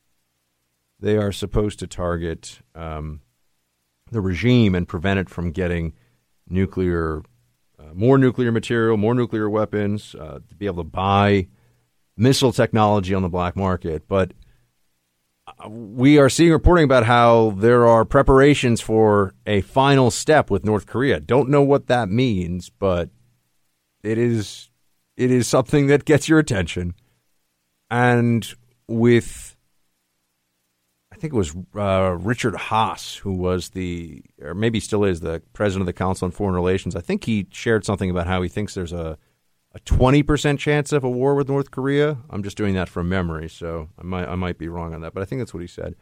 they 1.05 1.19
are 1.19 1.33
supposed 1.33 1.79
to 1.81 1.87
target 1.87 2.61
um, 2.75 3.21
the 4.11 4.23
regime 4.23 4.75
and 4.75 4.89
prevent 4.89 5.21
it 5.21 5.29
from 5.29 5.51
getting 5.51 5.93
nuclear 6.49 7.23
uh, 7.79 7.93
more 7.93 8.17
nuclear 8.17 8.51
material, 8.51 8.97
more 8.97 9.15
nuclear 9.15 9.51
weapons, 9.51 10.15
uh, 10.15 10.39
to 10.49 10.55
be 10.55 10.65
able 10.65 10.83
to 10.83 10.89
buy 10.89 11.47
missile 12.17 12.53
technology 12.53 13.13
on 13.13 13.23
the 13.23 13.29
black 13.29 13.55
market. 13.55 14.09
But 14.09 14.33
we 15.69 16.19
are 16.19 16.29
seeing 16.29 16.53
reporting 16.53 16.85
about 16.85 17.05
how 17.05 17.51
there 17.57 17.87
are 17.87 18.05
preparations 18.05 18.81
for 18.81 19.35
a 19.47 19.61
final 19.63 20.11
step 20.11 20.51
with 20.51 20.65
North 20.65 20.87
Korea. 20.87 21.21
Don't 21.21 21.49
know 21.49 21.63
what 21.63 21.87
that 21.89 22.09
means, 22.09 22.71
but 22.71 23.11
it 24.03 24.19
is 24.19 24.71
it 25.17 25.31
is 25.31 25.47
something 25.47 25.87
that 25.89 26.05
gets 26.05 26.29
your 26.29 26.39
attention. 26.39 26.95
And 27.91 28.47
with 28.89 29.57
I 31.13 31.17
think 31.17 31.33
it 31.33 31.37
was 31.37 31.55
uh, 31.77 32.17
Richard 32.19 32.55
Haass 32.55 33.19
who 33.19 33.33
was 33.33 33.71
the 33.71 34.23
or 34.41 34.55
maybe 34.55 34.81
still 34.81 35.05
is 35.05 35.21
the 35.21 35.43
president 35.53 35.83
of 35.83 35.87
the 35.87 35.93
Council 35.93 36.27
on 36.27 36.33
Foreign 36.33 36.55
Relations. 36.55 36.97
I 36.97 37.01
think 37.01 37.25
he 37.25 37.47
shared 37.51 37.85
something 37.85 38.11
about 38.11 38.27
how 38.27 38.43
he 38.43 38.49
thinks 38.49 38.75
there's 38.75 38.93
a 38.93 39.19
a 39.75 39.81
20% 39.81 40.59
chance 40.59 40.93
of 40.93 41.03
a 41.03 41.11
war 41.11 41.35
with 41.35 41.49
North 41.49 41.71
Korea. 41.71 42.19
I'm 42.31 42.43
just 42.43 42.57
doing 42.57 42.75
that 42.75 42.89
from 42.89 43.09
memory, 43.09 43.49
so 43.49 43.89
I 43.99 44.05
might 44.05 44.29
I 44.29 44.37
might 44.37 44.57
be 44.59 44.69
wrong 44.69 44.95
on 44.95 45.01
that, 45.01 45.15
but 45.15 45.23
I 45.23 45.27
think 45.27 45.41
that's 45.41 45.53
what 45.53 45.61
he 45.61 45.67
said. 45.67 45.97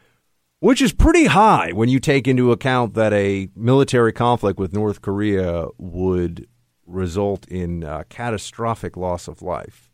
Which 0.61 0.83
is 0.83 0.93
pretty 0.93 1.25
high 1.25 1.73
when 1.73 1.89
you 1.89 1.99
take 1.99 2.29
into 2.29 2.53
account 2.53 2.95
that 2.95 3.13
a 3.13 3.49
military 3.57 4.13
conflict 4.13 4.59
with 4.59 4.73
North 4.73 5.03
Korea 5.03 5.67
would 5.79 6.47
result 6.87 7.49
in 7.49 7.83
catastrophic 8.11 8.97
loss 8.97 9.27
of 9.27 9.43
life. 9.43 9.91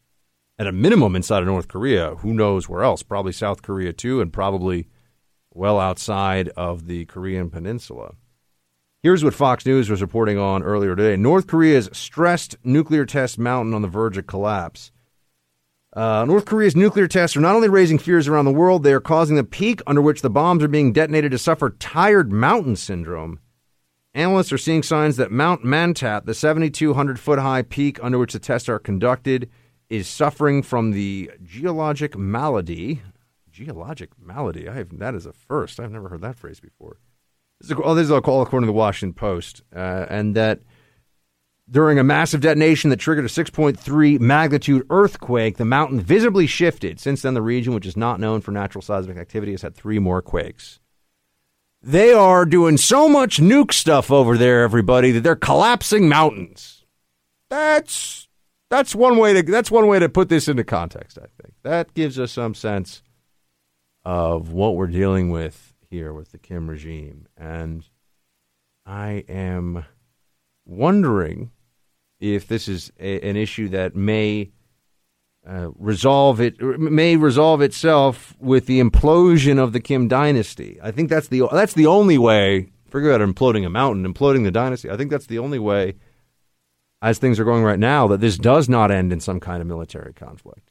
At 0.58 0.66
a 0.66 0.72
minimum 0.72 1.14
inside 1.14 1.40
of 1.40 1.46
North 1.46 1.68
Korea, 1.68 2.16
who 2.16 2.34
knows 2.34 2.68
where 2.68 2.82
else? 2.82 3.02
Probably 3.04 3.32
South 3.32 3.62
Korea 3.62 3.92
too, 3.92 4.20
and 4.20 4.32
probably 4.32 4.88
well 5.54 5.78
outside 5.78 6.48
of 6.50 6.86
the 6.86 7.04
Korean 7.06 7.48
peninsula. 7.48 8.14
Here's 9.00 9.22
what 9.22 9.32
Fox 9.34 9.64
News 9.64 9.88
was 9.88 10.02
reporting 10.02 10.38
on 10.38 10.64
earlier 10.64 10.96
today 10.96 11.14
North 11.16 11.46
Korea's 11.46 11.88
stressed 11.92 12.56
nuclear 12.64 13.06
test 13.06 13.38
mountain 13.38 13.72
on 13.72 13.80
the 13.80 13.86
verge 13.86 14.18
of 14.18 14.26
collapse. 14.26 14.90
Uh, 15.92 16.24
North 16.24 16.46
Korea's 16.46 16.74
nuclear 16.74 17.06
tests 17.06 17.36
are 17.36 17.40
not 17.40 17.54
only 17.54 17.68
raising 17.68 18.00
fears 18.00 18.26
around 18.26 18.44
the 18.44 18.50
world, 18.50 18.82
they 18.82 18.92
are 18.92 19.00
causing 19.00 19.36
the 19.36 19.44
peak 19.44 19.80
under 19.86 20.02
which 20.02 20.20
the 20.20 20.28
bombs 20.28 20.64
are 20.64 20.68
being 20.68 20.92
detonated 20.92 21.30
to 21.30 21.38
suffer 21.38 21.70
tired 21.70 22.32
mountain 22.32 22.74
syndrome. 22.74 23.38
Analysts 24.14 24.52
are 24.52 24.58
seeing 24.58 24.82
signs 24.82 25.16
that 25.16 25.30
Mount 25.30 25.64
Mantap, 25.64 26.24
the 26.24 26.34
7,200 26.34 27.20
foot 27.20 27.38
high 27.38 27.62
peak 27.62 28.02
under 28.02 28.18
which 28.18 28.32
the 28.32 28.40
tests 28.40 28.68
are 28.68 28.80
conducted, 28.80 29.48
is 29.88 30.08
suffering 30.08 30.60
from 30.60 30.90
the 30.90 31.30
geologic 31.44 32.18
malady. 32.18 33.00
Geologic 33.48 34.10
malady? 34.20 34.68
I 34.68 34.74
have, 34.74 34.98
that 34.98 35.14
is 35.14 35.24
a 35.24 35.32
first. 35.32 35.78
I've 35.78 35.92
never 35.92 36.08
heard 36.08 36.22
that 36.22 36.36
phrase 36.36 36.58
before. 36.58 36.96
This 37.60 37.70
is, 37.70 37.76
oh, 37.82 37.94
this 37.94 38.04
is 38.04 38.10
all 38.10 38.42
according 38.42 38.66
to 38.66 38.66
the 38.66 38.72
Washington 38.72 39.14
Post, 39.14 39.62
uh, 39.74 40.06
and 40.08 40.36
that 40.36 40.60
during 41.70 41.98
a 41.98 42.04
massive 42.04 42.40
detonation 42.40 42.90
that 42.90 42.98
triggered 42.98 43.24
a 43.24 43.28
6.3 43.28 44.20
magnitude 44.20 44.86
earthquake, 44.90 45.56
the 45.56 45.64
mountain 45.64 46.00
visibly 46.00 46.46
shifted. 46.46 47.00
Since 47.00 47.22
then, 47.22 47.34
the 47.34 47.42
region, 47.42 47.74
which 47.74 47.86
is 47.86 47.96
not 47.96 48.20
known 48.20 48.40
for 48.40 48.52
natural 48.52 48.80
seismic 48.80 49.18
activity, 49.18 49.52
has 49.52 49.62
had 49.62 49.74
three 49.74 49.98
more 49.98 50.22
quakes. 50.22 50.80
They 51.82 52.12
are 52.12 52.44
doing 52.44 52.76
so 52.76 53.08
much 53.08 53.38
nuke 53.38 53.72
stuff 53.72 54.10
over 54.10 54.36
there, 54.36 54.62
everybody, 54.62 55.12
that 55.12 55.20
they're 55.20 55.36
collapsing 55.36 56.08
mountains. 56.08 56.84
That's 57.50 58.28
that's 58.70 58.94
one 58.94 59.16
way 59.16 59.34
to 59.34 59.42
that's 59.42 59.70
one 59.70 59.86
way 59.86 59.98
to 59.98 60.08
put 60.08 60.28
this 60.28 60.48
into 60.48 60.64
context. 60.64 61.18
I 61.18 61.26
think 61.40 61.54
that 61.62 61.94
gives 61.94 62.18
us 62.18 62.32
some 62.32 62.54
sense 62.54 63.02
of 64.04 64.52
what 64.52 64.74
we're 64.74 64.88
dealing 64.88 65.30
with 65.30 65.67
here 65.90 66.12
with 66.12 66.32
the 66.32 66.38
Kim 66.38 66.68
regime. 66.68 67.26
And 67.36 67.84
I 68.86 69.24
am 69.28 69.84
wondering 70.64 71.50
if 72.20 72.46
this 72.46 72.68
is 72.68 72.92
a, 72.98 73.20
an 73.28 73.36
issue 73.36 73.68
that 73.68 73.94
may 73.94 74.50
uh, 75.48 75.70
resolve 75.78 76.40
it 76.40 76.60
may 76.60 77.16
resolve 77.16 77.62
itself 77.62 78.36
with 78.38 78.66
the 78.66 78.80
implosion 78.80 79.58
of 79.58 79.72
the 79.72 79.80
Kim 79.80 80.08
dynasty. 80.08 80.78
I 80.82 80.90
think 80.90 81.08
that's 81.08 81.28
the 81.28 81.48
that's 81.52 81.74
the 81.74 81.86
only 81.86 82.18
way. 82.18 82.70
Forget 82.90 83.20
about 83.20 83.34
imploding 83.34 83.64
a 83.64 83.70
mountain, 83.70 84.10
imploding 84.12 84.44
the 84.44 84.50
dynasty. 84.50 84.90
I 84.90 84.96
think 84.96 85.10
that's 85.10 85.26
the 85.26 85.38
only 85.38 85.58
way, 85.58 85.94
as 87.02 87.18
things 87.18 87.38
are 87.38 87.44
going 87.44 87.62
right 87.62 87.78
now, 87.78 88.08
that 88.08 88.20
this 88.20 88.38
does 88.38 88.68
not 88.68 88.90
end 88.90 89.12
in 89.12 89.20
some 89.20 89.40
kind 89.40 89.60
of 89.60 89.68
military 89.68 90.12
conflict. 90.12 90.70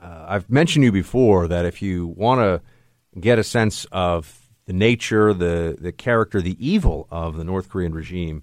Uh, 0.00 0.26
I've 0.28 0.50
mentioned 0.50 0.84
you 0.84 0.92
before 0.92 1.48
that 1.48 1.64
if 1.64 1.82
you 1.82 2.06
want 2.06 2.40
to 2.40 2.62
get 3.18 3.38
a 3.38 3.44
sense 3.44 3.86
of 3.92 4.48
the 4.66 4.72
nature, 4.72 5.32
the 5.32 5.76
the 5.80 5.92
character, 5.92 6.40
the 6.42 6.56
evil 6.64 7.08
of 7.10 7.36
the 7.36 7.44
North 7.44 7.68
Korean 7.68 7.94
regime, 7.94 8.42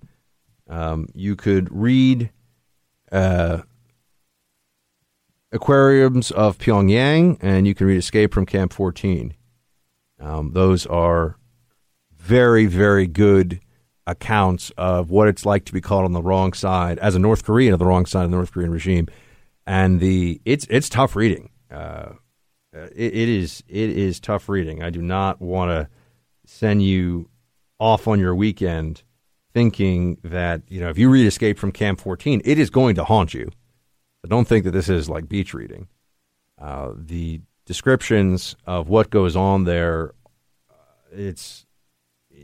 um, 0.67 1.07
you 1.13 1.35
could 1.35 1.69
read 1.71 2.31
uh, 3.11 3.61
Aquariums 5.51 6.31
of 6.31 6.57
Pyongyang, 6.57 7.37
and 7.41 7.67
you 7.67 7.75
can 7.75 7.87
read 7.87 7.97
Escape 7.97 8.33
from 8.33 8.45
Camp 8.45 8.73
14. 8.73 9.33
Um, 10.19 10.51
those 10.53 10.85
are 10.85 11.37
very, 12.17 12.65
very 12.65 13.07
good 13.07 13.61
accounts 14.07 14.71
of 14.77 15.09
what 15.09 15.27
it's 15.27 15.45
like 15.45 15.65
to 15.65 15.73
be 15.73 15.81
caught 15.81 16.03
on 16.05 16.13
the 16.13 16.21
wrong 16.21 16.53
side 16.53 16.99
as 16.99 17.15
a 17.15 17.19
North 17.19 17.43
Korean 17.43 17.73
of 17.73 17.79
the 17.79 17.85
wrong 17.85 18.05
side 18.05 18.25
of 18.25 18.31
the 18.31 18.35
North 18.37 18.51
Korean 18.51 18.71
regime, 18.71 19.07
and 19.65 19.99
the 19.99 20.41
it's 20.45 20.65
it's 20.69 20.89
tough 20.89 21.15
reading. 21.15 21.49
Uh, 21.71 22.13
uh, 22.75 22.87
it, 22.95 23.15
it 23.15 23.29
is 23.29 23.63
it 23.67 23.89
is 23.91 24.19
tough 24.19 24.49
reading. 24.49 24.83
I 24.83 24.89
do 24.89 25.01
not 25.01 25.41
want 25.41 25.71
to 25.71 25.89
send 26.45 26.83
you 26.83 27.29
off 27.79 28.07
on 28.07 28.19
your 28.19 28.35
weekend 28.35 29.03
thinking 29.53 30.17
that 30.23 30.61
you 30.67 30.81
know 30.81 30.89
if 30.89 30.97
you 30.97 31.09
read 31.09 31.25
Escape 31.25 31.57
from 31.57 31.71
Camp 31.71 32.01
14, 32.01 32.41
it 32.43 32.59
is 32.59 32.69
going 32.69 32.95
to 32.95 33.03
haunt 33.03 33.33
you. 33.33 33.49
But 34.21 34.29
don't 34.29 34.47
think 34.47 34.65
that 34.65 34.71
this 34.71 34.89
is 34.89 35.09
like 35.09 35.29
beach 35.29 35.53
reading. 35.53 35.87
Uh, 36.59 36.91
the 36.95 37.41
descriptions 37.65 38.55
of 38.65 38.89
what 38.89 39.09
goes 39.09 39.35
on 39.35 39.63
there, 39.63 40.13
uh, 40.69 40.73
it's 41.11 41.65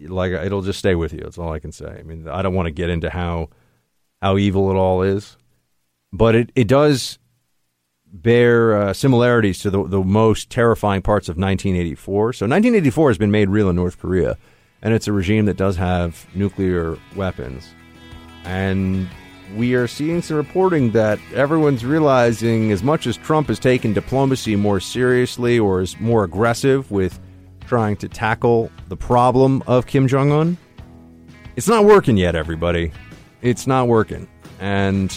like 0.07 0.31
it'll 0.31 0.61
just 0.61 0.79
stay 0.79 0.95
with 0.95 1.11
you. 1.13 1.21
That's 1.21 1.37
all 1.37 1.51
I 1.51 1.59
can 1.59 1.71
say. 1.71 1.97
I 1.99 2.03
mean, 2.03 2.27
I 2.27 2.41
don't 2.41 2.53
want 2.53 2.67
to 2.67 2.71
get 2.71 2.89
into 2.89 3.09
how 3.09 3.49
how 4.21 4.37
evil 4.37 4.71
it 4.71 4.75
all 4.75 5.01
is, 5.01 5.37
but 6.13 6.35
it 6.35 6.51
it 6.55 6.67
does 6.67 7.19
bear 8.13 8.75
uh, 8.75 8.93
similarities 8.93 9.59
to 9.59 9.69
the, 9.69 9.87
the 9.87 10.01
most 10.01 10.49
terrifying 10.49 11.01
parts 11.01 11.29
of 11.29 11.37
1984. 11.37 12.33
So 12.33 12.45
1984 12.45 13.09
has 13.09 13.17
been 13.17 13.31
made 13.31 13.49
real 13.49 13.69
in 13.69 13.75
North 13.75 13.99
Korea, 13.99 14.37
and 14.81 14.93
it's 14.93 15.07
a 15.07 15.13
regime 15.13 15.45
that 15.45 15.57
does 15.57 15.77
have 15.77 16.27
nuclear 16.35 16.97
weapons. 17.15 17.73
And 18.43 19.07
we 19.55 19.75
are 19.75 19.87
seeing 19.87 20.21
some 20.21 20.37
reporting 20.37 20.91
that 20.91 21.19
everyone's 21.33 21.85
realizing 21.85 22.71
as 22.71 22.83
much 22.83 23.07
as 23.07 23.17
Trump 23.17 23.47
has 23.47 23.59
taken 23.59 23.93
diplomacy 23.93 24.55
more 24.55 24.79
seriously 24.79 25.59
or 25.59 25.81
is 25.81 25.99
more 25.99 26.23
aggressive 26.23 26.89
with 26.91 27.19
trying 27.65 27.95
to 27.97 28.09
tackle 28.09 28.71
the 28.89 28.97
problem 28.97 29.63
of 29.67 29.85
Kim 29.87 30.07
Jong 30.07 30.31
un, 30.31 30.57
it's 31.55 31.67
not 31.67 31.85
working 31.85 32.17
yet, 32.17 32.35
everybody. 32.35 32.91
It's 33.41 33.67
not 33.67 33.87
working. 33.87 34.27
And 34.59 35.13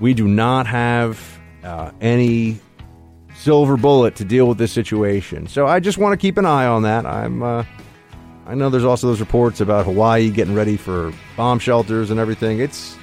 we 0.00 0.14
do 0.14 0.26
not 0.26 0.66
have 0.66 1.40
uh, 1.64 1.90
any 2.00 2.58
silver 3.34 3.76
bullet 3.76 4.16
to 4.16 4.24
deal 4.24 4.46
with 4.46 4.58
this 4.58 4.72
situation. 4.72 5.46
So 5.46 5.66
I 5.66 5.80
just 5.80 5.98
want 5.98 6.12
to 6.12 6.16
keep 6.16 6.38
an 6.38 6.46
eye 6.46 6.66
on 6.66 6.82
that. 6.82 7.06
I'm. 7.06 7.42
Uh, 7.42 7.64
I 8.44 8.54
know 8.54 8.70
there's 8.70 8.84
also 8.84 9.06
those 9.06 9.20
reports 9.20 9.60
about 9.60 9.84
Hawaii 9.84 10.28
getting 10.28 10.54
ready 10.54 10.76
for 10.76 11.12
bomb 11.36 11.58
shelters 11.60 12.10
and 12.10 12.18
everything. 12.18 12.58
It's 12.58 12.96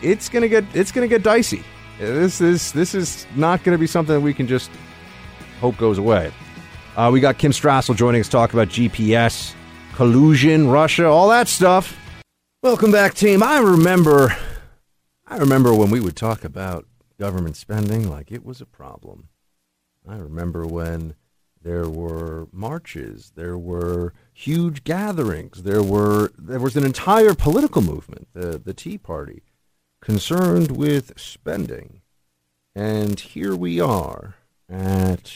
it's 0.00 0.28
gonna 0.28 0.48
get 0.48 0.64
it's 0.74 0.92
gonna 0.92 1.08
get 1.08 1.22
dicey. 1.22 1.62
This 1.98 2.40
is 2.40 2.72
this 2.72 2.94
is 2.94 3.26
not 3.34 3.62
to 3.64 3.76
be 3.76 3.86
something 3.86 4.14
that 4.14 4.20
we 4.20 4.32
can 4.32 4.46
just 4.46 4.70
hope 5.60 5.76
goes 5.76 5.98
away. 5.98 6.32
Uh, 6.96 7.10
we 7.12 7.20
got 7.20 7.38
Kim 7.38 7.52
Strassel 7.52 7.94
joining 7.96 8.20
us 8.20 8.26
to 8.26 8.32
talk 8.32 8.52
about 8.52 8.68
GPS, 8.68 9.54
collusion, 9.94 10.68
Russia, 10.68 11.06
all 11.06 11.28
that 11.28 11.48
stuff. 11.48 11.96
Welcome 12.62 12.92
back, 12.92 13.14
team. 13.14 13.42
I 13.42 13.58
remember, 13.58 14.36
I 15.26 15.38
remember 15.38 15.74
when 15.74 15.90
we 15.90 16.00
would 16.00 16.16
talk 16.16 16.44
about 16.44 16.86
government 17.20 17.54
spending 17.54 18.08
like 18.08 18.32
it 18.32 18.44
was 18.44 18.60
a 18.60 18.66
problem. 18.66 19.28
I 20.08 20.16
remember 20.16 20.66
when 20.66 21.14
there 21.62 21.86
were 21.86 22.48
marches, 22.50 23.32
there 23.36 23.58
were 23.58 24.14
huge 24.32 24.82
gatherings, 24.84 25.62
there 25.62 25.82
were 25.82 26.32
there 26.38 26.58
was 26.58 26.76
an 26.76 26.84
entire 26.84 27.34
political 27.34 27.82
movement, 27.82 28.28
the 28.32 28.58
the 28.58 28.72
Tea 28.72 28.96
Party, 28.96 29.42
concerned 30.00 30.70
with 30.76 31.12
spending. 31.20 32.00
And 32.74 33.20
here 33.20 33.54
we 33.54 33.80
are 33.80 34.36
at 34.68 35.32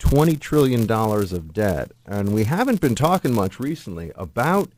$20 0.00 0.38
trillion 0.40 0.90
of 0.90 1.52
debt. 1.54 1.92
And 2.04 2.34
we 2.34 2.44
haven't 2.44 2.80
been 2.80 2.96
talking 2.96 3.32
much 3.32 3.60
recently 3.60 4.10
about 4.16 4.72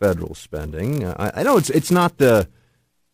federal 0.00 0.34
spending. 0.34 1.04
I, 1.04 1.30
I 1.34 1.42
know 1.42 1.58
it's, 1.58 1.70
it's 1.70 1.90
not 1.90 2.16
the 2.16 2.48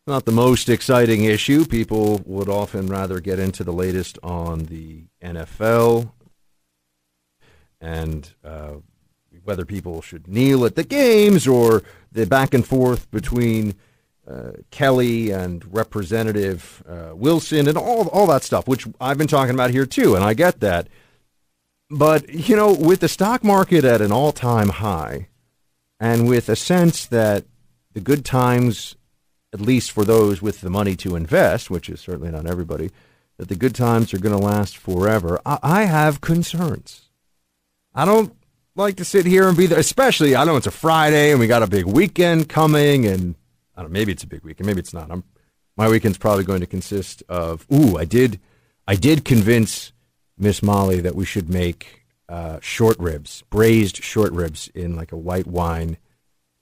not 0.07 0.25
the 0.25 0.33
most 0.33 0.69
exciting 0.69 1.25
issue. 1.25 1.65
People 1.65 2.23
would 2.25 2.49
often 2.49 2.87
rather 2.87 3.21
get 3.21 3.39
into 3.39 3.65
the 3.65 3.73
latest 3.73 4.19
on 4.23 4.67
the 4.67 5.05
NFL 5.23 6.13
and 7.81 8.33
uh, 8.45 8.75
whether 9.45 9.65
people 9.65 10.03
should 10.03 10.29
kneel 10.29 10.65
at 10.65 10.75
the 10.75 10.85
games 10.85 11.47
or 11.47 11.83
the 12.13 12.27
back 12.27 12.55
and 12.55 12.67
forth 12.67 13.11
between 13.11 13.75
uh, 14.29 14.53
Kelly 14.71 15.31
and 15.31 15.65
Representative 15.73 16.83
uh, 16.89 17.15
Wilson 17.15 17.69
and 17.69 17.79
all 17.79 18.09
all 18.09 18.27
that 18.27 18.43
stuff, 18.43 18.67
which 18.67 18.87
I've 19.01 19.19
been 19.19 19.29
talking 19.29 19.55
about 19.55 19.71
here 19.71 19.87
too, 19.87 20.17
and 20.17 20.25
I 20.25 20.35
get 20.35 20.61
that. 20.61 20.89
But 21.91 22.29
you 22.29 22.57
know, 22.57 22.73
with 22.73 23.01
the 23.01 23.09
stock 23.09 23.45
market 23.45 23.85
at 23.85 24.01
an 24.01 24.11
all-time 24.11 24.71
high, 24.71 25.29
and 26.01 26.29
with 26.29 26.49
a 26.49 26.57
sense 26.57 27.07
that 27.07 27.45
the 27.93 28.01
good 28.01 28.25
times, 28.25 28.96
at 29.57 29.63
least 29.63 29.91
for 29.91 30.05
those 30.05 30.43
with 30.43 30.61
the 30.61 30.69
money 30.69 30.95
to 30.95 31.17
invest, 31.17 31.71
which 31.71 31.89
is 31.89 31.99
certainly 31.99 32.31
not 32.31 32.45
everybody, 32.45 32.91
that 33.39 33.49
the 33.49 33.55
good 33.55 33.75
times 33.75 34.13
are 34.13 34.19
going 34.19 34.39
to 34.39 34.45
last 34.45 34.77
forever, 34.77 35.41
I, 35.47 35.59
I 35.63 35.85
have 35.85 36.21
concerns. 36.21 37.09
I 37.95 38.05
don't 38.05 38.37
like 38.75 38.97
to 38.97 39.05
sit 39.05 39.25
here 39.25 39.49
and 39.49 39.57
be 39.57 39.65
there, 39.65 39.79
especially 39.79 40.37
I 40.37 40.45
know 40.45 40.57
it's 40.57 40.67
a 40.67 40.71
Friday 40.71 41.31
and 41.31 41.41
we 41.41 41.47
got 41.47 41.63
a 41.63 41.67
big 41.67 41.87
weekend 41.87 42.51
coming 42.51 43.07
and 43.07 43.35
I 43.75 43.81
don't 43.81 43.91
know, 43.91 43.99
maybe 43.99 44.13
it's 44.13 44.25
a 44.25 44.27
big 44.27 44.45
weekend, 44.45 44.67
maybe 44.67 44.81
it's 44.81 44.93
not. 44.93 45.11
I'm, 45.11 45.25
my 45.75 45.89
weekend's 45.89 46.19
probably 46.19 46.45
going 46.45 46.61
to 46.61 46.67
consist 46.67 47.23
of. 47.27 47.67
Ooh, 47.73 47.97
I 47.97 48.05
did, 48.05 48.39
I 48.87 48.95
did 48.95 49.25
convince 49.25 49.93
Miss 50.37 50.63
Molly 50.63 51.01
that 51.01 51.15
we 51.15 51.25
should 51.25 51.49
make 51.49 52.05
uh, 52.29 52.59
short 52.61 52.99
ribs, 52.99 53.43
braised 53.49 54.05
short 54.05 54.33
ribs 54.35 54.69
in 54.75 54.97
like 54.97 55.13
a 55.13 55.17
white 55.17 55.47
wine, 55.47 55.97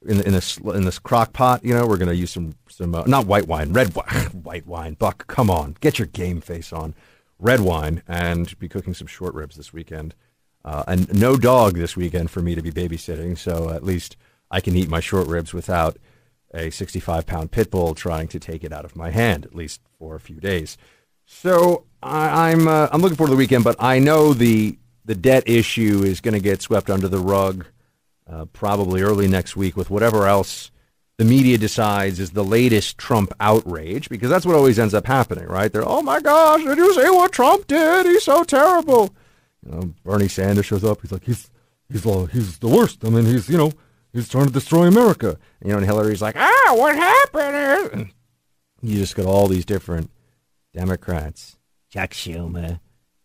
in 0.07 0.21
in 0.21 0.33
this 0.33 0.59
in 0.59 0.85
this 0.85 0.99
crock 0.99 1.33
pot. 1.33 1.65
You 1.65 1.75
know, 1.75 1.87
we're 1.87 1.99
to 1.99 2.15
use 2.15 2.31
some 2.31 2.55
some 2.69 2.95
uh, 2.95 3.05
not 3.07 3.27
white 3.27 3.47
wine, 3.47 3.73
red 3.73 3.95
wine, 3.95 4.07
white 4.43 4.67
wine. 4.67 4.95
Buck, 4.95 5.27
come 5.27 5.51
on, 5.51 5.77
get 5.81 5.99
your 5.99 6.07
game 6.07 6.41
face 6.41 6.73
on. 6.73 6.95
Red 7.39 7.61
wine, 7.61 8.03
and 8.07 8.57
be 8.59 8.69
cooking 8.69 8.95
some 8.95 9.09
short 9.09 9.35
ribs 9.35 9.57
this 9.57 9.73
weekend. 9.73 10.15
Uh, 10.65 10.85
and 10.87 11.13
no 11.13 11.37
dog 11.37 11.75
this 11.75 11.97
weekend 11.97 12.31
for 12.31 12.41
me 12.41 12.55
to 12.55 12.63
be 12.63 12.71
babysitting, 12.71 13.37
so 13.37 13.69
at 13.71 13.83
least 13.83 14.17
I 14.51 14.61
can 14.61 14.77
eat 14.77 14.89
my 14.89 15.01
short 15.01 15.27
ribs 15.27 15.53
without 15.53 15.99
a 16.55 16.71
65 16.71 17.27
pound 17.27 17.51
pit 17.51 17.71
bull 17.71 17.95
trying 17.95 18.29
to 18.29 18.39
take 18.39 18.65
it 18.65 18.73
out 18.73 18.85
of 18.85 18.97
my 18.97 19.11
hand, 19.11 19.45
at 19.45 19.55
least 19.55 19.81
for 19.99 20.15
a 20.15 20.21
few 20.21 20.37
days. 20.37 20.79
So 21.27 21.85
I, 22.03 22.53
am 22.53 22.61
I'm, 22.61 22.69
uh, 22.69 22.89
I'm 22.93 23.03
looking 23.03 23.17
forward 23.17 23.31
to 23.31 23.35
the 23.35 23.39
weekend, 23.39 23.65
but 23.65 23.77
I 23.79 23.99
know 23.99 24.33
the 24.33 24.79
the 25.05 25.15
debt 25.15 25.43
issue 25.47 26.03
is 26.03 26.23
going 26.23 26.33
to 26.33 26.41
get 26.41 26.63
swept 26.63 26.89
under 26.89 27.09
the 27.09 27.19
rug 27.19 27.67
uh, 28.27 28.47
probably 28.47 29.03
early 29.03 29.29
next 29.29 29.57
week 29.57 29.77
with 29.77 29.91
whatever 29.91 30.27
else 30.27 30.71
the 31.17 31.25
media 31.25 31.57
decides 31.57 32.19
is 32.19 32.31
the 32.31 32.45
latest 32.45 32.99
Trump 32.99 33.33
outrage, 33.39 34.09
because 34.09 34.31
that's 34.31 34.45
what 34.45 34.57
always 34.57 34.79
ends 34.79 34.95
up 34.95 35.07
happening, 35.07 35.47
right? 35.47 35.73
They're, 35.73 35.89
oh 35.89 36.03
my 36.03 36.21
gosh, 36.21 36.65
did 36.65 36.79
you 36.79 36.93
see 36.95 37.11
what 37.11 37.33
Trump 37.33 37.67
did? 37.67 38.07
He's 38.07 38.25
so 38.25 38.43
terrible. 38.43 39.15
You 39.65 39.73
know, 39.73 39.95
Bernie 40.03 40.29
Sanders 40.29 40.67
shows 40.67 40.85
up. 40.85 41.01
He's 41.03 41.13
like, 41.13 41.25
he's 41.25 41.51
he's 41.91 42.03
he's 42.03 42.59
the 42.59 42.69
worst. 42.69 43.05
I 43.05 43.11
mean, 43.11 43.27
he's 43.27 43.49
you 43.49 43.57
know 43.57 43.73
He's 44.15 44.29
trying 44.29 44.47
to 44.47 44.53
destroy 44.53 44.87
America. 44.87 45.37
You 45.63 45.71
know, 45.71 45.79
and 45.79 45.85
Hillary's 45.85 46.23
like, 46.23 46.37
ah, 46.39 46.75
what 46.77 46.95
happened? 46.95 48.13
you 48.81 48.99
just 48.99 49.17
got 49.17 49.27
all 49.27 49.49
these 49.49 49.65
different 49.65 50.11
Democrats, 50.73 51.57
Chuck 51.91 52.11
Schumer. 52.11 52.79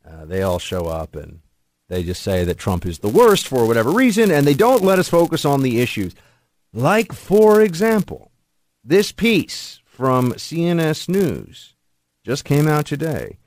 Uh, 0.03 0.25
they 0.25 0.41
all 0.41 0.57
show 0.57 0.87
up 0.87 1.15
and 1.15 1.41
they 1.89 2.03
just 2.03 2.21
say 2.21 2.43
that 2.43 2.57
Trump 2.57 2.85
is 2.85 2.99
the 2.99 3.09
worst 3.09 3.47
for 3.47 3.67
whatever 3.67 3.89
reason, 3.89 4.31
and 4.31 4.47
they 4.47 4.53
don't 4.53 4.83
let 4.83 4.99
us 4.99 5.09
focus 5.09 5.43
on 5.43 5.63
the 5.63 5.81
issues. 5.81 6.15
Like, 6.71 7.11
for 7.11 7.61
example, 7.61 8.31
this 8.83 9.11
piece 9.11 9.81
from 9.85 10.33
CNS 10.33 11.09
News 11.09 11.73
just 12.23 12.45
came 12.45 12.67
out 12.67 12.85
today. 12.85 13.39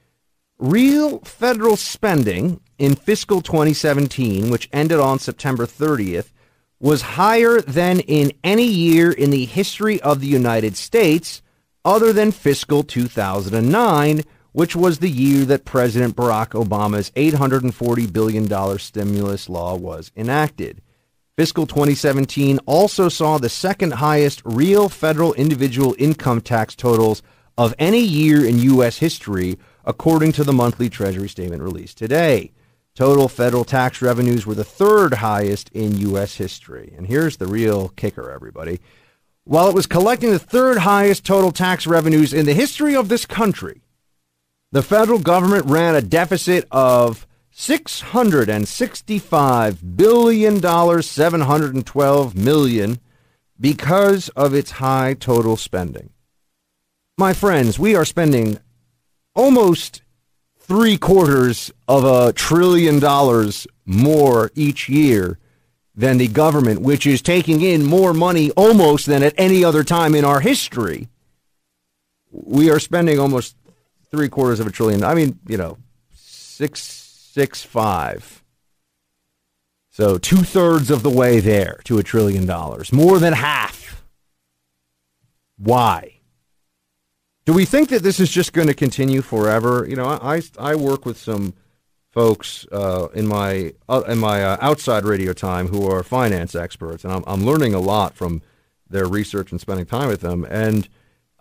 Real 0.59 1.21
federal 1.21 1.77
spending 1.77 2.61
in 2.79 2.97
fiscal 2.97 3.41
2017, 3.41 4.51
which 4.51 4.69
ended 4.73 4.99
on 4.99 5.19
September 5.19 5.67
30th, 5.67 6.33
was 6.81 7.03
higher 7.03 7.61
than 7.61 8.01
in 8.01 8.33
any 8.43 8.67
year 8.67 9.13
in 9.13 9.31
the 9.31 9.45
history 9.45 10.01
of 10.03 10.21
the 10.21 10.27
United 10.27 10.77
States 10.77 11.43
other 11.85 12.13
than 12.13 12.33
fiscal 12.33 12.83
2009, 12.83 14.23
which 14.53 14.77
was 14.77 14.99
the 14.99 15.11
year 15.11 15.45
that 15.47 15.65
President 15.65 16.15
Barack 16.15 16.51
Obama's 16.51 17.11
$840 17.13 18.13
billion 18.13 18.79
stimulus 18.79 19.49
law 19.49 19.75
was 19.75 20.13
enacted. 20.17 20.83
Fiscal 21.37 21.67
2017 21.67 22.59
also 22.67 23.09
saw 23.09 23.39
the 23.39 23.49
second 23.49 23.95
highest 23.95 24.43
real 24.45 24.91
federal 24.91 25.33
individual 25.35 25.95
income 25.99 26.43
tax 26.43 26.75
totals 26.75 27.23
of 27.57 27.75
any 27.79 28.01
year 28.01 28.47
in 28.47 28.59
U.S. 28.59 28.99
history, 28.99 29.59
according 29.85 30.33
to 30.33 30.45
the 30.45 30.53
monthly 30.53 30.91
Treasury 30.91 31.29
statement 31.29 31.63
released 31.63 31.97
today. 31.97 32.53
Total 32.95 33.29
federal 33.29 33.65
tax 33.65 34.03
revenues 34.03 34.45
were 34.45 34.55
the 34.55 34.65
third 34.65 35.15
highest 35.15 35.71
in 35.71 35.97
U.S. 35.99 36.37
history. 36.37 36.93
And 36.97 37.07
here's 37.07 37.39
the 37.39 37.47
real 37.47 37.89
kicker, 37.89 38.31
everybody. 38.31 38.81
While 39.45 39.69
it 39.69 39.75
was 39.75 39.87
collecting 39.87 40.31
the 40.31 40.39
third 40.39 40.79
highest 40.79 41.25
total 41.25 41.51
tax 41.51 41.87
revenues 41.87 42.35
in 42.35 42.45
the 42.45 42.53
history 42.53 42.95
of 42.95 43.09
this 43.09 43.25
country, 43.25 43.81
the 44.73 44.83
federal 44.83 45.21
government 45.21 45.67
ran 45.67 45.95
a 45.95 46.03
deficit 46.03 46.67
of 46.71 47.27
$665 47.55 49.97
billion, 49.97 50.63
712 51.03 52.35
million 52.35 52.99
because 53.61 54.31
of 54.31 54.55
its 54.55 54.71
high 54.73 55.15
total 55.15 55.57
spending. 55.59 56.09
My 57.19 57.35
friends, 57.35 57.79
we 57.79 57.95
are 57.95 58.07
spending 58.07 58.59
almost 59.35 60.01
three 60.59 60.97
quarters 60.97 61.71
of 61.87 62.05
a 62.05 62.33
trillion 62.33 62.99
dollars 62.99 63.67
more 63.85 64.51
each 64.55 64.89
year 64.89 65.39
than 65.95 66.17
the 66.17 66.29
government, 66.29 66.81
which 66.81 67.07
is 67.07 67.21
taking 67.21 67.61
in 67.61 67.85
more 67.85 68.15
money 68.15 68.51
almost 68.53 69.05
than 69.05 69.23
at 69.23 69.35
any 69.37 69.63
other 69.63 69.85
time 69.85 70.15
in 70.15 70.25
our 70.25 70.41
history. 70.41 71.09
We 72.31 72.71
are 72.71 72.81
spending 72.81 73.19
almost 73.19 73.55
three 74.13 74.29
quarters 74.29 74.61
of 74.61 74.67
a 74.67 74.71
trillion. 74.71 75.03
I 75.03 75.15
mean, 75.15 75.41
you 75.49 75.57
know, 75.57 75.79
six, 76.15 76.83
six, 76.83 77.63
five. 77.63 78.45
So 79.91 80.19
two 80.19 80.45
thirds 80.45 80.91
of 80.91 81.03
the 81.03 81.11
way 81.11 81.41
there 81.41 81.81
to 81.85 81.99
a 81.99 82.03
trillion 82.03 82.47
dollars, 82.47 82.93
more 82.93 83.19
than 83.19 83.33
half. 83.33 84.05
Why? 85.57 86.21
Do 87.45 87.53
we 87.53 87.65
think 87.65 87.89
that 87.89 88.03
this 88.03 88.21
is 88.21 88.31
just 88.31 88.53
going 88.53 88.69
to 88.69 88.75
continue 88.75 89.23
forever? 89.23 89.85
You 89.89 89.97
know, 89.97 90.07
I 90.07 90.43
I 90.59 90.77
work 90.77 91.05
with 91.05 91.19
some 91.19 91.55
folks 92.11 92.67
uh, 92.71 93.09
in 93.15 93.27
my 93.27 93.75
uh, 93.89 94.03
in 94.07 94.19
my 94.19 94.45
uh, 94.45 94.57
outside 94.61 95.05
radio 95.05 95.33
time 95.33 95.69
who 95.69 95.91
are 95.91 96.03
finance 96.03 96.55
experts, 96.55 97.05
and 97.05 97.13
I'm 97.13 97.25
I'm 97.27 97.45
learning 97.45 97.75
a 97.75 97.81
lot 97.81 98.15
from 98.15 98.43
their 98.89 99.07
research 99.07 99.51
and 99.51 99.61
spending 99.61 99.87
time 99.87 100.09
with 100.09 100.21
them. 100.21 100.45
And 100.45 100.89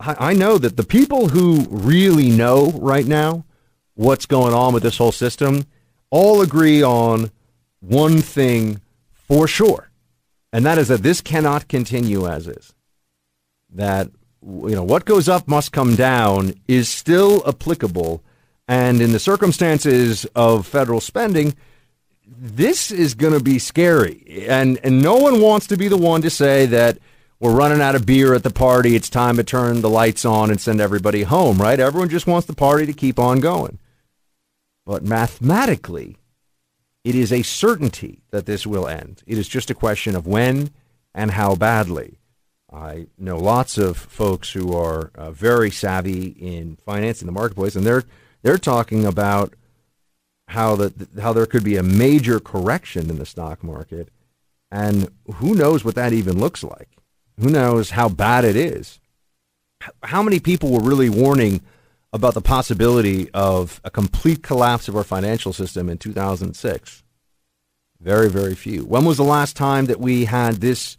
I, 0.01 0.33
know 0.33 0.57
that 0.57 0.77
the 0.77 0.83
people 0.83 1.29
who 1.29 1.67
really 1.69 2.29
know 2.29 2.71
right 2.71 3.05
now 3.05 3.45
what's 3.93 4.25
going 4.25 4.53
on 4.53 4.73
with 4.73 4.83
this 4.83 4.97
whole 4.97 5.11
system 5.11 5.65
all 6.09 6.41
agree 6.41 6.81
on 6.81 7.31
one 7.79 8.19
thing 8.21 8.81
for 9.13 9.47
sure, 9.47 9.91
and 10.51 10.65
that 10.65 10.77
is 10.77 10.87
that 10.87 11.03
this 11.03 11.21
cannot 11.21 11.67
continue 11.67 12.27
as 12.27 12.47
is. 12.47 12.73
That 13.73 14.09
you 14.43 14.75
know, 14.75 14.83
what 14.83 15.05
goes 15.05 15.29
up 15.29 15.47
must 15.47 15.71
come 15.71 15.95
down 15.95 16.55
is 16.67 16.89
still 16.89 17.43
applicable. 17.47 18.23
And 18.67 19.01
in 19.01 19.11
the 19.11 19.19
circumstances 19.19 20.25
of 20.35 20.65
federal 20.65 21.01
spending, 21.01 21.55
this 22.25 22.91
is 22.91 23.13
going 23.13 23.33
to 23.33 23.43
be 23.43 23.59
scary. 23.59 24.45
And, 24.47 24.79
and 24.83 25.01
no 25.01 25.17
one 25.17 25.41
wants 25.41 25.67
to 25.67 25.77
be 25.77 25.87
the 25.87 25.97
one 25.97 26.21
to 26.21 26.29
say 26.29 26.65
that 26.67 26.97
we're 27.41 27.55
running 27.55 27.81
out 27.81 27.95
of 27.95 28.05
beer 28.05 28.35
at 28.35 28.43
the 28.43 28.51
party. 28.51 28.95
It's 28.95 29.09
time 29.09 29.35
to 29.37 29.43
turn 29.43 29.81
the 29.81 29.89
lights 29.89 30.25
on 30.25 30.51
and 30.51 30.61
send 30.61 30.79
everybody 30.79 31.23
home, 31.23 31.57
right? 31.57 31.79
Everyone 31.79 32.07
just 32.07 32.27
wants 32.27 32.45
the 32.45 32.53
party 32.53 32.85
to 32.85 32.93
keep 32.93 33.17
on 33.17 33.39
going. 33.39 33.79
But 34.85 35.03
mathematically, 35.03 36.17
it 37.03 37.15
is 37.15 37.33
a 37.33 37.41
certainty 37.41 38.21
that 38.29 38.45
this 38.45 38.67
will 38.67 38.87
end. 38.87 39.23
It 39.25 39.39
is 39.39 39.47
just 39.47 39.71
a 39.71 39.75
question 39.75 40.15
of 40.15 40.27
when 40.27 40.69
and 41.15 41.31
how 41.31 41.55
badly. 41.55 42.19
I 42.71 43.07
know 43.17 43.37
lots 43.37 43.79
of 43.79 43.97
folks 43.97 44.51
who 44.51 44.77
are 44.77 45.09
uh, 45.15 45.31
very 45.31 45.71
savvy 45.71 46.27
in 46.27 46.77
finance 46.85 47.21
in 47.21 47.25
the 47.25 47.33
marketplace, 47.33 47.75
and 47.75 47.85
they're 47.85 48.03
they're 48.43 48.59
talking 48.59 49.03
about 49.03 49.55
how 50.47 50.75
the 50.75 51.07
how 51.19 51.33
there 51.33 51.47
could 51.47 51.63
be 51.63 51.75
a 51.75 51.83
major 51.83 52.39
correction 52.39 53.09
in 53.09 53.17
the 53.17 53.25
stock 53.25 53.63
market, 53.63 54.09
and 54.71 55.11
who 55.35 55.55
knows 55.55 55.83
what 55.83 55.95
that 55.95 56.13
even 56.13 56.39
looks 56.39 56.63
like? 56.63 57.00
Who 57.39 57.49
knows 57.49 57.91
how 57.91 58.09
bad 58.09 58.45
it 58.45 58.55
is? 58.55 58.99
How 60.03 60.21
many 60.21 60.39
people 60.39 60.71
were 60.71 60.81
really 60.81 61.09
warning 61.09 61.61
about 62.13 62.33
the 62.33 62.41
possibility 62.41 63.29
of 63.31 63.81
a 63.83 63.89
complete 63.89 64.43
collapse 64.43 64.87
of 64.87 64.95
our 64.95 65.03
financial 65.03 65.53
system 65.53 65.89
in 65.89 65.97
2006? 65.97 67.03
Very, 67.99 68.29
very 68.29 68.55
few. 68.55 68.85
When 68.85 69.05
was 69.05 69.17
the 69.17 69.23
last 69.23 69.55
time 69.55 69.85
that 69.85 69.99
we 69.99 70.25
had 70.25 70.55
this 70.55 70.97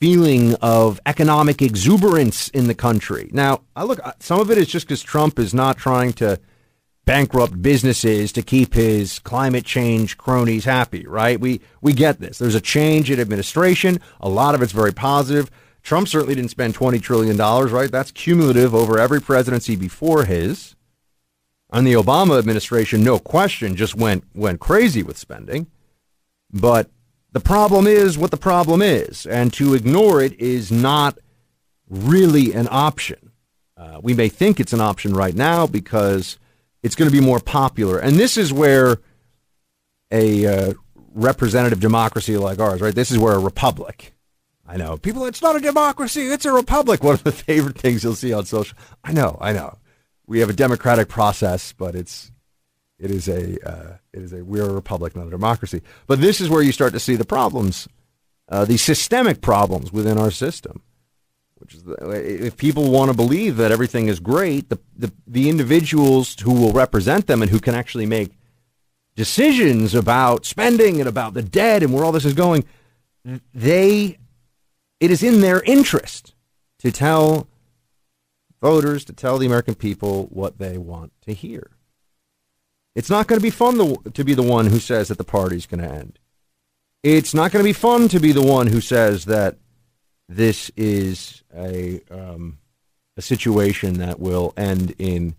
feeling 0.00 0.54
of 0.56 1.00
economic 1.06 1.60
exuberance 1.62 2.48
in 2.50 2.66
the 2.66 2.74
country? 2.74 3.30
Now, 3.32 3.62
I 3.76 3.84
look, 3.84 4.00
some 4.20 4.40
of 4.40 4.50
it 4.50 4.58
is 4.58 4.66
just 4.66 4.86
because 4.86 5.02
Trump 5.02 5.38
is 5.38 5.52
not 5.52 5.76
trying 5.76 6.12
to 6.14 6.40
bankrupt 7.08 7.62
businesses 7.62 8.32
to 8.32 8.42
keep 8.42 8.74
his 8.74 9.18
climate 9.20 9.64
change 9.64 10.18
cronies 10.18 10.66
happy, 10.66 11.06
right? 11.06 11.40
We 11.40 11.62
we 11.80 11.94
get 11.94 12.20
this. 12.20 12.36
There's 12.36 12.54
a 12.54 12.60
change 12.60 13.10
in 13.10 13.18
administration. 13.18 13.98
A 14.20 14.28
lot 14.28 14.54
of 14.54 14.60
it's 14.60 14.72
very 14.72 14.92
positive. 14.92 15.50
Trump 15.88 16.06
certainly 16.06 16.34
didn't 16.34 16.50
spend 16.50 16.74
$20 16.74 17.00
trillion, 17.00 17.38
right? 17.38 17.90
That's 17.90 18.10
cumulative 18.10 18.74
over 18.74 18.98
every 18.98 19.22
presidency 19.22 19.74
before 19.74 20.26
his. 20.26 20.76
And 21.72 21.86
the 21.86 21.94
Obama 21.94 22.38
administration, 22.38 23.02
no 23.02 23.18
question, 23.18 23.74
just 23.74 23.94
went 23.94 24.24
went 24.34 24.60
crazy 24.60 25.02
with 25.02 25.16
spending. 25.16 25.66
But 26.52 26.90
the 27.32 27.40
problem 27.40 27.86
is 27.86 28.18
what 28.18 28.30
the 28.30 28.36
problem 28.36 28.82
is, 28.82 29.24
and 29.24 29.50
to 29.54 29.72
ignore 29.72 30.20
it 30.20 30.38
is 30.38 30.70
not 30.70 31.16
really 31.88 32.52
an 32.52 32.68
option. 32.70 33.32
Uh, 33.74 33.98
we 34.02 34.12
may 34.12 34.28
think 34.28 34.60
it's 34.60 34.74
an 34.74 34.82
option 34.82 35.14
right 35.14 35.34
now 35.34 35.66
because 35.66 36.38
it's 36.82 36.96
going 36.96 37.10
to 37.10 37.16
be 37.16 37.24
more 37.24 37.40
popular. 37.40 37.98
And 37.98 38.16
this 38.16 38.36
is 38.36 38.52
where 38.52 38.98
a 40.10 40.44
uh, 40.44 40.74
representative 41.14 41.80
democracy 41.80 42.36
like 42.36 42.58
ours, 42.58 42.82
right? 42.82 42.94
This 42.94 43.10
is 43.10 43.18
where 43.18 43.32
a 43.32 43.38
republic. 43.38 44.12
I 44.68 44.76
know 44.76 44.98
people. 44.98 45.24
It's 45.24 45.40
not 45.40 45.56
a 45.56 45.60
democracy. 45.60 46.26
It's 46.26 46.44
a 46.44 46.52
republic. 46.52 47.02
One 47.02 47.14
of 47.14 47.24
the 47.24 47.32
favorite 47.32 47.78
things 47.78 48.04
you'll 48.04 48.14
see 48.14 48.34
on 48.34 48.44
social. 48.44 48.76
I 49.02 49.12
know. 49.12 49.38
I 49.40 49.52
know. 49.52 49.78
We 50.26 50.40
have 50.40 50.50
a 50.50 50.54
democratic 50.54 51.08
process, 51.08 51.72
but 51.72 51.94
it's 51.94 52.30
it 52.98 53.10
is 53.10 53.28
a 53.28 53.56
uh, 53.66 53.96
it 54.12 54.22
is 54.22 54.32
a 54.34 54.44
we're 54.44 54.68
a 54.68 54.72
republic, 54.72 55.16
not 55.16 55.26
a 55.26 55.30
democracy. 55.30 55.80
But 56.06 56.20
this 56.20 56.40
is 56.40 56.50
where 56.50 56.62
you 56.62 56.72
start 56.72 56.92
to 56.92 57.00
see 57.00 57.16
the 57.16 57.24
problems, 57.24 57.88
uh, 58.50 58.66
the 58.66 58.76
systemic 58.76 59.40
problems 59.40 59.90
within 59.90 60.18
our 60.18 60.30
system. 60.30 60.82
Which 61.54 61.74
is 61.74 61.82
the, 61.82 61.94
if 62.46 62.56
people 62.56 62.90
want 62.90 63.10
to 63.10 63.16
believe 63.16 63.56
that 63.56 63.72
everything 63.72 64.06
is 64.06 64.20
great, 64.20 64.68
the, 64.68 64.78
the 64.94 65.10
the 65.26 65.48
individuals 65.48 66.36
who 66.40 66.52
will 66.52 66.72
represent 66.72 67.26
them 67.26 67.40
and 67.40 67.50
who 67.50 67.58
can 67.58 67.74
actually 67.74 68.06
make 68.06 68.32
decisions 69.16 69.94
about 69.94 70.44
spending 70.44 71.00
and 71.00 71.08
about 71.08 71.34
the 71.34 71.42
debt 71.42 71.82
and 71.82 71.92
where 71.92 72.04
all 72.04 72.12
this 72.12 72.24
is 72.24 72.34
going, 72.34 72.64
they 73.52 74.18
it 75.00 75.10
is 75.10 75.22
in 75.22 75.40
their 75.40 75.62
interest 75.62 76.34
to 76.78 76.90
tell 76.90 77.48
voters, 78.60 79.04
to 79.04 79.12
tell 79.12 79.38
the 79.38 79.46
American 79.46 79.74
people 79.74 80.26
what 80.30 80.58
they 80.58 80.78
want 80.78 81.12
to 81.22 81.32
hear. 81.32 81.70
It's 82.94 83.10
not 83.10 83.28
going 83.28 83.38
to 83.38 83.42
be 83.42 83.50
fun 83.50 83.78
to, 84.12 84.24
be 84.24 84.34
the 84.34 84.42
one 84.42 84.66
who 84.66 84.80
says 84.80 85.08
that 85.08 85.18
the 85.18 85.24
party's 85.24 85.66
going 85.66 85.82
to 85.82 85.88
end. 85.88 86.18
It's 87.04 87.32
not 87.32 87.52
going 87.52 87.62
to 87.62 87.68
be 87.68 87.72
fun 87.72 88.08
to 88.08 88.18
be 88.18 88.32
the 88.32 88.42
one 88.42 88.66
who 88.66 88.80
says 88.80 89.26
that 89.26 89.56
this 90.28 90.70
is 90.76 91.42
a 91.54 92.00
um, 92.10 92.58
a 93.16 93.22
situation 93.22 93.94
that 93.94 94.20
will 94.20 94.52
end 94.56 94.94
in 94.98 95.34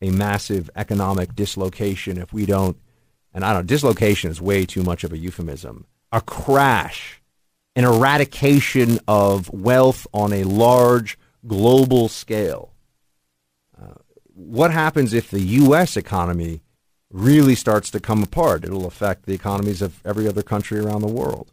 a 0.00 0.10
massive 0.10 0.70
economic 0.76 1.34
dislocation 1.34 2.18
if 2.18 2.32
we 2.32 2.46
don't. 2.46 2.76
And 3.34 3.44
I 3.44 3.52
don't. 3.52 3.66
Dislocation 3.66 4.30
is 4.30 4.40
way 4.40 4.64
too 4.64 4.82
much 4.82 5.04
of 5.04 5.12
a 5.12 5.18
euphemism. 5.18 5.86
A 6.10 6.20
crash, 6.20 7.17
an 7.78 7.84
eradication 7.84 8.98
of 9.06 9.48
wealth 9.50 10.04
on 10.12 10.32
a 10.32 10.42
large 10.42 11.16
global 11.46 12.08
scale. 12.08 12.72
Uh, 13.80 13.94
what 14.34 14.72
happens 14.72 15.12
if 15.12 15.30
the 15.30 15.40
U.S. 15.40 15.96
economy 15.96 16.60
really 17.12 17.54
starts 17.54 17.88
to 17.92 18.00
come 18.00 18.20
apart? 18.20 18.64
It'll 18.64 18.88
affect 18.88 19.26
the 19.26 19.32
economies 19.32 19.80
of 19.80 20.04
every 20.04 20.26
other 20.26 20.42
country 20.42 20.80
around 20.80 21.02
the 21.02 21.06
world. 21.06 21.52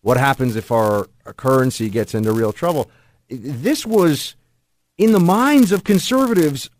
What 0.00 0.16
happens 0.16 0.56
if 0.56 0.72
our 0.72 1.06
currency 1.36 1.90
gets 1.90 2.14
into 2.14 2.32
real 2.32 2.54
trouble? 2.54 2.90
This 3.28 3.84
was 3.84 4.36
in 4.96 5.12
the 5.12 5.20
minds 5.20 5.70
of 5.70 5.84
conservatives 5.84 6.70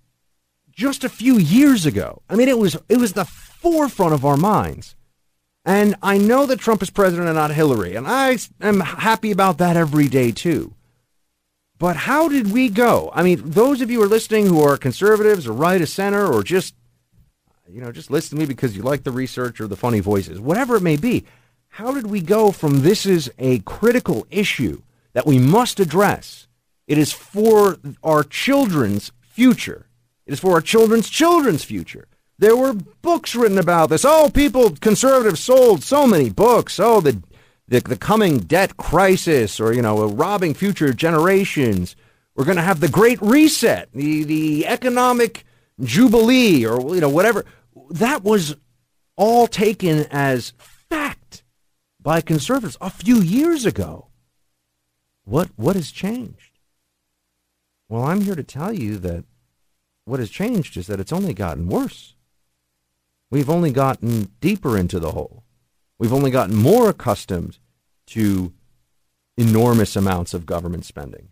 just 0.70 1.05
a 1.05 1.10
few 1.10 1.36
years 1.36 1.85
ago. 1.85 2.23
I 2.31 2.36
mean, 2.36 2.48
it 2.48 2.59
was 2.59 2.74
it 2.89 2.97
was 2.97 3.12
the 3.12 3.27
forefront 3.27 4.15
of 4.15 4.24
our 4.24 4.39
minds. 4.39 4.97
And 5.69 5.97
I 6.03 6.16
know 6.16 6.47
that 6.47 6.61
Trump 6.61 6.82
is 6.82 6.89
president 6.89 7.28
and 7.28 7.36
not 7.36 7.51
Hillary, 7.51 7.95
and 7.95 8.07
I 8.09 8.39
am 8.62 8.81
happy 8.81 9.31
about 9.31 9.59
that 9.59 9.77
every 9.77 10.09
day 10.09 10.32
too. 10.32 10.73
But 11.78 11.95
how 11.95 12.27
did 12.27 12.53
we 12.53 12.70
go? 12.70 13.11
I 13.15 13.23
mean, 13.23 13.43
those 13.45 13.82
of 13.82 13.90
you 13.90 13.99
who 13.99 14.05
are 14.05 14.09
listening 14.09 14.47
who 14.47 14.62
are 14.62 14.78
conservatives 14.78 15.47
or 15.47 15.53
right 15.53 15.82
of 15.82 15.90
center 15.90 16.27
or 16.27 16.43
just 16.43 16.74
you 17.70 17.82
know, 17.82 17.93
just 17.93 18.11
listen 18.11 18.39
to 18.39 18.40
me 18.40 18.47
because 18.47 18.74
you 18.74 18.82
like 18.82 19.03
the 19.03 19.11
research 19.11 19.61
or 19.61 19.66
the 19.66 19.77
funny 19.77 20.01
voices, 20.01 20.40
whatever 20.40 20.77
it 20.77 20.82
may 20.82 20.97
be. 20.97 21.27
How 21.69 21.93
did 21.93 22.07
we 22.07 22.23
go 22.23 22.51
from 22.51 22.81
this 22.81 23.05
is 23.05 23.31
a 23.39 23.59
critical 23.59 24.27
issue 24.31 24.81
that 25.12 25.27
we 25.27 25.39
must 25.39 25.81
address? 25.81 26.49
It 26.86 26.97
is 26.97 27.12
for 27.12 27.77
our 28.03 28.24
children's 28.24 29.12
future. 29.20 29.85
It 30.24 30.32
is 30.32 30.40
for 30.40 30.53
our 30.53 30.62
children's 30.62 31.11
children's 31.11 31.62
future. 31.62 32.09
There 32.39 32.56
were 32.56 32.73
books 32.73 33.35
written 33.35 33.59
about 33.59 33.90
this. 33.90 34.05
Oh, 34.05 34.31
people, 34.32 34.70
conservatives 34.77 35.40
sold 35.40 35.82
so 35.82 36.06
many 36.06 36.31
books. 36.31 36.78
Oh, 36.78 37.01
the, 37.01 37.20
the, 37.66 37.81
the 37.81 37.97
coming 37.97 38.39
debt 38.39 38.77
crisis 38.77 39.59
or, 39.59 39.73
you 39.73 39.82
know, 39.82 40.06
robbing 40.06 40.55
future 40.55 40.93
generations. 40.93 41.97
We're 42.36 42.44
going 42.44 42.56
to 42.56 42.62
have 42.62 42.78
the 42.78 42.89
Great 42.89 43.20
Reset, 43.20 43.89
the, 43.93 44.23
the 44.23 44.66
economic 44.66 45.44
jubilee 45.81 46.65
or, 46.65 46.94
you 46.94 47.01
know, 47.01 47.09
whatever. 47.09 47.44
That 47.90 48.23
was 48.23 48.55
all 49.16 49.48
taken 49.48 50.06
as 50.10 50.52
fact 50.59 51.43
by 52.01 52.20
conservatives 52.20 52.77
a 52.81 52.90
few 52.90 53.16
years 53.16 53.66
ago. 53.66 54.06
What 55.24 55.51
what 55.56 55.77
has 55.77 55.90
changed? 55.90 56.59
Well, 57.89 58.05
I'm 58.05 58.23
here 58.23 58.36
to 58.36 58.44
tell 58.44 58.73
you 58.73 58.97
that 58.98 59.24
what 60.05 60.20
has 60.20 60.31
changed 60.31 60.77
is 60.77 60.86
that 60.86 61.01
it's 61.01 61.12
only 61.12 61.35
gotten 61.35 61.69
worse. 61.69 62.15
We've 63.31 63.51
only 63.51 63.71
gotten 63.71 64.31
deeper 64.41 64.77
into 64.77 64.99
the 64.99 65.13
hole. 65.13 65.45
We've 65.99 66.13
only 66.13 66.31
gotten 66.31 66.57
more 66.57 66.89
accustomed 66.89 67.59
to 68.09 68.53
enormous 69.37 69.97
amounts 69.97 70.35
of 70.35 70.47
government 70.47 70.85
spending. 70.85 71.29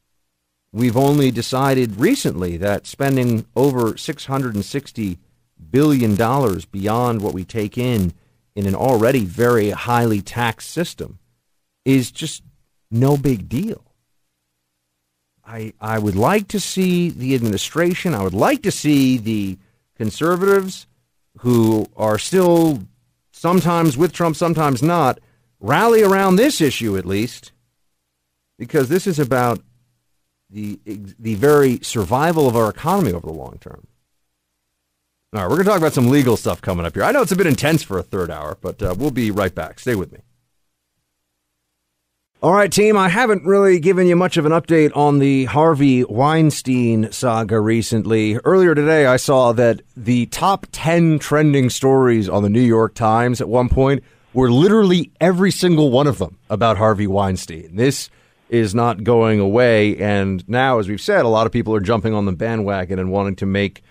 We've 0.73 0.97
only 0.97 1.31
decided 1.31 1.99
recently 1.99 2.57
that 2.59 2.87
spending 2.87 3.47
over 3.57 3.97
660 3.97 5.19
billion 5.71 6.15
dollars 6.17 6.65
beyond 6.67 7.23
what 7.23 7.33
we 7.33 7.45
take 7.45 7.79
in 7.79 8.13
in 8.55 8.67
an 8.67 8.75
already 8.75 9.25
very 9.25 9.71
highly 9.71 10.21
taxed 10.21 10.71
system 10.71 11.19
is 11.85 12.11
just 12.11 12.43
no 12.91 13.17
big 13.17 13.49
deal. 13.49 13.83
I, 15.47 15.73
I 15.81 15.99
would 15.99 16.17
like 16.17 16.49
to 16.49 16.61
see 16.61 17.09
the 17.09 17.35
administration, 17.35 18.15
I 18.15 18.23
would 18.23 18.35
like 18.35 18.63
to 18.63 18.71
see 18.71 19.17
the 19.17 19.59
conservatives 19.95 20.87
who 21.39 21.87
are 21.97 22.19
still 22.19 22.81
sometimes 23.33 23.97
with 23.97 24.13
Trump, 24.13 24.37
sometimes 24.37 24.83
not, 24.83 25.19
rally 25.61 26.03
around 26.03 26.37
this 26.37 26.61
issue 26.61 26.97
at 26.97 27.05
least, 27.07 27.53
because 28.59 28.89
this 28.89 29.07
is 29.07 29.19
about 29.19 29.61
the, 30.49 30.79
the 31.19 31.35
very 31.35 31.79
survival 31.83 32.49
of 32.49 32.57
our 32.57 32.71
economy 32.71 33.13
over 33.13 33.27
the 33.27 33.33
long 33.33 33.59
term. 33.61 33.87
All 35.35 35.43
right, 35.43 35.51
we're 35.51 35.57
going 35.57 35.65
to 35.67 35.71
talk 35.71 35.79
about 35.79 35.93
some 35.93 36.09
legal 36.09 36.37
stuff 36.37 36.63
coming 36.63 36.87
up 36.87 36.95
here. 36.95 37.05
I 37.05 37.13
know 37.13 37.21
it's 37.21 37.33
a 37.33 37.37
bit 37.37 37.47
intense 37.47 37.83
for 37.83 37.99
a 37.99 38.03
third 38.03 38.31
hour, 38.31 38.57
but 38.61 38.83
uh, 38.83 38.95
we'll 38.97 39.11
be 39.11 39.31
right 39.31 39.55
back. 39.55 39.81
Stay 39.81 39.95
with 39.95 40.13
me. 40.13 40.21
All 42.43 42.53
right, 42.53 42.71
team, 42.71 42.99
I 42.99 43.09
haven't 43.09 43.47
really 43.47 43.81
given 43.81 44.07
you 44.07 44.15
much 44.15 44.37
of 44.37 44.45
an 44.45 44.53
update 44.53 44.95
on 44.95 45.21
the 45.21 45.47
Harvey 45.47 46.05
Weinstein 46.05 47.11
saga 47.11 47.59
recently. 47.59 48.37
Earlier 48.45 48.75
today, 48.75 49.07
I 49.07 49.17
saw 49.17 49.53
that 49.53 49.81
the 49.97 50.27
top 50.27 50.67
10 50.71 51.19
trending 51.19 51.71
stories 51.71 52.29
on 52.29 52.43
the 52.43 52.51
New 52.51 52.61
York 52.61 52.93
Times 52.93 53.41
at 53.41 53.49
one 53.49 53.71
point 53.71 54.05
were 54.35 54.51
literally 54.51 55.11
every 55.19 55.51
single 55.51 55.91
one 55.91 56.07
of 56.07 56.19
them 56.19 56.37
about 56.51 56.77
Harvey 56.77 57.07
Weinstein. 57.07 57.75
This 57.75 58.11
is 58.51 58.75
not 58.75 59.03
going 59.03 59.41
away. 59.41 59.97
And 59.97 60.47
now, 60.47 60.79
as 60.79 60.91
we've 60.91 61.01
said, 61.01 61.25
a 61.25 61.29
lot 61.29 61.47
of 61.47 61.53
people 61.53 61.75
are 61.75 61.81
jumping 61.81 62.13
on 62.13 62.27
the 62.27 62.33
bandwagon 62.33 62.99
and 62.99 63.11
wanting 63.11 63.37
to 63.37 63.47
make 63.47 63.83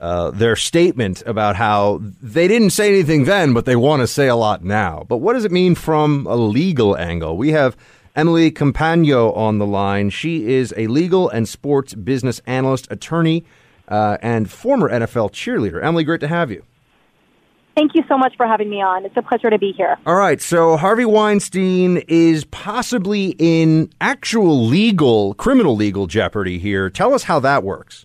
uh, 0.00 0.30
their 0.30 0.56
statement 0.56 1.22
about 1.26 1.56
how 1.56 2.00
they 2.22 2.48
didn't 2.48 2.70
say 2.70 2.88
anything 2.88 3.24
then, 3.24 3.52
but 3.52 3.64
they 3.64 3.76
want 3.76 4.00
to 4.00 4.06
say 4.06 4.28
a 4.28 4.36
lot 4.36 4.64
now. 4.64 5.04
But 5.08 5.18
what 5.18 5.32
does 5.32 5.44
it 5.44 5.52
mean 5.52 5.74
from 5.74 6.26
a 6.26 6.36
legal 6.36 6.96
angle? 6.96 7.36
We 7.36 7.50
have 7.50 7.76
Emily 8.14 8.50
Compagno 8.50 9.36
on 9.36 9.58
the 9.58 9.66
line. 9.66 10.10
She 10.10 10.46
is 10.46 10.74
a 10.76 10.86
legal 10.86 11.28
and 11.28 11.48
sports 11.48 11.94
business 11.94 12.40
analyst, 12.46 12.88
attorney, 12.90 13.44
uh, 13.88 14.18
and 14.22 14.50
former 14.50 14.88
NFL 14.88 15.32
cheerleader. 15.32 15.82
Emily, 15.82 16.04
great 16.04 16.20
to 16.20 16.28
have 16.28 16.50
you. 16.50 16.64
Thank 17.76 17.94
you 17.94 18.02
so 18.08 18.18
much 18.18 18.36
for 18.36 18.44
having 18.44 18.68
me 18.68 18.82
on. 18.82 19.04
It's 19.04 19.16
a 19.16 19.22
pleasure 19.22 19.50
to 19.50 19.58
be 19.58 19.70
here. 19.70 19.96
All 20.04 20.16
right, 20.16 20.42
so 20.42 20.76
Harvey 20.76 21.04
Weinstein 21.04 21.98
is 22.08 22.44
possibly 22.46 23.36
in 23.38 23.88
actual 24.00 24.66
legal, 24.66 25.34
criminal 25.34 25.76
legal 25.76 26.08
jeopardy 26.08 26.58
here. 26.58 26.90
Tell 26.90 27.14
us 27.14 27.22
how 27.22 27.38
that 27.38 27.62
works. 27.62 28.04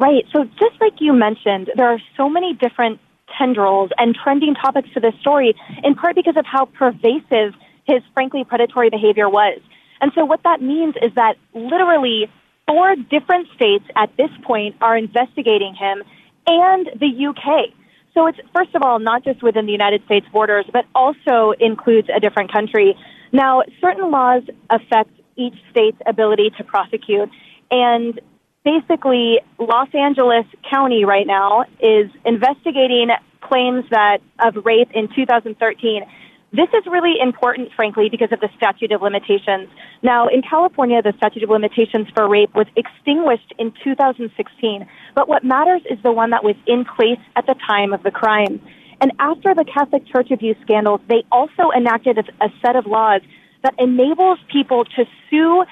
Right. 0.00 0.24
So, 0.32 0.44
just 0.44 0.80
like 0.80 0.94
you 0.98 1.12
mentioned, 1.12 1.70
there 1.76 1.88
are 1.88 2.00
so 2.16 2.30
many 2.30 2.54
different 2.54 3.00
tendrils 3.36 3.90
and 3.98 4.14
trending 4.14 4.54
topics 4.54 4.88
to 4.94 5.00
this 5.00 5.12
story, 5.20 5.54
in 5.84 5.94
part 5.94 6.16
because 6.16 6.38
of 6.38 6.46
how 6.46 6.64
pervasive 6.64 7.52
his 7.84 8.02
frankly 8.14 8.42
predatory 8.44 8.88
behavior 8.88 9.28
was. 9.28 9.60
And 10.00 10.10
so, 10.14 10.24
what 10.24 10.42
that 10.44 10.62
means 10.62 10.94
is 11.02 11.12
that 11.16 11.34
literally 11.52 12.30
four 12.66 12.96
different 12.96 13.48
states 13.54 13.84
at 13.94 14.16
this 14.16 14.30
point 14.42 14.76
are 14.80 14.96
investigating 14.96 15.74
him 15.74 16.02
and 16.46 16.88
the 16.98 17.26
UK. 17.26 17.74
So 18.14 18.26
it's 18.26 18.38
first 18.54 18.74
of 18.74 18.82
all 18.82 18.98
not 18.98 19.22
just 19.22 19.42
within 19.42 19.66
the 19.66 19.72
United 19.72 20.02
States 20.06 20.26
borders, 20.32 20.64
but 20.72 20.86
also 20.94 21.52
includes 21.60 22.08
a 22.14 22.20
different 22.20 22.50
country. 22.50 22.96
Now, 23.32 23.62
certain 23.80 24.10
laws 24.10 24.42
affect 24.70 25.10
each 25.36 25.54
state's 25.70 25.98
ability 26.06 26.50
to 26.58 26.64
prosecute, 26.64 27.28
and 27.70 28.20
basically, 28.64 29.40
Los 29.58 29.88
Angeles 29.94 30.46
County 30.70 31.04
right 31.04 31.26
now 31.26 31.64
is 31.80 32.10
investigating 32.24 33.10
claims 33.40 33.84
that 33.90 34.18
of 34.38 34.64
rape 34.64 34.90
in 34.92 35.08
2013 35.14 36.04
this 36.52 36.68
is 36.74 36.84
really 36.86 37.14
important, 37.20 37.70
frankly, 37.76 38.08
because 38.10 38.32
of 38.32 38.40
the 38.40 38.48
statute 38.56 38.90
of 38.90 39.02
limitations. 39.02 39.68
Now, 40.02 40.26
in 40.26 40.42
California, 40.42 41.00
the 41.00 41.12
statute 41.16 41.44
of 41.44 41.50
limitations 41.50 42.08
for 42.12 42.28
rape 42.28 42.52
was 42.54 42.66
extinguished 42.74 43.54
in 43.58 43.72
2016, 43.84 44.86
but 45.14 45.28
what 45.28 45.44
matters 45.44 45.82
is 45.88 45.98
the 46.02 46.10
one 46.10 46.30
that 46.30 46.42
was 46.42 46.56
in 46.66 46.84
place 46.84 47.20
at 47.36 47.46
the 47.46 47.54
time 47.54 47.92
of 47.92 48.02
the 48.02 48.10
crime. 48.10 48.60
And 49.00 49.12
after 49.20 49.54
the 49.54 49.64
Catholic 49.64 50.06
Church 50.08 50.32
abuse 50.32 50.56
scandals, 50.62 51.00
they 51.08 51.22
also 51.30 51.70
enacted 51.74 52.18
a, 52.18 52.48
set 52.60 52.74
of 52.74 52.86
laws 52.86 53.22
that 53.62 53.74
enables 53.78 54.40
people 54.50 54.84
to 54.84 55.04
sue 55.30 55.64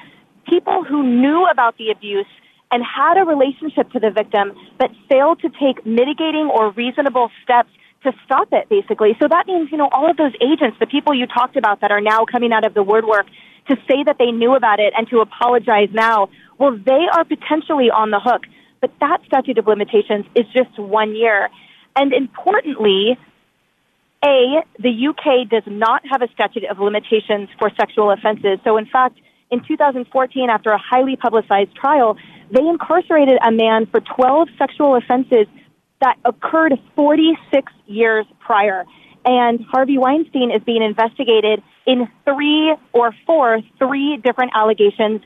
people 0.49 0.85
who 0.85 1.03
knew 1.03 1.45
about 1.47 1.77
the 1.77 1.91
abuse 1.91 2.27
and 2.71 2.83
had 2.85 3.17
a 3.17 3.25
relationship 3.25 3.91
to 3.93 4.01
the 4.01 4.11
victim 4.11 4.53
but 4.79 4.91
failed 5.09 5.41
to 5.41 5.49
take 5.51 5.85
mitigating 5.87 6.51
or 6.53 6.71
reasonable 6.73 7.31
steps 7.43 7.71
to 8.05 8.13
stop 8.25 8.49
it, 8.53 8.69
basically. 8.69 9.17
So 9.21 9.27
that 9.29 9.47
means, 9.47 9.71
you 9.73 9.79
know, 9.79 9.89
all 9.91 10.11
of 10.11 10.17
those 10.17 10.33
agents, 10.41 10.77
the 10.79 10.87
people 10.87 11.15
you 11.15 11.27
talked 11.27 11.57
about 11.57 11.81
that 11.81 11.91
are 11.91 12.01
now 12.01 12.25
coming 12.31 12.53
out 12.53 12.65
of 12.65 12.75
the 12.75 12.83
woodwork 12.83 13.27
to 13.69 13.77
say 13.89 14.05
that 14.05 14.17
they 14.19 14.31
knew 14.31 14.55
about 14.55 14.81
it 14.81 14.93
and 14.97 15.09
to 15.09 15.21
apologize 15.21 15.89
now, 15.93 16.29
well, 16.59 16.77
they 16.77 17.07
are 17.13 17.25
potentially 17.25 17.91
on 17.91 18.11
the 18.11 18.21
hook. 18.21 18.43
But 18.81 18.93
that 19.01 19.19
statute 19.27 19.59
of 19.59 19.67
limitations 19.67 20.27
is 20.37 20.47
just 20.55 20.79
one 20.79 21.17
year. 21.17 21.49
And 21.97 22.13
importantly, 22.13 23.19
A, 24.25 24.63
the 24.79 25.09
UK 25.09 25.49
does 25.51 25.65
not 25.67 26.03
have 26.09 26.23
a 26.23 26.29
statute 26.33 26.65
of 26.65 26.79
limitations 26.79 27.49
for 27.59 27.71
sexual 27.79 28.13
offenses. 28.13 28.61
So 28.63 28.77
in 28.77 28.87
fact, 28.87 29.19
in 29.51 29.65
2014, 29.67 30.51
after 30.51 30.71
a 30.71 30.79
highly 30.79 31.17
publicized 31.17 31.75
trial, 31.75 32.17
they 32.51 32.67
incarcerated 32.67 33.39
a 33.47 33.51
man 33.51 33.87
for 33.87 34.01
12 34.01 34.49
sexual 34.59 34.97
offenses 34.97 35.47
that 36.01 36.17
occurred 36.25 36.75
46 36.95 37.73
years 37.87 38.27
prior. 38.41 38.85
And 39.25 39.65
Harvey 39.71 39.99
Weinstein 39.99 40.51
is 40.51 40.63
being 40.65 40.83
investigated 40.83 41.63
in 41.87 42.09
three 42.25 42.75
or 42.93 43.13
four, 43.27 43.61
three 43.79 44.17
different 44.19 44.53
allegations 44.55 45.21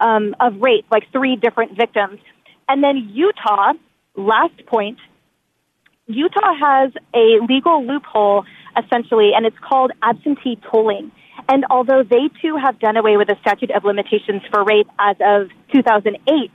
um, 0.00 0.34
of 0.40 0.60
rape, 0.60 0.86
like 0.90 1.10
three 1.12 1.36
different 1.36 1.76
victims. 1.76 2.20
And 2.68 2.82
then 2.82 3.10
Utah, 3.12 3.72
last 4.16 4.66
point, 4.66 4.98
Utah 6.06 6.54
has 6.60 6.92
a 7.14 7.38
legal 7.48 7.86
loophole 7.86 8.44
essentially, 8.76 9.32
and 9.34 9.46
it's 9.46 9.58
called 9.58 9.92
absentee 10.02 10.58
tolling. 10.70 11.10
And 11.48 11.64
although 11.70 12.02
they 12.02 12.28
too 12.42 12.56
have 12.56 12.78
done 12.78 12.96
away 12.96 13.16
with 13.16 13.28
the 13.28 13.36
statute 13.40 13.70
of 13.70 13.84
limitations 13.84 14.42
for 14.50 14.64
rape 14.64 14.88
as 14.98 15.16
of 15.20 15.48
2008, 15.72 16.50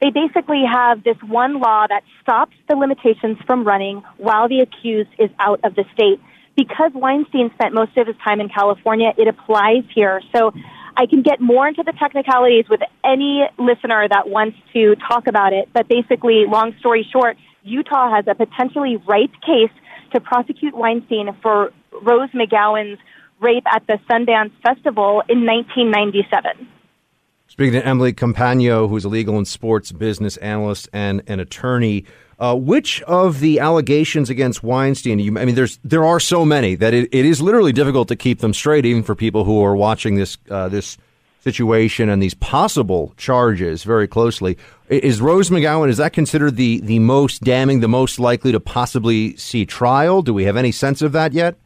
they 0.00 0.10
basically 0.10 0.62
have 0.64 1.04
this 1.04 1.16
one 1.26 1.60
law 1.60 1.86
that 1.86 2.02
stops 2.22 2.54
the 2.68 2.76
limitations 2.76 3.36
from 3.46 3.64
running 3.64 4.02
while 4.16 4.48
the 4.48 4.60
accused 4.60 5.10
is 5.18 5.30
out 5.38 5.60
of 5.64 5.74
the 5.74 5.84
state. 5.92 6.20
Because 6.56 6.92
Weinstein 6.94 7.50
spent 7.54 7.74
most 7.74 7.96
of 7.96 8.06
his 8.06 8.16
time 8.24 8.40
in 8.40 8.48
California, 8.48 9.12
it 9.16 9.28
applies 9.28 9.84
here. 9.94 10.22
So 10.34 10.52
I 10.96 11.06
can 11.06 11.22
get 11.22 11.40
more 11.40 11.68
into 11.68 11.82
the 11.84 11.92
technicalities 11.92 12.64
with 12.68 12.80
any 13.04 13.42
listener 13.58 14.08
that 14.08 14.28
wants 14.28 14.56
to 14.72 14.96
talk 14.96 15.26
about 15.26 15.52
it. 15.52 15.68
But 15.72 15.88
basically, 15.88 16.44
long 16.48 16.74
story 16.80 17.06
short, 17.12 17.36
Utah 17.62 18.14
has 18.14 18.24
a 18.26 18.34
potentially 18.34 18.96
ripe 18.96 19.32
case 19.44 19.70
to 20.12 20.20
prosecute 20.20 20.74
Weinstein 20.74 21.36
for 21.42 21.72
Rose 22.02 22.30
McGowan's 22.30 22.98
rape 23.40 23.64
at 23.72 23.86
the 23.86 23.98
Sundance 24.10 24.52
Festival 24.62 25.22
in 25.28 25.46
1997. 25.46 26.68
Speaking 27.48 27.72
to 27.80 27.86
Emily 27.86 28.12
Compagno, 28.12 28.88
who's 28.88 29.04
a 29.04 29.08
legal 29.08 29.36
and 29.36 29.48
sports 29.48 29.90
business 29.90 30.36
analyst 30.36 30.88
and 30.92 31.22
an 31.26 31.40
attorney, 31.40 32.04
uh, 32.38 32.54
which 32.54 33.02
of 33.02 33.40
the 33.40 33.58
allegations 33.58 34.30
against 34.30 34.62
Weinstein? 34.62 35.18
You, 35.18 35.36
I 35.38 35.44
mean, 35.44 35.54
there's 35.54 35.78
there 35.82 36.04
are 36.04 36.20
so 36.20 36.44
many 36.44 36.74
that 36.76 36.94
it, 36.94 37.08
it 37.10 37.24
is 37.24 37.40
literally 37.40 37.72
difficult 37.72 38.08
to 38.08 38.16
keep 38.16 38.40
them 38.40 38.54
straight, 38.54 38.84
even 38.86 39.02
for 39.02 39.14
people 39.14 39.44
who 39.44 39.62
are 39.64 39.74
watching 39.74 40.14
this 40.14 40.38
uh, 40.50 40.68
this 40.68 40.98
situation 41.40 42.08
and 42.08 42.22
these 42.22 42.34
possible 42.34 43.14
charges 43.16 43.82
very 43.82 44.06
closely. 44.06 44.58
Is 44.88 45.20
Rose 45.20 45.50
McGowan 45.50 45.88
is 45.88 45.96
that 45.96 46.12
considered 46.12 46.56
the 46.56 46.80
the 46.80 46.98
most 46.98 47.42
damning, 47.42 47.80
the 47.80 47.88
most 47.88 48.20
likely 48.20 48.52
to 48.52 48.60
possibly 48.60 49.36
see 49.36 49.64
trial? 49.64 50.22
Do 50.22 50.32
we 50.32 50.44
have 50.44 50.56
any 50.56 50.70
sense 50.70 51.02
of 51.02 51.12
that 51.12 51.32
yet? 51.32 51.56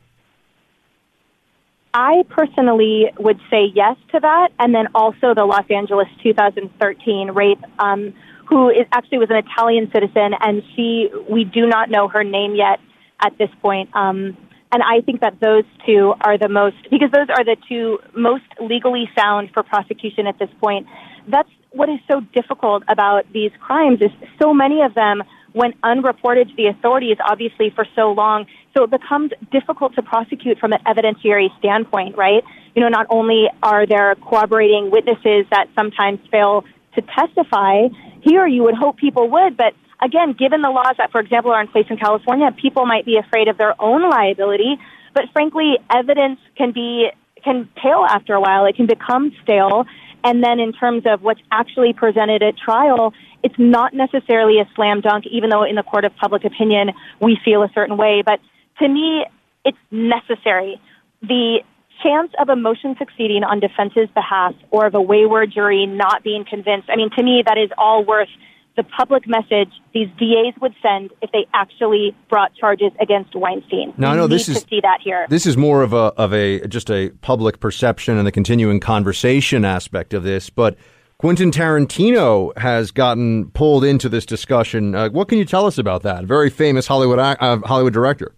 I 1.94 2.24
personally 2.31 3.12
would 3.19 3.39
say 3.51 3.70
yes 3.74 3.97
to 4.12 4.20
that, 4.20 4.48
and 4.59 4.74
then 4.74 4.89
also 4.94 5.35
the 5.35 5.44
Los 5.44 5.64
Angeles 5.69 6.09
2013 6.23 7.31
rape, 7.32 7.59
um, 7.78 8.14
who 8.48 8.70
is 8.70 8.86
actually 8.93 9.19
was 9.19 9.28
an 9.31 9.36
Italian 9.36 9.90
citizen, 9.93 10.32
and 10.40 10.62
she 10.74 11.10
we 11.28 11.44
do 11.44 11.66
not 11.66 11.90
know 11.90 12.09
her 12.09 12.24
name 12.24 12.55
yet 12.55 12.81
at 13.20 13.36
this 13.39 13.51
point. 13.60 13.94
Um, 13.94 14.36
and 14.73 14.82
I 14.82 15.02
think 15.02 15.20
that 15.20 15.39
those 15.40 15.64
two 15.85 16.14
are 16.23 16.39
the 16.39 16.48
most 16.48 16.77
because 16.90 17.10
those 17.12 17.28
are 17.28 17.44
the 17.44 17.56
two 17.69 17.98
most 18.16 18.44
legally 18.59 19.10
sound 19.16 19.51
for 19.52 19.62
prosecution 19.62 20.27
at 20.27 20.39
this 20.39 20.51
point. 20.62 20.86
That's 21.28 21.51
what 21.73 21.90
is 21.90 21.98
so 22.10 22.20
difficult 22.32 22.82
about 22.89 23.31
these 23.32 23.51
crimes 23.60 24.01
is 24.01 24.10
so 24.40 24.55
many 24.55 24.81
of 24.82 24.94
them 24.94 25.23
went 25.55 25.77
unreported 25.83 26.49
to 26.49 26.55
the 26.57 26.66
authorities, 26.66 27.16
obviously 27.29 27.70
for 27.70 27.87
so 27.95 28.12
long 28.12 28.47
so 28.74 28.85
it 28.85 28.91
becomes 28.91 29.33
difficult 29.51 29.95
to 29.97 30.03
prosecute 30.03 30.59
from 30.59 30.73
an 30.73 30.81
evidentiary 30.87 31.57
standpoint, 31.59 32.16
right? 32.16 32.43
You 32.74 32.83
know, 32.83 32.89
not 32.89 33.07
only 33.11 33.49
are 33.62 33.87
there 33.87 34.15
corroborating 34.15 34.91
witnesses 34.91 35.47
that 35.51 35.66
sometimes 35.74 36.20
fail 36.31 36.65
to 36.95 37.03
testify, 37.03 37.89
here 38.23 38.47
you 38.47 38.62
would 38.62 38.74
hope 38.74 38.97
people 38.97 39.29
would, 39.29 39.57
but 39.57 39.74
again, 40.01 40.33
given 40.33 40.62
the 40.62 40.70
laws 40.70 40.95
that, 40.99 41.12
for 41.12 41.20
example, 41.20 41.51
are 41.53 41.61
in 41.61 41.69
place 41.69 41.87
in 41.91 41.99
California, 41.99 42.51
people 42.53 42.87
might 42.87 43.05
be 43.05 43.16
afraid 43.19 43.49
of 43.49 43.59
their 43.59 43.81
own 43.81 44.09
liability, 44.09 44.79
but 45.15 45.24
frankly, 45.33 45.79
evidence 45.91 46.41
can 46.57 46.73
be, 46.73 47.11
can 47.45 47.69
pale 47.77 48.07
after 48.09 48.35
a 48.35 48.41
while. 48.41 48.65
It 48.65 48.77
can 48.77 48.87
become 48.87 49.33
stale. 49.43 49.85
And 50.24 50.43
then 50.43 50.61
in 50.61 50.73
terms 50.73 51.03
of 51.05 51.23
what's 51.23 51.41
actually 51.51 51.93
presented 51.93 52.43
at 52.43 52.57
trial, 52.57 53.12
it's 53.43 53.59
not 53.59 53.94
necessarily 53.94 54.59
a 54.60 54.69
slam 54.74 55.01
dunk, 55.01 55.24
even 55.31 55.51
though 55.51 55.64
in 55.64 55.77
the 55.77 55.82
court 55.82 56.05
of 56.05 56.14
public 56.16 56.44
opinion 56.44 56.90
we 57.20 57.39
feel 57.44 57.62
a 57.62 57.70
certain 57.74 57.97
way. 57.97 58.23
But 58.24 58.40
to 58.78 58.89
me, 58.89 59.24
it's 59.64 59.78
necessary. 59.90 60.81
The 61.23 61.60
chance 62.02 62.32
of 62.40 62.48
a 62.48 62.56
motion 62.56 62.97
succeeding 62.98 63.44
on 63.44 63.60
defense's 63.60 64.09
behalf 64.14 64.55
or 64.70 64.86
of 64.86 64.94
a 64.94 65.01
wayward 65.01 65.52
jury 65.52 65.86
not 65.86 66.23
being 66.24 66.44
convinced, 66.48 66.89
I 66.90 66.97
mean, 66.97 67.10
to 67.16 67.23
me, 67.23 67.43
that 67.47 67.59
is 67.59 67.70
all 67.78 68.05
worth 68.05 68.28
the 68.77 68.82
public 68.82 69.27
message 69.27 69.69
these 69.93 70.09
DAs 70.19 70.55
would 70.60 70.74
send 70.81 71.10
if 71.20 71.31
they 71.32 71.47
actually 71.52 72.16
brought 72.31 72.55
charges 72.55 72.90
against 73.01 73.35
Weinstein. 73.35 73.93
Now, 73.98 74.12
I 74.12 74.16
know 74.16 74.27
this 74.27 74.48
is 74.48 74.64
see 74.69 74.81
that 74.81 75.01
here. 75.02 75.27
This 75.28 75.44
is 75.44 75.56
more 75.56 75.82
of 75.82 75.93
a 75.93 76.12
of 76.16 76.32
a 76.32 76.66
just 76.69 76.90
a 76.90 77.10
public 77.20 77.60
perception 77.60 78.16
and 78.16 78.27
the 78.27 78.32
continuing 78.32 78.81
conversation 78.81 79.64
aspect 79.64 80.14
of 80.14 80.23
this, 80.23 80.48
but 80.48 80.77
Quentin 81.23 81.53
Tarantino 81.53 82.51
has 82.59 82.90
gotten 82.90 83.49
pulled 83.51 83.85
into 83.85 84.09
this 84.09 84.27
discussion. 84.27 84.93
Uh, 84.93 85.09
what 85.11 85.28
can 85.28 85.39
you 85.39 85.44
tell 85.44 85.66
us 85.66 85.78
about 85.78 86.03
that? 86.03 86.24
Very 86.24 86.51
famous 86.51 86.89
Hollywood 86.89 87.20
uh, 87.20 87.59
Hollywood 87.65 87.93
director. 87.93 88.32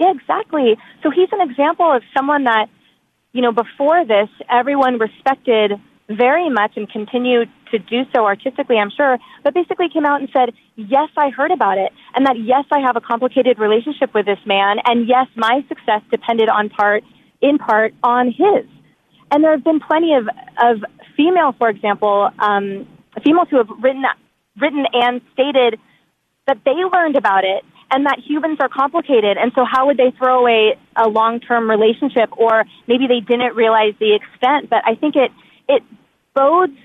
Yeah, 0.00 0.12
exactly. 0.12 0.78
So 1.02 1.10
he's 1.10 1.28
an 1.32 1.46
example 1.46 1.84
of 1.84 2.02
someone 2.16 2.44
that, 2.44 2.70
you 3.32 3.42
know, 3.42 3.52
before 3.52 4.06
this, 4.06 4.30
everyone 4.50 4.96
respected 4.96 5.72
very 6.08 6.48
much 6.48 6.78
and 6.78 6.90
continue 6.90 7.44
to 7.72 7.78
do 7.78 8.04
so 8.16 8.24
artistically, 8.24 8.78
I'm 8.78 8.90
sure, 8.90 9.18
but 9.42 9.52
basically 9.52 9.90
came 9.90 10.06
out 10.06 10.20
and 10.22 10.30
said, 10.32 10.54
yes, 10.76 11.10
I 11.14 11.28
heard 11.28 11.50
about 11.50 11.76
it. 11.76 11.92
And 12.14 12.24
that 12.24 12.36
yes, 12.40 12.64
I 12.72 12.80
have 12.80 12.96
a 12.96 13.02
complicated 13.02 13.58
relationship 13.58 14.14
with 14.14 14.24
this 14.24 14.40
man. 14.46 14.78
And 14.86 15.06
yes, 15.06 15.26
my 15.36 15.62
success 15.68 16.00
depended 16.10 16.48
on 16.48 16.70
part, 16.70 17.04
in 17.42 17.58
part 17.58 17.92
on 18.02 18.28
his. 18.28 18.64
And 19.30 19.42
there 19.42 19.50
have 19.50 19.64
been 19.64 19.80
plenty 19.80 20.14
of, 20.14 20.28
of 20.62 20.84
female, 21.16 21.52
for 21.52 21.68
example, 21.68 22.30
um, 22.38 22.86
females 23.22 23.48
who 23.50 23.58
have 23.58 23.68
written, 23.80 24.04
written 24.60 24.86
and 24.92 25.20
stated 25.32 25.78
that 26.46 26.58
they 26.64 26.72
learned 26.72 27.16
about 27.16 27.44
it 27.44 27.64
and 27.90 28.06
that 28.06 28.18
humans 28.18 28.58
are 28.60 28.68
complicated. 28.68 29.36
And 29.36 29.52
so 29.54 29.64
how 29.64 29.86
would 29.86 29.96
they 29.96 30.10
throw 30.18 30.40
away 30.40 30.76
a 30.96 31.08
long-term 31.08 31.70
relationship 31.70 32.30
or 32.36 32.64
maybe 32.86 33.06
they 33.06 33.20
didn't 33.20 33.54
realize 33.54 33.94
the 34.00 34.14
extent, 34.14 34.70
but 34.70 34.82
I 34.84 34.94
think 34.94 35.16
it, 35.16 35.30
it 35.68 35.82
bodes 36.34 36.76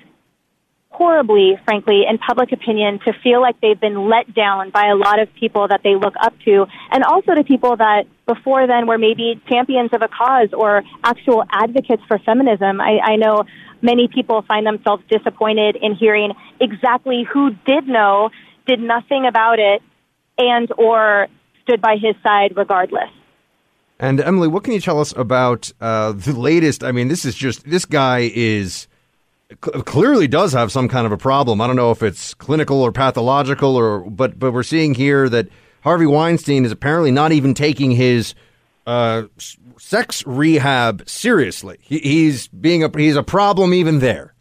horribly, 0.91 1.57
frankly, 1.65 2.03
in 2.09 2.17
public 2.17 2.51
opinion 2.51 2.99
to 3.05 3.13
feel 3.23 3.41
like 3.41 3.59
they've 3.61 3.79
been 3.79 4.09
let 4.09 4.33
down 4.33 4.69
by 4.71 4.87
a 4.87 4.95
lot 4.95 5.19
of 5.19 5.33
people 5.35 5.67
that 5.67 5.81
they 5.83 5.95
look 5.95 6.15
up 6.19 6.33
to, 6.43 6.65
and 6.91 7.03
also 7.03 7.35
to 7.35 7.43
people 7.43 7.77
that 7.77 8.05
before 8.25 8.67
then 8.67 8.87
were 8.87 8.97
maybe 8.97 9.39
champions 9.47 9.91
of 9.93 10.01
a 10.01 10.07
cause 10.07 10.49
or 10.51 10.83
actual 11.03 11.43
advocates 11.51 12.01
for 12.07 12.17
feminism. 12.19 12.81
I, 12.81 12.99
I 12.99 13.15
know 13.15 13.45
many 13.81 14.07
people 14.07 14.43
find 14.47 14.65
themselves 14.65 15.03
disappointed 15.09 15.77
in 15.81 15.95
hearing 15.95 16.33
exactly 16.59 17.25
who 17.31 17.51
did 17.65 17.87
know, 17.87 18.29
did 18.67 18.79
nothing 18.79 19.25
about 19.25 19.59
it, 19.59 19.81
and 20.37 20.71
or 20.77 21.27
stood 21.63 21.81
by 21.81 21.95
his 21.95 22.15
side 22.23 22.53
regardless. 22.55 23.09
And 23.99 24.21
Emily, 24.21 24.47
what 24.47 24.63
can 24.63 24.73
you 24.73 24.79
tell 24.79 24.99
us 24.99 25.13
about 25.17 25.71
uh, 25.81 26.13
the 26.13 26.33
latest? 26.33 26.83
I 26.83 26.91
mean, 26.91 27.09
this 27.09 27.25
is 27.25 27.35
just 27.35 27.69
this 27.69 27.85
guy 27.85 28.31
is 28.33 28.87
cl- 29.63 29.83
clearly 29.83 30.27
does 30.27 30.53
have 30.53 30.71
some 30.71 30.87
kind 30.87 31.05
of 31.05 31.11
a 31.11 31.17
problem. 31.17 31.59
I 31.59 31.67
don't 31.67 31.75
know 31.75 31.91
if 31.91 32.01
it's 32.01 32.33
clinical 32.33 32.81
or 32.81 32.91
pathological, 32.91 33.75
or 33.75 33.99
but 34.09 34.39
but 34.39 34.53
we're 34.53 34.63
seeing 34.63 34.93
here 34.93 35.27
that 35.29 35.49
Harvey 35.81 36.05
Weinstein 36.05 36.65
is 36.65 36.71
apparently 36.71 37.11
not 37.11 37.33
even 37.33 37.53
taking 37.53 37.91
his 37.91 38.35
uh, 38.87 39.23
sex 39.79 40.25
rehab 40.25 41.07
seriously. 41.07 41.77
He, 41.81 41.99
he's 41.99 42.47
being 42.47 42.83
a 42.83 42.91
he's 42.95 43.15
a 43.15 43.23
problem 43.23 43.73
even 43.73 43.99
there. 43.99 44.33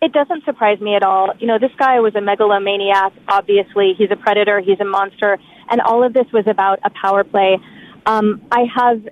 It 0.00 0.12
doesn't 0.12 0.44
surprise 0.44 0.80
me 0.80 0.94
at 0.94 1.02
all. 1.02 1.32
You 1.38 1.48
know, 1.48 1.58
this 1.58 1.72
guy 1.76 1.98
was 2.00 2.14
a 2.14 2.20
megalomaniac. 2.20 3.12
Obviously, 3.26 3.94
he's 3.98 4.10
a 4.12 4.16
predator. 4.16 4.60
He's 4.60 4.78
a 4.80 4.84
monster, 4.84 5.38
and 5.68 5.80
all 5.80 6.04
of 6.04 6.12
this 6.12 6.26
was 6.32 6.46
about 6.46 6.78
a 6.84 6.90
power 6.90 7.24
play. 7.24 7.58
Um, 8.06 8.40
I 8.52 8.64
have, 8.74 9.02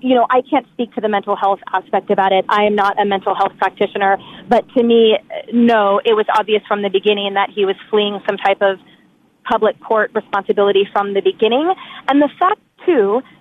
you 0.00 0.16
know, 0.16 0.26
I 0.28 0.42
can't 0.42 0.66
speak 0.72 0.92
to 0.94 1.00
the 1.00 1.08
mental 1.08 1.36
health 1.36 1.60
aspect 1.72 2.10
about 2.10 2.32
it. 2.32 2.44
I 2.48 2.64
am 2.64 2.74
not 2.74 3.00
a 3.00 3.04
mental 3.04 3.34
health 3.34 3.52
practitioner, 3.58 4.18
but 4.48 4.68
to 4.70 4.82
me, 4.82 5.18
no, 5.52 6.00
it 6.04 6.14
was 6.14 6.26
obvious 6.36 6.62
from 6.66 6.82
the 6.82 6.90
beginning 6.90 7.34
that 7.34 7.50
he 7.54 7.64
was 7.64 7.76
fleeing 7.88 8.20
some 8.26 8.38
type 8.38 8.60
of 8.60 8.78
public 9.44 9.80
court 9.80 10.10
responsibility 10.14 10.86
from 10.92 11.14
the 11.14 11.22
beginning. 11.22 11.72
And 12.08 12.20
the 12.20 12.28
fact, 12.38 12.60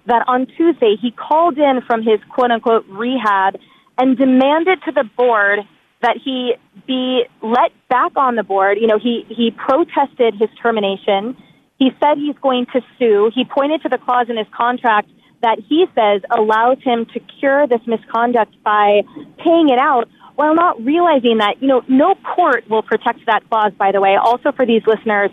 that 0.05 0.23
on 0.27 0.45
Tuesday 0.45 0.95
he 1.01 1.11
called 1.11 1.57
in 1.57 1.81
from 1.85 2.01
his 2.01 2.19
quote 2.29 2.51
unquote 2.51 2.85
rehab 2.87 3.55
and 3.97 4.17
demanded 4.17 4.79
to 4.85 4.91
the 4.91 5.03
board 5.17 5.59
that 6.01 6.17
he 6.23 6.53
be 6.85 7.23
let 7.41 7.71
back 7.89 8.11
on 8.15 8.35
the 8.35 8.43
board. 8.43 8.77
You 8.79 8.87
know, 8.87 8.99
he, 8.99 9.25
he 9.29 9.51
protested 9.51 10.35
his 10.39 10.49
termination. 10.61 11.35
He 11.79 11.91
said 11.99 12.17
he's 12.17 12.37
going 12.41 12.67
to 12.73 12.81
sue. 12.97 13.31
He 13.33 13.45
pointed 13.45 13.81
to 13.83 13.89
the 13.89 13.97
clause 13.97 14.27
in 14.29 14.37
his 14.37 14.47
contract 14.55 15.09
that 15.41 15.57
he 15.67 15.85
says 15.95 16.21
allows 16.35 16.77
him 16.83 17.05
to 17.13 17.19
cure 17.39 17.67
this 17.67 17.81
misconduct 17.85 18.55
by 18.63 19.01
paying 19.37 19.69
it 19.69 19.79
out 19.79 20.07
while 20.35 20.53
not 20.53 20.83
realizing 20.83 21.39
that, 21.39 21.55
you 21.61 21.67
know, 21.67 21.83
no 21.87 22.13
court 22.35 22.69
will 22.69 22.83
protect 22.83 23.25
that 23.25 23.47
clause, 23.49 23.71
by 23.77 23.91
the 23.91 23.99
way. 23.99 24.15
Also 24.15 24.51
for 24.51 24.65
these 24.65 24.83
listeners, 24.85 25.31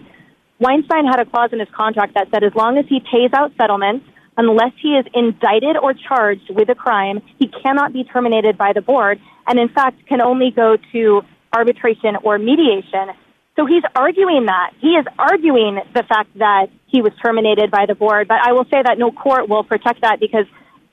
Weinstein 0.65 1.05
had 1.05 1.21
a 1.21 1.27
clause 1.27 1.51
in 1.53 1.61
his 1.61 1.69
contract 1.77 2.15
that 2.15 2.29
said 2.33 2.43
as 2.43 2.55
long 2.55 2.79
as 2.79 2.87
he 2.89 2.99
pays 2.99 3.31
out 3.35 3.53
settlements, 3.61 4.07
unless 4.39 4.73
he 4.81 4.97
is 4.97 5.05
indicted 5.13 5.77
or 5.77 5.93
charged 5.93 6.49
with 6.49 6.71
a 6.71 6.75
crime, 6.75 7.21
he 7.39 7.49
cannot 7.49 7.93
be 7.93 8.03
terminated 8.05 8.57
by 8.57 8.73
the 8.73 8.81
board, 8.81 9.21
and 9.47 9.59
in 9.59 9.69
fact 9.69 10.07
can 10.07 10.23
only 10.23 10.51
go 10.51 10.79
to 10.93 11.21
arbitration 11.53 12.17
or 12.23 12.39
mediation. 12.39 13.13
So 13.57 13.67
he's 13.67 13.83
arguing 13.95 14.47
that. 14.47 14.71
He 14.81 14.93
is 14.97 15.05
arguing 15.19 15.81
the 15.95 16.03
fact 16.03 16.31
that 16.39 16.69
he 16.87 17.03
was 17.03 17.13
terminated 17.23 17.71
by 17.71 17.85
the 17.87 17.95
board, 17.95 18.27
but 18.27 18.39
I 18.43 18.53
will 18.53 18.65
say 18.65 18.81
that 18.83 18.97
no 18.99 19.13
court 19.13 19.51
will 19.51 19.65
protect 19.65 20.01
that 20.01 20.19
because 20.19 20.47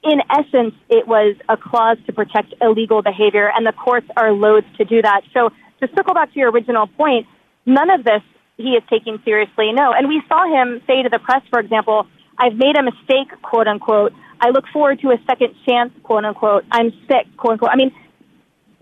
in 0.03 0.19
essence, 0.29 0.75
it 0.89 1.07
was 1.07 1.37
a 1.47 1.55
clause 1.55 1.97
to 2.07 2.11
protect 2.11 2.53
illegal 2.59 3.01
behavior, 3.01 3.49
and 3.55 3.65
the 3.65 3.71
courts 3.71 4.07
are 4.17 4.33
loath 4.33 4.65
to 4.79 4.83
do 4.83 5.01
that. 5.01 5.21
So 5.33 5.49
to 5.79 5.87
circle 5.95 6.13
back 6.13 6.33
to 6.33 6.39
your 6.39 6.51
original 6.51 6.87
point, 6.87 7.25
none 7.65 7.89
of 7.89 8.03
this 8.03 8.21
he 8.57 8.71
is 8.71 8.83
taking 8.89 9.19
seriously. 9.23 9.71
No. 9.73 9.93
And 9.93 10.07
we 10.07 10.21
saw 10.27 10.45
him 10.45 10.81
say 10.87 11.03
to 11.03 11.09
the 11.09 11.19
press, 11.19 11.41
for 11.49 11.59
example, 11.59 12.07
I've 12.37 12.55
made 12.55 12.77
a 12.77 12.83
mistake, 12.83 13.29
quote 13.41 13.67
unquote. 13.67 14.13
I 14.39 14.49
look 14.49 14.65
forward 14.73 14.99
to 15.01 15.09
a 15.09 15.17
second 15.27 15.53
chance, 15.67 15.91
quote 16.03 16.25
unquote. 16.25 16.65
I'm 16.71 16.91
sick, 17.07 17.27
quote 17.37 17.53
unquote. 17.53 17.71
I 17.71 17.75
mean, 17.75 17.91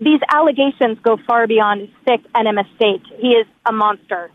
these 0.00 0.20
allegations 0.32 0.98
go 1.02 1.18
far 1.26 1.46
beyond 1.46 1.88
sick 2.08 2.20
and 2.34 2.48
a 2.48 2.52
mistake. 2.52 3.02
He 3.18 3.28
is 3.28 3.46
a 3.66 3.72
monster. 3.72 4.30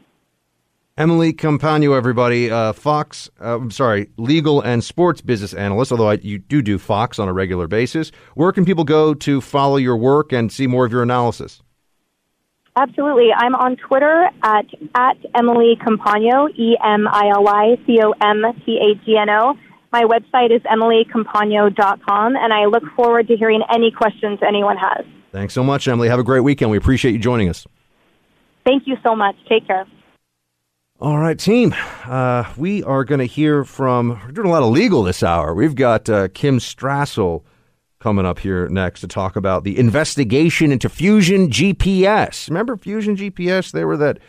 Emily 0.97 1.33
Compagno, 1.33 1.97
everybody, 1.97 2.49
uh, 2.49 2.71
Fox, 2.71 3.29
uh, 3.41 3.57
I'm 3.57 3.69
sorry, 3.69 4.09
legal 4.15 4.61
and 4.61 4.81
sports 4.81 5.19
business 5.19 5.53
analyst, 5.53 5.91
although 5.91 6.09
I, 6.09 6.13
you 6.13 6.37
do 6.37 6.61
do 6.61 6.77
Fox 6.77 7.19
on 7.19 7.27
a 7.27 7.33
regular 7.33 7.67
basis. 7.67 8.11
Where 8.35 8.53
can 8.53 8.63
people 8.63 8.85
go 8.85 9.13
to 9.13 9.41
follow 9.41 9.75
your 9.75 9.97
work 9.97 10.31
and 10.31 10.49
see 10.49 10.67
more 10.67 10.85
of 10.85 10.93
your 10.93 11.03
analysis? 11.03 11.61
Absolutely. 12.77 13.29
I'm 13.35 13.55
on 13.55 13.77
Twitter 13.77 14.27
at, 14.43 14.65
at 14.95 15.17
Emily 15.33 15.77
Compagno, 15.81 16.49
E 16.57 16.77
M 16.83 17.07
I 17.07 17.29
L 17.33 17.43
Y 17.43 17.77
C 17.87 17.99
O 18.03 18.11
M 18.21 18.43
P 18.65 18.77
A 18.77 19.05
G 19.05 19.17
N 19.17 19.29
O. 19.29 19.55
My 19.93 20.03
website 20.03 20.53
is 20.53 20.61
emilycompagno.com, 20.63 22.35
and 22.35 22.53
I 22.53 22.65
look 22.65 22.83
forward 22.97 23.29
to 23.29 23.37
hearing 23.37 23.61
any 23.73 23.91
questions 23.91 24.39
anyone 24.45 24.75
has. 24.75 25.05
Thanks 25.31 25.53
so 25.53 25.63
much, 25.63 25.87
Emily. 25.87 26.09
Have 26.09 26.19
a 26.19 26.23
great 26.23 26.41
weekend. 26.41 26.69
We 26.69 26.77
appreciate 26.77 27.13
you 27.13 27.19
joining 27.19 27.47
us. 27.47 27.65
Thank 28.65 28.87
you 28.87 28.97
so 29.03 29.15
much. 29.15 29.35
Take 29.47 29.67
care. 29.67 29.85
All 30.99 31.17
right, 31.17 31.39
team. 31.39 31.73
Uh, 32.05 32.45
we 32.57 32.83
are 32.83 33.05
going 33.05 33.19
to 33.19 33.25
hear 33.25 33.63
from, 33.63 34.19
we're 34.25 34.31
doing 34.31 34.47
a 34.47 34.51
lot 34.51 34.63
of 34.63 34.69
legal 34.69 35.03
this 35.03 35.23
hour. 35.23 35.53
We've 35.53 35.75
got 35.75 36.09
uh, 36.09 36.29
Kim 36.29 36.59
Strassel 36.59 37.43
coming 38.05 38.23
up 38.23 38.37
here 38.37 38.69
next 38.69 39.01
to 39.01 39.07
talk 39.07 39.35
about 39.35 39.63
the 39.63 39.79
investigation 39.79 40.71
into 40.71 40.87
Fusion 40.87 41.49
GPS. 41.49 42.47
Remember 42.47 42.77
Fusion 42.77 43.15
GPS? 43.15 43.71
They 43.71 43.83
were 43.83 43.97
that 43.97 44.19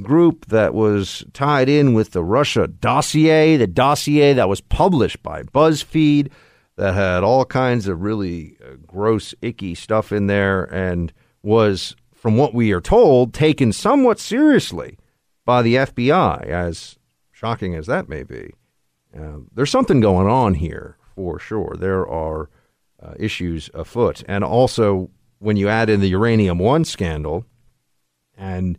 group 0.00 0.46
that 0.46 0.72
was 0.72 1.26
tied 1.34 1.68
in 1.68 1.92
with 1.92 2.12
the 2.12 2.24
Russia 2.24 2.66
dossier, 2.66 3.58
the 3.58 3.66
dossier 3.66 4.32
that 4.32 4.48
was 4.48 4.62
published 4.62 5.22
by 5.22 5.42
BuzzFeed 5.42 6.30
that 6.76 6.94
had 6.94 7.22
all 7.22 7.44
kinds 7.44 7.86
of 7.86 8.00
really 8.00 8.56
uh, 8.64 8.76
gross, 8.86 9.34
icky 9.42 9.74
stuff 9.74 10.10
in 10.10 10.26
there 10.26 10.64
and 10.64 11.12
was, 11.42 11.94
from 12.14 12.38
what 12.38 12.54
we 12.54 12.72
are 12.72 12.80
told, 12.80 13.34
taken 13.34 13.74
somewhat 13.74 14.18
seriously 14.18 14.96
by 15.44 15.60
the 15.60 15.74
FBI, 15.74 16.46
as 16.46 16.96
shocking 17.30 17.74
as 17.74 17.86
that 17.88 18.08
may 18.08 18.22
be. 18.22 18.54
Uh, 19.14 19.40
there's 19.54 19.70
something 19.70 20.00
going 20.00 20.28
on 20.28 20.54
here 20.54 20.96
for 21.14 21.38
sure. 21.38 21.76
There 21.78 22.08
are 22.08 22.48
uh, 23.02 23.14
issues 23.18 23.70
afoot. 23.74 24.22
And 24.28 24.44
also, 24.44 25.10
when 25.38 25.56
you 25.56 25.68
add 25.68 25.90
in 25.90 26.00
the 26.00 26.08
Uranium 26.08 26.58
One 26.58 26.84
scandal 26.84 27.44
and 28.36 28.78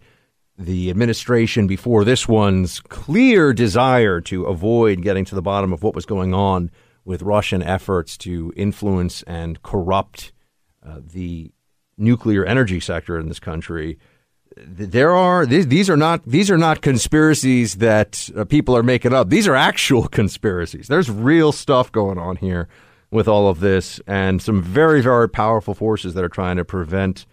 the 0.58 0.90
administration 0.90 1.68
before 1.68 2.04
this 2.04 2.28
one's 2.28 2.82
clear 2.82 3.54
desire 3.54 4.20
to 4.22 4.46
avoid 4.46 5.02
getting 5.02 5.24
to 5.26 5.36
the 5.36 5.41
bottom 5.41 5.72
of 5.72 5.84
what 5.84 5.96
was 5.96 6.06
going 6.06 6.34
on 6.34 6.70
with 7.06 7.22
Russian 7.22 7.64
efforts 7.64 8.18
to 8.18 8.54
influence 8.58 9.24
and 9.24 9.64
corrupt 9.64 10.34
uh, 10.86 11.00
the 11.02 11.52
nuclear 11.98 12.46
energy 12.46 12.80
sector 12.80 13.18
in 13.18 13.30
this 13.30 13.40
country. 13.40 13.98
There 14.58 15.16
are 15.16 15.46
these, 15.46 15.68
these 15.68 15.90
are 15.90 15.98
not 15.98 16.26
these 16.26 16.52
are 16.52 16.58
not 16.58 16.82
conspiracies 16.82 17.76
that 17.76 18.30
uh, 18.36 18.44
people 18.44 18.76
are 18.76 18.84
making 18.84 19.14
up. 19.14 19.30
These 19.30 19.48
are 19.48 19.56
actual 19.56 20.08
conspiracies. 20.20 20.88
There's 20.88 21.10
real 21.10 21.54
stuff 21.54 21.91
going 21.91 22.18
on 22.18 22.36
here 22.36 22.68
with 23.11 23.27
all 23.27 23.48
of 23.48 23.60
this, 23.60 23.99
and 24.06 24.41
some 24.41 24.61
very, 24.61 25.02
very 25.02 25.27
powerful 25.27 25.73
forces 25.73 26.14
that 26.14 26.23
are 26.23 26.30
trying 26.30 26.57
to 26.57 26.65
prevent 26.65 27.26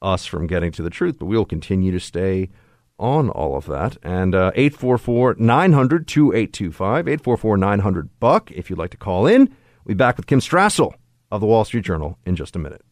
us 0.00 0.26
from 0.26 0.46
getting 0.46 0.70
to 0.72 0.82
the 0.82 0.90
truth. 0.90 1.18
But 1.18 1.26
we'll 1.26 1.44
continue 1.44 1.90
to 1.92 2.00
stay 2.00 2.50
on 2.98 3.28
all 3.30 3.56
of 3.56 3.66
that. 3.66 3.96
And 4.02 4.34
uh, 4.34 4.52
844 4.54 5.36
900 5.38 6.06
2825, 6.06 7.08
844 7.08 7.56
900 7.56 8.20
Buck, 8.20 8.50
if 8.52 8.70
you'd 8.70 8.78
like 8.78 8.90
to 8.90 8.96
call 8.96 9.26
in. 9.26 9.48
We'll 9.84 9.94
be 9.94 9.94
back 9.94 10.16
with 10.16 10.26
Kim 10.26 10.40
Strassel 10.40 10.94
of 11.30 11.40
the 11.40 11.46
Wall 11.46 11.64
Street 11.64 11.84
Journal 11.84 12.18
in 12.24 12.36
just 12.36 12.56
a 12.56 12.58
minute. 12.58 12.82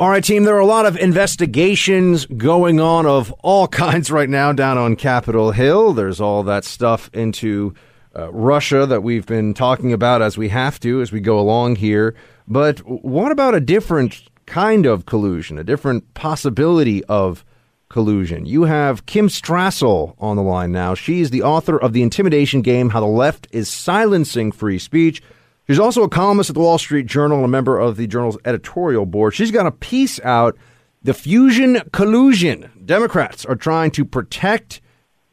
All 0.00 0.10
right, 0.10 0.24
team, 0.24 0.42
there 0.42 0.56
are 0.56 0.60
a 0.60 0.66
lot 0.66 0.86
of 0.86 0.96
investigations 0.96 2.26
going 2.26 2.80
on 2.80 3.06
of 3.06 3.30
all 3.44 3.68
kinds 3.84 4.10
right 4.10 4.28
now 4.28 4.52
down 4.52 4.76
on 4.76 4.96
Capitol 4.96 5.52
Hill. 5.52 5.92
There's 5.92 6.20
all 6.20 6.42
that 6.44 6.64
stuff 6.64 7.08
into 7.12 7.74
uh, 8.16 8.32
Russia 8.32 8.86
that 8.86 9.02
we've 9.02 9.26
been 9.26 9.54
talking 9.54 9.92
about 9.92 10.22
as 10.22 10.38
we 10.38 10.48
have 10.48 10.78
to 10.80 11.00
as 11.00 11.12
we 11.12 11.20
go 11.20 11.38
along 11.38 11.76
here. 11.76 12.14
But 12.46 12.78
what 12.80 13.32
about 13.32 13.54
a 13.54 13.60
different 13.60 14.22
kind 14.46 14.86
of 14.86 15.06
collusion, 15.06 15.58
a 15.58 15.64
different 15.64 16.14
possibility 16.14 17.04
of 17.04 17.44
collusion. 17.88 18.44
You 18.44 18.64
have 18.64 19.06
Kim 19.06 19.28
Strassel 19.28 20.14
on 20.18 20.36
the 20.36 20.42
line 20.42 20.72
now. 20.72 20.94
She's 20.94 21.30
the 21.30 21.42
author 21.42 21.78
of 21.78 21.92
The 21.92 22.02
Intimidation 22.02 22.60
Game 22.60 22.90
How 22.90 23.00
the 23.00 23.06
Left 23.06 23.46
is 23.52 23.68
Silencing 23.68 24.52
Free 24.52 24.78
Speech. 24.78 25.22
She's 25.66 25.78
also 25.78 26.02
a 26.02 26.08
columnist 26.08 26.50
at 26.50 26.54
the 26.54 26.60
Wall 26.60 26.76
Street 26.76 27.06
Journal 27.06 27.38
and 27.38 27.44
a 27.44 27.48
member 27.48 27.78
of 27.78 27.96
the 27.96 28.06
journal's 28.06 28.36
editorial 28.44 29.06
board. 29.06 29.32
She's 29.34 29.50
got 29.50 29.66
a 29.66 29.70
piece 29.70 30.18
out 30.20 30.56
The 31.02 31.14
Fusion 31.14 31.82
Collusion. 31.92 32.70
Democrats 32.84 33.44
are 33.44 33.56
trying 33.56 33.92
to 33.92 34.04
protect 34.04 34.80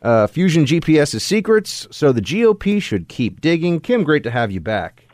uh, 0.01 0.27
Fusion 0.27 0.65
GPS's 0.65 1.23
secrets, 1.23 1.87
so 1.91 2.11
the 2.11 2.21
GOP 2.21 2.81
should 2.81 3.07
keep 3.07 3.41
digging. 3.41 3.79
Kim, 3.79 4.03
great 4.03 4.23
to 4.23 4.31
have 4.31 4.51
you 4.51 4.59
back. 4.59 5.07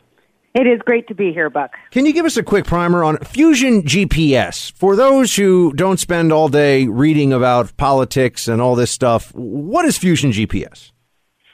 It 0.54 0.66
is 0.66 0.80
great 0.84 1.06
to 1.08 1.14
be 1.14 1.32
here, 1.32 1.50
Buck. 1.50 1.72
Can 1.90 2.06
you 2.06 2.12
give 2.12 2.24
us 2.24 2.36
a 2.36 2.42
quick 2.42 2.64
primer 2.64 3.04
on 3.04 3.18
Fusion 3.18 3.82
GPS? 3.82 4.72
For 4.72 4.96
those 4.96 5.36
who 5.36 5.72
don't 5.74 6.00
spend 6.00 6.32
all 6.32 6.48
day 6.48 6.86
reading 6.86 7.32
about 7.32 7.76
politics 7.76 8.48
and 8.48 8.60
all 8.60 8.74
this 8.74 8.90
stuff, 8.90 9.32
what 9.34 9.84
is 9.84 9.98
Fusion 9.98 10.32
GPS? 10.32 10.90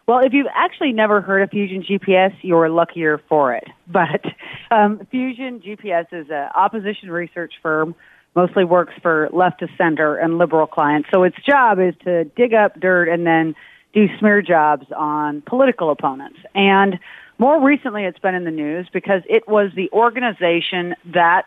Well, 0.07 0.21
if 0.21 0.33
you've 0.33 0.47
actually 0.55 0.93
never 0.93 1.21
heard 1.21 1.43
of 1.43 1.51
Fusion 1.51 1.83
GPS, 1.83 2.35
you're 2.43 2.69
luckier 2.69 3.21
for 3.29 3.55
it. 3.55 3.65
But 3.87 4.25
um, 4.71 5.07
Fusion 5.11 5.61
GPS 5.61 6.07
is 6.11 6.27
an 6.31 6.49
opposition 6.55 7.11
research 7.11 7.53
firm, 7.63 7.95
mostly 8.35 8.65
works 8.65 8.95
for 9.03 9.29
left 9.33 9.61
leftist 9.61 9.77
center 9.77 10.17
and 10.17 10.39
liberal 10.39 10.67
clients. 10.67 11.09
So 11.13 11.23
its 11.23 11.37
job 11.47 11.79
is 11.79 11.95
to 12.05 12.25
dig 12.25 12.55
up 12.55 12.79
dirt 12.81 13.09
and 13.09 13.27
then 13.27 13.55
do 13.93 14.09
smear 14.19 14.43
jobs 14.43 14.87
on 14.97 15.43
political 15.43 15.91
opponents. 15.91 16.39
And 16.55 16.99
more 17.39 17.65
recently, 17.65 18.05
it's 18.05 18.19
been 18.19 18.35
in 18.35 18.45
the 18.45 18.51
news 18.51 18.89
because 18.93 19.23
it 19.29 19.49
was 19.49 19.71
the 19.75 19.91
organization 19.93 20.95
that 21.13 21.45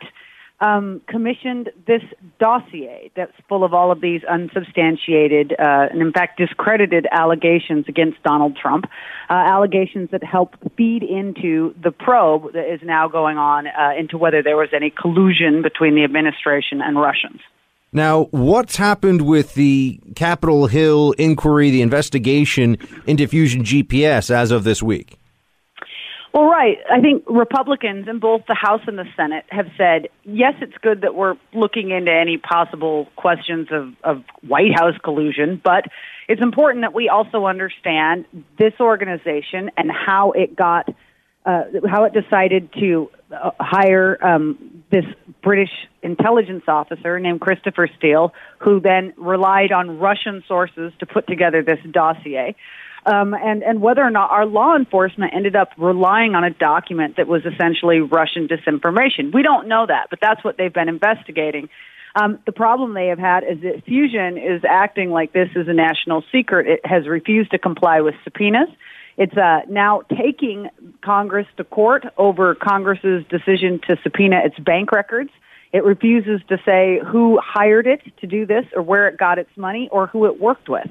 um, 0.60 1.00
commissioned 1.06 1.70
this 1.86 2.02
dossier 2.40 3.10
that's 3.14 3.32
full 3.48 3.64
of 3.64 3.72
all 3.72 3.92
of 3.92 4.00
these 4.00 4.22
unsubstantiated 4.24 5.52
uh, 5.52 5.86
and, 5.90 6.00
in 6.00 6.12
fact, 6.12 6.38
discredited 6.38 7.06
allegations 7.12 7.84
against 7.88 8.22
Donald 8.22 8.56
Trump, 8.60 8.86
uh, 9.30 9.32
allegations 9.32 10.10
that 10.10 10.24
help 10.24 10.54
feed 10.76 11.02
into 11.02 11.74
the 11.82 11.92
probe 11.92 12.52
that 12.54 12.72
is 12.72 12.80
now 12.82 13.08
going 13.08 13.38
on 13.38 13.66
uh, 13.66 13.92
into 13.98 14.18
whether 14.18 14.42
there 14.42 14.56
was 14.56 14.68
any 14.74 14.90
collusion 14.90 15.62
between 15.62 15.94
the 15.94 16.04
administration 16.04 16.80
and 16.82 16.98
Russians. 16.98 17.40
Now, 17.92 18.24
what's 18.32 18.76
happened 18.76 19.22
with 19.22 19.54
the 19.54 20.00
Capitol 20.14 20.66
Hill 20.66 21.12
inquiry, 21.12 21.70
the 21.70 21.80
investigation 21.80 22.76
into 23.06 23.26
Fusion 23.26 23.62
GPS 23.62 24.30
as 24.30 24.50
of 24.50 24.64
this 24.64 24.82
week? 24.82 25.18
Well, 26.34 26.44
right. 26.44 26.78
I 26.90 27.00
think 27.00 27.24
Republicans 27.26 28.06
in 28.06 28.18
both 28.18 28.42
the 28.46 28.54
House 28.54 28.82
and 28.86 28.98
the 28.98 29.06
Senate 29.16 29.44
have 29.48 29.66
said, 29.78 30.08
yes, 30.24 30.54
it's 30.60 30.76
good 30.82 31.00
that 31.00 31.14
we're 31.14 31.36
looking 31.54 31.90
into 31.90 32.12
any 32.12 32.36
possible 32.36 33.08
questions 33.16 33.68
of, 33.70 33.94
of 34.04 34.24
White 34.46 34.74
House 34.74 34.94
collusion, 35.02 35.60
but 35.62 35.84
it's 36.28 36.42
important 36.42 36.82
that 36.82 36.92
we 36.92 37.08
also 37.08 37.46
understand 37.46 38.26
this 38.58 38.74
organization 38.78 39.70
and 39.76 39.90
how 39.90 40.32
it 40.32 40.54
got, 40.54 40.88
uh, 41.46 41.62
how 41.88 42.04
it 42.04 42.12
decided 42.12 42.72
to 42.74 43.10
uh, 43.32 43.50
hire 43.58 44.18
um, 44.24 44.84
this 44.90 45.06
British 45.42 45.70
intelligence 46.02 46.64
officer 46.68 47.18
named 47.18 47.40
Christopher 47.40 47.88
Steele, 47.96 48.34
who 48.58 48.80
then 48.80 49.14
relied 49.16 49.72
on 49.72 49.98
Russian 49.98 50.44
sources 50.46 50.92
to 51.00 51.06
put 51.06 51.26
together 51.26 51.62
this 51.62 51.78
dossier 51.90 52.54
um, 53.08 53.32
and 53.32 53.62
and 53.62 53.80
whether 53.80 54.02
or 54.02 54.10
not 54.10 54.30
our 54.30 54.44
law 54.44 54.76
enforcement 54.76 55.32
ended 55.34 55.56
up 55.56 55.70
relying 55.78 56.34
on 56.34 56.44
a 56.44 56.50
document 56.50 57.16
that 57.16 57.26
was 57.26 57.42
essentially 57.46 58.00
Russian 58.00 58.48
disinformation. 58.48 59.32
We 59.32 59.42
don't 59.42 59.66
know 59.66 59.86
that, 59.86 60.08
but 60.10 60.18
that's 60.20 60.44
what 60.44 60.58
they've 60.58 60.72
been 60.72 60.88
investigating. 60.88 61.70
Um, 62.14 62.38
the 62.46 62.52
problem 62.52 62.94
they 62.94 63.06
have 63.06 63.18
had 63.18 63.44
is 63.44 63.60
that 63.62 63.84
Fusion 63.86 64.36
is 64.36 64.62
acting 64.68 65.10
like 65.10 65.32
this 65.32 65.48
is 65.56 65.68
a 65.68 65.72
national 65.72 66.22
secret. 66.32 66.66
It 66.66 66.80
has 66.84 67.06
refused 67.06 67.52
to 67.52 67.58
comply 67.58 68.00
with 68.00 68.14
subpoenas. 68.24 68.68
It's 69.16 69.36
uh, 69.36 69.60
now 69.68 70.02
taking 70.16 70.68
Congress 71.02 71.46
to 71.56 71.64
court 71.64 72.04
over 72.16 72.54
Congress's 72.54 73.24
decision 73.28 73.80
to 73.88 73.96
subpoena 74.02 74.40
its 74.44 74.58
bank 74.58 74.92
records. 74.92 75.30
It 75.72 75.84
refuses 75.84 76.40
to 76.48 76.58
say 76.64 77.00
who 77.06 77.40
hired 77.42 77.86
it 77.86 78.00
to 78.20 78.26
do 78.26 78.46
this 78.46 78.64
or 78.74 78.82
where 78.82 79.08
it 79.08 79.18
got 79.18 79.38
its 79.38 79.50
money 79.56 79.88
or 79.90 80.06
who 80.06 80.26
it 80.26 80.40
worked 80.40 80.68
with. 80.68 80.88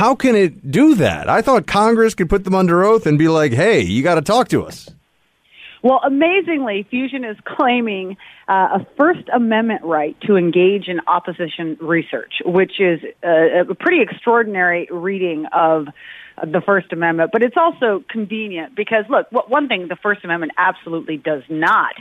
How 0.00 0.14
can 0.14 0.34
it 0.34 0.70
do 0.70 0.94
that? 0.94 1.28
I 1.28 1.42
thought 1.42 1.66
Congress 1.66 2.14
could 2.14 2.30
put 2.30 2.44
them 2.44 2.54
under 2.54 2.82
oath 2.82 3.04
and 3.04 3.18
be 3.18 3.28
like, 3.28 3.52
hey, 3.52 3.82
you 3.82 4.02
got 4.02 4.14
to 4.14 4.22
talk 4.22 4.48
to 4.48 4.64
us. 4.64 4.88
Well, 5.82 6.00
amazingly, 6.02 6.86
Fusion 6.88 7.22
is 7.22 7.36
claiming 7.44 8.16
uh, 8.48 8.78
a 8.80 8.86
First 8.96 9.28
Amendment 9.28 9.84
right 9.84 10.18
to 10.22 10.36
engage 10.36 10.88
in 10.88 11.00
opposition 11.06 11.76
research, 11.82 12.32
which 12.46 12.80
is 12.80 13.00
a, 13.22 13.64
a 13.68 13.74
pretty 13.74 14.00
extraordinary 14.00 14.88
reading 14.90 15.44
of 15.52 15.88
the 16.42 16.62
First 16.64 16.94
Amendment. 16.94 17.28
But 17.30 17.42
it's 17.42 17.58
also 17.58 18.02
convenient 18.08 18.74
because, 18.74 19.04
look, 19.10 19.30
one 19.50 19.68
thing 19.68 19.88
the 19.88 19.98
First 20.02 20.24
Amendment 20.24 20.52
absolutely 20.56 21.18
does 21.18 21.42
not 21.50 21.92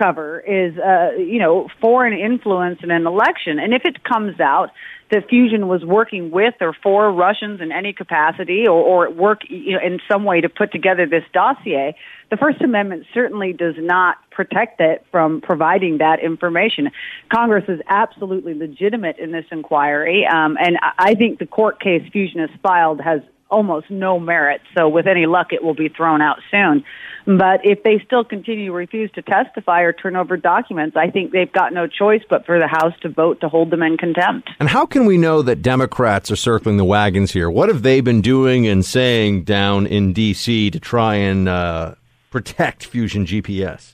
cover 0.00 0.40
is, 0.40 0.78
uh, 0.78 1.12
you 1.18 1.38
know, 1.38 1.68
foreign 1.80 2.18
influence 2.18 2.80
in 2.82 2.90
an 2.90 3.06
election. 3.06 3.58
And 3.58 3.74
if 3.74 3.82
it 3.84 4.02
comes 4.02 4.40
out 4.40 4.70
that 5.10 5.28
Fusion 5.28 5.66
was 5.68 5.84
working 5.84 6.30
with 6.30 6.54
or 6.60 6.72
for 6.82 7.12
Russians 7.12 7.60
in 7.60 7.72
any 7.72 7.92
capacity 7.92 8.66
or, 8.66 8.80
or 8.80 9.10
work 9.10 9.40
you 9.48 9.72
know, 9.72 9.80
in 9.84 9.98
some 10.10 10.24
way 10.24 10.40
to 10.40 10.48
put 10.48 10.72
together 10.72 11.06
this 11.06 11.24
dossier, 11.32 11.96
the 12.30 12.36
First 12.36 12.62
Amendment 12.62 13.06
certainly 13.12 13.52
does 13.52 13.74
not 13.76 14.18
protect 14.30 14.80
it 14.80 15.04
from 15.10 15.40
providing 15.40 15.98
that 15.98 16.20
information. 16.20 16.90
Congress 17.28 17.64
is 17.68 17.80
absolutely 17.88 18.54
legitimate 18.54 19.18
in 19.18 19.32
this 19.32 19.46
inquiry, 19.50 20.26
um, 20.26 20.56
and 20.58 20.78
I 20.98 21.14
think 21.14 21.40
the 21.40 21.46
court 21.46 21.80
case 21.80 22.02
Fusion 22.12 22.40
has 22.40 22.50
filed 22.62 23.00
has 23.00 23.20
almost 23.50 23.90
no 23.90 24.18
merit. 24.18 24.60
So 24.76 24.88
with 24.88 25.06
any 25.06 25.26
luck, 25.26 25.52
it 25.52 25.62
will 25.62 25.74
be 25.74 25.88
thrown 25.88 26.22
out 26.22 26.38
soon. 26.50 26.84
But 27.26 27.60
if 27.64 27.82
they 27.82 28.02
still 28.04 28.24
continue 28.24 28.66
to 28.66 28.72
refuse 28.72 29.10
to 29.12 29.22
testify 29.22 29.82
or 29.82 29.92
turn 29.92 30.16
over 30.16 30.36
documents, 30.36 30.96
I 30.96 31.10
think 31.10 31.32
they've 31.32 31.52
got 31.52 31.72
no 31.72 31.86
choice 31.86 32.22
but 32.28 32.46
for 32.46 32.58
the 32.58 32.66
House 32.66 32.94
to 33.02 33.08
vote 33.08 33.40
to 33.42 33.48
hold 33.48 33.70
them 33.70 33.82
in 33.82 33.98
contempt. 33.98 34.50
And 34.58 34.68
how 34.68 34.86
can 34.86 35.04
we 35.04 35.18
know 35.18 35.42
that 35.42 35.62
Democrats 35.62 36.30
are 36.30 36.36
circling 36.36 36.76
the 36.76 36.84
wagons 36.84 37.32
here? 37.32 37.50
What 37.50 37.68
have 37.68 37.82
they 37.82 38.00
been 38.00 38.22
doing 38.22 38.66
and 38.66 38.84
saying 38.84 39.44
down 39.44 39.86
in 39.86 40.12
D.C. 40.12 40.70
to 40.70 40.80
try 40.80 41.16
and 41.16 41.48
uh, 41.48 41.94
protect 42.30 42.86
Fusion 42.86 43.26
GPS? 43.26 43.92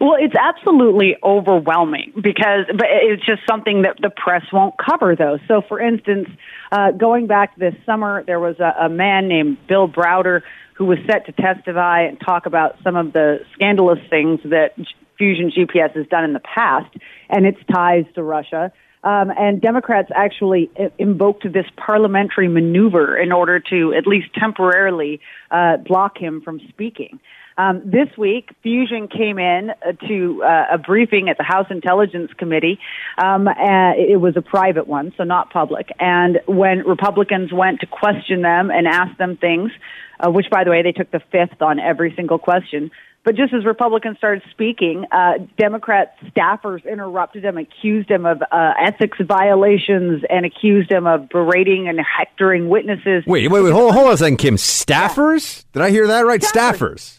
Well, 0.00 0.16
it's 0.18 0.34
absolutely 0.34 1.16
overwhelming 1.24 2.12
because, 2.14 2.66
but 2.68 2.86
it's 2.88 3.24
just 3.26 3.42
something 3.48 3.82
that 3.82 3.96
the 4.00 4.10
press 4.10 4.44
won't 4.52 4.74
cover, 4.78 5.16
though. 5.16 5.38
So, 5.48 5.60
for 5.66 5.80
instance, 5.80 6.28
uh, 6.70 6.92
going 6.92 7.26
back 7.26 7.56
this 7.56 7.74
summer, 7.84 8.22
there 8.24 8.38
was 8.38 8.60
a, 8.60 8.86
a 8.86 8.88
man 8.88 9.26
named 9.26 9.58
Bill 9.66 9.88
Browder 9.88 10.42
who 10.74 10.84
was 10.84 10.98
set 11.10 11.26
to 11.26 11.32
testify 11.32 12.02
and 12.02 12.20
talk 12.20 12.46
about 12.46 12.76
some 12.84 12.94
of 12.94 13.12
the 13.12 13.40
scandalous 13.54 13.98
things 14.08 14.38
that 14.44 14.74
Fusion 15.18 15.50
GPS 15.50 15.96
has 15.96 16.06
done 16.06 16.22
in 16.22 16.32
the 16.32 16.40
past 16.40 16.94
and 17.28 17.44
its 17.44 17.58
ties 17.72 18.04
to 18.14 18.22
Russia. 18.22 18.72
Um, 19.02 19.32
and 19.36 19.60
Democrats 19.60 20.10
actually 20.14 20.70
invoked 20.98 21.44
this 21.52 21.66
parliamentary 21.76 22.48
maneuver 22.48 23.16
in 23.16 23.32
order 23.32 23.60
to 23.70 23.94
at 23.94 24.06
least 24.06 24.28
temporarily 24.34 25.20
uh, 25.50 25.78
block 25.78 26.18
him 26.18 26.40
from 26.40 26.60
speaking. 26.68 27.20
Um, 27.58 27.82
this 27.84 28.08
week, 28.16 28.50
Fusion 28.62 29.08
came 29.08 29.40
in 29.40 29.70
uh, 29.70 29.92
to 30.06 30.42
uh, 30.44 30.74
a 30.74 30.78
briefing 30.78 31.28
at 31.28 31.38
the 31.38 31.44
House 31.44 31.66
Intelligence 31.70 32.30
Committee. 32.38 32.78
Um, 33.18 33.48
it 33.48 34.20
was 34.20 34.36
a 34.36 34.42
private 34.42 34.86
one, 34.86 35.12
so 35.16 35.24
not 35.24 35.50
public. 35.50 35.88
And 35.98 36.38
when 36.46 36.86
Republicans 36.86 37.52
went 37.52 37.80
to 37.80 37.86
question 37.86 38.42
them 38.42 38.70
and 38.70 38.86
ask 38.86 39.18
them 39.18 39.36
things, 39.36 39.72
uh, 40.20 40.30
which, 40.30 40.46
by 40.50 40.62
the 40.62 40.70
way, 40.70 40.82
they 40.82 40.92
took 40.92 41.10
the 41.10 41.20
fifth 41.32 41.60
on 41.60 41.80
every 41.80 42.14
single 42.14 42.38
question. 42.38 42.92
But 43.24 43.34
just 43.34 43.52
as 43.52 43.64
Republicans 43.64 44.16
started 44.18 44.44
speaking, 44.52 45.04
uh, 45.10 45.34
Democrat 45.58 46.14
staffers 46.30 46.88
interrupted 46.90 47.44
him, 47.44 47.58
accused 47.58 48.08
him 48.08 48.24
of 48.24 48.40
uh, 48.40 48.72
ethics 48.80 49.18
violations, 49.20 50.22
and 50.30 50.46
accused 50.46 50.90
him 50.90 51.08
of 51.08 51.28
berating 51.28 51.88
and 51.88 51.98
hectoring 51.98 52.68
witnesses. 52.68 53.24
Wait, 53.26 53.50
wait, 53.50 53.62
wait, 53.62 53.72
hold, 53.72 53.92
hold 53.92 54.06
on 54.06 54.14
a 54.14 54.16
second, 54.16 54.36
Kim. 54.36 54.54
Staffers? 54.54 55.64
Did 55.72 55.82
I 55.82 55.90
hear 55.90 56.06
that 56.06 56.24
right? 56.24 56.40
Staffers. 56.40 56.78
Staffers. 56.78 57.17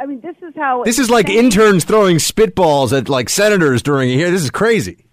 I 0.00 0.06
mean, 0.06 0.20
this 0.20 0.36
is 0.42 0.54
how. 0.56 0.84
This 0.84 0.98
is 0.98 1.10
like 1.10 1.28
interns 1.28 1.84
throwing 1.84 2.16
spitballs 2.16 2.96
at 2.96 3.08
like 3.08 3.28
senators 3.28 3.82
during 3.82 4.10
a 4.10 4.14
hearing. 4.14 4.32
This 4.32 4.42
is 4.42 4.50
crazy. 4.50 5.06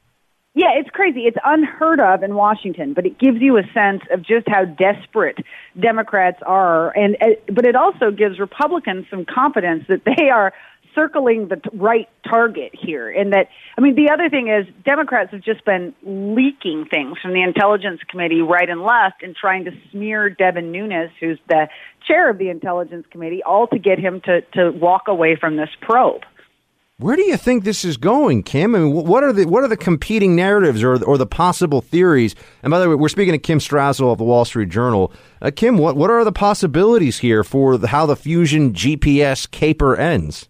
Yeah, 0.54 0.72
it's 0.76 0.90
crazy. 0.90 1.22
It's 1.22 1.38
unheard 1.46 2.02
of 2.02 2.24
in 2.24 2.36
Washington, 2.36 2.94
but 2.94 3.06
it 3.06 3.18
gives 3.18 3.40
you 3.40 3.58
a 3.58 3.64
sense 3.74 4.02
of 4.12 4.22
just 4.22 4.50
how 4.50 4.66
desperate 4.66 5.38
Democrats 5.80 6.40
are, 6.46 6.92
and 6.98 7.16
uh, 7.22 7.28
but 7.54 7.66
it 7.66 7.76
also 7.76 8.12
gives 8.12 8.38
Republicans 8.38 9.06
some 9.10 9.24
confidence 9.24 9.86
that 9.88 10.04
they 10.04 10.30
are 10.30 10.52
circling 10.96 11.48
the 11.48 11.58
t- 11.58 11.70
right 11.74 12.08
target 12.28 12.72
here. 12.74 13.10
And 13.10 13.34
that, 13.34 13.48
I 13.78 13.82
mean, 13.82 13.96
the 13.96 14.12
other 14.12 14.30
thing 14.30 14.48
is 14.48 14.66
Democrats 14.84 15.32
have 15.32 15.42
just 15.42 15.66
been 15.66 15.94
leaking 16.04 16.86
things 16.90 17.18
from 17.22 17.34
the 17.34 17.42
Intelligence 17.42 18.02
Committee 18.10 18.42
right 18.42 18.70
and 18.70 18.82
left 18.82 19.24
and 19.24 19.36
trying 19.36 19.66
to 19.66 19.72
smear 19.92 20.30
Devin 20.30 20.72
Nunes, 20.72 21.12
who's 21.20 21.40
the 21.48 21.68
chair 22.08 22.30
of 22.30 22.38
the 22.38 22.50
Intelligence 22.50 23.06
Committee, 23.12 23.42
all 23.44 23.68
to 23.68 23.80
get 23.80 24.00
him 24.00 24.22
to 24.22 24.42
to 24.54 24.72
walk 24.72 25.04
away 25.08 25.36
from 25.36 25.58
this 25.58 25.70
probe. 25.82 26.22
Where 27.02 27.16
do 27.16 27.24
you 27.24 27.36
think 27.36 27.64
this 27.64 27.84
is 27.84 27.98
going, 27.98 28.44
Kim? 28.44 28.76
I 28.76 28.80
mean, 28.80 28.94
what 28.94 29.24
are 29.24 29.34
the 29.34 29.46
what 29.46 29.64
are 29.64 29.68
the 29.68 29.76
competing 29.76 30.36
narratives 30.36 30.84
or 30.84 31.04
or 31.04 31.18
the 31.18 31.26
possible 31.26 31.82
theories? 31.82 32.36
And 32.62 32.70
by 32.70 32.80
the 32.80 32.88
way, 32.88 32.94
we're 32.94 33.10
speaking 33.10 33.32
to 33.32 33.40
Kim 33.40 33.58
Strassel 33.58 34.12
of 34.12 34.20
the 34.20 34.24
Wall 34.24 34.46
Street 34.46 34.70
Journal. 34.70 35.12
Uh, 35.42 35.50
Kim, 35.50 35.80
what 35.80 35.98
what 35.98 36.12
are 36.12 36.24
the 36.24 36.32
possibilities 36.32 37.18
here 37.18 37.44
for 37.44 37.80
the, 37.80 37.88
how 37.88 38.06
the 38.06 38.16
fusion 38.16 38.74
GPS 38.74 39.50
caper 39.50 39.96
ends? 39.96 40.48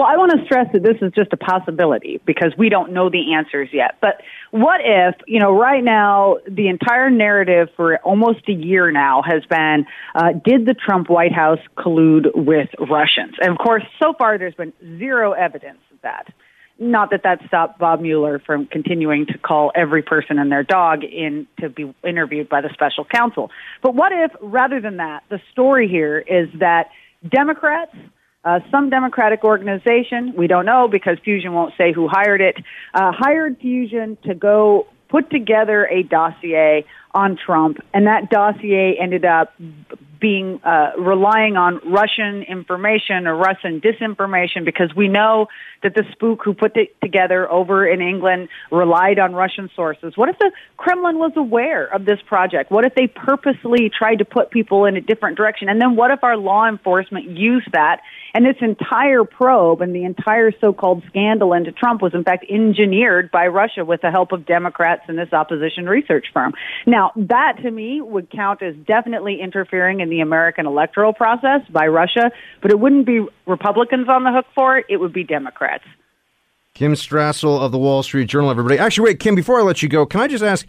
Well, 0.00 0.08
I 0.08 0.16
want 0.16 0.32
to 0.32 0.42
stress 0.46 0.66
that 0.72 0.82
this 0.82 0.96
is 1.02 1.12
just 1.12 1.30
a 1.34 1.36
possibility 1.36 2.22
because 2.24 2.54
we 2.56 2.70
don't 2.70 2.92
know 2.92 3.10
the 3.10 3.34
answers 3.34 3.68
yet. 3.70 3.98
But 4.00 4.22
what 4.50 4.80
if, 4.82 5.14
you 5.26 5.38
know, 5.38 5.54
right 5.54 5.84
now 5.84 6.38
the 6.48 6.68
entire 6.68 7.10
narrative 7.10 7.68
for 7.76 7.98
almost 7.98 8.48
a 8.48 8.52
year 8.52 8.90
now 8.90 9.20
has 9.20 9.44
been, 9.44 9.84
uh, 10.14 10.32
did 10.42 10.64
the 10.64 10.72
Trump 10.72 11.10
White 11.10 11.34
House 11.34 11.58
collude 11.76 12.30
with 12.34 12.70
Russians? 12.78 13.34
And 13.42 13.50
of 13.50 13.58
course, 13.58 13.82
so 14.02 14.14
far 14.14 14.38
there's 14.38 14.54
been 14.54 14.72
zero 14.98 15.32
evidence 15.32 15.80
of 15.92 16.00
that. 16.00 16.32
Not 16.78 17.10
that 17.10 17.24
that 17.24 17.40
stopped 17.46 17.78
Bob 17.78 18.00
Mueller 18.00 18.38
from 18.38 18.64
continuing 18.68 19.26
to 19.26 19.36
call 19.36 19.70
every 19.74 20.02
person 20.02 20.38
and 20.38 20.50
their 20.50 20.64
dog 20.64 21.04
in 21.04 21.46
to 21.60 21.68
be 21.68 21.94
interviewed 22.02 22.48
by 22.48 22.62
the 22.62 22.70
special 22.72 23.04
counsel. 23.04 23.50
But 23.82 23.94
what 23.94 24.12
if, 24.12 24.30
rather 24.40 24.80
than 24.80 24.96
that, 24.96 25.24
the 25.28 25.42
story 25.52 25.88
here 25.88 26.18
is 26.18 26.48
that 26.58 26.88
Democrats, 27.28 27.94
uh, 28.44 28.60
some 28.70 28.88
Democratic 28.90 29.44
organization, 29.44 30.34
we 30.36 30.46
don't 30.46 30.64
know 30.64 30.88
because 30.88 31.18
Fusion 31.24 31.52
won't 31.52 31.74
say 31.76 31.92
who 31.92 32.08
hired 32.08 32.40
it, 32.40 32.56
uh, 32.94 33.12
hired 33.12 33.58
Fusion 33.58 34.16
to 34.24 34.34
go 34.34 34.86
put 35.08 35.30
together 35.30 35.86
a 35.86 36.02
dossier 36.04 36.84
on 37.12 37.36
Trump, 37.36 37.78
and 37.92 38.06
that 38.06 38.30
dossier 38.30 38.96
ended 39.00 39.24
up 39.24 39.52
being 40.20 40.60
uh, 40.64 40.90
relying 40.98 41.56
on 41.56 41.80
Russian 41.84 42.42
information 42.42 43.26
or 43.26 43.36
Russian 43.36 43.80
disinformation 43.80 44.64
because 44.64 44.94
we 44.94 45.08
know 45.08 45.46
that 45.82 45.94
the 45.94 46.04
spook 46.12 46.42
who 46.44 46.52
put 46.52 46.76
it 46.76 46.94
together 47.00 47.50
over 47.50 47.88
in 47.88 48.02
England 48.02 48.48
relied 48.70 49.18
on 49.18 49.32
Russian 49.32 49.70
sources. 49.74 50.12
What 50.16 50.28
if 50.28 50.38
the 50.38 50.52
Kremlin 50.76 51.18
was 51.18 51.32
aware 51.36 51.86
of 51.86 52.04
this 52.04 52.18
project? 52.26 52.70
What 52.70 52.84
if 52.84 52.94
they 52.94 53.06
purposely 53.06 53.90
tried 53.90 54.16
to 54.16 54.24
put 54.26 54.50
people 54.50 54.84
in 54.84 54.96
a 54.96 55.00
different 55.00 55.38
direction? 55.38 55.68
And 55.70 55.80
then 55.80 55.96
what 55.96 56.10
if 56.10 56.22
our 56.22 56.36
law 56.36 56.68
enforcement 56.68 57.30
used 57.30 57.68
that 57.72 58.02
and 58.34 58.44
this 58.44 58.56
entire 58.60 59.24
probe 59.24 59.80
and 59.80 59.94
the 59.94 60.04
entire 60.04 60.52
so-called 60.60 61.02
scandal 61.08 61.52
into 61.52 61.72
Trump 61.72 62.02
was 62.02 62.14
in 62.14 62.24
fact 62.24 62.44
engineered 62.48 63.30
by 63.30 63.46
Russia 63.46 63.84
with 63.84 64.02
the 64.02 64.10
help 64.10 64.32
of 64.32 64.46
Democrats 64.46 65.02
and 65.08 65.18
this 65.18 65.32
opposition 65.32 65.86
research 65.86 66.26
firm. 66.32 66.52
Now, 66.86 66.99
that 67.16 67.58
to 67.62 67.70
me 67.70 68.00
would 68.00 68.30
count 68.30 68.62
as 68.62 68.74
definitely 68.86 69.40
interfering 69.40 70.00
in 70.00 70.10
the 70.10 70.20
American 70.20 70.66
electoral 70.66 71.12
process 71.12 71.60
by 71.70 71.86
Russia, 71.86 72.30
but 72.62 72.70
it 72.70 72.78
wouldn't 72.78 73.06
be 73.06 73.24
Republicans 73.46 74.08
on 74.08 74.24
the 74.24 74.32
hook 74.32 74.46
for 74.54 74.78
it, 74.78 74.86
it 74.88 74.96
would 74.98 75.12
be 75.12 75.24
Democrats. 75.24 75.84
Kim 76.74 76.94
Strassel 76.94 77.60
of 77.60 77.72
the 77.72 77.78
Wall 77.78 78.02
Street 78.02 78.28
Journal, 78.28 78.50
everybody. 78.50 78.78
Actually, 78.78 79.10
wait, 79.10 79.20
Kim, 79.20 79.34
before 79.34 79.58
I 79.58 79.62
let 79.62 79.82
you 79.82 79.88
go, 79.88 80.06
can 80.06 80.20
I 80.20 80.28
just 80.28 80.44
ask? 80.44 80.66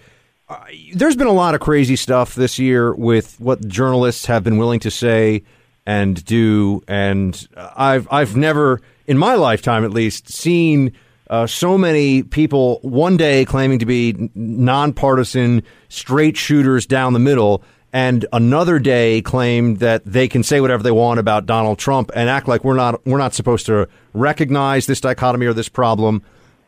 Uh, 0.50 0.60
there's 0.94 1.16
been 1.16 1.28
a 1.28 1.34
lot 1.34 1.56
of 1.56 1.62
crazy 1.62 1.96
stuff 1.96 2.36
this 2.36 2.60
year 2.60 2.94
with 2.94 3.40
what 3.40 3.66
journalists 3.68 4.26
have 4.26 4.44
been 4.44 4.58
willing 4.58 4.80
to 4.82 4.92
say 4.92 5.44
and 5.86 6.24
do, 6.26 6.84
and 6.88 7.48
I've 7.56 8.08
I've 8.12 8.36
never, 8.36 8.82
in 9.08 9.18
my 9.18 9.36
lifetime 9.36 9.86
at 9.86 9.92
least, 9.92 10.30
seen 10.30 10.94
uh, 11.32 11.48
so 11.48 11.78
many 11.78 12.24
people 12.24 12.80
one 12.82 13.16
day 13.16 13.46
claiming 13.46 13.80
to 13.80 13.86
be 13.86 14.30
nonpartisan, 14.36 15.64
straight 15.88 16.36
shooters 16.36 16.86
down 16.86 17.14
the 17.14 17.20
middle, 17.20 17.64
and 17.94 18.26
another 18.34 18.80
day 18.80 19.22
claim 19.22 19.76
that 19.76 20.04
they 20.06 20.28
can 20.28 20.44
say 20.44 20.60
whatever 20.60 20.84
they 20.84 20.92
want 20.92 21.22
about 21.22 21.46
Donald 21.46 21.80
Trump 21.80 22.12
and 22.16 22.30
act 22.30 22.50
like 22.50 22.66
we're 22.66 22.76
not 22.76 23.06
we're 23.06 23.18
not 23.18 23.34
supposed 23.34 23.66
to 23.68 23.88
recognize 24.14 24.88
this 24.88 25.00
dichotomy 25.00 25.46
or 25.46 25.54
this 25.54 25.70
problem. 25.70 26.22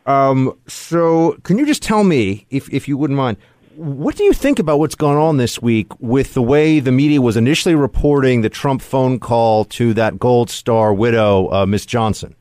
Um, 0.06 0.58
so, 0.68 1.38
can 1.44 1.58
you 1.58 1.66
just 1.66 1.84
tell 1.84 2.06
me, 2.06 2.46
if 2.50 2.74
if 2.74 2.88
you 2.88 2.98
wouldn't 2.98 3.18
mind, 3.18 3.38
what 3.76 4.16
do 4.16 4.24
you 4.24 4.32
think 4.32 4.60
about 4.60 4.80
what's 4.80 4.96
gone 4.96 5.18
on 5.18 5.36
this 5.36 5.62
week 5.62 5.88
with 6.00 6.36
the 6.36 6.42
way 6.42 6.80
the 6.80 6.92
media 6.94 7.22
was 7.22 7.36
initially 7.36 7.76
reporting 7.76 8.42
the 8.42 8.50
Trump 8.50 8.82
phone 8.82 9.20
call 9.20 9.66
to 9.66 9.94
that 9.96 10.20
Gold 10.20 10.50
Star 10.50 10.94
widow, 10.94 11.52
uh, 11.52 11.66
Miss 11.66 11.86
Johnson? 11.86 12.34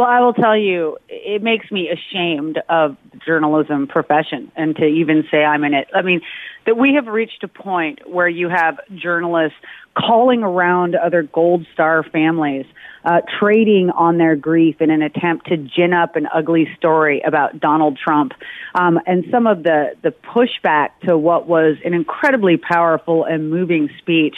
Well, 0.00 0.08
I 0.08 0.20
will 0.20 0.32
tell 0.32 0.56
you, 0.56 0.96
it 1.10 1.42
makes 1.42 1.70
me 1.70 1.90
ashamed 1.90 2.58
of 2.70 2.96
the 3.12 3.18
journalism 3.18 3.86
profession 3.86 4.50
and 4.56 4.74
to 4.76 4.86
even 4.86 5.24
say 5.30 5.44
I'm 5.44 5.62
in 5.62 5.74
it. 5.74 5.88
I 5.94 6.00
mean, 6.00 6.22
that 6.64 6.78
we 6.78 6.94
have 6.94 7.06
reached 7.06 7.44
a 7.44 7.48
point 7.48 8.08
where 8.08 8.26
you 8.26 8.48
have 8.48 8.80
journalists 8.94 9.58
calling 9.94 10.42
around 10.42 10.94
other 10.94 11.22
Gold 11.22 11.66
Star 11.74 12.02
families, 12.02 12.64
uh, 13.04 13.20
trading 13.38 13.90
on 13.90 14.16
their 14.16 14.36
grief 14.36 14.80
in 14.80 14.90
an 14.90 15.02
attempt 15.02 15.48
to 15.48 15.58
gin 15.58 15.92
up 15.92 16.16
an 16.16 16.26
ugly 16.34 16.66
story 16.78 17.20
about 17.20 17.60
Donald 17.60 17.98
Trump. 18.02 18.32
Um, 18.74 18.98
and 19.04 19.26
some 19.30 19.46
of 19.46 19.64
the, 19.64 19.96
the 20.00 20.14
pushback 20.34 20.92
to 21.08 21.18
what 21.18 21.46
was 21.46 21.76
an 21.84 21.92
incredibly 21.92 22.56
powerful 22.56 23.26
and 23.26 23.50
moving 23.50 23.90
speech 23.98 24.36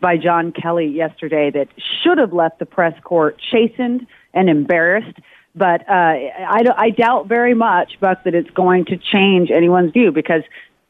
by 0.00 0.16
John 0.16 0.52
Kelly 0.52 0.86
yesterday 0.86 1.50
that 1.50 1.68
should 2.02 2.16
have 2.16 2.32
left 2.32 2.60
the 2.60 2.66
press 2.66 2.98
corps 3.04 3.34
chastened 3.50 4.06
and 4.34 4.48
embarrassed. 4.48 5.18
But 5.54 5.88
uh, 5.88 5.92
I, 5.92 6.62
I 6.76 6.90
doubt 6.90 7.28
very 7.28 7.54
much, 7.54 8.00
Buck, 8.00 8.24
that 8.24 8.34
it's 8.34 8.50
going 8.50 8.86
to 8.86 8.96
change 8.96 9.50
anyone's 9.50 9.92
view 9.92 10.10
because 10.10 10.42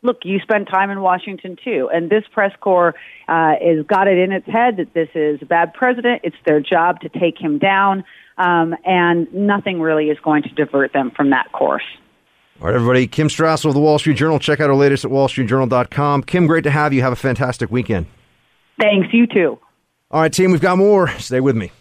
look, 0.03 0.19
you 0.25 0.39
spend 0.41 0.67
time 0.67 0.91
in 0.91 1.01
Washington 1.01 1.57
too, 1.63 1.89
and 1.93 2.11
this 2.11 2.25
press 2.33 2.53
corps 2.61 2.95
uh, 3.29 3.55
has 3.61 3.87
got 3.87 4.09
it 4.09 4.19
in 4.19 4.33
its 4.33 4.47
head 4.47 4.77
that 4.77 4.93
this 4.95 5.09
is 5.15 5.41
a 5.43 5.47
bad 5.47 5.73
president. 5.75 6.21
It's 6.25 6.37
their 6.45 6.61
job 6.61 7.01
to 7.01 7.09
take 7.09 7.41
him 7.41 7.59
down, 7.59 8.05
um, 8.37 8.77
and 8.85 9.33
nothing 9.33 9.81
really 9.81 10.11
is 10.11 10.19
going 10.21 10.43
to 10.45 10.51
divert 10.51 10.93
them 10.93 11.11
from 11.11 11.31
that 11.31 11.51
course. 11.53 11.85
All 12.61 12.69
right, 12.69 12.75
everybody. 12.75 13.07
Kim 13.07 13.29
Strassel 13.29 13.67
of 13.67 13.75
the 13.75 13.81
Wall 13.81 13.99
Street 13.99 14.17
Journal. 14.17 14.39
Check 14.39 14.61
out 14.61 14.71
our 14.71 14.77
latest 14.77 15.05
at 15.05 15.11
wallstreetjournal.com. 15.11 16.23
Kim, 16.25 16.47
great 16.47 16.65
to 16.65 16.71
have 16.71 16.93
you. 16.93 17.01
Have 17.03 17.13
a 17.13 17.17
fantastic 17.17 17.71
weekend. 17.71 18.07
Thanks. 18.81 19.09
You 19.13 19.27
too. 19.27 19.59
All 20.11 20.21
right, 20.21 20.33
team, 20.33 20.53
we've 20.53 20.61
got 20.61 20.79
more. 20.79 21.09
Stay 21.19 21.41
with 21.41 21.57
me. 21.57 21.73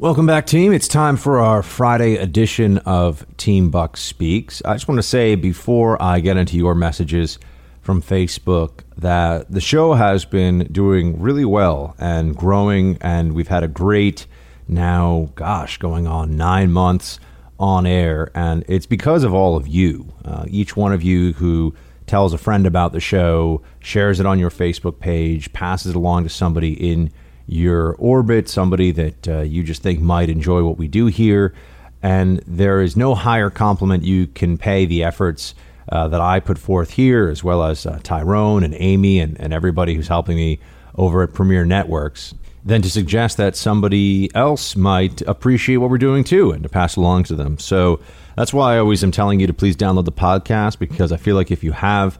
Welcome 0.00 0.26
back, 0.26 0.46
team. 0.46 0.72
It's 0.72 0.88
time 0.88 1.16
for 1.16 1.38
our 1.38 1.62
Friday 1.62 2.16
edition 2.16 2.78
of 2.78 3.24
Team 3.36 3.70
Buck 3.70 3.96
Speaks. 3.96 4.60
I 4.64 4.72
just 4.72 4.88
want 4.88 4.98
to 4.98 5.04
say 5.04 5.36
before 5.36 6.02
I 6.02 6.18
get 6.18 6.36
into 6.36 6.56
your 6.56 6.74
messages 6.74 7.38
from 7.80 8.02
Facebook 8.02 8.80
that 8.98 9.48
the 9.52 9.60
show 9.60 9.94
has 9.94 10.24
been 10.24 10.66
doing 10.72 11.20
really 11.20 11.44
well 11.44 11.94
and 12.00 12.36
growing, 12.36 12.98
and 13.02 13.34
we've 13.34 13.46
had 13.46 13.62
a 13.62 13.68
great 13.68 14.26
now, 14.66 15.30
gosh, 15.36 15.78
going 15.78 16.08
on 16.08 16.36
nine 16.36 16.72
months 16.72 17.20
on 17.60 17.86
air, 17.86 18.32
and 18.34 18.64
it's 18.66 18.86
because 18.86 19.22
of 19.22 19.32
all 19.32 19.56
of 19.56 19.68
you. 19.68 20.12
Uh, 20.24 20.44
each 20.48 20.76
one 20.76 20.92
of 20.92 21.04
you 21.04 21.34
who 21.34 21.72
tells 22.08 22.32
a 22.32 22.38
friend 22.38 22.66
about 22.66 22.92
the 22.92 23.00
show, 23.00 23.62
shares 23.78 24.18
it 24.18 24.26
on 24.26 24.40
your 24.40 24.50
Facebook 24.50 24.98
page, 24.98 25.52
passes 25.52 25.90
it 25.90 25.96
along 25.96 26.24
to 26.24 26.28
somebody 26.28 26.72
in 26.72 27.12
your 27.46 27.94
orbit, 27.96 28.48
somebody 28.48 28.90
that 28.92 29.28
uh, 29.28 29.40
you 29.40 29.62
just 29.62 29.82
think 29.82 30.00
might 30.00 30.28
enjoy 30.28 30.62
what 30.64 30.78
we 30.78 30.88
do 30.88 31.06
here. 31.06 31.54
And 32.02 32.38
there 32.46 32.82
is 32.82 32.96
no 32.96 33.14
higher 33.14 33.50
compliment 33.50 34.04
you 34.04 34.26
can 34.26 34.58
pay 34.58 34.84
the 34.84 35.04
efforts 35.04 35.54
uh, 35.90 36.08
that 36.08 36.20
I 36.20 36.40
put 36.40 36.58
forth 36.58 36.90
here, 36.90 37.28
as 37.28 37.44
well 37.44 37.62
as 37.62 37.86
uh, 37.86 37.98
Tyrone 38.02 38.64
and 38.64 38.74
Amy 38.78 39.20
and, 39.20 39.38
and 39.40 39.52
everybody 39.52 39.94
who's 39.94 40.08
helping 40.08 40.36
me 40.36 40.58
over 40.96 41.22
at 41.22 41.34
Premiere 41.34 41.64
Networks, 41.64 42.34
than 42.64 42.80
to 42.82 42.90
suggest 42.90 43.36
that 43.36 43.56
somebody 43.56 44.34
else 44.34 44.74
might 44.74 45.20
appreciate 45.22 45.76
what 45.78 45.90
we're 45.90 45.98
doing 45.98 46.24
too 46.24 46.50
and 46.50 46.62
to 46.62 46.68
pass 46.68 46.96
along 46.96 47.24
to 47.24 47.34
them. 47.34 47.58
So 47.58 48.00
that's 48.36 48.54
why 48.54 48.74
I 48.74 48.78
always 48.78 49.04
am 49.04 49.10
telling 49.10 49.40
you 49.40 49.46
to 49.46 49.52
please 49.52 49.76
download 49.76 50.06
the 50.06 50.12
podcast 50.12 50.78
because 50.78 51.12
I 51.12 51.18
feel 51.18 51.36
like 51.36 51.50
if 51.50 51.62
you 51.62 51.72
have 51.72 52.18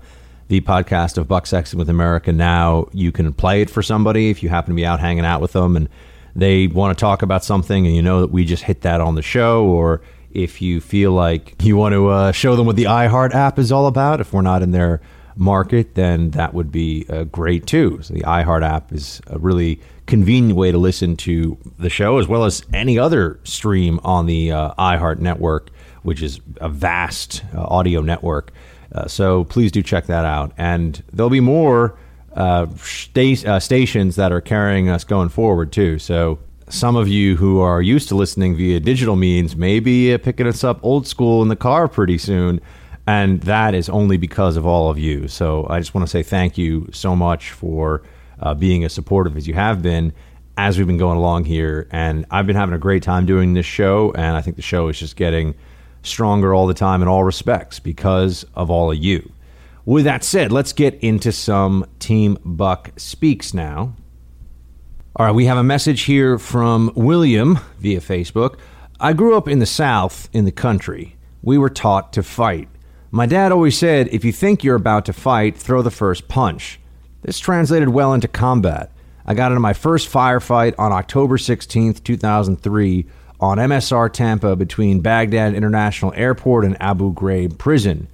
the 0.48 0.60
podcast 0.60 1.16
of 1.18 1.26
Buck 1.26 1.46
Sexton 1.46 1.78
with 1.78 1.88
America 1.88 2.32
Now, 2.32 2.88
you 2.92 3.12
can 3.12 3.32
play 3.32 3.62
it 3.62 3.70
for 3.70 3.82
somebody 3.82 4.30
if 4.30 4.42
you 4.42 4.48
happen 4.48 4.70
to 4.70 4.76
be 4.76 4.86
out 4.86 5.00
hanging 5.00 5.24
out 5.24 5.40
with 5.40 5.52
them 5.52 5.76
and 5.76 5.88
they 6.36 6.66
want 6.66 6.96
to 6.96 7.00
talk 7.00 7.22
about 7.22 7.44
something 7.44 7.86
and 7.86 7.94
you 7.94 8.02
know 8.02 8.20
that 8.20 8.30
we 8.30 8.44
just 8.44 8.64
hit 8.64 8.82
that 8.82 9.00
on 9.00 9.14
the 9.14 9.22
show 9.22 9.64
or 9.64 10.02
if 10.32 10.60
you 10.60 10.80
feel 10.80 11.12
like 11.12 11.54
you 11.62 11.76
want 11.76 11.92
to 11.92 12.08
uh, 12.08 12.32
show 12.32 12.56
them 12.56 12.66
what 12.66 12.76
the 12.76 12.84
iHeart 12.84 13.34
app 13.34 13.58
is 13.58 13.70
all 13.70 13.86
about, 13.86 14.20
if 14.20 14.32
we're 14.32 14.42
not 14.42 14.62
in 14.62 14.72
their 14.72 15.00
market, 15.36 15.94
then 15.94 16.30
that 16.30 16.54
would 16.54 16.70
be 16.70 17.06
uh, 17.08 17.24
great 17.24 17.66
too. 17.66 18.00
So 18.02 18.14
the 18.14 18.22
iHeart 18.22 18.62
app 18.62 18.92
is 18.92 19.20
a 19.28 19.38
really 19.38 19.80
convenient 20.06 20.56
way 20.56 20.72
to 20.72 20.78
listen 20.78 21.16
to 21.18 21.56
the 21.78 21.88
show, 21.88 22.18
as 22.18 22.28
well 22.28 22.44
as 22.44 22.62
any 22.72 22.98
other 22.98 23.38
stream 23.44 24.00
on 24.04 24.26
the 24.26 24.52
uh, 24.52 24.74
iHeart 24.74 25.20
network, 25.20 25.70
which 26.02 26.22
is 26.22 26.40
a 26.60 26.68
vast 26.68 27.44
uh, 27.54 27.62
audio 27.62 28.00
network. 28.00 28.52
Uh, 28.94 29.08
so 29.08 29.44
please 29.44 29.72
do 29.72 29.82
check 29.82 30.06
that 30.06 30.24
out. 30.24 30.52
And 30.56 31.02
there'll 31.12 31.30
be 31.30 31.40
more 31.40 31.98
uh, 32.34 32.66
sta- 32.76 33.58
stations 33.58 34.16
that 34.16 34.32
are 34.32 34.40
carrying 34.40 34.88
us 34.88 35.04
going 35.04 35.28
forward 35.28 35.72
too. 35.72 35.98
So 35.98 36.38
some 36.68 36.96
of 36.96 37.08
you 37.08 37.36
who 37.36 37.60
are 37.60 37.82
used 37.82 38.08
to 38.08 38.14
listening 38.14 38.56
via 38.56 38.80
digital 38.80 39.16
means 39.16 39.56
may 39.56 39.80
be 39.80 40.16
picking 40.18 40.46
us 40.46 40.64
up 40.64 40.78
old 40.82 41.06
school 41.06 41.42
in 41.42 41.48
the 41.48 41.56
car 41.56 41.88
pretty 41.88 42.18
soon. 42.18 42.60
And 43.06 43.40
that 43.42 43.74
is 43.74 43.88
only 43.88 44.16
because 44.16 44.56
of 44.56 44.66
all 44.66 44.88
of 44.90 44.98
you. 44.98 45.28
So 45.28 45.66
I 45.68 45.78
just 45.78 45.94
want 45.94 46.06
to 46.06 46.10
say 46.10 46.22
thank 46.22 46.56
you 46.56 46.88
so 46.92 47.14
much 47.14 47.50
for 47.50 48.02
uh, 48.40 48.54
being 48.54 48.82
as 48.84 48.92
supportive 48.92 49.36
as 49.36 49.46
you 49.46 49.54
have 49.54 49.82
been. 49.82 50.12
as 50.56 50.78
we've 50.78 50.86
been 50.86 50.98
going 50.98 51.18
along 51.18 51.44
here. 51.44 51.88
And 51.90 52.24
I've 52.30 52.46
been 52.46 52.56
having 52.56 52.74
a 52.74 52.78
great 52.78 53.02
time 53.02 53.26
doing 53.26 53.54
this 53.54 53.66
show, 53.66 54.12
and 54.12 54.36
I 54.36 54.40
think 54.40 54.56
the 54.56 54.62
show 54.62 54.88
is 54.88 54.98
just 54.98 55.16
getting 55.16 55.54
stronger 56.04 56.54
all 56.54 56.66
the 56.66 56.74
time 56.74 57.02
in 57.02 57.08
all 57.08 57.24
respects 57.24 57.78
because 57.80 58.44
of 58.54 58.70
all 58.70 58.92
of 58.92 58.98
you. 58.98 59.32
With 59.84 60.04
that 60.04 60.24
said, 60.24 60.52
let's 60.52 60.72
get 60.72 60.94
into 61.02 61.32
some 61.32 61.86
Team 61.98 62.38
Buck 62.44 62.92
Speaks 62.96 63.52
now. 63.52 63.94
All 65.16 65.26
right, 65.26 65.34
we 65.34 65.44
have 65.46 65.58
a 65.58 65.64
message 65.64 66.02
here 66.02 66.38
from 66.38 66.90
William 66.94 67.58
via 67.78 68.00
Facebook. 68.00 68.58
I 68.98 69.12
grew 69.12 69.36
up 69.36 69.46
in 69.46 69.58
the 69.58 69.66
South, 69.66 70.28
in 70.32 70.44
the 70.44 70.52
country. 70.52 71.16
We 71.42 71.58
were 71.58 71.70
taught 71.70 72.12
to 72.14 72.22
fight. 72.22 72.68
My 73.10 73.26
dad 73.26 73.52
always 73.52 73.78
said, 73.78 74.08
if 74.10 74.24
you 74.24 74.32
think 74.32 74.64
you're 74.64 74.74
about 74.74 75.04
to 75.04 75.12
fight, 75.12 75.56
throw 75.56 75.82
the 75.82 75.90
first 75.90 76.26
punch. 76.26 76.80
This 77.22 77.38
translated 77.38 77.90
well 77.90 78.12
into 78.12 78.26
combat. 78.26 78.90
I 79.26 79.34
got 79.34 79.52
into 79.52 79.60
my 79.60 79.72
first 79.72 80.10
firefight 80.10 80.74
on 80.78 80.92
October 80.92 81.36
16th, 81.36 82.02
2003, 82.02 83.06
on 83.44 83.58
MSR 83.58 84.10
Tampa 84.10 84.56
between 84.56 85.00
Baghdad 85.00 85.54
International 85.54 86.14
Airport 86.16 86.64
and 86.64 86.80
Abu 86.80 87.12
Ghraib 87.12 87.58
Prison. 87.58 88.08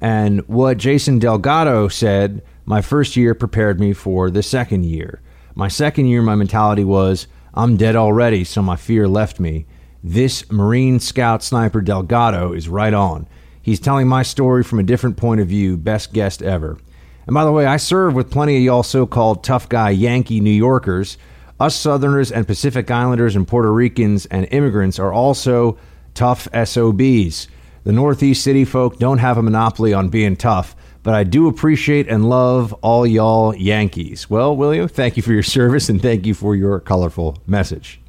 And 0.00 0.46
what 0.46 0.78
Jason 0.78 1.18
Delgado 1.18 1.88
said, 1.88 2.40
my 2.64 2.80
first 2.82 3.16
year 3.16 3.34
prepared 3.34 3.80
me 3.80 3.92
for 3.92 4.30
the 4.30 4.44
second 4.44 4.84
year. 4.84 5.20
My 5.56 5.66
second 5.66 6.06
year, 6.06 6.22
my 6.22 6.36
mentality 6.36 6.84
was, 6.84 7.26
I'm 7.52 7.76
dead 7.76 7.96
already, 7.96 8.44
so 8.44 8.62
my 8.62 8.76
fear 8.76 9.08
left 9.08 9.40
me. 9.40 9.66
This 10.04 10.48
Marine 10.52 11.00
Scout 11.00 11.42
Sniper 11.42 11.80
Delgado 11.80 12.52
is 12.52 12.68
right 12.68 12.94
on. 12.94 13.26
He's 13.60 13.80
telling 13.80 14.06
my 14.06 14.22
story 14.22 14.62
from 14.62 14.78
a 14.78 14.84
different 14.84 15.16
point 15.16 15.40
of 15.40 15.48
view. 15.48 15.76
Best 15.76 16.12
guest 16.12 16.42
ever. 16.42 16.78
And 17.26 17.34
by 17.34 17.44
the 17.44 17.50
way, 17.50 17.66
I 17.66 17.76
serve 17.76 18.14
with 18.14 18.30
plenty 18.30 18.56
of 18.56 18.62
y'all 18.62 18.84
so 18.84 19.04
called 19.04 19.42
tough 19.42 19.68
guy 19.68 19.90
Yankee 19.90 20.40
New 20.40 20.50
Yorkers. 20.50 21.18
Us 21.58 21.74
Southerners 21.74 22.30
and 22.30 22.46
Pacific 22.46 22.90
Islanders 22.90 23.34
and 23.34 23.48
Puerto 23.48 23.72
Ricans 23.72 24.26
and 24.26 24.46
immigrants 24.50 24.98
are 24.98 25.12
also 25.12 25.78
tough 26.12 26.48
SOBs. 26.52 27.48
The 27.84 27.92
Northeast 27.92 28.44
city 28.44 28.66
folk 28.66 28.98
don't 28.98 29.18
have 29.18 29.38
a 29.38 29.42
monopoly 29.42 29.94
on 29.94 30.10
being 30.10 30.36
tough, 30.36 30.76
but 31.02 31.14
I 31.14 31.24
do 31.24 31.48
appreciate 31.48 32.08
and 32.08 32.28
love 32.28 32.74
all 32.82 33.06
y'all 33.06 33.54
Yankees. 33.54 34.28
Well, 34.28 34.54
William, 34.54 34.86
thank 34.86 35.16
you 35.16 35.22
for 35.22 35.32
your 35.32 35.42
service 35.44 35.88
and 35.88 36.02
thank 36.02 36.26
you 36.26 36.34
for 36.34 36.54
your 36.54 36.78
colorful 36.80 37.38
message. 37.46 38.00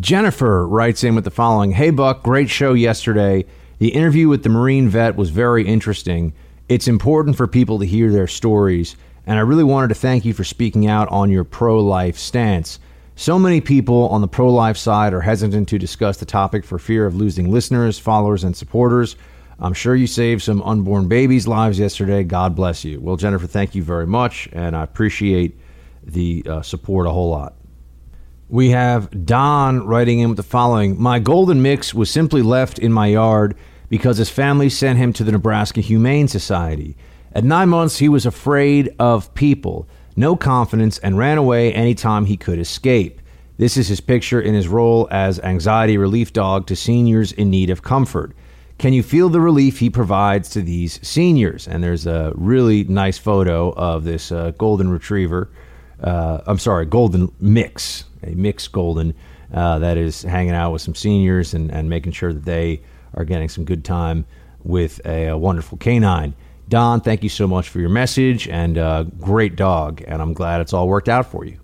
Jennifer 0.00 0.66
writes 0.66 1.04
in 1.04 1.14
with 1.14 1.24
the 1.24 1.30
following 1.30 1.70
Hey, 1.70 1.90
Buck, 1.90 2.24
great 2.24 2.50
show 2.50 2.74
yesterday. 2.74 3.44
The 3.78 3.90
interview 3.90 4.28
with 4.28 4.42
the 4.42 4.48
Marine 4.48 4.88
vet 4.88 5.14
was 5.14 5.30
very 5.30 5.64
interesting. 5.64 6.32
It's 6.68 6.88
important 6.88 7.36
for 7.36 7.46
people 7.46 7.78
to 7.78 7.86
hear 7.86 8.10
their 8.10 8.26
stories, 8.26 8.96
and 9.26 9.38
I 9.38 9.42
really 9.42 9.64
wanted 9.64 9.88
to 9.88 9.94
thank 9.94 10.24
you 10.24 10.34
for 10.34 10.44
speaking 10.44 10.86
out 10.86 11.08
on 11.08 11.30
your 11.30 11.44
pro 11.44 11.78
life 11.78 12.16
stance. 12.16 12.78
So 13.16 13.38
many 13.38 13.60
people 13.60 14.08
on 14.08 14.22
the 14.22 14.28
pro 14.28 14.50
life 14.50 14.76
side 14.76 15.12
are 15.12 15.20
hesitant 15.20 15.68
to 15.68 15.78
discuss 15.78 16.16
the 16.16 16.24
topic 16.24 16.64
for 16.64 16.78
fear 16.78 17.04
of 17.06 17.14
losing 17.14 17.50
listeners, 17.50 17.98
followers, 17.98 18.44
and 18.44 18.56
supporters. 18.56 19.16
I'm 19.58 19.74
sure 19.74 19.94
you 19.94 20.06
saved 20.06 20.40
some 20.40 20.62
unborn 20.62 21.06
babies' 21.06 21.46
lives 21.46 21.78
yesterday. 21.78 22.24
God 22.24 22.56
bless 22.56 22.82
you. 22.82 22.98
Well, 22.98 23.16
Jennifer, 23.16 23.46
thank 23.46 23.74
you 23.74 23.82
very 23.82 24.06
much, 24.06 24.48
and 24.52 24.74
I 24.74 24.82
appreciate 24.82 25.58
the 26.02 26.44
uh, 26.48 26.62
support 26.62 27.06
a 27.06 27.10
whole 27.10 27.28
lot. 27.28 27.56
We 28.48 28.70
have 28.70 29.26
Don 29.26 29.86
writing 29.86 30.20
in 30.20 30.30
with 30.30 30.38
the 30.38 30.42
following 30.42 31.00
My 31.00 31.18
golden 31.18 31.60
mix 31.62 31.92
was 31.92 32.10
simply 32.10 32.42
left 32.42 32.78
in 32.78 32.92
my 32.92 33.08
yard 33.08 33.54
because 33.90 34.16
his 34.16 34.30
family 34.30 34.70
sent 34.70 34.98
him 34.98 35.12
to 35.12 35.24
the 35.24 35.32
Nebraska 35.32 35.80
Humane 35.80 36.26
Society. 36.26 36.96
At 37.32 37.44
nine 37.44 37.68
months, 37.68 37.98
he 37.98 38.08
was 38.08 38.26
afraid 38.26 38.94
of 38.98 39.32
people, 39.34 39.86
no 40.16 40.34
confidence, 40.36 40.98
and 40.98 41.16
ran 41.16 41.38
away 41.38 41.72
anytime 41.72 42.26
he 42.26 42.36
could 42.36 42.58
escape. 42.58 43.20
This 43.56 43.76
is 43.76 43.88
his 43.88 44.00
picture 44.00 44.40
in 44.40 44.54
his 44.54 44.66
role 44.66 45.06
as 45.10 45.38
anxiety 45.40 45.96
relief 45.96 46.32
dog 46.32 46.66
to 46.66 46.76
seniors 46.76 47.30
in 47.32 47.50
need 47.50 47.70
of 47.70 47.82
comfort. 47.82 48.32
Can 48.78 48.94
you 48.94 49.02
feel 49.02 49.28
the 49.28 49.40
relief 49.40 49.78
he 49.78 49.90
provides 49.90 50.48
to 50.50 50.62
these 50.62 50.98
seniors? 51.06 51.68
And 51.68 51.84
there's 51.84 52.06
a 52.06 52.32
really 52.34 52.84
nice 52.84 53.18
photo 53.18 53.70
of 53.74 54.04
this 54.04 54.32
uh, 54.32 54.52
golden 54.56 54.88
retriever. 54.90 55.50
Uh, 56.02 56.40
I'm 56.46 56.58
sorry, 56.58 56.86
golden 56.86 57.30
mix, 57.38 58.04
a 58.22 58.30
mixed 58.30 58.72
golden 58.72 59.14
uh, 59.52 59.78
that 59.80 59.98
is 59.98 60.22
hanging 60.22 60.54
out 60.54 60.72
with 60.72 60.80
some 60.80 60.94
seniors 60.94 61.52
and, 61.52 61.70
and 61.70 61.90
making 61.90 62.12
sure 62.12 62.32
that 62.32 62.46
they 62.46 62.80
are 63.12 63.24
getting 63.24 63.50
some 63.50 63.64
good 63.64 63.84
time 63.84 64.24
with 64.64 65.00
a, 65.04 65.26
a 65.26 65.36
wonderful 65.36 65.76
canine. 65.76 66.34
Don, 66.70 67.00
thank 67.00 67.24
you 67.24 67.28
so 67.28 67.48
much 67.48 67.68
for 67.68 67.80
your 67.80 67.88
message 67.88 68.46
and 68.46 68.78
uh, 68.78 69.02
great 69.02 69.56
dog, 69.56 70.04
and 70.06 70.22
I'm 70.22 70.32
glad 70.32 70.60
it's 70.60 70.72
all 70.72 70.86
worked 70.86 71.08
out 71.08 71.26
for 71.26 71.44
you. 71.44 71.58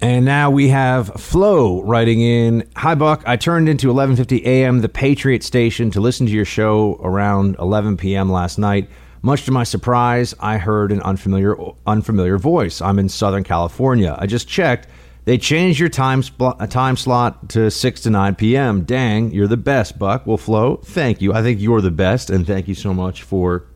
And 0.00 0.24
now 0.24 0.50
we 0.50 0.68
have 0.68 1.08
Flo 1.20 1.82
writing 1.82 2.22
in, 2.22 2.66
"Hi 2.76 2.94
Buck, 2.94 3.22
I 3.26 3.36
turned 3.36 3.68
into 3.68 3.88
11:50 3.88 4.42
a.m. 4.46 4.80
the 4.80 4.88
Patriot 4.88 5.42
station 5.42 5.90
to 5.90 6.00
listen 6.00 6.24
to 6.26 6.32
your 6.32 6.46
show 6.46 6.98
around 7.02 7.56
11 7.58 7.98
p.m. 7.98 8.32
last 8.32 8.58
night. 8.58 8.88
Much 9.20 9.44
to 9.44 9.52
my 9.52 9.64
surprise, 9.64 10.34
I 10.40 10.56
heard 10.56 10.92
an 10.92 11.02
unfamiliar 11.02 11.54
unfamiliar 11.86 12.38
voice. 12.38 12.80
I'm 12.80 12.98
in 12.98 13.10
Southern 13.10 13.44
California. 13.44 14.16
I 14.18 14.26
just 14.26 14.48
checked 14.48 14.88
they 15.26 15.36
changed 15.36 15.78
your 15.78 15.88
time, 15.90 16.22
spl- 16.22 16.56
uh, 16.58 16.66
time 16.68 16.96
slot 16.96 17.50
to 17.50 17.70
6 17.70 18.00
to 18.02 18.10
9 18.10 18.36
p.m. 18.36 18.84
Dang, 18.84 19.32
you're 19.32 19.48
the 19.48 19.56
best, 19.56 19.98
Buck. 19.98 20.26
Well, 20.26 20.38
Flo, 20.38 20.76
thank 20.76 21.20
you. 21.20 21.34
I 21.34 21.42
think 21.42 21.60
you're 21.60 21.80
the 21.80 21.90
best, 21.90 22.30
and 22.30 22.46
thank 22.46 22.68
you 22.68 22.76
so 22.76 22.94
much 22.94 23.24
for 23.24 23.66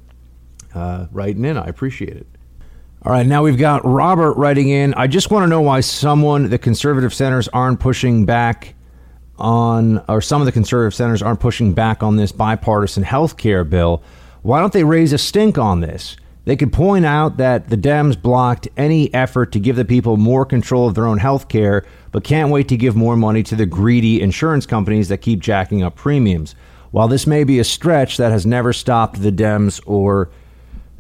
uh, 0.74 1.06
writing 1.10 1.44
in. 1.44 1.56
I 1.56 1.66
appreciate 1.66 2.16
it. 2.16 2.26
All 3.02 3.12
right, 3.12 3.26
now 3.26 3.42
we've 3.42 3.56
got 3.56 3.84
Robert 3.84 4.34
writing 4.34 4.68
in. 4.68 4.92
I 4.94 5.06
just 5.06 5.30
want 5.30 5.44
to 5.44 5.46
know 5.46 5.62
why 5.62 5.80
someone, 5.80 6.50
the 6.50 6.58
conservative 6.58 7.14
centers, 7.14 7.48
aren't 7.48 7.80
pushing 7.80 8.26
back 8.26 8.74
on, 9.38 10.04
or 10.06 10.20
some 10.20 10.42
of 10.42 10.46
the 10.46 10.52
conservative 10.52 10.94
centers 10.94 11.22
aren't 11.22 11.40
pushing 11.40 11.72
back 11.72 12.02
on 12.02 12.16
this 12.16 12.30
bipartisan 12.30 13.02
health 13.02 13.38
care 13.38 13.64
bill. 13.64 14.02
Why 14.42 14.60
don't 14.60 14.72
they 14.72 14.84
raise 14.84 15.14
a 15.14 15.18
stink 15.18 15.56
on 15.56 15.80
this? 15.80 16.16
They 16.44 16.56
could 16.56 16.72
point 16.72 17.06
out 17.06 17.36
that 17.36 17.68
the 17.68 17.76
Dems 17.76 18.20
blocked 18.20 18.68
any 18.76 19.12
effort 19.14 19.52
to 19.52 19.60
give 19.60 19.76
the 19.76 19.84
people 19.84 20.16
more 20.16 20.44
control 20.44 20.88
of 20.88 20.94
their 20.94 21.06
own 21.06 21.18
health 21.18 21.48
care, 21.48 21.86
but 22.12 22.24
can't 22.24 22.50
wait 22.50 22.68
to 22.68 22.76
give 22.76 22.96
more 22.96 23.16
money 23.16 23.42
to 23.44 23.56
the 23.56 23.66
greedy 23.66 24.20
insurance 24.20 24.66
companies 24.66 25.08
that 25.08 25.18
keep 25.18 25.40
jacking 25.40 25.82
up 25.82 25.96
premiums. 25.96 26.54
While 26.90 27.08
this 27.08 27.26
may 27.26 27.44
be 27.44 27.60
a 27.60 27.64
stretch, 27.64 28.16
that 28.16 28.32
has 28.32 28.46
never 28.46 28.72
stopped 28.72 29.22
the 29.22 29.30
Dems 29.30 29.80
or 29.86 30.30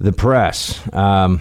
the 0.00 0.12
press. 0.12 0.80
Um, 0.92 1.40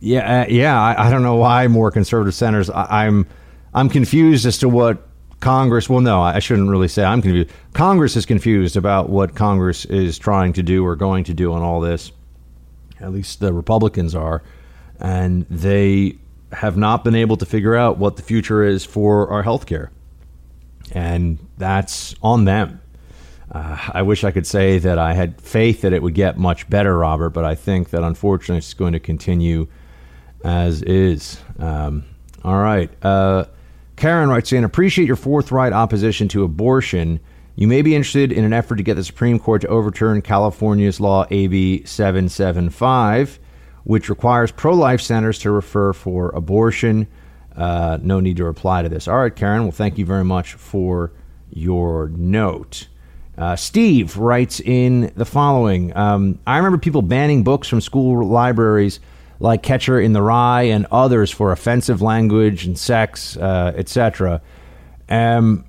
yeah, 0.00 0.42
uh, 0.42 0.46
yeah. 0.48 0.80
I, 0.80 1.06
I, 1.06 1.10
don't 1.10 1.22
know 1.22 1.36
why 1.36 1.66
more 1.68 1.90
conservative 1.90 2.34
senators. 2.34 2.70
I, 2.70 3.06
I'm, 3.06 3.26
I'm 3.74 3.88
confused 3.88 4.46
as 4.46 4.58
to 4.58 4.68
what 4.68 5.06
Congress. 5.40 5.88
Well, 5.88 6.00
no, 6.00 6.20
I 6.20 6.38
shouldn't 6.40 6.70
really 6.70 6.88
say 6.88 7.04
I'm 7.04 7.22
confused. 7.22 7.50
Congress 7.74 8.16
is 8.16 8.26
confused 8.26 8.76
about 8.76 9.10
what 9.10 9.34
Congress 9.34 9.84
is 9.84 10.18
trying 10.18 10.52
to 10.54 10.62
do 10.62 10.84
or 10.84 10.96
going 10.96 11.24
to 11.24 11.34
do 11.34 11.52
on 11.52 11.62
all 11.62 11.80
this 11.80 12.12
at 13.00 13.12
least 13.12 13.40
the 13.40 13.52
Republicans 13.52 14.14
are, 14.14 14.42
and 15.00 15.46
they 15.48 16.18
have 16.52 16.76
not 16.76 17.04
been 17.04 17.14
able 17.14 17.36
to 17.36 17.46
figure 17.46 17.76
out 17.76 17.98
what 17.98 18.16
the 18.16 18.22
future 18.22 18.64
is 18.64 18.84
for 18.84 19.28
our 19.28 19.42
health 19.42 19.66
care. 19.66 19.90
And 20.92 21.38
that's 21.58 22.14
on 22.22 22.44
them. 22.44 22.80
Uh, 23.50 23.90
I 23.94 24.02
wish 24.02 24.24
I 24.24 24.30
could 24.30 24.46
say 24.46 24.78
that 24.78 24.98
I 24.98 25.14
had 25.14 25.40
faith 25.40 25.80
that 25.82 25.92
it 25.92 26.02
would 26.02 26.14
get 26.14 26.36
much 26.36 26.68
better, 26.68 26.98
Robert, 26.98 27.30
but 27.30 27.44
I 27.44 27.54
think 27.54 27.90
that 27.90 28.02
unfortunately 28.02 28.58
it's 28.58 28.74
going 28.74 28.92
to 28.92 29.00
continue 29.00 29.68
as 30.44 30.82
is. 30.82 31.40
Um, 31.58 32.04
all 32.44 32.58
right. 32.58 32.90
Uh, 33.02 33.46
Karen 33.96 34.28
writes 34.28 34.52
in 34.52 34.64
Appreciate 34.64 35.06
your 35.06 35.16
forthright 35.16 35.72
opposition 35.72 36.28
to 36.28 36.44
abortion 36.44 37.20
you 37.58 37.66
may 37.66 37.82
be 37.82 37.96
interested 37.96 38.30
in 38.30 38.44
an 38.44 38.52
effort 38.52 38.76
to 38.76 38.84
get 38.84 38.94
the 38.94 39.02
Supreme 39.02 39.40
Court 39.40 39.62
to 39.62 39.66
overturn 39.66 40.22
California's 40.22 41.00
law 41.00 41.26
AB 41.28 41.84
775, 41.84 43.40
which 43.82 44.08
requires 44.08 44.52
pro 44.52 44.74
life 44.74 45.00
centers 45.00 45.40
to 45.40 45.50
refer 45.50 45.92
for 45.92 46.28
abortion. 46.36 47.08
Uh, 47.56 47.98
no 48.00 48.20
need 48.20 48.36
to 48.36 48.44
reply 48.44 48.82
to 48.82 48.88
this. 48.88 49.08
All 49.08 49.18
right, 49.18 49.34
Karen. 49.34 49.62
Well, 49.62 49.72
thank 49.72 49.98
you 49.98 50.06
very 50.06 50.22
much 50.22 50.52
for 50.52 51.10
your 51.50 52.10
note. 52.10 52.86
Uh, 53.38 53.54
Steve 53.54 54.16
writes 54.16 54.60
in 54.60 55.12
the 55.14 55.24
following 55.24 55.96
um, 55.96 56.38
I 56.46 56.56
remember 56.56 56.78
people 56.78 57.02
banning 57.02 57.44
books 57.44 57.68
from 57.68 57.80
school 57.80 58.26
libraries 58.26 58.98
like 59.40 59.62
Catcher 59.62 60.00
in 60.00 60.12
the 60.12 60.22
Rye 60.22 60.62
and 60.62 60.86
others 60.90 61.30
for 61.30 61.52
offensive 61.52 62.02
language 62.02 62.66
and 62.66 62.76
sex, 62.76 63.36
uh, 63.36 63.72
etc. 63.76 64.42
Um, 65.08 65.64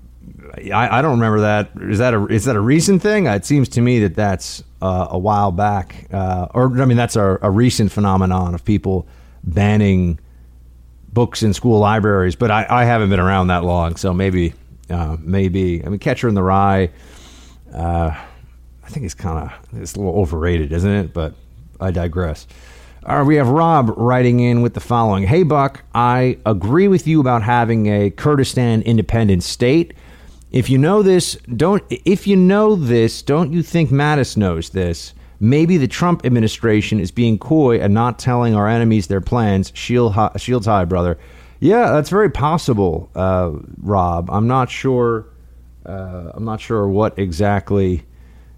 I, 0.56 1.00
I, 1.00 1.02
don't 1.02 1.20
remember 1.20 1.42
that. 1.42 1.70
Is 1.82 2.00
that 2.00 2.14
a 2.14 2.26
is 2.26 2.46
that 2.46 2.56
a 2.56 2.60
recent 2.60 3.02
thing? 3.02 3.28
It 3.28 3.46
seems 3.46 3.70
to 3.70 3.82
me 3.82 4.00
that 4.00 4.16
that's 4.16 4.64
uh, 4.82 5.08
a 5.12 5.18
while 5.18 5.52
back, 5.52 6.08
uh, 6.12 6.48
or 6.54 6.82
I 6.82 6.86
mean 6.86 6.98
that's 6.98 7.16
a, 7.16 7.38
a, 7.42 7.52
recent 7.52 7.92
phenomenon 7.92 8.56
of 8.56 8.66
people 8.66 9.08
banning 9.44 10.20
books 11.14 11.44
in 11.44 11.54
school 11.54 11.80
libraries. 11.80 12.36
But 12.36 12.52
I, 12.52 12.66
I 12.70 12.86
haven't 12.86 13.10
been 13.10 13.20
around 13.20 13.48
that 13.48 13.64
long, 13.64 13.96
so 13.96 14.14
maybe 14.14 14.54
uh, 14.90 15.18
maybe 15.20 15.86
I 15.86 15.90
mean 15.90 16.00
Catcher 16.00 16.28
in 16.28 16.34
the 16.34 16.44
Rye. 16.44 16.90
Uh, 17.74 18.16
I 18.84 18.90
think 18.90 19.06
it's 19.06 19.14
kind 19.14 19.38
of 19.50 19.80
it's 19.82 19.96
a 19.96 20.00
little 20.00 20.20
overrated, 20.20 20.72
isn't 20.72 20.92
it? 20.92 21.14
But 21.14 21.34
I 21.80 21.92
digress. 21.92 22.48
Uh, 23.04 23.24
we 23.26 23.36
have 23.36 23.48
Rob 23.48 23.94
writing 23.96 24.40
in 24.42 24.62
with 24.62 24.74
the 24.74 24.80
following 24.80 25.24
Hey, 25.24 25.44
Buck, 25.44 25.84
I 25.96 26.38
agree 26.46 26.88
with 26.88 27.08
you 27.08 27.22
about 27.22 27.44
having 27.44 27.88
a 27.88 28.10
Kurdistan 28.12 28.82
independent 28.82 29.44
state. 29.44 29.94
If 30.52 30.70
you 30.70 30.78
know 30.78 31.02
this, 31.04 31.36
don't. 31.56 31.84
If 31.90 32.28
you 32.28 32.36
know 32.36 32.76
this, 32.76 33.22
don't 33.22 33.54
you 33.54 33.62
think 33.62 33.90
Mattis 33.92 34.36
knows 34.36 34.72
this? 34.72 35.14
Maybe 35.40 35.78
the 35.78 35.88
Trump 35.88 36.26
administration 36.26 37.00
is 37.00 37.12
being 37.12 37.38
coy 37.38 37.80
and 37.80 37.94
not 37.94 38.20
telling 38.20 38.56
our 38.56 38.68
enemies 38.68 39.08
their 39.08 39.22
plans. 39.22 39.72
Shield, 39.74 40.14
hi- 40.14 40.32
shields 40.36 40.66
high, 40.66 40.84
brother. 40.84 41.18
Yeah, 41.62 41.92
that's 41.92 42.10
very 42.10 42.30
possible, 42.30 43.10
uh, 43.16 43.52
Rob. 43.82 44.30
I'm 44.32 44.48
not 44.48 44.70
sure. 44.70 45.26
Uh, 45.90 46.32
I'm 46.36 46.46
not 46.46 46.62
sure 46.62 46.88
what 46.88 47.18
exactly 47.18 48.04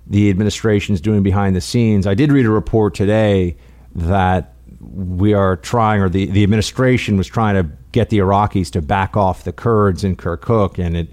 the 0.05 0.29
administration 0.29 0.93
is 0.93 0.99
doing 0.99 1.23
behind 1.23 1.55
the 1.55 1.61
scenes. 1.61 2.05
I 2.05 2.13
did 2.13 2.31
read 2.31 2.45
a 2.45 2.49
report 2.49 2.93
today 2.93 3.55
that 3.95 4.53
we 4.81 5.33
are 5.33 5.55
trying, 5.55 6.01
or 6.01 6.09
the, 6.09 6.25
the 6.25 6.43
administration 6.43 7.15
was 7.15 7.27
trying 7.27 7.55
to 7.55 7.71
get 7.93 8.09
the 8.09 8.17
Iraqis 8.17 8.69
to 8.71 8.81
back 8.81 9.15
off 9.15 9.45
the 9.45 9.53
Kurds 9.53 10.03
in 10.03 10.17
Kirkuk, 10.17 10.77
and 10.77 10.97
it 10.97 11.09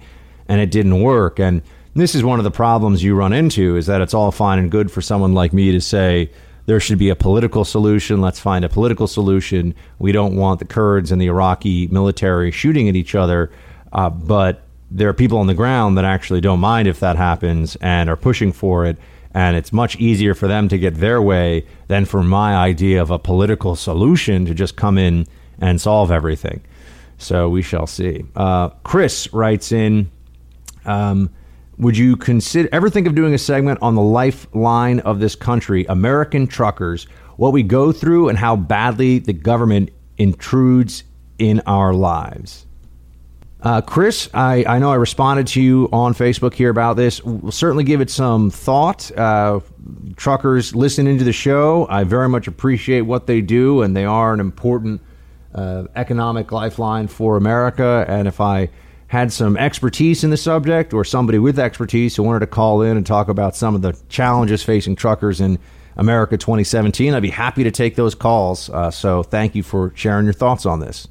and 0.48 0.60
it 0.60 0.70
didn't 0.70 1.02
work. 1.02 1.38
And 1.38 1.62
this 1.94 2.14
is 2.14 2.24
one 2.24 2.40
of 2.40 2.44
the 2.44 2.50
problems 2.50 3.04
you 3.04 3.14
run 3.14 3.32
into 3.32 3.76
is 3.76 3.86
that 3.86 4.00
it's 4.00 4.14
all 4.14 4.32
fine 4.32 4.58
and 4.58 4.70
good 4.70 4.90
for 4.90 5.02
someone 5.02 5.34
like 5.34 5.52
me 5.52 5.70
to 5.72 5.80
say 5.80 6.30
there 6.66 6.80
should 6.80 6.98
be 6.98 7.10
a 7.10 7.16
political 7.16 7.64
solution. 7.64 8.20
Let's 8.20 8.40
find 8.40 8.64
a 8.64 8.68
political 8.68 9.06
solution. 9.06 9.74
We 9.98 10.12
don't 10.12 10.36
want 10.36 10.58
the 10.58 10.64
Kurds 10.64 11.12
and 11.12 11.20
the 11.20 11.26
Iraqi 11.26 11.86
military 11.88 12.50
shooting 12.50 12.88
at 12.88 12.96
each 12.96 13.14
other, 13.14 13.52
uh, 13.92 14.10
but 14.10 14.67
there 14.90 15.08
are 15.08 15.14
people 15.14 15.38
on 15.38 15.46
the 15.46 15.54
ground 15.54 15.98
that 15.98 16.04
actually 16.04 16.40
don't 16.40 16.60
mind 16.60 16.88
if 16.88 17.00
that 17.00 17.16
happens 17.16 17.76
and 17.76 18.08
are 18.08 18.16
pushing 18.16 18.52
for 18.52 18.86
it. 18.86 18.98
And 19.34 19.56
it's 19.56 19.72
much 19.72 19.96
easier 19.96 20.34
for 20.34 20.48
them 20.48 20.68
to 20.68 20.78
get 20.78 20.94
their 20.94 21.20
way 21.20 21.66
than 21.88 22.06
for 22.06 22.22
my 22.22 22.56
idea 22.56 23.00
of 23.02 23.10
a 23.10 23.18
political 23.18 23.76
solution 23.76 24.46
to 24.46 24.54
just 24.54 24.76
come 24.76 24.96
in 24.96 25.26
and 25.60 25.80
solve 25.80 26.10
everything. 26.10 26.62
So 27.18 27.48
we 27.48 27.62
shall 27.62 27.86
see. 27.86 28.24
Uh, 28.34 28.70
Chris 28.84 29.32
writes 29.32 29.70
in 29.72 30.10
um, 30.86 31.30
Would 31.76 31.98
you 31.98 32.16
consider 32.16 32.68
ever 32.72 32.88
think 32.88 33.06
of 33.06 33.14
doing 33.14 33.34
a 33.34 33.38
segment 33.38 33.80
on 33.82 33.94
the 33.94 34.02
lifeline 34.02 35.00
of 35.00 35.20
this 35.20 35.36
country, 35.36 35.84
American 35.88 36.46
truckers, 36.46 37.04
what 37.36 37.52
we 37.52 37.62
go 37.62 37.92
through 37.92 38.28
and 38.28 38.38
how 38.38 38.56
badly 38.56 39.18
the 39.18 39.32
government 39.32 39.90
intrudes 40.16 41.04
in 41.38 41.60
our 41.66 41.92
lives? 41.92 42.66
Uh, 43.60 43.80
Chris, 43.80 44.30
I, 44.32 44.64
I 44.68 44.78
know 44.78 44.92
I 44.92 44.94
responded 44.94 45.48
to 45.48 45.62
you 45.62 45.88
on 45.92 46.14
Facebook 46.14 46.54
here 46.54 46.70
about 46.70 46.96
this. 46.96 47.22
We'll 47.24 47.50
certainly 47.50 47.82
give 47.82 48.00
it 48.00 48.08
some 48.08 48.50
thought. 48.50 49.10
Uh, 49.16 49.60
truckers 50.16 50.76
listening 50.76 51.18
to 51.18 51.24
the 51.24 51.32
show, 51.32 51.86
I 51.90 52.04
very 52.04 52.28
much 52.28 52.46
appreciate 52.46 53.02
what 53.02 53.26
they 53.26 53.40
do, 53.40 53.82
and 53.82 53.96
they 53.96 54.04
are 54.04 54.32
an 54.32 54.38
important 54.38 55.00
uh, 55.54 55.84
economic 55.96 56.52
lifeline 56.52 57.08
for 57.08 57.36
America. 57.36 58.04
And 58.06 58.28
if 58.28 58.40
I 58.40 58.70
had 59.08 59.32
some 59.32 59.56
expertise 59.56 60.22
in 60.22 60.30
the 60.30 60.36
subject 60.36 60.94
or 60.94 61.04
somebody 61.04 61.38
with 61.38 61.58
expertise 61.58 62.14
who 62.14 62.22
wanted 62.22 62.40
to 62.40 62.46
call 62.46 62.82
in 62.82 62.96
and 62.96 63.04
talk 63.04 63.28
about 63.28 63.56
some 63.56 63.74
of 63.74 63.82
the 63.82 63.98
challenges 64.08 64.62
facing 64.62 64.94
truckers 64.94 65.40
in 65.40 65.58
America 65.96 66.36
2017, 66.36 67.12
I'd 67.12 67.22
be 67.22 67.30
happy 67.30 67.64
to 67.64 67.72
take 67.72 67.96
those 67.96 68.14
calls. 68.14 68.70
Uh, 68.70 68.92
so 68.92 69.24
thank 69.24 69.56
you 69.56 69.64
for 69.64 69.92
sharing 69.96 70.26
your 70.26 70.34
thoughts 70.34 70.64
on 70.64 70.78
this. 70.78 71.08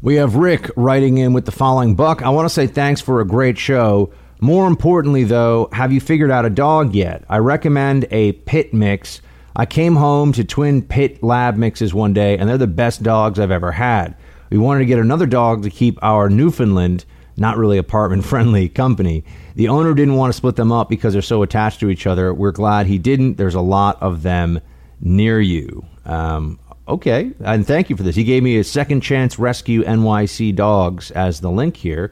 We 0.00 0.14
have 0.14 0.36
Rick 0.36 0.70
writing 0.76 1.18
in 1.18 1.32
with 1.32 1.44
the 1.44 1.50
following 1.50 1.96
Buck. 1.96 2.22
I 2.22 2.28
want 2.28 2.46
to 2.46 2.54
say 2.54 2.68
thanks 2.68 3.00
for 3.00 3.20
a 3.20 3.26
great 3.26 3.58
show. 3.58 4.12
More 4.40 4.68
importantly, 4.68 5.24
though, 5.24 5.68
have 5.72 5.92
you 5.92 6.00
figured 6.00 6.30
out 6.30 6.44
a 6.44 6.50
dog 6.50 6.94
yet? 6.94 7.24
I 7.28 7.38
recommend 7.38 8.06
a 8.12 8.32
pit 8.32 8.72
mix. 8.72 9.20
I 9.56 9.66
came 9.66 9.96
home 9.96 10.30
to 10.34 10.44
twin 10.44 10.82
pit 10.82 11.20
lab 11.20 11.56
mixes 11.56 11.92
one 11.92 12.12
day, 12.12 12.38
and 12.38 12.48
they're 12.48 12.56
the 12.56 12.68
best 12.68 13.02
dogs 13.02 13.40
I've 13.40 13.50
ever 13.50 13.72
had. 13.72 14.14
We 14.50 14.58
wanted 14.58 14.80
to 14.80 14.86
get 14.86 15.00
another 15.00 15.26
dog 15.26 15.64
to 15.64 15.70
keep 15.70 15.98
our 16.00 16.30
Newfoundland, 16.30 17.04
not 17.36 17.56
really 17.56 17.76
apartment 17.76 18.24
friendly 18.24 18.68
company. 18.68 19.24
The 19.56 19.66
owner 19.66 19.94
didn't 19.94 20.14
want 20.14 20.32
to 20.32 20.36
split 20.36 20.54
them 20.54 20.70
up 20.70 20.88
because 20.88 21.12
they're 21.12 21.22
so 21.22 21.42
attached 21.42 21.80
to 21.80 21.90
each 21.90 22.06
other. 22.06 22.32
We're 22.32 22.52
glad 22.52 22.86
he 22.86 22.98
didn't. 22.98 23.34
There's 23.34 23.56
a 23.56 23.60
lot 23.60 24.00
of 24.00 24.22
them 24.22 24.60
near 25.00 25.40
you. 25.40 25.84
Um, 26.04 26.60
okay, 26.88 27.32
and 27.40 27.66
thank 27.66 27.90
you 27.90 27.96
for 27.96 28.02
this. 28.02 28.16
He 28.16 28.24
gave 28.24 28.42
me 28.42 28.58
a 28.58 28.64
second 28.64 29.02
chance 29.02 29.38
rescue 29.38 29.82
NYC 29.84 30.54
dogs 30.54 31.10
as 31.12 31.40
the 31.40 31.50
link 31.50 31.76
here, 31.76 32.10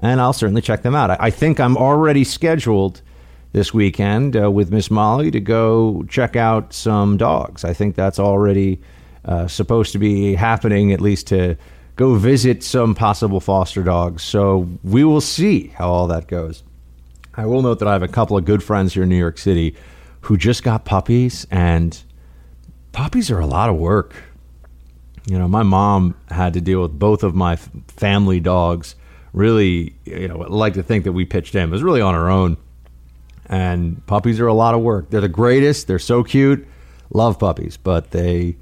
and 0.00 0.20
I'll 0.20 0.32
certainly 0.32 0.62
check 0.62 0.82
them 0.82 0.94
out. 0.94 1.10
I, 1.20 1.30
think 1.30 1.60
I'm 1.60 1.76
already 1.76 2.24
scheduled 2.24 3.00
this 3.52 3.72
weekend 3.72 4.36
uh, 4.36 4.50
with 4.50 4.70
Miss 4.70 4.90
Molly 4.90 5.30
to 5.30 5.40
go 5.40 6.04
check 6.08 6.36
out 6.36 6.72
some 6.72 7.16
dogs. 7.16 7.64
I 7.64 7.72
think 7.72 7.94
that's 7.94 8.18
already 8.18 8.80
uh, 9.24 9.46
supposed 9.46 9.92
to 9.92 9.98
be 9.98 10.34
happening, 10.34 10.92
at 10.92 11.00
least 11.00 11.28
to 11.28 11.56
go 11.96 12.14
visit 12.14 12.62
some 12.62 12.94
possible 12.94 13.40
foster 13.40 13.82
dogs. 13.82 14.22
So 14.22 14.68
we 14.84 15.04
will 15.04 15.22
see 15.22 15.68
how 15.68 15.88
all 15.88 16.06
that 16.08 16.28
goes. 16.28 16.62
I 17.34 17.46
will 17.46 17.62
note 17.62 17.78
that 17.78 17.88
I 17.88 17.92
have 17.92 18.02
a 18.02 18.08
couple 18.08 18.36
of 18.36 18.44
good 18.44 18.62
friends 18.62 18.94
here 18.94 19.02
in 19.02 19.08
New 19.08 19.16
York 19.16 19.38
City 19.38 19.74
who 20.22 20.36
just 20.36 20.64
got 20.64 20.84
puppies, 20.84 21.46
and 21.52 22.02
puppies 22.96 23.30
are 23.30 23.38
a 23.38 23.46
lot 23.46 23.68
of 23.68 23.76
work. 23.76 24.14
You 25.26 25.38
know, 25.38 25.46
my 25.46 25.62
mom 25.62 26.14
had 26.30 26.54
to 26.54 26.62
deal 26.62 26.80
with 26.80 26.98
both 26.98 27.22
of 27.22 27.34
my 27.34 27.56
family 27.56 28.40
dogs. 28.40 28.96
Really, 29.34 29.94
you 30.06 30.28
know, 30.28 30.38
like 30.38 30.72
to 30.74 30.82
think 30.82 31.04
that 31.04 31.12
we 31.12 31.26
pitched 31.26 31.54
in. 31.54 31.68
It 31.68 31.70
was 31.70 31.82
really 31.82 32.00
on 32.00 32.14
her 32.14 32.30
own. 32.30 32.56
And 33.44 34.04
puppies 34.06 34.40
are 34.40 34.46
a 34.46 34.54
lot 34.54 34.74
of 34.74 34.80
work. 34.80 35.10
They're 35.10 35.20
the 35.20 35.28
greatest. 35.28 35.86
They're 35.86 35.98
so 35.98 36.24
cute. 36.24 36.66
Love 37.12 37.38
puppies, 37.38 37.76
but 37.76 38.12
they 38.12 38.56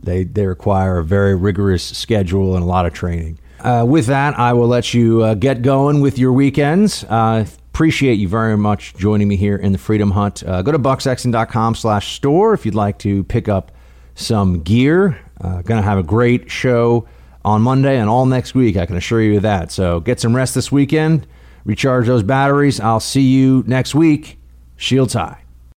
they 0.00 0.22
they 0.24 0.46
require 0.46 0.98
a 0.98 1.04
very 1.04 1.34
rigorous 1.34 1.82
schedule 1.82 2.54
and 2.54 2.62
a 2.62 2.66
lot 2.66 2.86
of 2.86 2.94
training. 2.94 3.40
Uh, 3.58 3.84
with 3.86 4.06
that, 4.06 4.38
I 4.38 4.52
will 4.52 4.68
let 4.68 4.94
you 4.94 5.22
uh, 5.22 5.34
get 5.34 5.60
going 5.62 6.00
with 6.00 6.18
your 6.18 6.32
weekends. 6.32 7.04
Uh, 7.04 7.46
appreciate 7.72 8.14
you 8.18 8.28
very 8.28 8.56
much 8.56 8.94
joining 8.94 9.26
me 9.26 9.36
here 9.36 9.56
in 9.56 9.72
the 9.72 9.78
Freedom 9.78 10.10
Hut. 10.10 10.42
Uh, 10.46 10.60
go 10.60 10.72
to 10.72 10.78
bucksexton.com 10.78 11.74
slash 11.74 12.14
store 12.14 12.52
if 12.52 12.66
you'd 12.66 12.74
like 12.74 12.98
to 12.98 13.24
pick 13.24 13.48
up 13.48 13.72
some 14.14 14.60
gear. 14.60 15.18
Uh, 15.40 15.62
to 15.62 15.82
have 15.82 15.98
a 15.98 16.02
great 16.02 16.50
show 16.50 17.08
on 17.44 17.62
Monday 17.62 17.98
and 17.98 18.08
all 18.08 18.26
next 18.26 18.54
week. 18.54 18.76
I 18.76 18.86
can 18.86 18.96
assure 18.96 19.20
you 19.20 19.38
of 19.38 19.42
that. 19.42 19.72
So 19.72 20.00
get 20.00 20.20
some 20.20 20.36
rest 20.36 20.54
this 20.54 20.70
weekend. 20.70 21.26
Recharge 21.64 22.06
those 22.06 22.22
batteries. 22.22 22.78
I'll 22.78 23.00
see 23.00 23.22
you 23.22 23.64
next 23.66 23.94
week. 23.94 24.38
Shields 24.76 25.14
high. 25.14 25.41